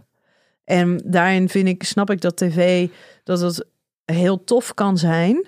En 0.65 1.03
daarin 1.05 1.49
vind 1.49 1.69
ik, 1.69 1.83
snap 1.83 2.11
ik 2.11 2.21
dat 2.21 2.37
tv, 2.37 2.89
dat 3.25 3.41
het 3.41 3.67
heel 4.05 4.45
tof 4.45 4.75
kan 4.75 4.99
zijn. 4.99 5.47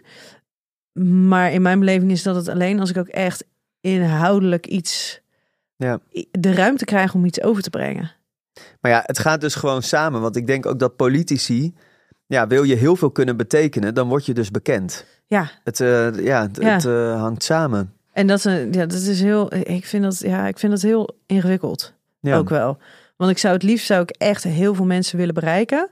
Maar 1.29 1.53
in 1.53 1.63
mijn 1.63 1.79
beleving 1.79 2.11
is 2.11 2.23
dat 2.23 2.37
het 2.37 2.49
alleen 2.49 2.81
als 2.81 2.91
ik 2.91 2.97
ook 2.97 3.09
echt 3.09 3.45
inhoudelijk 3.81 4.67
iets, 4.67 5.21
Ja. 5.77 6.01
de 6.31 6.55
ruimte 6.55 6.85
krijg 6.85 7.15
om 7.15 7.25
iets 7.25 7.43
over 7.43 7.63
te 7.63 7.71
brengen. 7.71 8.11
Maar 8.81 8.91
ja, 8.93 9.03
het 9.07 9.19
gaat 9.19 9.41
dus 9.41 9.55
gewoon 9.55 9.83
samen. 9.83 10.21
Want 10.21 10.37
ik 10.37 10.47
denk 10.47 10.67
ook 10.67 10.79
dat 10.79 10.97
politici, 10.97 11.75
ja, 12.27 12.47
wil 12.47 12.63
je 12.63 12.75
heel 12.75 12.97
veel 12.97 13.11
kunnen 13.11 13.37
betekenen, 13.37 13.95
dan 13.95 14.09
word 14.09 14.27
je 14.27 14.35
dus 14.35 14.51
bekend. 14.51 15.05
Ja, 15.27 15.51
Het, 15.65 15.81
eh, 15.81 16.25
ja, 16.25 16.43
het, 16.43 16.57
Ja. 16.61 16.69
het, 16.73 16.85
eh, 16.85 17.21
hangt 17.21 17.43
samen. 17.43 17.93
en 18.13 18.27
dat, 18.27 18.39
is- 18.45 18.45
ja, 18.71 18.87
dat 18.87 18.93
is 18.93 19.21
heel, 19.21 19.55
ik 19.55 19.87
vind 19.87 20.03
dat, 20.03 20.19
ja, 20.19 20.47
ik 20.47 20.59
vind 20.59 20.73
dat 20.73 20.83
heel 20.83 21.17
ingewikkeld. 21.27 21.93
Ja. 22.21 22.37
Ook 22.37 22.49
wel. 22.49 22.79
Want 23.17 23.31
ik 23.31 23.39
zou 23.39 23.55
het 23.55 23.63
liefst 23.63 23.87
zou 23.87 24.03
ik 24.03 24.11
echt 24.11 24.43
heel 24.43 24.75
veel 24.75 24.85
mensen 24.85 25.19
willen 25.19 25.35
bereiken. 25.35 25.91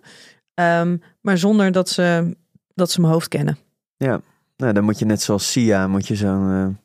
Ehm, 0.55 0.97
maar 1.21 1.39
zonder 1.39 1.73
dat 1.73 1.89
ze, 1.89 2.37
dat 2.75 2.91
ze 2.91 3.01
mijn 3.01 3.13
hoofd 3.13 3.29
kennen. 3.29 3.59
Nou, 4.57 4.73
dan 4.75 4.85
moet 4.85 4.99
je 4.99 5.05
net 5.05 5.23
zoals 5.23 5.51
Sia, 5.53 5.87
moet 5.89 6.07
je 6.07 6.17
zo'n... 6.17 6.79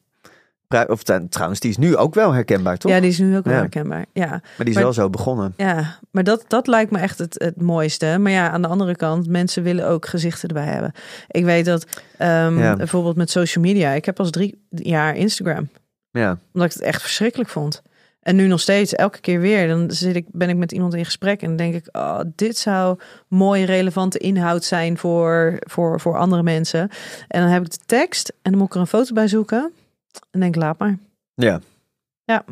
of 0.87 1.03
trouwens, 1.03 1.59
die 1.59 1.69
is 1.69 1.77
nu 1.77 1.95
ook 1.97 2.13
wel 2.15 2.31
herkenbaar, 2.33 2.77
toch? 2.77 2.91
Ja, 2.91 2.99
die 2.99 3.09
is 3.09 3.19
nu 3.19 3.37
ook 3.37 3.43
wel 3.43 3.53
Ja. 3.53 3.59
herkenbaar. 3.59 4.05
Ja, 4.13 4.27
Maar 4.29 4.41
die 4.57 4.67
is 4.67 4.73
maar- 4.73 4.83
wel 4.83 4.93
zo 4.93 5.09
begonnen. 5.09 5.53
ja. 5.57 5.97
maar 6.11 6.23
dat, 6.23 6.45
dat 6.47 6.67
lijkt 6.67 6.91
me 6.91 6.97
echt 6.99 7.17
het, 7.19 7.33
het 7.43 7.61
mooiste. 7.61 8.17
Maar 8.19 8.31
ja, 8.31 8.49
aan 8.49 8.61
de 8.61 8.67
andere 8.67 8.95
kant, 8.95 9.27
mensen 9.27 9.63
willen 9.63 9.87
ook 9.87 10.05
gezichten 10.07 10.47
erbij 10.47 10.65
hebben. 10.65 10.91
Ik 11.27 11.43
weet 11.45 11.65
dat 11.65 11.85
ehm, 12.17 12.59
Ja. 12.59 12.75
bijvoorbeeld 12.75 13.15
met 13.15 13.29
social 13.29 13.63
media. 13.63 13.91
Ik 13.91 14.05
heb 14.05 14.15
pas 14.15 14.29
drie 14.31 14.61
jaar 14.69 15.15
Instagram. 15.15 15.69
Ja, 16.11 16.37
Omdat 16.53 16.67
ik 16.69 16.73
het 16.73 16.83
echt 16.83 17.01
verschrikkelijk 17.01 17.49
vond. 17.49 17.81
En 18.21 18.35
nu 18.35 18.47
nog 18.47 18.59
steeds, 18.59 18.93
elke 18.95 19.19
keer 19.19 19.39
weer. 19.39 19.67
Dan 19.67 19.91
zit 19.91 20.15
ik, 20.15 20.25
ben 20.31 20.49
ik 20.49 20.55
met 20.55 20.71
iemand 20.71 20.93
in 20.93 21.05
gesprek 21.05 21.41
en 21.41 21.47
dan 21.47 21.57
denk 21.57 21.73
ik, 21.73 21.87
oh, 21.91 22.19
dit 22.35 22.57
zou 22.57 22.97
mooie, 23.27 23.65
relevante 23.65 24.17
inhoud 24.17 24.63
zijn 24.63 24.97
voor, 24.97 25.55
voor, 25.59 25.99
voor 25.99 26.17
andere 26.17 26.43
mensen. 26.43 26.89
En 27.27 27.41
dan 27.41 27.49
heb 27.51 27.65
ik 27.65 27.71
de 27.71 27.77
tekst 27.85 28.29
en 28.41 28.51
dan 28.51 28.57
moet 28.59 28.67
ik 28.67 28.73
er 28.73 28.79
een 28.79 28.87
foto 28.87 29.13
bij 29.13 29.27
zoeken. 29.27 29.71
En 30.31 30.39
denk 30.39 30.55
laat 30.55 30.79
maar. 30.79 30.97
ja. 32.25 32.45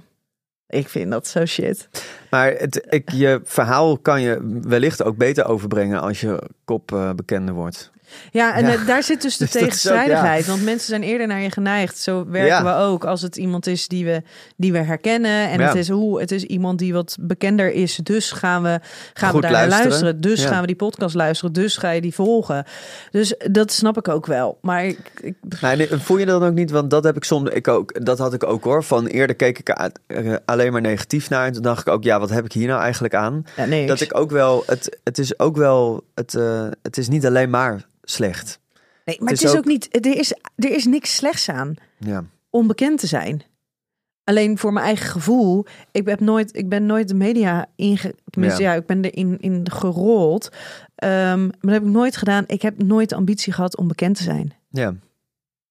Ik 0.67 0.89
vind 0.89 1.11
dat 1.11 1.27
zo 1.27 1.45
shit. 1.45 1.89
Maar 2.35 2.53
het, 2.57 2.85
ik, 2.89 3.11
je 3.11 3.41
verhaal 3.43 3.97
kan 3.97 4.21
je 4.21 4.59
wellicht 4.61 5.03
ook 5.03 5.17
beter 5.17 5.45
overbrengen 5.45 6.01
als 6.01 6.21
je 6.21 6.41
kop 6.65 6.91
eh, 6.91 7.09
bekender 7.15 7.53
wordt. 7.53 7.93
Ja, 8.31 8.55
en 8.55 8.65
Ja. 8.65 8.73
eh, 8.73 8.87
daar 8.87 9.03
zit 9.03 9.21
dus 9.21 9.37
de 9.37 9.45
Dus 9.45 9.55
ook, 9.55 9.61
tegenstrijdigheid. 9.61 10.45
Want 10.45 10.63
mensen 10.63 10.87
zijn 10.87 11.03
eerder 11.03 11.27
naar 11.27 11.41
je 11.41 11.51
geneigd. 11.51 11.97
Zo 11.97 12.25
werken 12.27 12.47
Ja. 12.49 12.63
we 12.63 12.83
ook. 12.83 13.05
Als 13.05 13.21
het 13.21 13.35
iemand 13.35 13.67
is 13.67 13.87
die 13.87 14.05
we, 14.05 14.21
die 14.57 14.71
we 14.71 14.77
herkennen. 14.77 15.49
En 15.49 15.59
het 15.61 15.75
is 15.75 15.89
hoe 15.89 16.19
het 16.19 16.31
is 16.31 16.43
iemand 16.43 16.79
die 16.79 16.93
wat 16.93 17.17
bekender 17.19 17.71
is. 17.73 17.95
Dus 18.03 18.31
gaan 18.31 18.63
we, 18.63 18.79
gaan 19.13 19.29
Goed 19.31 19.41
we 19.41 19.47
daar 19.47 19.51
naar 19.51 19.67
luisteren. 19.67 19.87
luisteren. 19.89 20.21
Dus 20.21 20.45
gaan 20.45 20.61
we 20.61 20.67
die 20.67 20.75
podcast 20.75 21.15
luisteren. 21.15 21.53
Dus 21.53 21.77
ga 21.77 21.89
je 21.89 22.01
die 22.01 22.13
volgen. 22.13 22.65
Dus 23.11 23.35
dat 23.51 23.71
snap 23.71 23.97
ik 23.97 24.07
ook 24.07 24.25
wel. 24.25 24.57
Maar 24.61 24.85
ik, 24.85 24.97
ik, 25.21 25.35
Nee, 25.61 25.87
voel 25.91 26.17
je 26.17 26.25
dat 26.25 26.41
ook 26.41 26.53
niet? 26.53 26.71
Want 26.71 26.89
dat 26.89 27.03
heb 27.03 27.15
ik 27.15 27.23
soms, 27.23 27.49
ik 27.49 27.67
ook, 27.67 28.05
dat 28.05 28.17
had 28.17 28.33
ik 28.33 28.43
ook 28.43 28.63
hoor. 28.63 28.83
Van 28.83 29.05
eerder 29.05 29.35
keek 29.35 29.59
ik 29.59 29.69
eh, 29.69 30.33
alleen 30.45 30.71
maar 30.71 30.81
negatief 30.81 31.29
naar. 31.29 31.45
En 31.45 31.53
toen 31.53 31.61
dacht 31.63 31.87
ik 31.87 31.93
ook, 31.93 32.03
ja, 32.03 32.19
wat 32.27 32.35
heb 32.35 32.45
ik 32.45 32.51
hier 32.51 32.67
nou 32.67 32.81
eigenlijk 32.81 33.13
aan? 33.13 33.43
ja, 33.55 33.65
nee, 33.65 33.87
Dat 33.87 34.01
ik 34.01 34.17
ook 34.17 34.31
wel, 34.31 34.63
het, 34.65 34.99
het 35.03 35.17
is 35.17 35.39
ook 35.39 35.57
wel, 35.57 36.03
het, 36.13 36.35
eh, 36.35 36.67
het 36.81 36.97
is 36.97 37.07
niet 37.07 37.25
alleen 37.25 37.49
maar 37.49 37.85
slecht. 38.03 38.59
nee, 39.05 39.17
maar 39.19 39.29
het 39.29 39.39
het 39.39 39.47
is 39.49 39.51
ook- 39.55 39.57
ook 39.57 39.65
niet. 39.65 40.05
Er 40.05 40.17
is, 40.17 40.33
er 40.55 40.71
is 40.71 40.85
niks 40.85 41.15
slechts 41.15 41.49
aan. 41.49 41.73
Ja, 41.97 42.23
om 42.49 42.67
bekend 42.67 42.99
te 42.99 43.07
zijn. 43.07 43.43
Alleen 44.23 44.57
voor 44.57 44.73
mijn 44.73 44.85
eigen 44.85 45.07
gevoel, 45.09 45.65
ik 45.91 46.07
heb 46.07 46.19
nooit, 46.19 46.55
ik 46.57 46.69
ben 46.69 46.85
nooit 46.85 47.07
de 47.07 47.13
media 47.15 47.65
inge, 47.75 48.15
tenminste, 48.29 48.61
Ja. 48.61 48.71
ja. 48.71 48.75
ik 48.79 48.85
ben 48.85 49.03
erin 49.03 49.39
in 49.39 49.71
gerold, 49.71 50.49
Ehm, 50.95 51.41
maar 51.43 51.51
dat 51.59 51.71
heb 51.71 51.81
ik 51.83 51.87
nooit 51.89 52.17
gedaan. 52.17 52.43
Ik 52.47 52.61
heb 52.61 52.83
nooit 52.83 53.09
de 53.09 53.15
ambitie 53.15 53.53
gehad 53.53 53.77
om 53.77 53.87
bekend 53.87 54.15
te 54.17 54.23
zijn 54.23 54.53
ja, 54.69 54.95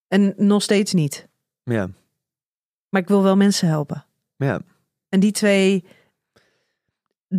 en 0.09 0.35
nog 0.37 0.63
steeds 0.63 0.93
niet. 0.93 1.27
ja, 1.63 1.89
Maar 2.89 3.01
ik 3.03 3.09
wil 3.09 3.23
wel 3.23 3.37
mensen 3.37 3.69
helpen. 3.69 4.05
ja. 4.37 4.61
En 5.09 5.21
die 5.21 5.33
twee. 5.33 5.85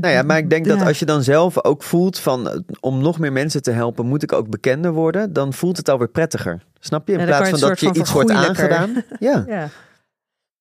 Nou 0.01 0.13
ja, 0.13 0.21
maar 0.23 0.37
ik 0.37 0.49
denk 0.49 0.65
dat 0.65 0.81
als 0.81 0.99
je 0.99 1.05
dan 1.05 1.23
zelf 1.23 1.63
ook 1.63 1.83
voelt 1.83 2.19
van, 2.19 2.49
eh, 2.49 2.59
om 2.79 3.01
nog 3.01 3.19
meer 3.19 3.31
mensen 3.31 3.61
te 3.61 3.71
helpen, 3.71 4.05
moet 4.05 4.23
ik 4.23 4.31
ook 4.31 4.49
bekender 4.49 4.91
worden. 4.93 5.33
Dan 5.33 5.53
voelt 5.53 5.77
het 5.77 5.89
alweer 5.89 6.07
prettiger. 6.09 6.63
Snap 6.79 7.07
je? 7.07 7.13
In 7.13 7.19
Ja, 7.19 7.25
plaats 7.25 7.49
van 7.49 7.59
dat 7.59 7.79
je 7.79 7.93
iets 7.93 8.11
wordt 8.11 8.31
aangedaan. 8.31 8.93
Ja, 9.19 9.43
Ja. 9.47 9.69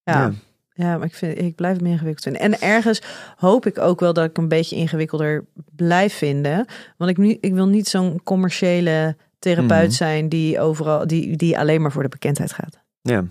Ja. 0.04 0.32
ja. 0.72 0.96
maar 0.98 1.06
ik, 1.06 1.14
vind, 1.14 1.38
ik 1.38 1.54
blijf 1.54 1.80
meer 1.80 1.92
ingewikkeld 1.92 2.22
vinden. 2.24 2.42
En 2.42 2.60
ergens 2.60 3.02
hoop 3.36 3.66
ik 3.66 3.78
ook 3.78 4.00
wel 4.00 4.12
dat 4.12 4.24
ik 4.24 4.38
een 4.38 4.48
beetje 4.48 4.76
ingewikkelder 4.76 5.44
blijf 5.76 6.14
vinden. 6.14 6.66
Want 6.96 7.10
ik, 7.10 7.16
nu, 7.16 7.36
ik 7.40 7.54
wil 7.54 7.66
niet 7.66 7.88
zo'n 7.88 8.20
commerciële 8.24 9.16
therapeut 9.38 9.82
Mhm. 9.88 9.90
zijn 9.96 10.28
die 10.28 10.60
overal 10.60 11.06
die, 11.06 11.36
die 11.36 11.58
alleen 11.58 11.82
maar 11.82 11.92
voor 11.92 12.02
de 12.02 12.08
bekendheid 12.08 12.52
gaat. 12.52 12.78
ja. 13.02 13.24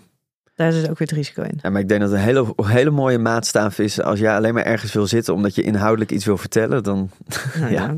Daar 0.55 0.71
zit 0.71 0.89
ook 0.89 0.97
weer 0.97 1.07
het 1.07 1.17
risico 1.17 1.41
in. 1.41 1.59
Ja, 1.61 1.69
maar 1.69 1.81
ik 1.81 1.87
denk 1.87 2.01
dat 2.01 2.09
het 2.09 2.19
een 2.19 2.25
hele, 2.25 2.53
hele 2.61 2.89
mooie 2.89 3.17
maatstaaf 3.17 3.79
is. 3.79 4.01
Als 4.01 4.19
jij 4.19 4.35
alleen 4.35 4.53
maar 4.53 4.63
ergens 4.65 4.93
wil 4.93 5.07
zitten 5.07 5.33
omdat 5.33 5.55
je 5.55 5.61
inhoudelijk 5.61 6.11
iets 6.11 6.25
wil 6.25 6.37
vertellen, 6.37 6.83
dan. 6.83 7.09
Nou 7.59 7.71
Ja. 7.71 7.93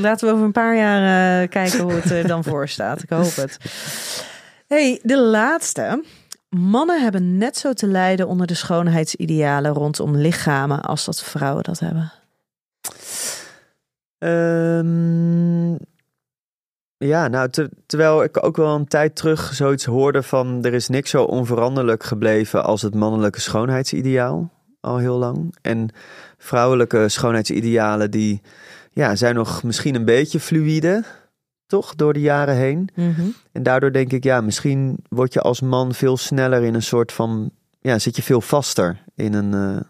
laten 0.00 0.26
we 0.28 0.32
over 0.32 0.44
een 0.44 0.52
paar 0.52 0.76
jaar 0.76 1.42
eh, 1.42 1.48
kijken 1.48 1.80
hoe 1.80 1.92
het 1.92 2.10
er 2.10 2.26
dan 2.26 2.44
voor 2.44 2.68
staat. 2.68 3.02
Ik 3.02 3.10
hoop 3.10 3.34
het. 3.36 3.58
Hey, 4.66 5.00
de 5.02 5.18
laatste. 5.18 6.04
Mannen 6.48 7.02
hebben 7.02 7.38
net 7.38 7.56
zo 7.56 7.72
te 7.72 7.86
lijden 7.86 8.28
onder 8.28 8.46
de 8.46 8.54
schoonheidsidealen 8.54 9.72
rondom 9.72 10.16
lichamen 10.16 10.80
als 10.80 11.04
dat 11.04 11.22
vrouwen 11.22 11.62
dat 11.62 11.78
hebben. 11.78 12.12
Ehm, 14.18 15.74
ja, 17.06 17.28
nou, 17.28 17.48
ter- 17.50 17.70
terwijl 17.86 18.22
ik 18.22 18.44
ook 18.44 18.56
wel 18.56 18.74
een 18.74 18.86
tijd 18.86 19.16
terug 19.16 19.54
zoiets 19.54 19.84
hoorde 19.84 20.22
van 20.22 20.64
er 20.64 20.74
is 20.74 20.88
niks 20.88 21.10
zo 21.10 21.22
onveranderlijk 21.22 22.02
gebleven 22.02 22.64
als 22.64 22.82
het 22.82 22.94
mannelijke 22.94 23.40
schoonheidsideaal 23.40 24.50
al 24.80 24.98
heel 24.98 25.18
lang. 25.18 25.54
En 25.62 25.88
vrouwelijke 26.38 27.08
schoonheidsidealen 27.08 28.10
die 28.10 28.40
ja, 28.92 29.16
zijn 29.16 29.34
nog 29.34 29.62
misschien 29.62 29.94
een 29.94 30.04
beetje 30.04 30.40
fluïde, 30.40 31.04
toch, 31.66 31.94
door 31.94 32.12
de 32.12 32.20
jaren 32.20 32.54
heen. 32.56 32.88
En 33.52 33.62
daardoor 33.62 33.92
denk 33.92 34.12
ik, 34.12 34.24
ja, 34.24 34.40
misschien 34.40 34.98
word 35.08 35.32
je 35.32 35.40
als 35.40 35.60
man 35.60 35.94
veel 35.94 36.16
sneller 36.16 36.62
in 36.62 36.74
een 36.74 36.82
soort 36.82 37.12
van, 37.12 37.50
ja, 37.80 37.98
zit 37.98 38.16
je 38.16 38.22
veel 38.22 38.40
vaster 38.40 39.04
in 39.14 39.34
een, 39.34 39.54
eh, 39.54 39.80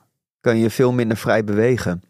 kan 0.41 0.59
je 0.59 0.71
veel 0.71 0.93
minder 0.93 1.17
vrij 1.17 1.45
bewegen. 1.45 2.03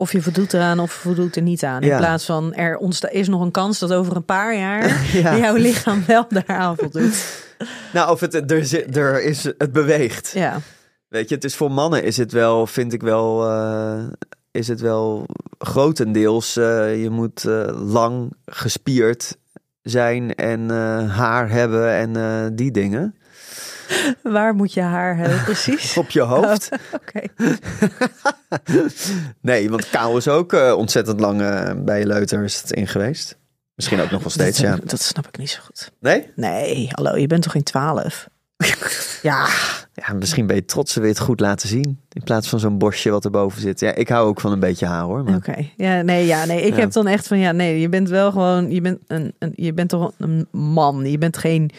Of 0.00 0.12
je 0.12 0.22
voldoet 0.22 0.52
eraan 0.52 0.78
of 0.80 0.92
voldoet 0.92 1.36
er 1.36 1.42
niet 1.42 1.62
aan. 1.64 1.82
In 1.82 1.88
Ja. 1.88 1.98
plaats 1.98 2.24
van 2.24 2.54
er 2.54 2.76
ontsta- 2.76 3.08
is 3.10 3.28
nog 3.28 3.40
een 3.40 3.50
kans 3.50 3.78
dat 3.78 3.92
over 3.92 4.16
een 4.16 4.24
paar 4.24 4.56
jaar 4.56 5.04
Ja. 5.22 5.36
jouw 5.44 5.54
lichaam 5.54 6.02
wel 6.06 6.26
daaraan 6.28 6.76
voldoet. 6.76 7.24
Nou, 7.92 8.10
of 8.10 8.20
het 8.20 8.50
er, 8.50 8.64
zit- 8.66 8.96
er 8.96 9.22
is, 9.22 9.44
het 9.44 9.72
beweegt. 9.72 10.30
Ja. 10.34 10.58
Weet 11.08 11.28
je, 11.28 11.34
het 11.34 11.44
is 11.44 11.56
voor 11.56 11.70
mannen 11.72 12.02
is 12.04 12.16
het 12.16 12.32
wel, 12.32 12.66
vind 12.66 12.92
ik 12.92 13.02
wel, 13.02 13.48
eh, 13.50 14.02
is 14.50 14.68
het 14.68 14.80
wel 14.80 15.26
grotendeels. 15.58 16.56
eh, 16.56 17.02
je 17.02 17.10
moet 17.10 17.44
eh, 17.44 17.62
lang 17.92 18.32
gespierd 18.46 19.36
zijn 19.82 20.34
en 20.34 20.68
haar 21.08 21.50
hebben 21.50 21.90
en 22.16 22.56
die 22.56 22.70
dingen 22.70 23.14
Waar 24.22 24.54
moet 24.54 24.72
je 24.72 24.80
haar 24.80 25.16
hebben 25.16 25.42
precies? 25.44 25.96
op 25.96 26.10
je 26.10 26.20
hoofd. 26.20 26.68
Oké. 27.00 27.20
Nee, 29.40 29.70
want 29.70 29.90
kaal 29.90 30.16
is 30.16 30.28
ook 30.28 30.52
eh, 30.52 30.72
ontzettend 30.76 31.20
lang 31.20 31.40
eh, 31.40 31.70
bij 31.76 31.98
je 31.98 32.06
leuter 32.06 32.44
is 32.44 32.60
het 32.60 32.72
in 32.72 32.86
geweest. 32.86 33.38
Misschien 33.74 34.00
ook 34.00 34.10
nog 34.10 34.20
wel 34.20 34.30
steeds, 34.30 34.58
dat, 34.60 34.78
ja. 34.78 34.78
dat 34.84 35.00
snap 35.00 35.26
ik 35.26 35.38
niet 35.38 35.50
zo 35.50 35.60
goed. 35.64 35.92
Nee? 36.00 36.26
Nee, 36.36 36.88
hallo, 36.90 37.16
je 37.16 37.26
bent 37.26 37.42
toch 37.42 37.52
geen 37.52 37.62
twaalf? 37.62 38.28
ja, 39.22 39.48
Ja, 39.94 40.12
misschien 40.12 40.46
ben 40.46 40.56
je 40.56 40.64
trots 40.64 40.94
je 40.94 41.00
het 41.00 41.18
goed 41.18 41.40
laten 41.40 41.68
zien. 41.68 42.00
In 42.12 42.22
plaats 42.22 42.48
van 42.48 42.60
zo'n 42.60 42.78
bosje 42.78 43.10
wat 43.10 43.24
erboven 43.24 43.60
zit. 43.60 43.80
Ja, 43.80 43.94
ik 43.94 44.08
hou 44.08 44.28
ook 44.28 44.40
van 44.40 44.52
een 44.52 44.60
beetje 44.60 44.86
haar 44.86 45.02
hoor. 45.02 45.24
Maar... 45.24 45.36
oké. 45.36 45.68
Ja, 45.76 46.02
nee, 46.02 46.26
ja, 46.26 46.44
nee. 46.44 46.62
Ik 46.62 46.74
Ja. 46.74 46.80
heb 46.80 46.92
dan 46.92 47.06
echt 47.06 47.26
van, 47.26 47.38
ja, 47.38 47.52
nee, 47.52 47.80
je 47.80 47.88
bent 47.88 48.08
wel 48.08 48.30
gewoon, 48.32 48.70
je 48.70 48.80
bent 48.80 48.98
een, 49.06 49.34
een 49.38 49.52
je 49.54 49.72
bent 49.72 49.88
toch 49.88 50.12
een 50.18 50.46
man. 50.50 51.10
Je 51.10 51.18
bent 51.18 51.36
geen 51.36 51.70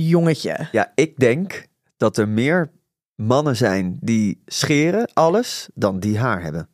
jongetje. 0.00 0.68
Ja, 0.72 0.92
ik 0.94 1.18
denk 1.18 1.66
dat 1.96 2.16
er 2.16 2.28
meer 2.28 2.70
mannen 3.14 3.56
zijn 3.56 3.98
die 4.00 4.42
scheren 4.46 5.10
alles 5.12 5.68
dan 5.74 6.00
die 6.00 6.18
haar 6.18 6.42
hebben. 6.42 6.68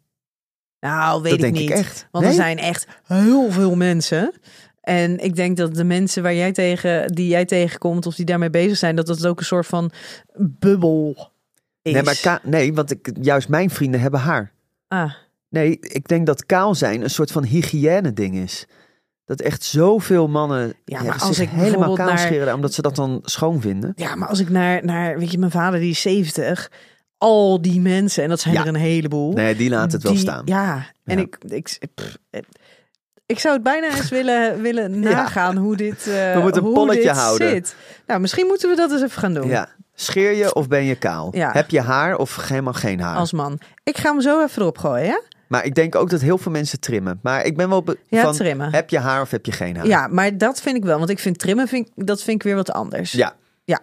Nou, 0.81 1.23
weet 1.23 1.31
dat 1.31 1.33
ik 1.33 1.41
denk 1.55 1.55
niet. 1.55 1.71
ik 1.71 1.77
echt. 1.77 2.09
Want 2.11 2.25
Nee? 2.25 2.35
er 2.35 2.41
zijn 2.41 2.59
echt 2.59 2.87
heel 3.05 3.51
veel 3.51 3.75
mensen. 3.77 4.33
En 4.81 5.19
ik 5.19 5.37
denk 5.37 5.57
dat 5.57 5.75
de 5.75 5.85
mensen 5.85 6.23
waar 6.23 6.35
jij 6.35 6.53
tegen, 6.53 7.13
die 7.13 7.29
jij 7.29 7.45
tegenkomt 7.45 8.07
of 8.07 8.15
die 8.15 8.25
daarmee 8.25 8.51
bezig 8.51 8.77
zijn, 8.77 8.97
dat 8.97 9.07
dat 9.07 9.27
ook 9.27 9.39
een 9.39 9.45
soort 9.45 9.67
van 9.67 9.91
bubbel 10.37 11.31
is. 11.83 11.93
Nee, 11.93 12.03
maar 12.03 12.19
ka- 12.23 12.41
nee, 12.45 12.75
want 12.75 12.91
ik, 12.91 13.11
juist 13.23 13.49
mijn 13.49 13.71
vrienden 13.71 14.01
hebben 14.01 14.21
haar. 14.21 14.53
ah, 14.89 15.13
Nee, 15.49 15.79
ik 15.81 16.09
denk 16.09 16.27
dat 16.27 16.47
kaal 16.47 16.75
zijn 16.75 17.03
een 17.03 17.11
soort 17.11 17.33
van 17.33 17.45
hygiëne 17.45 18.13
ding 18.13 18.35
is. 18.37 18.67
Dat 19.31 19.41
echt 19.41 19.65
zoveel 19.65 20.29
mannen 20.29 20.75
Ja, 20.85 21.03
maar 21.03 21.19
als 21.21 21.39
ik 21.39 21.49
helemaal 21.49 21.95
kaal 21.95 22.07
naar- 22.07 22.19
scheren, 22.19 22.55
omdat 22.55 22.75
ze 22.75 22.83
dat 22.83 22.97
dan 22.97 23.21
schoon 23.25 23.61
vinden. 23.61 23.93
ja, 23.97 24.15
maar 24.15 24.29
als 24.29 24.39
ik 24.39 24.49
naar, 24.49 24.85
naar, 24.85 25.19
weet 25.19 25.31
je, 25.31 25.39
mijn 25.39 25.51
vader 25.51 25.81
die 25.81 25.91
is 25.91 26.01
70. 26.01 26.71
al 27.19 27.63
die 27.63 27.81
mensen, 27.81 28.23
en 28.23 28.29
dat 28.29 28.41
zijn 28.41 28.55
Ja. 28.55 28.61
er 28.61 28.67
een 28.69 28.75
heleboel. 28.75 29.33
Nee, 29.33 29.57
die 29.57 29.71
laat 29.71 29.93
het 29.93 30.03
wel 30.03 30.17
staan. 30.17 30.43
Ja, 30.45 30.87
en 31.05 31.19
ik, 31.19 31.37
ik, 31.49 31.79
pff, 31.95 32.17
ik 33.27 33.39
zou 33.39 33.55
het 33.55 33.63
bijna 33.63 33.87
eens 33.97 34.09
willen, 34.09 34.61
willen 34.63 35.01
nagaan 35.01 35.57
hoe 35.57 35.77
dit, 35.77 36.07
eh, 36.07 36.33
We 36.35 36.39
moeten 36.43 36.65
een 36.65 36.73
polletje 36.73 37.11
houden. 37.11 37.49
zit. 37.51 37.75
Nou, 38.07 38.21
misschien 38.21 38.47
moeten 38.47 38.69
we 38.71 38.77
dat 38.77 38.91
eens 38.93 39.03
even 39.03 39.21
gaan 39.21 39.35
doen. 39.35 39.49
Ja. 39.49 39.69
Scheer 39.95 40.33
je 40.33 40.55
of 40.55 40.69
ben 40.69 40.85
je 40.85 40.95
kaal? 40.95 41.29
Ja. 41.37 41.51
Heb 41.53 41.71
je 41.71 41.81
haar 41.81 42.17
of 42.17 42.49
helemaal 42.49 42.73
geen 42.73 43.01
haar? 43.01 43.17
Als 43.17 43.33
man. 43.33 43.61
Ik 43.85 43.99
ga 43.99 44.11
hem 44.11 44.21
zo 44.21 44.43
even 44.45 44.63
erop 44.63 44.79
gooien, 44.79 45.07
ja? 45.07 45.21
Maar 45.51 45.65
ik 45.65 45.75
denk 45.75 45.95
ook 45.95 46.11
dat 46.11 46.21
heel 46.21 46.39
veel 46.39 46.53
mensen 46.53 46.81
trimmen. 46.81 47.19
Maar 47.23 47.45
ik 47.45 47.57
ben 47.57 47.69
wel 47.69 47.85
Ja, 48.07 48.23
van, 48.23 48.33
trimmen. 48.35 48.73
heb 48.73 48.91
je 48.91 48.99
haar 48.99 49.21
of 49.21 49.31
heb 49.31 49.47
je 49.47 49.53
geen 49.53 49.77
haar? 49.77 49.87
Ja, 49.87 50.07
maar 50.07 50.39
dat 50.39 50.61
vind 50.61 50.77
ik 50.77 50.85
wel. 50.85 50.99
Want 50.99 51.11
ik 51.11 51.19
vind 51.19 51.39
trimmen, 51.39 51.69
vind 51.69 51.87
ik, 51.97 52.07
dat 52.07 52.23
vind 52.23 52.37
ik 52.37 52.43
weer 52.43 52.55
wat 52.55 52.73
anders. 52.73 53.13
Ja, 53.13 53.33
Ja. 53.65 53.81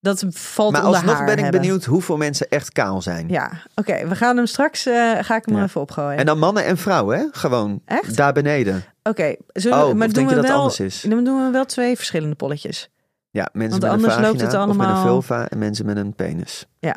Dat 0.00 0.24
valt 0.28 0.72
maar 0.72 0.80
onder 0.84 0.96
alsnog 0.98 1.16
haar 1.16 1.24
ben 1.26 1.36
ik 1.36 1.42
hebben. 1.42 1.60
benieuwd 1.60 1.84
hoeveel 1.84 2.16
mensen 2.16 2.48
echt 2.48 2.72
kaal 2.72 3.02
zijn. 3.02 3.28
Ja, 3.28 3.50
oké. 3.74 4.08
we 4.08 4.14
gaan 4.14 4.36
hem 4.36 4.46
straks, 4.46 4.86
eh, 4.86 4.94
ga 5.20 5.36
ik 5.36 5.44
hem 5.46 5.56
Ja. 5.56 5.62
even 5.62 5.80
opgooien. 5.80 6.18
En 6.18 6.26
dan 6.26 6.38
mannen 6.38 6.64
en 6.64 6.76
vrouwen, 6.76 7.18
hè? 7.18 7.24
Gewoon 7.32 7.80
Echt? 7.84 8.16
daar 8.16 8.32
beneden. 8.32 8.84
Oké, 9.02 9.36
zullen 9.52 9.84
Oh, 9.86 9.94
maar 9.94 10.08
doen 10.12 10.26
we 10.26 10.34
dat 10.34 10.46
wel, 10.46 10.56
anders 10.56 10.80
is? 10.80 11.00
Dan 11.00 11.24
doen 11.24 11.44
we 11.44 11.50
wel 11.50 11.64
twee 11.64 11.96
verschillende 11.96 12.34
polletjes. 12.34 12.90
Ja, 13.30 13.48
mensen 13.52 13.70
Want 13.80 13.82
met 13.82 13.90
anders 13.92 14.14
een 14.14 14.22
loopt 14.22 14.40
vagina 14.40 14.60
het 14.60 14.68
of 14.70 14.76
met 14.76 14.86
een 14.86 14.92
allemaal- 14.92 15.10
vulva 15.12 15.48
en 15.48 15.58
mensen 15.58 15.86
met 15.86 15.96
een 15.96 16.14
penis. 16.14 16.66
Ja. 16.78 16.96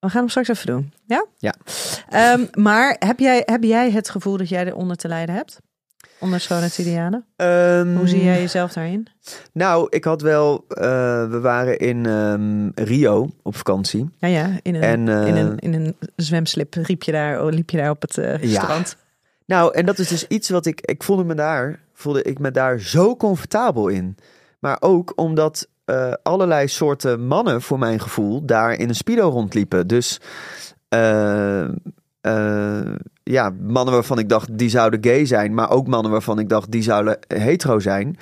We 0.00 0.08
gaan 0.08 0.20
hem 0.20 0.28
straks 0.28 0.48
even 0.48 0.66
doen. 0.66 0.92
Ja? 1.06 1.26
Ja. 1.38 1.54
Ehm, 2.08 2.46
maar 2.54 2.96
heb 2.98 3.18
jij, 3.18 3.42
heb 3.44 3.62
jij 3.62 3.90
het 3.90 4.10
gevoel 4.10 4.36
dat 4.36 4.48
jij 4.48 4.66
eronder 4.66 4.96
te 4.96 5.08
lijden 5.08 5.34
hebt? 5.34 5.58
Onder 6.18 6.40
schoonheidsidealen? 6.40 7.24
Ehm, 7.36 7.96
Hoe 7.96 8.08
zie 8.08 8.24
jij 8.24 8.40
jezelf 8.40 8.72
daarin? 8.72 9.06
Nou, 9.52 9.86
ik 9.90 10.04
had 10.04 10.22
wel... 10.22 10.64
eh, 10.68 10.82
we 11.30 11.38
waren 11.42 11.78
in 11.78 12.06
ehm, 12.06 12.68
Rio 12.84 13.30
op 13.42 13.56
vakantie. 13.56 14.08
Ja, 14.18 14.28
ja. 14.28 14.50
In 14.62 14.74
een, 14.74 14.82
En, 14.82 15.08
eh, 15.08 15.26
in 15.26 15.36
een, 15.36 15.58
in 15.58 15.72
een 15.74 15.96
zwemslip 16.16 16.74
riep 16.74 17.02
je 17.02 17.12
daar, 17.12 17.44
liep 17.46 17.70
je 17.70 17.76
daar 17.76 17.90
op 17.90 18.02
het 18.02 18.18
eh, 18.18 18.42
Ja. 18.42 18.62
strand. 18.62 18.96
Nou, 19.46 19.74
en 19.74 19.86
dat 19.86 19.98
is 19.98 20.08
dus 20.08 20.26
iets 20.26 20.48
wat 20.48 20.66
ik... 20.66 20.80
Ik 20.80 21.02
voelde 21.02 21.24
me 21.24 21.34
daar, 21.34 21.80
voelde 21.94 22.22
ik 22.22 22.38
me 22.38 22.50
daar 22.50 22.78
zo 22.80 23.16
comfortabel 23.16 23.88
in. 23.88 24.16
Maar 24.58 24.76
ook 24.80 25.12
omdat 25.16 25.68
eh, 25.90 26.12
allerlei 26.22 26.68
soorten 26.68 27.26
mannen, 27.26 27.62
voor 27.62 27.78
mijn 27.78 28.00
gevoel, 28.00 28.44
daar 28.46 28.72
in 28.72 28.88
een 28.88 28.94
speedo 28.94 29.28
rondliepen. 29.28 29.86
Dus... 29.86 30.20
eh, 30.88 31.64
eh, 32.20 32.94
ja, 33.22 33.50
mannen 33.60 33.94
waarvan 33.94 34.18
ik 34.18 34.28
dacht 34.28 34.58
die 34.58 34.68
zouden 34.68 35.04
gay 35.04 35.24
zijn, 35.26 35.54
maar 35.54 35.70
ook 35.70 35.86
mannen 35.86 36.10
waarvan 36.10 36.38
ik 36.38 36.48
dacht 36.48 36.70
die 36.70 36.82
zouden 36.82 37.18
hetero 37.26 37.78
zijn. 37.78 38.16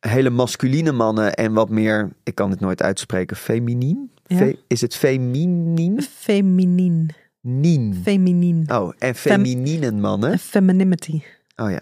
Hele 0.00 0.30
masculine 0.30 0.92
mannen 0.92 1.34
en 1.34 1.52
wat 1.52 1.68
meer, 1.68 2.08
ik 2.22 2.34
kan 2.34 2.50
het 2.50 2.60
nooit 2.60 2.82
uitspreken, 2.82 3.36
feminien? 3.36 4.10
Ja. 4.26 4.36
Fe- 4.36 4.56
is 4.66 4.80
het 4.80 4.96
feminien? 4.96 6.02
Feminien. 6.02 7.10
Nien. 7.40 8.00
Feminien. 8.02 8.64
Oh, 8.72 8.92
en 8.98 9.14
feminine 9.14 9.92
mannen. 9.92 10.38
Femininity. 10.38 11.22
Oh 11.56 11.70
ja. 11.70 11.80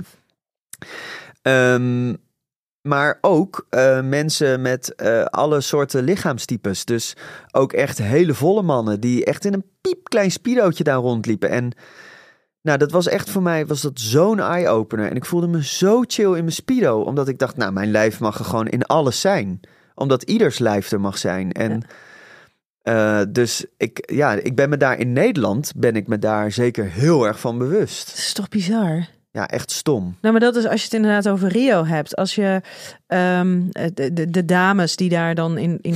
Ehm, 1.43 2.15
maar 2.87 3.19
ook 3.21 3.67
eh, 3.71 4.03
mensen 4.03 4.63
met 4.63 4.95
eh, 4.95 5.25
alle 5.25 5.61
soorten 5.61 6.05
lichaamstypes. 6.05 6.85
Dus 6.85 7.17
ook 7.53 7.73
echt 7.73 7.99
hele 7.99 8.35
volle 8.35 8.63
mannen 8.63 9.01
die 9.01 9.25
echt 9.25 9.45
in 9.45 9.53
een 9.53 9.71
piepklein 9.81 10.31
spirootje 10.31 10.85
daar 10.85 10.97
rondliepen. 10.99 11.51
En 11.51 11.73
nou, 12.63 12.79
dat 12.79 12.91
was 12.91 13.09
echt 13.09 13.31
voor 13.31 13.43
mij 13.43 13.67
was 13.67 13.81
dat 13.81 14.01
zo'n 14.01 14.41
eye-opener. 14.41 15.11
En 15.11 15.17
ik 15.17 15.25
voelde 15.25 15.47
me 15.47 15.65
zo 15.65 16.03
chill 16.07 16.35
in 16.35 16.45
mijn 16.45 16.53
spido. 16.53 17.01
Omdat 17.01 17.29
ik 17.29 17.39
dacht, 17.39 17.57
nou, 17.57 17.73
mijn 17.73 17.91
lijf 17.91 18.21
mag 18.21 18.39
er 18.39 18.45
gewoon 18.45 18.69
in 18.69 18.83
alles 18.83 19.21
zijn. 19.21 19.61
Omdat 19.95 20.23
ieders 20.23 20.59
lijf 20.59 20.91
er 20.91 21.01
mag 21.01 21.19
zijn. 21.19 21.53
En 21.53 21.83
eh, 22.83 23.21
dus 23.29 23.65
ik, 23.77 24.11
ja, 24.13 24.33
ik 24.33 24.55
ben 24.55 24.69
me 24.69 24.77
daar 24.77 24.99
in 24.99 25.13
Nederland, 25.13 25.73
ben 25.77 25.97
ik 25.97 26.07
me 26.07 26.19
daar 26.19 26.53
zeker 26.53 26.85
heel 26.85 27.27
erg 27.27 27.41
van 27.41 27.59
bewust. 27.59 28.07
Dat 28.07 28.17
is 28.17 28.33
toch 28.33 28.49
bizar? 28.49 29.07
Ja, 29.37 29.49
echt 29.49 29.71
stom. 29.71 30.17
Nou, 30.21 30.33
maar 30.33 30.41
dat 30.41 30.57
is 30.57 30.67
als 30.67 30.79
je 30.81 30.85
het 30.85 30.95
inderdaad 30.95 31.29
over 31.29 31.49
Rio 31.49 31.85
hebt. 31.85 32.17
Als 32.17 32.35
je 32.35 32.61
ehm, 33.07 33.61
de, 33.95 34.13
de, 34.13 34.31
de 34.31 34.45
dames 34.45 34.97
die 34.97 35.09
daar 35.09 35.35
dan 35.35 35.59
in, 35.59 35.79
in 35.83 35.95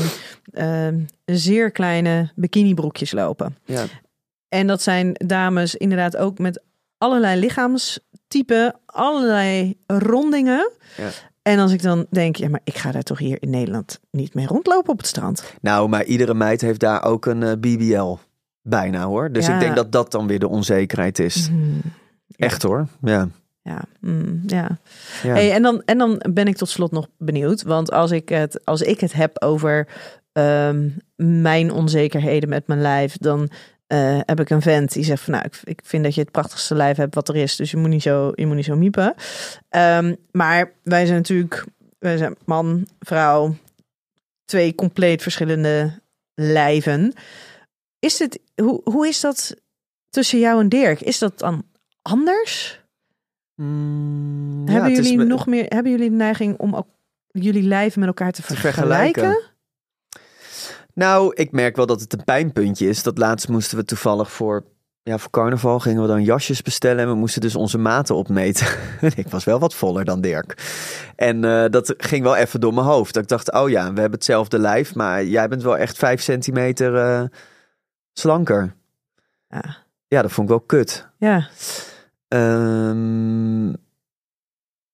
ehm, 0.53 0.99
zeer 1.25 1.71
kleine 1.71 2.31
bikinibroekjes 2.35 3.13
lopen. 3.13 3.57
Ja. 3.65 3.85
En 4.49 4.67
dat 4.67 4.83
zijn 4.83 5.13
dames 5.27 5.75
inderdaad 5.75 6.17
ook 6.17 6.39
met 6.39 6.63
allerlei 6.99 7.41
lichaamstypen, 7.41 8.75
allerlei 8.87 9.77
rondingen. 9.87 10.71
Ja. 10.97 11.09
En 11.43 11.59
als 11.59 11.73
ik 11.73 11.83
dan 11.83 12.07
denk, 12.11 12.37
ja, 12.37 12.49
maar 12.49 12.61
ik 12.65 12.79
ga 12.79 12.93
daar 12.93 13.03
toch 13.03 13.19
hier 13.19 13.37
in 13.41 13.51
Nederland 13.51 14.01
niet 14.11 14.35
mee 14.35 14.47
rondlopen 14.47 14.93
op 14.93 14.99
het 14.99 15.07
strand. 15.07 15.45
Nou, 15.61 15.89
maar 15.89 16.05
iedere 16.05 16.35
meid 16.35 16.61
heeft 16.61 16.81
daar 16.81 17.05
ook 17.05 17.27
een 17.27 17.43
eh, 17.43 17.53
BBL. 17.61 18.17
Bijna 18.63 19.05
hoor. 19.05 19.33
Dus 19.33 19.47
Ja. 19.47 19.55
ik 19.55 19.61
denk 19.61 19.77
dat 19.77 19.93
dat 19.93 20.11
dan 20.11 20.27
weer 20.27 20.39
de 20.39 20.49
onzekerheid 20.49 21.19
is. 21.19 21.51
Echt 22.37 22.63
hoor. 22.63 22.87
Ja. 23.03 23.29
ja, 23.63 23.83
mm, 24.01 24.43
ja. 24.47 24.79
ja. 25.23 25.33
Hey, 25.33 25.53
en, 25.53 25.63
dan, 25.63 25.83
en 25.85 25.99
dan 25.99 26.23
ben 26.33 26.47
ik 26.47 26.57
tot 26.57 26.69
slot 26.69 26.91
nog 26.91 27.09
benieuwd. 27.19 27.63
Want 27.63 27.93
als 27.93 28.11
ik 28.11 28.29
het, 28.29 28.65
als 28.65 28.83
ik 28.83 29.01
het 29.01 29.13
heb 29.13 29.43
over 29.43 29.89
ehm, 30.33 30.89
mijn 31.17 31.73
onzekerheden 31.73 32.49
met 32.49 32.67
mijn 32.67 32.81
lijf, 32.81 33.17
dan 33.19 33.51
eh, 33.91 34.19
heb 34.25 34.41
ik 34.41 34.51
een 34.51 34.63
vent 34.63 34.93
die 34.93 35.05
zegt 35.05 35.23
van 35.23 35.33
nou, 35.33 35.45
ik, 35.45 35.61
ik 35.65 35.81
vind 35.85 36.05
dat 36.05 36.15
je 36.15 36.21
het 36.21 36.31
prachtigste 36.31 36.75
lijf 36.75 36.97
hebt 36.97 37.15
wat 37.15 37.29
er 37.29 37.37
is. 37.37 37.57
Dus 37.57 37.71
je 37.71 37.77
moet 37.77 37.89
niet 37.89 38.03
zo, 38.03 38.33
je 38.35 38.47
moet 38.47 38.57
niet 38.57 38.65
zo 38.65 38.77
miepen. 38.77 39.15
Ehm, 39.69 40.15
maar 40.31 40.73
wij 40.83 41.07
zijn 41.07 41.19
natuurlijk, 41.19 41.65
wij 41.99 42.17
zijn 42.17 42.37
man, 42.45 42.87
vrouw, 42.99 43.57
twee 44.45 44.75
compleet 44.75 45.23
verschillende 45.23 46.01
lijven. 46.35 47.13
Is 47.99 48.19
het, 48.19 48.41
hoe, 48.55 48.81
hoe 48.85 49.09
is 49.09 49.21
dat 49.21 49.57
tussen 50.09 50.39
jou 50.39 50.61
en 50.61 50.69
Dirk? 50.69 51.01
Is 51.01 51.19
dat 51.19 51.39
dan 51.39 51.65
anders? 52.03 52.81
Mm, 53.55 54.69
hebben, 54.69 54.93
jullie 54.93 55.17
me- 55.17 55.25
nog 55.25 55.47
meer, 55.47 55.65
hebben 55.69 55.93
jullie 55.93 56.11
de 56.11 56.17
neiging 56.17 56.59
om 56.59 56.75
ook 56.75 56.87
jullie 57.31 57.63
lijven 57.63 57.99
met 57.99 58.09
elkaar 58.09 58.33
te, 58.33 58.43
te 58.43 58.55
vergelijken? 58.55 59.23
vergelijken? 59.23 59.49
Nou, 60.95 61.35
ik 61.35 61.53
merk 61.53 61.77
wel 61.77 61.87
dat 61.87 62.01
het 62.01 62.13
een 62.13 62.25
pijnpuntje 62.25 62.89
is. 62.89 63.03
Dat 63.03 63.19
laatst 63.19 63.49
moesten 63.49 63.79
we 63.79 63.85
toevallig 63.85 64.33
voor, 64.33 64.65
ja, 65.03 65.19
voor 65.19 65.31
carnaval 65.31 65.79
gingen 65.79 66.03
we 66.03 66.09
dan 66.09 66.23
jasjes 66.25 66.63
bestellen. 66.63 66.99
En 66.99 67.09
we 67.09 67.15
moesten 67.15 67.41
dus 67.41 67.57
onze 67.57 67.79
maten 67.79 68.15
opmeten. 68.15 68.67
En 69.01 69.13
ik 69.25 69.29
was 69.29 69.45
wel 69.45 69.59
wat 69.59 69.75
voller 69.75 70.05
dan 70.05 70.21
Dirk. 70.21 70.57
En 71.17 71.45
eh, 71.45 71.71
dat 71.71 71.95
ging 71.97 72.23
wel 72.23 72.37
even 72.37 72.61
door 72.61 72.75
mijn 72.75 72.87
hoofd. 72.87 73.15
Dat 73.15 73.23
ik 73.23 73.29
dacht, 73.29 73.53
oh 73.53 73.69
ja, 73.69 73.93
we 73.93 74.01
hebben 74.01 74.19
hetzelfde 74.19 74.59
lijf. 74.59 74.95
Maar 74.95 75.25
jij 75.25 75.49
bent 75.49 75.63
wel 75.63 75.77
echt 75.77 75.99
vijf 75.99 76.23
centimeter 76.23 76.97
eh, 76.97 77.23
slanker. 78.13 78.75
Ja. 79.49 79.77
Ja, 80.11 80.23
dat 80.23 80.33
vond 80.33 80.51
ik 80.51 80.57
wel 80.57 80.67
kut. 80.67 81.09
Ja, 81.19 81.49
Ehm, 82.31 83.73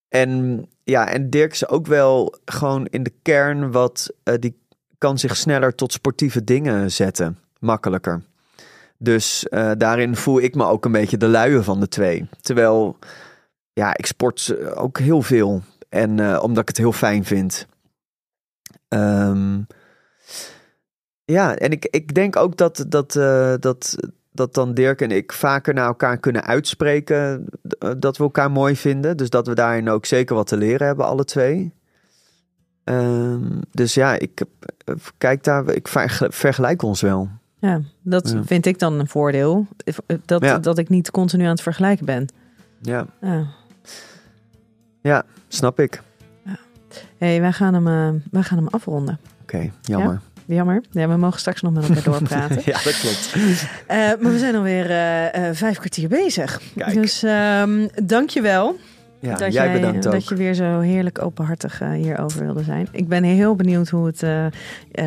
en 0.08 0.64
ja, 0.84 1.08
en 1.08 1.30
Dirk 1.30 1.52
is 1.52 1.68
ook 1.68 1.86
wel 1.86 2.34
gewoon 2.44 2.86
in 2.86 3.02
de 3.02 3.12
kern 3.22 3.70
wat 3.72 4.12
eh, 4.22 4.34
die 4.38 4.60
kan 4.98 5.18
zich 5.18 5.36
sneller 5.36 5.74
tot 5.74 5.92
sportieve 5.92 6.44
dingen 6.44 6.90
zetten, 6.90 7.38
makkelijker. 7.58 8.22
Dus 8.98 9.48
eh, 9.48 9.70
daarin 9.78 10.16
voel 10.16 10.40
ik 10.40 10.54
me 10.54 10.64
ook 10.64 10.84
een 10.84 10.92
beetje 10.92 11.16
de 11.16 11.28
luie 11.28 11.60
van 11.60 11.80
de 11.80 11.88
twee. 11.88 12.28
Terwijl, 12.40 12.98
ja, 13.72 13.96
ik 13.96 14.06
sport 14.06 14.48
eh, 14.48 14.82
ook 14.82 14.98
heel 14.98 15.22
veel. 15.22 15.62
En 15.88 16.40
omdat 16.40 16.62
ik 16.62 16.68
het 16.68 16.76
heel 16.76 16.92
fijn 16.92 17.24
vind. 17.24 17.66
Ehm, 18.88 19.60
ja, 21.24 21.56
en 21.56 21.70
ik, 21.70 21.84
ik 21.84 22.14
denk 22.14 22.36
ook 22.36 22.56
dat, 22.56 22.84
dat, 22.88 23.12
dat, 23.60 23.96
dat 24.36 24.54
dan 24.54 24.74
Dirk 24.74 25.00
en 25.00 25.10
ik 25.10 25.32
vaker 25.32 25.74
naar 25.74 25.86
elkaar 25.86 26.18
kunnen 26.18 26.44
uitspreken 26.44 27.46
eh, 27.78 27.90
dat 27.98 28.16
we 28.16 28.22
elkaar 28.24 28.50
mooi 28.50 28.76
vinden. 28.76 29.16
Dus 29.16 29.30
dat 29.30 29.46
we 29.46 29.54
daarin 29.54 29.88
ook 29.88 30.06
zeker 30.06 30.34
wat 30.34 30.46
te 30.46 30.56
leren 30.56 30.86
hebben, 30.86 31.06
alle 31.06 31.24
twee. 31.24 31.72
Ehm, 32.84 33.42
dus 33.70 33.94
ja, 33.94 34.18
ik 34.18 34.40
eh, 34.84 34.94
kijk 35.18 35.44
daar, 35.44 35.68
ik 35.68 35.88
verge- 35.88 36.32
vergelijk 36.32 36.82
ons 36.82 37.00
wel. 37.00 37.28
ja 37.58 37.80
dat 38.02 38.30
Ja. 38.30 38.44
vind 38.44 38.66
ik 38.66 38.78
dan 38.78 38.98
een 38.98 39.08
voordeel. 39.08 39.66
Dat, 40.24 40.42
Ja. 40.42 40.58
dat 40.58 40.78
ik 40.78 40.88
niet 40.88 41.10
continu 41.10 41.44
aan 41.44 41.50
het 41.50 41.62
vergelijken 41.62 42.06
ben. 42.06 42.26
Ja, 42.82 43.06
Ja. 45.02 45.24
snap 45.48 45.80
ik. 45.80 46.02
hey, 47.18 47.40
wij, 47.40 47.52
gaan 47.52 47.74
hem, 47.74 47.86
eh, 47.86 48.20
wij 48.30 48.42
gaan 48.42 48.58
hem 48.58 48.68
afronden. 48.68 49.18
Oké, 49.42 49.70
jammer. 49.82 50.20
Jammer. 50.46 50.80
Ja, 50.90 51.08
we 51.08 51.16
mogen 51.16 51.40
straks 51.40 51.62
nog 51.62 51.72
met 51.72 51.88
elkaar 51.88 52.02
doorpraten. 52.12 52.62
Ja, 52.64 52.78
dat 52.84 52.98
klopt. 53.00 53.34
Eh, 53.86 53.96
maar 53.96 54.32
we 54.32 54.38
zijn 54.38 54.54
alweer 54.54 54.90
eh, 54.90 55.50
vijf 55.52 55.78
kwartier 55.78 56.08
bezig. 56.08 56.60
Kijk. 56.76 56.94
Dus 56.94 57.22
ehm 57.22 57.86
dank 58.04 58.30
je 58.30 58.40
wel. 58.40 58.76
Ja, 59.20 59.34
dat 59.34 59.52
jij 59.52 59.72
bedankt 59.72 60.06
ook. 60.06 60.12
Dat 60.12 60.28
je 60.28 60.34
weer 60.34 60.54
zo 60.54 60.80
heerlijk 60.80 61.22
openhartig 61.22 61.78
hierover 61.94 62.44
wilde 62.44 62.62
zijn. 62.62 62.88
Ik 62.90 63.08
ben 63.08 63.24
heel 63.24 63.54
benieuwd 63.54 63.88
hoe 63.88 64.06
het 64.06 64.22
eh, 64.22 64.46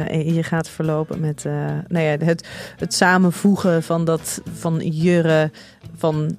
hier 0.09 0.43
gaat 0.45 0.69
verlopen 0.69 1.19
met 1.19 1.43
nou 1.87 2.05
ja, 2.05 2.17
het, 2.25 2.47
het 2.77 2.93
samenvoegen 2.93 3.83
van 3.83 4.05
dat 4.05 4.41
van 4.53 4.77
jurre, 4.79 5.51
van 5.97 6.37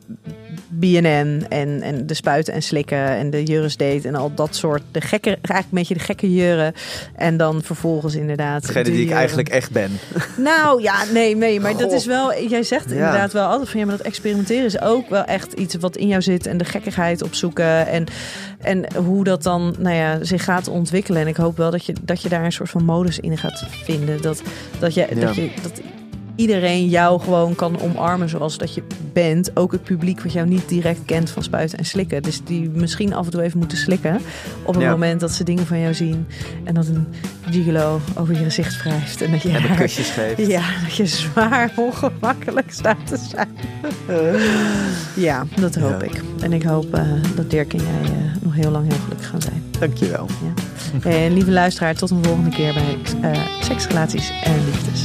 BNN 0.68 1.44
en, 1.48 1.82
en 1.82 2.06
de 2.06 2.14
spuiten 2.14 2.54
en 2.54 2.62
slikken 2.62 3.06
en 3.06 3.30
de 3.30 3.42
Juris 3.44 3.76
date 3.76 4.08
en 4.08 4.14
al 4.14 4.34
dat 4.34 4.56
soort. 4.56 4.82
De 4.92 5.00
gekke, 5.00 5.28
eigenlijk 5.28 5.64
een 5.64 5.78
beetje 5.78 5.94
de 5.94 6.00
gekke 6.00 6.34
juren. 6.34 6.72
En 7.16 7.36
dan 7.36 7.62
vervolgens 7.62 8.14
inderdaad. 8.14 8.66
Degene 8.66 8.84
de 8.84 8.90
die 8.90 9.04
ik 9.04 9.10
eigenlijk 9.10 9.48
echt 9.48 9.70
ben. 9.70 9.90
Nou 10.36 10.82
ja, 10.82 11.04
nee, 11.12 11.36
nee, 11.36 11.60
maar 11.60 11.76
dat 11.76 11.92
is 11.92 12.06
wel. 12.06 12.42
Jij 12.48 12.62
zegt 12.62 12.84
Ja. 12.88 12.94
inderdaad 12.94 13.32
wel 13.32 13.46
altijd 13.46 13.68
van 13.68 13.80
ja, 13.80 13.86
maar 13.86 13.96
dat 13.96 14.06
experimenteren 14.06 14.64
is 14.64 14.80
ook 14.80 15.08
wel 15.08 15.24
echt 15.24 15.52
iets 15.52 15.74
wat 15.74 15.96
in 15.96 16.08
jou 16.08 16.22
zit 16.22 16.46
en 16.46 16.58
de 16.58 16.64
gekkigheid 16.64 17.22
opzoeken 17.22 17.86
en, 17.86 18.04
en 18.60 18.94
hoe 18.94 19.24
dat 19.24 19.42
dan 19.42 19.74
nou 19.78 19.96
ja, 19.96 20.24
zich 20.24 20.44
gaat 20.44 20.68
ontwikkelen. 20.68 21.20
En 21.20 21.26
ik 21.28 21.36
hoop 21.36 21.56
wel 21.56 21.70
dat 21.70 21.84
je, 21.84 21.94
dat 22.02 22.22
je 22.22 22.28
daar 22.28 22.44
een 22.44 22.52
soort 22.52 22.70
van 22.70 22.84
modus 22.84 23.18
in 23.18 23.38
gaat 23.38 23.64
vinden. 23.84 24.22
Dat, 24.22 24.42
dat, 24.78 24.94
je, 24.94 25.06
Ja. 25.14 25.20
dat, 25.26 25.34
je, 25.34 25.50
dat 25.62 25.80
iedereen 26.40 26.88
jou 26.88 27.20
gewoon 27.20 27.54
kan 27.54 27.80
omarmen 27.80 28.28
zoals 28.28 28.58
dat 28.58 28.74
je 28.74 28.82
bent. 29.12 29.56
Ook 29.56 29.72
het 29.72 29.82
publiek 29.82 30.22
wat 30.22 30.32
jou 30.32 30.46
niet 30.48 30.68
direct 30.68 31.00
kent 31.04 31.30
van 31.30 31.42
spuiten 31.42 31.78
en 31.78 31.84
slikken. 31.84 32.22
Dus 32.22 32.40
die 32.44 32.68
misschien 32.70 33.14
af 33.14 33.24
en 33.24 33.30
toe 33.30 33.42
even 33.42 33.58
moeten 33.58 33.78
slikken 33.78 34.20
op 34.64 34.74
het 34.74 34.82
Ja. 34.82 34.90
moment 34.90 35.20
dat 35.20 35.32
ze 35.32 35.44
dingen 35.44 35.66
van 35.66 35.80
jou 35.80 35.94
zien. 35.94 36.26
En 36.64 36.74
dat 36.74 36.86
een 36.86 37.06
gigolo 37.50 38.00
over 38.14 38.34
je 38.34 38.44
gezicht 38.44 38.82
wrijft. 38.82 39.22
En 39.22 39.30
dat 39.30 39.42
je 39.42 39.48
En 39.48 39.62
haar- 39.62 39.76
kusjes 39.76 40.10
geeft. 40.10 40.46
ja, 40.46 40.62
dat 40.82 40.94
je 40.96 41.06
zwaar 41.06 41.72
ongemakkelijk 41.76 42.70
staat 42.72 43.06
te 43.06 43.16
zijn. 43.30 43.48
ja, 45.26 45.46
dat 45.60 45.74
hoop 45.74 46.00
Ja. 46.00 46.06
ik. 46.06 46.22
En 46.42 46.52
ik 46.52 46.62
hoop 46.62 46.94
eh, 46.94 47.02
dat 47.34 47.50
Dirk 47.50 47.72
en 47.72 47.80
jij 47.82 48.12
eh, 48.12 48.42
nog 48.42 48.54
heel 48.54 48.70
lang 48.70 48.88
heel 48.88 49.00
gelukkig 49.02 49.28
gaan 49.28 49.42
zijn. 49.42 49.62
Dankjewel. 49.78 50.26
En 51.02 51.32
lieve 51.34 51.50
luisteraar, 51.50 51.94
tot 51.94 52.10
een 52.10 52.24
volgende 52.24 52.50
keer 52.50 52.74
bij 52.74 52.96
eh 53.32 53.40
Seks, 53.60 53.86
Relaties 53.86 54.32
en 54.44 54.64
Liefdes. 54.64 55.04